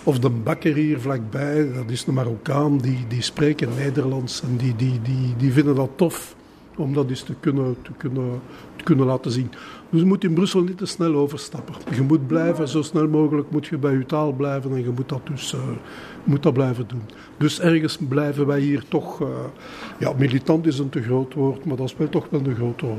of 0.04 0.20
de 0.20 0.30
bakker 0.30 0.76
hier 0.76 1.00
vlakbij, 1.00 1.74
dat 1.74 1.90
is 1.90 2.06
een 2.06 2.14
Marokkaan, 2.14 2.78
die, 2.78 3.06
die 3.08 3.22
spreken 3.22 3.70
Nederlands 3.78 4.42
en 4.42 4.58
die, 4.58 4.76
die, 4.76 5.02
die, 5.02 5.36
die 5.38 5.52
vinden 5.52 5.76
dat 5.76 5.90
tof 5.96 6.36
om 6.76 6.94
dat 6.94 7.10
eens 7.10 7.22
te 7.22 7.34
kunnen, 7.40 7.76
te 7.82 7.92
kunnen, 7.98 8.42
te 8.76 8.84
kunnen 8.84 9.06
laten 9.06 9.32
zien. 9.32 9.52
Dus 9.90 10.00
je 10.00 10.06
moet 10.06 10.24
in 10.24 10.34
Brussel 10.34 10.62
niet 10.62 10.78
te 10.78 10.86
snel 10.86 11.16
overstappen. 11.16 11.76
Je 11.96 12.02
moet 12.02 12.28
blijven, 12.28 12.68
zo 12.68 12.82
snel 12.82 13.08
mogelijk 13.08 13.52
moet 13.52 13.68
je 13.68 13.78
bij 13.78 13.94
je 13.94 14.06
taal 14.06 14.32
blijven 14.32 14.72
en 14.72 14.82
je 14.82 14.92
moet 14.96 15.10
dat 15.10 15.22
dus 15.24 15.54
uh, 15.54 15.60
moet 16.24 16.44
dat 16.44 16.54
blijven 16.54 16.88
doen. 16.88 17.02
Dus 17.38 17.60
ergens 17.60 17.98
blijven 18.10 18.48
wij 18.48 18.60
hier 18.60 18.84
toch, 18.88 19.22
uh, 19.22 19.28
ja, 20.00 20.14
militant 20.18 20.66
is 20.66 20.80
een 20.80 20.90
te 20.90 21.02
groot 21.02 21.34
woord, 21.34 21.66
maar 21.66 21.78
dat 21.78 21.90
speelt 21.90 22.12
toch 22.12 22.28
wel 22.30 22.42
een 22.46 22.56
grote 22.56 22.86
rol. 22.86 22.98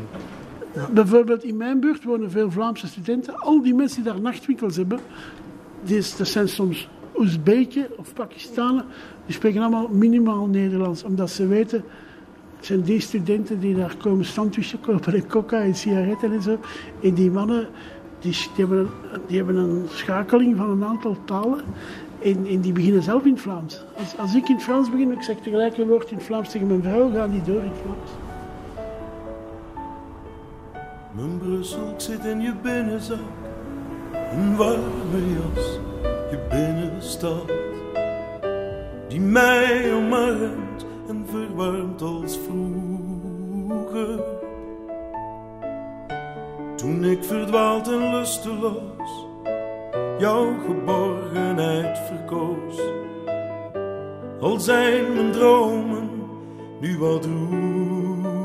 Ja. 0.75 0.89
Bijvoorbeeld 0.93 1.45
in 1.45 1.57
mijn 1.57 1.81
buurt 1.81 2.05
wonen 2.05 2.31
veel 2.31 2.51
Vlaamse 2.51 2.87
studenten. 2.87 3.39
Al 3.39 3.63
die 3.63 3.75
mensen 3.75 4.03
die 4.03 4.13
daar 4.13 4.21
nachtwinkels 4.21 4.77
hebben, 4.77 4.99
die 5.83 6.05
dat 6.19 6.29
zijn 6.29 6.49
soms 6.49 6.89
Oezbeken 7.17 7.87
of 7.97 8.15
Pakistanen, 8.15 8.85
die 9.27 9.35
spreken 9.35 9.61
allemaal 9.61 9.89
minimaal 9.89 10.47
Nederlands, 10.47 11.03
omdat 11.03 11.31
ze 11.31 11.47
weten 11.47 11.85
het 12.61 12.69
zijn 12.69 12.83
die 12.83 13.01
studenten 13.01 13.61
die 13.61 13.75
daar 13.75 13.95
komen 13.97 14.25
sandwiches 14.25 14.81
kopen 14.81 15.15
en 15.15 15.27
coca 15.27 15.61
en 15.61 15.75
sigaretten 15.75 16.33
en 16.33 16.43
zo. 16.43 16.59
En 17.03 17.15
die 17.15 17.31
mannen, 17.31 17.69
die, 18.19 18.33
die, 18.33 18.65
hebben, 18.65 18.89
die 19.27 19.37
hebben 19.37 19.57
een 19.57 19.85
schakeling 19.89 20.57
van 20.57 20.71
een 20.71 20.85
aantal 20.85 21.17
talen. 21.25 21.61
En, 22.23 22.61
die 22.61 22.73
beginnen 22.73 23.03
zelf 23.03 23.25
in 23.25 23.33
het 23.33 23.41
Vlaams. 23.41 23.85
Als, 23.97 24.17
als 24.19 24.35
ik 24.35 24.49
in 24.49 24.55
het 24.55 24.65
Frans 24.65 24.91
begin, 24.91 25.13
ik 25.13 25.23
zeg 25.23 25.37
tegelijk 25.37 25.77
een 25.77 25.89
woord 25.89 26.11
in 26.11 26.17
het 26.17 26.27
Vlaams 26.27 26.51
tegen 26.51 26.67
mijn 26.67 26.83
vrouw, 26.83 27.11
gaan 27.13 27.31
die 27.31 27.43
door 27.43 27.63
in 27.63 27.71
het 27.71 27.81
Vlaams. 27.85 28.11
Mijn 31.13 31.39
Brussel, 31.39 31.95
zit 31.97 32.25
in 32.25 32.41
je 32.41 32.53
binnenzak. 32.63 33.19
Een 34.33 34.57
warme 34.57 35.33
jas, 35.33 35.79
je 36.31 36.39
binnenstad. 36.51 37.53
Die 39.09 39.21
mij 39.21 39.95
omarmt 39.95 40.70
verwarmd 41.31 42.03
als 42.03 42.39
vroeger. 42.39 44.25
Toen 46.77 47.05
ik 47.05 47.25
verdwaald 47.25 47.89
en 47.89 48.15
lusteloos 48.15 49.29
jouw 50.19 50.55
geborgenheid 50.67 51.99
verkoos. 51.99 52.81
Al 54.41 54.61
zijn 54.61 55.13
mijn 55.13 55.33
dromen 55.33 56.11
nu 56.81 56.99
wat 56.99 57.23
droever. 57.23 58.39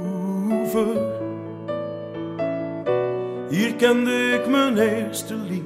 Hier 3.50 3.76
kende 3.76 4.40
ik 4.42 4.48
mijn 4.48 4.78
eerste 4.78 5.36
lief, 5.36 5.64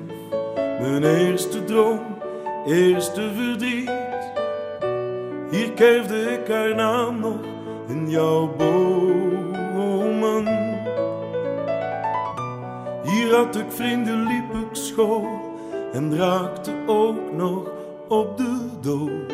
mijn 0.80 1.04
eerste 1.04 1.64
droom, 1.64 2.00
eerste 2.66 3.32
verdriet. 3.36 3.99
Hier 5.52 5.72
keefde 5.72 6.16
ik 6.16 6.48
haar 6.48 6.76
naam 6.76 7.20
nog 7.20 7.40
in 7.88 8.10
jouw 8.10 8.56
bomen. 8.58 10.48
Hier 13.04 13.36
had 13.36 13.56
ik 13.56 13.72
vrienden, 13.72 14.24
liep 14.24 14.54
ik 14.54 14.76
school 14.76 15.28
en 15.94 16.18
raakte 16.18 16.72
ook 16.88 17.34
nog 17.34 17.72
op 18.08 18.38
de 18.38 18.68
dood. 18.82 19.32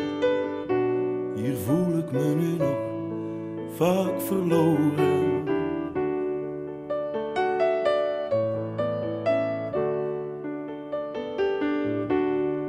Hier 1.34 1.56
voel 1.56 1.98
ik 1.98 2.12
me 2.12 2.34
nu 2.34 2.56
nog 2.56 2.76
vaak 3.76 4.20
verloren. 4.20 5.44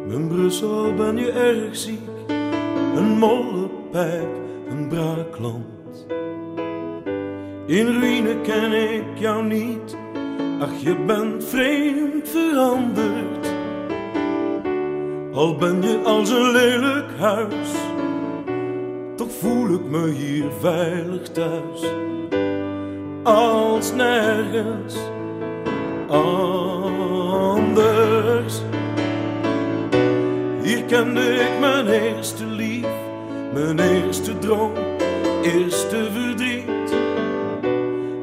Mijn 0.07 0.27
Brussel 0.27 0.93
ben 0.93 1.17
je 1.17 1.31
erg 1.31 1.75
ziek 1.75 2.16
een 3.23 3.69
een 4.69 4.87
braakland. 4.87 6.05
In 7.65 7.99
ruïne 7.99 8.41
ken 8.41 8.73
ik 8.73 9.03
jou 9.19 9.43
niet, 9.43 9.97
ach 10.59 10.79
je 10.79 10.95
bent 11.05 11.43
vreemd 11.43 12.29
veranderd. 12.29 13.55
Al 15.33 15.55
ben 15.55 15.81
je 15.81 16.01
als 16.03 16.29
een 16.29 16.51
lelijk 16.51 17.17
huis, 17.19 17.71
toch 19.15 19.31
voel 19.31 19.73
ik 19.73 19.83
me 19.83 20.09
hier 20.09 20.51
veilig 20.59 21.31
thuis. 21.31 21.81
Als 23.23 23.93
nergens 23.93 24.95
anders. 26.07 26.57
Hier 30.61 30.83
kende 30.83 31.21
ik 31.21 31.59
mijn 31.59 31.87
eerste 31.87 32.46
mijn 33.57 33.79
eerste 33.79 34.37
droom, 34.39 34.71
eerste 35.43 36.07
verdriet. 36.11 36.95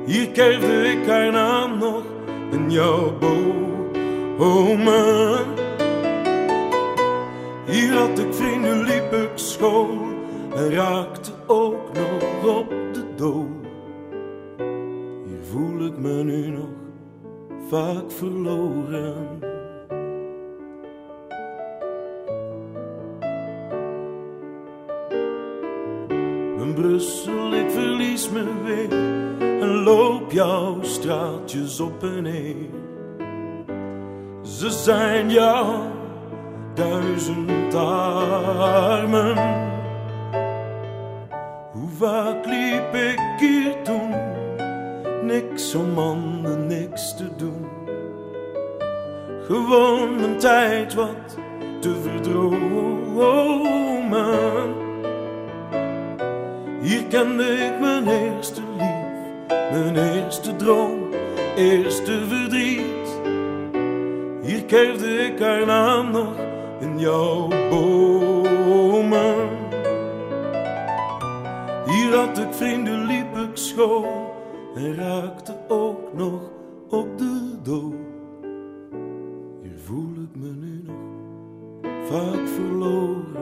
Hier 0.07 0.31
keerde 0.31 0.89
ik 0.89 1.07
haar 1.07 1.33
naam 1.33 1.79
nog 1.79 2.03
in 2.51 2.71
jouw 2.71 3.19
bomen. 4.39 5.47
Hier 7.67 7.93
had 7.93 8.19
ik 8.19 8.35
vrienden, 8.35 8.83
liep 8.83 9.13
ik 9.13 9.31
school 9.35 9.99
en 10.55 10.71
raakte 10.71 11.31
ook 11.47 11.93
nog 11.93 12.57
op 12.57 12.69
de 12.69 13.05
dood. 13.17 13.67
Hier 15.27 15.43
voel 15.51 15.87
ik 15.87 15.97
me 15.99 16.25
nu 16.25 16.47
nog 16.47 16.69
vaak 17.69 18.11
verloren. 18.13 19.53
Brussel, 26.75 27.55
ik 27.55 27.71
verlies 27.71 28.31
me 28.31 28.45
weer 28.65 28.93
en 29.61 29.83
loop 29.83 30.33
jouw 30.33 30.83
straatjes 30.83 31.81
op 31.81 32.03
en 32.03 32.23
neer. 32.23 32.69
Ze 34.43 34.71
zijn 34.71 35.31
jou 35.31 35.77
duizend 36.75 37.75
armen. 37.75 39.37
Hoe 41.73 41.89
vaak 41.99 42.47
liep 42.47 42.95
ik 42.95 43.21
hier 43.39 43.83
toen, 43.83 44.15
niks 45.23 45.75
om 45.75 45.99
handen, 45.99 46.67
niks 46.67 47.17
te 47.17 47.37
doen. 47.37 47.67
Gewoon 49.47 50.17
mijn 50.17 50.39
tijd 50.39 50.95
wat 50.95 51.39
te 51.81 51.95
verdromen. 52.03 52.45
Hier 56.85 57.05
kende 57.05 57.45
ik 57.45 57.81
mijn 57.81 58.09
eerste 58.09 58.61
lief, 58.77 59.49
mijn 59.71 59.97
eerste 59.97 60.57
droom, 60.57 60.99
eerste 61.57 62.27
verdriet. 62.29 63.21
Hier 64.43 64.65
keefde 64.65 65.07
ik 65.07 65.39
haar 65.39 65.67
naam 65.67 66.11
nog 66.11 66.35
in 66.81 66.99
jouw 66.99 67.49
bomen. 67.71 69.49
Hier 71.87 72.15
had 72.17 72.39
ik 72.39 72.53
vrienden, 72.53 73.07
liep 73.07 73.37
ik 73.37 73.57
school 73.57 74.35
en 74.77 74.95
raakte 74.95 75.57
ook 75.69 76.15
nog 76.15 76.41
op 76.89 77.19
de 77.19 77.59
dood. 77.63 77.95
Hier 79.63 79.79
voel 79.85 80.13
ik 80.13 80.43
me 80.43 80.49
nu 80.49 80.85
nog 80.87 82.07
vaak 82.07 82.49
verloren. 82.49 83.34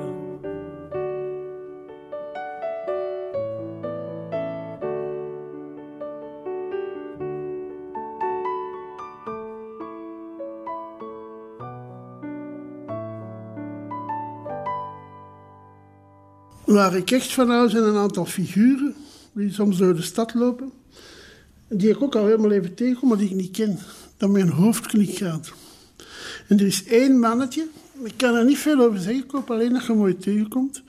Waar 16.64 16.96
ik 16.96 17.10
echt 17.10 17.32
van 17.32 17.50
hou 17.50 17.68
zijn 17.68 17.82
een 17.82 17.96
aantal 17.96 18.24
figuren 18.24 18.94
die 19.32 19.52
soms 19.52 19.76
door 19.76 19.94
de 19.94 20.02
stad 20.02 20.34
lopen. 20.34 20.72
Die 21.68 21.90
ik 21.90 22.02
ook 22.02 22.14
al 22.14 22.24
helemaal 22.24 22.50
even 22.50 22.74
tegenkom, 22.74 23.08
maar 23.08 23.18
die 23.18 23.28
ik 23.28 23.36
niet 23.36 23.50
ken. 23.50 23.78
Dat 24.16 24.30
mijn 24.30 24.48
hoofd 24.48 24.86
klik 24.86 25.16
gaat. 25.16 25.52
En 26.48 26.58
er 26.58 26.66
is 26.66 26.84
één 26.84 27.18
mannetje, 27.18 27.66
ik 28.04 28.12
kan 28.16 28.34
er 28.34 28.44
niet 28.44 28.58
veel 28.58 28.80
over 28.80 29.00
zeggen, 29.00 29.24
ik 29.24 29.30
hoop 29.30 29.50
alleen 29.50 29.72
dat 29.72 29.86
je 29.86 29.92
mooi 29.92 30.16
tegenkomt. 30.16 30.82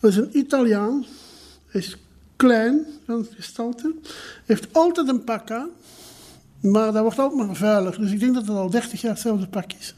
Dat 0.00 0.10
is 0.10 0.16
een 0.16 0.38
Italiaan. 0.38 1.06
Hij 1.66 1.80
is 1.80 1.96
klein 2.36 2.86
van 3.06 3.26
gestalte. 3.30 3.94
Heeft 4.44 4.68
altijd 4.72 5.08
een 5.08 5.24
pak 5.24 5.50
aan, 5.50 5.68
maar 6.60 6.92
dat 6.92 7.02
wordt 7.02 7.18
altijd 7.18 7.46
maar 7.46 7.56
vuiler. 7.56 8.00
Dus 8.00 8.12
ik 8.12 8.20
denk 8.20 8.34
dat 8.34 8.46
het 8.46 8.56
al 8.56 8.70
30 8.70 9.00
jaar 9.00 9.12
hetzelfde 9.12 9.46
pak 9.46 9.72
is. 9.72 9.94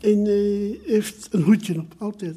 En 0.00 0.24
hij 0.24 0.78
heeft 0.84 1.28
een 1.30 1.42
hoedje 1.42 1.78
op, 1.78 1.94
altijd. 1.98 2.36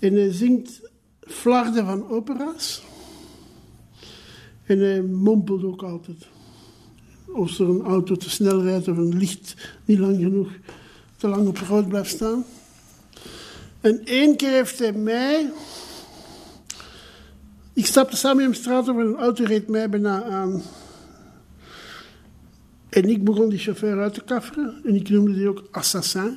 En 0.00 0.14
hij 0.14 0.32
zingt 0.32 0.80
flarden 1.20 1.86
van 1.86 2.08
opera's. 2.08 2.82
En 4.64 4.78
hij 4.78 5.02
mompelt 5.02 5.64
ook 5.64 5.82
altijd. 5.82 6.26
Als 7.34 7.58
er 7.58 7.68
een 7.68 7.82
auto 7.82 8.16
te 8.16 8.30
snel 8.30 8.62
rijdt 8.62 8.88
of 8.88 8.96
een 8.96 9.16
licht 9.16 9.54
niet 9.84 9.98
lang 9.98 10.16
genoeg 10.16 10.50
te 11.16 11.28
lang 11.28 11.48
op 11.48 11.58
rood 11.58 11.88
blijft 11.88 12.10
staan. 12.10 12.44
En 13.80 14.04
één 14.04 14.36
keer 14.36 14.50
heeft 14.50 14.78
hij 14.78 14.92
mij. 14.92 15.52
Ik 17.72 17.86
stapte 17.86 18.16
samen 18.16 18.44
in 18.44 18.50
de 18.50 18.56
straat 18.56 18.88
over 18.88 19.04
een 19.04 19.16
auto 19.16 19.44
reed 19.44 19.68
mij 19.68 19.88
bijna 19.88 20.22
aan. 20.22 20.62
En 22.88 23.08
ik 23.08 23.24
begon 23.24 23.48
die 23.48 23.58
chauffeur 23.58 24.00
uit 24.00 24.14
te 24.14 24.24
kafferen. 24.24 24.80
En 24.84 24.94
ik 24.94 25.08
noemde 25.08 25.34
die 25.34 25.48
ook 25.48 25.68
assassin. 25.70 26.36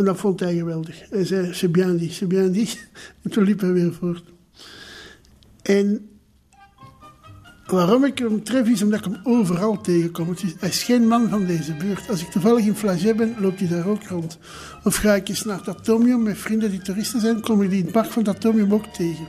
En 0.00 0.06
dat 0.06 0.18
vond 0.18 0.40
hij 0.40 0.56
geweldig. 0.56 1.02
Hij 1.10 1.24
zei, 1.24 1.54
c'est 1.54 1.72
bien 1.72 1.96
dit, 1.96 2.12
c'est 2.12 2.28
bien. 2.28 2.54
En 3.22 3.30
toen 3.30 3.44
liep 3.44 3.60
hij 3.60 3.72
weer 3.72 3.94
voort. 3.94 4.24
En 5.62 6.08
waarom 7.66 8.04
ik 8.04 8.18
hem 8.18 8.44
tref 8.44 8.68
is 8.68 8.82
omdat 8.82 8.98
ik 8.98 9.04
hem 9.04 9.20
overal 9.22 9.80
tegenkom. 9.80 10.28
Het 10.28 10.42
is, 10.42 10.54
hij 10.58 10.68
is 10.68 10.82
geen 10.82 11.08
man 11.08 11.28
van 11.28 11.46
deze 11.46 11.74
buurt. 11.74 12.08
Als 12.08 12.20
ik 12.20 12.30
toevallig 12.30 12.66
in 12.66 12.74
Flagey 12.74 13.14
ben, 13.14 13.34
loopt 13.38 13.58
hij 13.58 13.68
daar 13.68 13.86
ook 13.86 14.02
rond. 14.02 14.38
Of 14.84 14.96
ga 14.96 15.14
ik 15.14 15.28
eens 15.28 15.44
naar 15.44 15.58
het 15.58 15.68
atomium 15.68 16.22
met 16.22 16.38
vrienden 16.38 16.70
die 16.70 16.82
toeristen 16.82 17.20
zijn, 17.20 17.40
kom 17.40 17.62
ik 17.62 17.70
die 17.70 17.78
in 17.78 17.84
het 17.84 17.92
park 17.92 18.10
van 18.10 18.24
het 18.24 18.36
atomium 18.36 18.72
ook 18.74 18.86
tegen. 18.86 19.28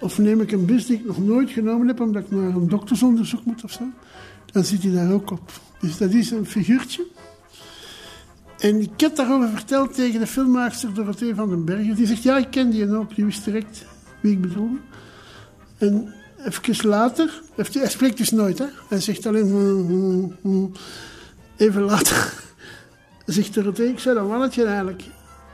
Of 0.00 0.18
neem 0.18 0.40
ik 0.40 0.52
een 0.52 0.66
bus 0.66 0.86
die 0.86 0.96
ik 0.96 1.04
nog 1.04 1.18
nooit 1.18 1.50
genomen 1.50 1.86
heb, 1.86 2.00
omdat 2.00 2.22
ik 2.22 2.30
naar 2.30 2.54
een 2.54 2.68
doktersonderzoek 2.68 3.44
moet 3.44 3.64
of 3.64 3.72
zo. 3.72 3.84
Dan 4.52 4.64
zit 4.64 4.82
hij 4.82 4.92
daar 4.92 5.12
ook 5.12 5.30
op. 5.30 5.52
Dus 5.80 5.96
dat 5.96 6.12
is 6.12 6.30
een 6.30 6.46
figuurtje. 6.46 7.06
En 8.62 8.80
ik 8.80 9.00
heb 9.00 9.16
daarover 9.16 9.48
verteld 9.48 9.94
tegen 9.94 10.20
de 10.20 10.26
filmmaakster 10.26 10.94
Dorothee 10.94 11.34
van 11.34 11.48
den 11.48 11.64
Bergen. 11.64 11.94
Die 11.94 12.06
zegt, 12.06 12.22
ja, 12.22 12.38
ik 12.38 12.50
ken 12.50 12.70
die 12.70 12.96
ook. 12.96 13.14
Die 13.14 13.24
wist 13.24 13.44
direct 13.44 13.84
wie 14.20 14.32
ik 14.32 14.40
bedoel. 14.40 14.78
En 15.78 16.14
even 16.44 16.88
later, 16.88 17.42
hij, 17.54 17.88
spreekt 17.88 18.16
dus 18.16 18.30
nooit, 18.30 18.58
hè. 18.58 18.64
Hij 18.88 19.00
zegt 19.00 19.26
alleen... 19.26 19.48
"Hmm, 19.48 19.86
hmm, 19.86 20.36
hmm." 20.40 20.72
Even 21.56 21.82
later 21.82 22.32
zegt 23.26 23.54
Dorothee, 23.54 23.88
ik 23.88 23.98
zou 23.98 24.14
dat 24.14 24.28
mannetje 24.28 24.64
eigenlijk 24.64 25.02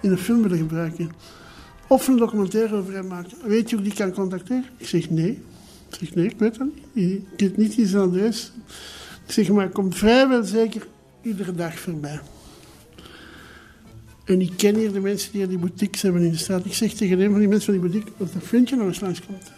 in 0.03 0.11
een 0.11 0.19
film 0.19 0.43
willen 0.43 0.59
gebruiken. 0.59 1.11
Of 1.87 2.09
een 2.09 2.17
documentaire 2.17 2.77
over 2.77 2.95
hem 2.95 3.07
maken. 3.07 3.37
Weet 3.45 3.71
je 3.71 3.77
hoe 3.77 3.85
die 3.85 3.95
kan 3.95 4.13
contacteren? 4.13 4.65
Ik 4.77 4.89
zeg, 4.89 5.11
nee. 5.11 5.43
Ik 5.91 5.97
zeg, 5.99 6.15
nee, 6.15 6.25
ik 6.27 6.39
weet 6.39 6.59
dat 6.59 6.69
niet. 6.93 7.23
Ik 7.33 7.41
weet 7.41 7.57
niet 7.57 7.77
in 7.77 7.87
zijn 7.87 8.03
adres. 8.03 8.53
Ik 9.27 9.33
zeg, 9.33 9.49
maar 9.49 9.69
komt 9.69 9.97
vrijwel 9.97 10.45
zeker 10.45 10.87
iedere 11.23 11.55
dag 11.55 11.79
voorbij. 11.79 12.21
En 14.29 14.41
ik 14.41 14.53
ken 14.57 14.75
hier 14.75 14.93
de 14.93 15.01
mensen 15.01 15.33
die 15.33 15.47
die 15.47 15.59
boutiques 15.59 16.03
hebben 16.03 16.23
in 16.23 16.31
de 16.31 16.37
straat. 16.37 16.65
Ik 16.65 16.75
zeg 16.75 16.93
tegen 16.93 17.21
een 17.21 17.31
van 17.31 17.39
die 17.39 17.49
mensen 17.49 17.73
van 17.73 17.83
die 17.83 17.91
boutique, 17.91 18.13
dat 18.17 18.43
vriendje 18.43 18.77
nog 18.77 18.87
eens 18.87 19.01
langskomt. 19.01 19.53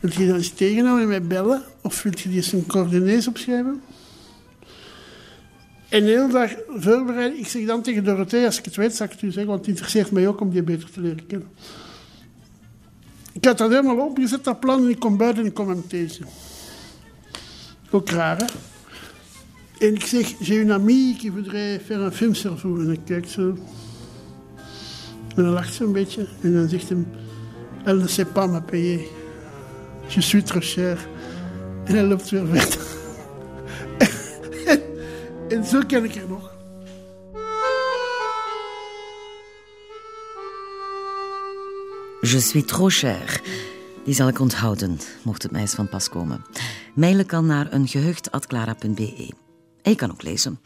Wil 0.00 0.10
je 0.18 0.26
dan 0.26 0.36
eens 0.36 0.50
tegenhouden 0.50 1.02
en 1.02 1.08
mij 1.08 1.22
bellen? 1.22 1.62
Of 1.82 2.02
wil 2.02 2.12
je 2.16 2.28
die 2.28 2.36
eens 2.36 2.52
een 2.52 2.66
coördinates 2.66 3.28
opschrijven? 3.28 3.82
En 5.88 6.04
de 6.04 6.10
hele 6.10 6.28
dag 6.32 6.50
voorbereiden. 6.68 7.38
Ik 7.38 7.46
zeg 7.46 7.66
dan 7.66 7.82
tegen 7.82 8.04
Dorothee, 8.04 8.44
als 8.44 8.58
ik 8.58 8.64
het 8.64 8.76
weet, 8.76 8.96
zal 8.96 9.06
ik 9.06 9.12
het 9.12 9.22
u 9.22 9.26
zeggen, 9.26 9.46
want 9.46 9.58
het 9.58 9.68
interesseert 9.68 10.10
mij 10.10 10.28
ook 10.28 10.40
om 10.40 10.50
die 10.50 10.62
beter 10.62 10.90
te 10.90 11.00
leren 11.00 11.26
kennen. 11.26 11.48
Ik 13.32 13.44
had 13.44 13.58
dat 13.58 13.70
helemaal 13.70 14.06
opgezet, 14.06 14.44
dat 14.44 14.60
plan, 14.60 14.84
en 14.84 14.90
ik 14.90 14.98
kom 14.98 15.16
buiten 15.16 15.42
en 15.42 15.48
ik 15.48 15.54
kom 15.54 15.68
hem 15.68 15.86
tegen. 15.86 16.26
Ook 17.90 18.08
raar, 18.08 18.36
hè? 18.36 18.44
En 19.78 19.94
ik 19.94 20.06
zeg, 20.06 20.34
j'ai 20.40 20.60
une 20.60 20.72
amie 20.72 21.16
qui 21.18 21.30
voudrait 21.30 21.78
faire 21.78 22.00
un 22.00 22.10
film 22.10 22.34
sur 22.34 22.56
vous. 22.56 22.80
En 22.80 22.90
ik 22.90 23.00
kijk 23.04 23.28
zo. 23.28 23.56
En 25.36 25.42
dan 25.42 25.52
lacht 25.52 25.74
ze 25.74 25.84
een 25.84 25.92
beetje. 25.92 26.26
En 26.40 26.52
dan 26.52 26.68
zegt 26.68 26.88
hij, 26.88 27.04
elle 27.84 28.00
ne 28.00 28.08
sait 28.08 28.32
pas 28.32 28.50
me 28.50 28.62
payer. 28.62 29.00
Je 30.06 30.20
suis 30.20 30.44
trop 30.44 30.62
cher. 30.62 31.08
En 31.84 31.94
hij 31.94 32.04
loopt 32.04 32.30
weer 32.30 32.50
weg. 32.50 32.96
en, 35.48 35.64
zo 35.64 35.80
ken 35.86 36.04
ik 36.04 36.14
er 36.14 36.28
nog. 36.28 36.56
Je 42.20 42.40
suis 42.40 42.66
trop 42.66 42.90
cher. 42.90 43.40
Die 44.04 44.14
zal 44.14 44.28
ik 44.28 44.40
onthouden, 44.40 44.98
mocht 45.22 45.42
het 45.42 45.52
mij 45.52 45.60
eens 45.60 45.74
van 45.74 45.88
pas 45.88 46.08
komen. 46.08 46.44
Mailen 46.94 47.26
kan 47.26 47.46
naar 47.46 47.72
een 47.72 47.88
gehucht.clara.be. 47.88 49.46
En 49.88 49.94
je 49.94 50.00
kan 50.00 50.10
ook 50.10 50.22
lezen. 50.22 50.60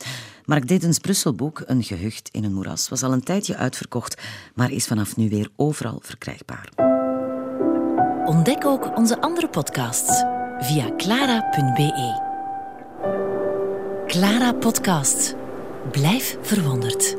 Mark 0.45 0.69
Diddens 0.69 0.99
Brusselboek 0.99 1.63
Een 1.67 1.83
gehucht 1.83 2.29
in 2.33 2.45
een 2.45 2.53
moeras 2.53 2.89
was 2.89 3.03
al 3.03 3.13
een 3.13 3.23
tijdje 3.23 3.57
uitverkocht, 3.57 4.23
maar 4.55 4.71
is 4.71 4.87
vanaf 4.87 5.17
nu 5.17 5.29
weer 5.29 5.49
overal 5.57 5.99
verkrijgbaar. 6.03 6.69
Ontdek 8.25 8.65
ook 8.65 8.97
onze 8.97 9.21
andere 9.21 9.49
podcasts 9.49 10.25
via 10.59 10.95
clara.be. 10.97 12.31
Clara 14.07 14.53
Podcast. 14.53 15.35
Blijf 15.91 16.37
verwonderd. 16.41 17.17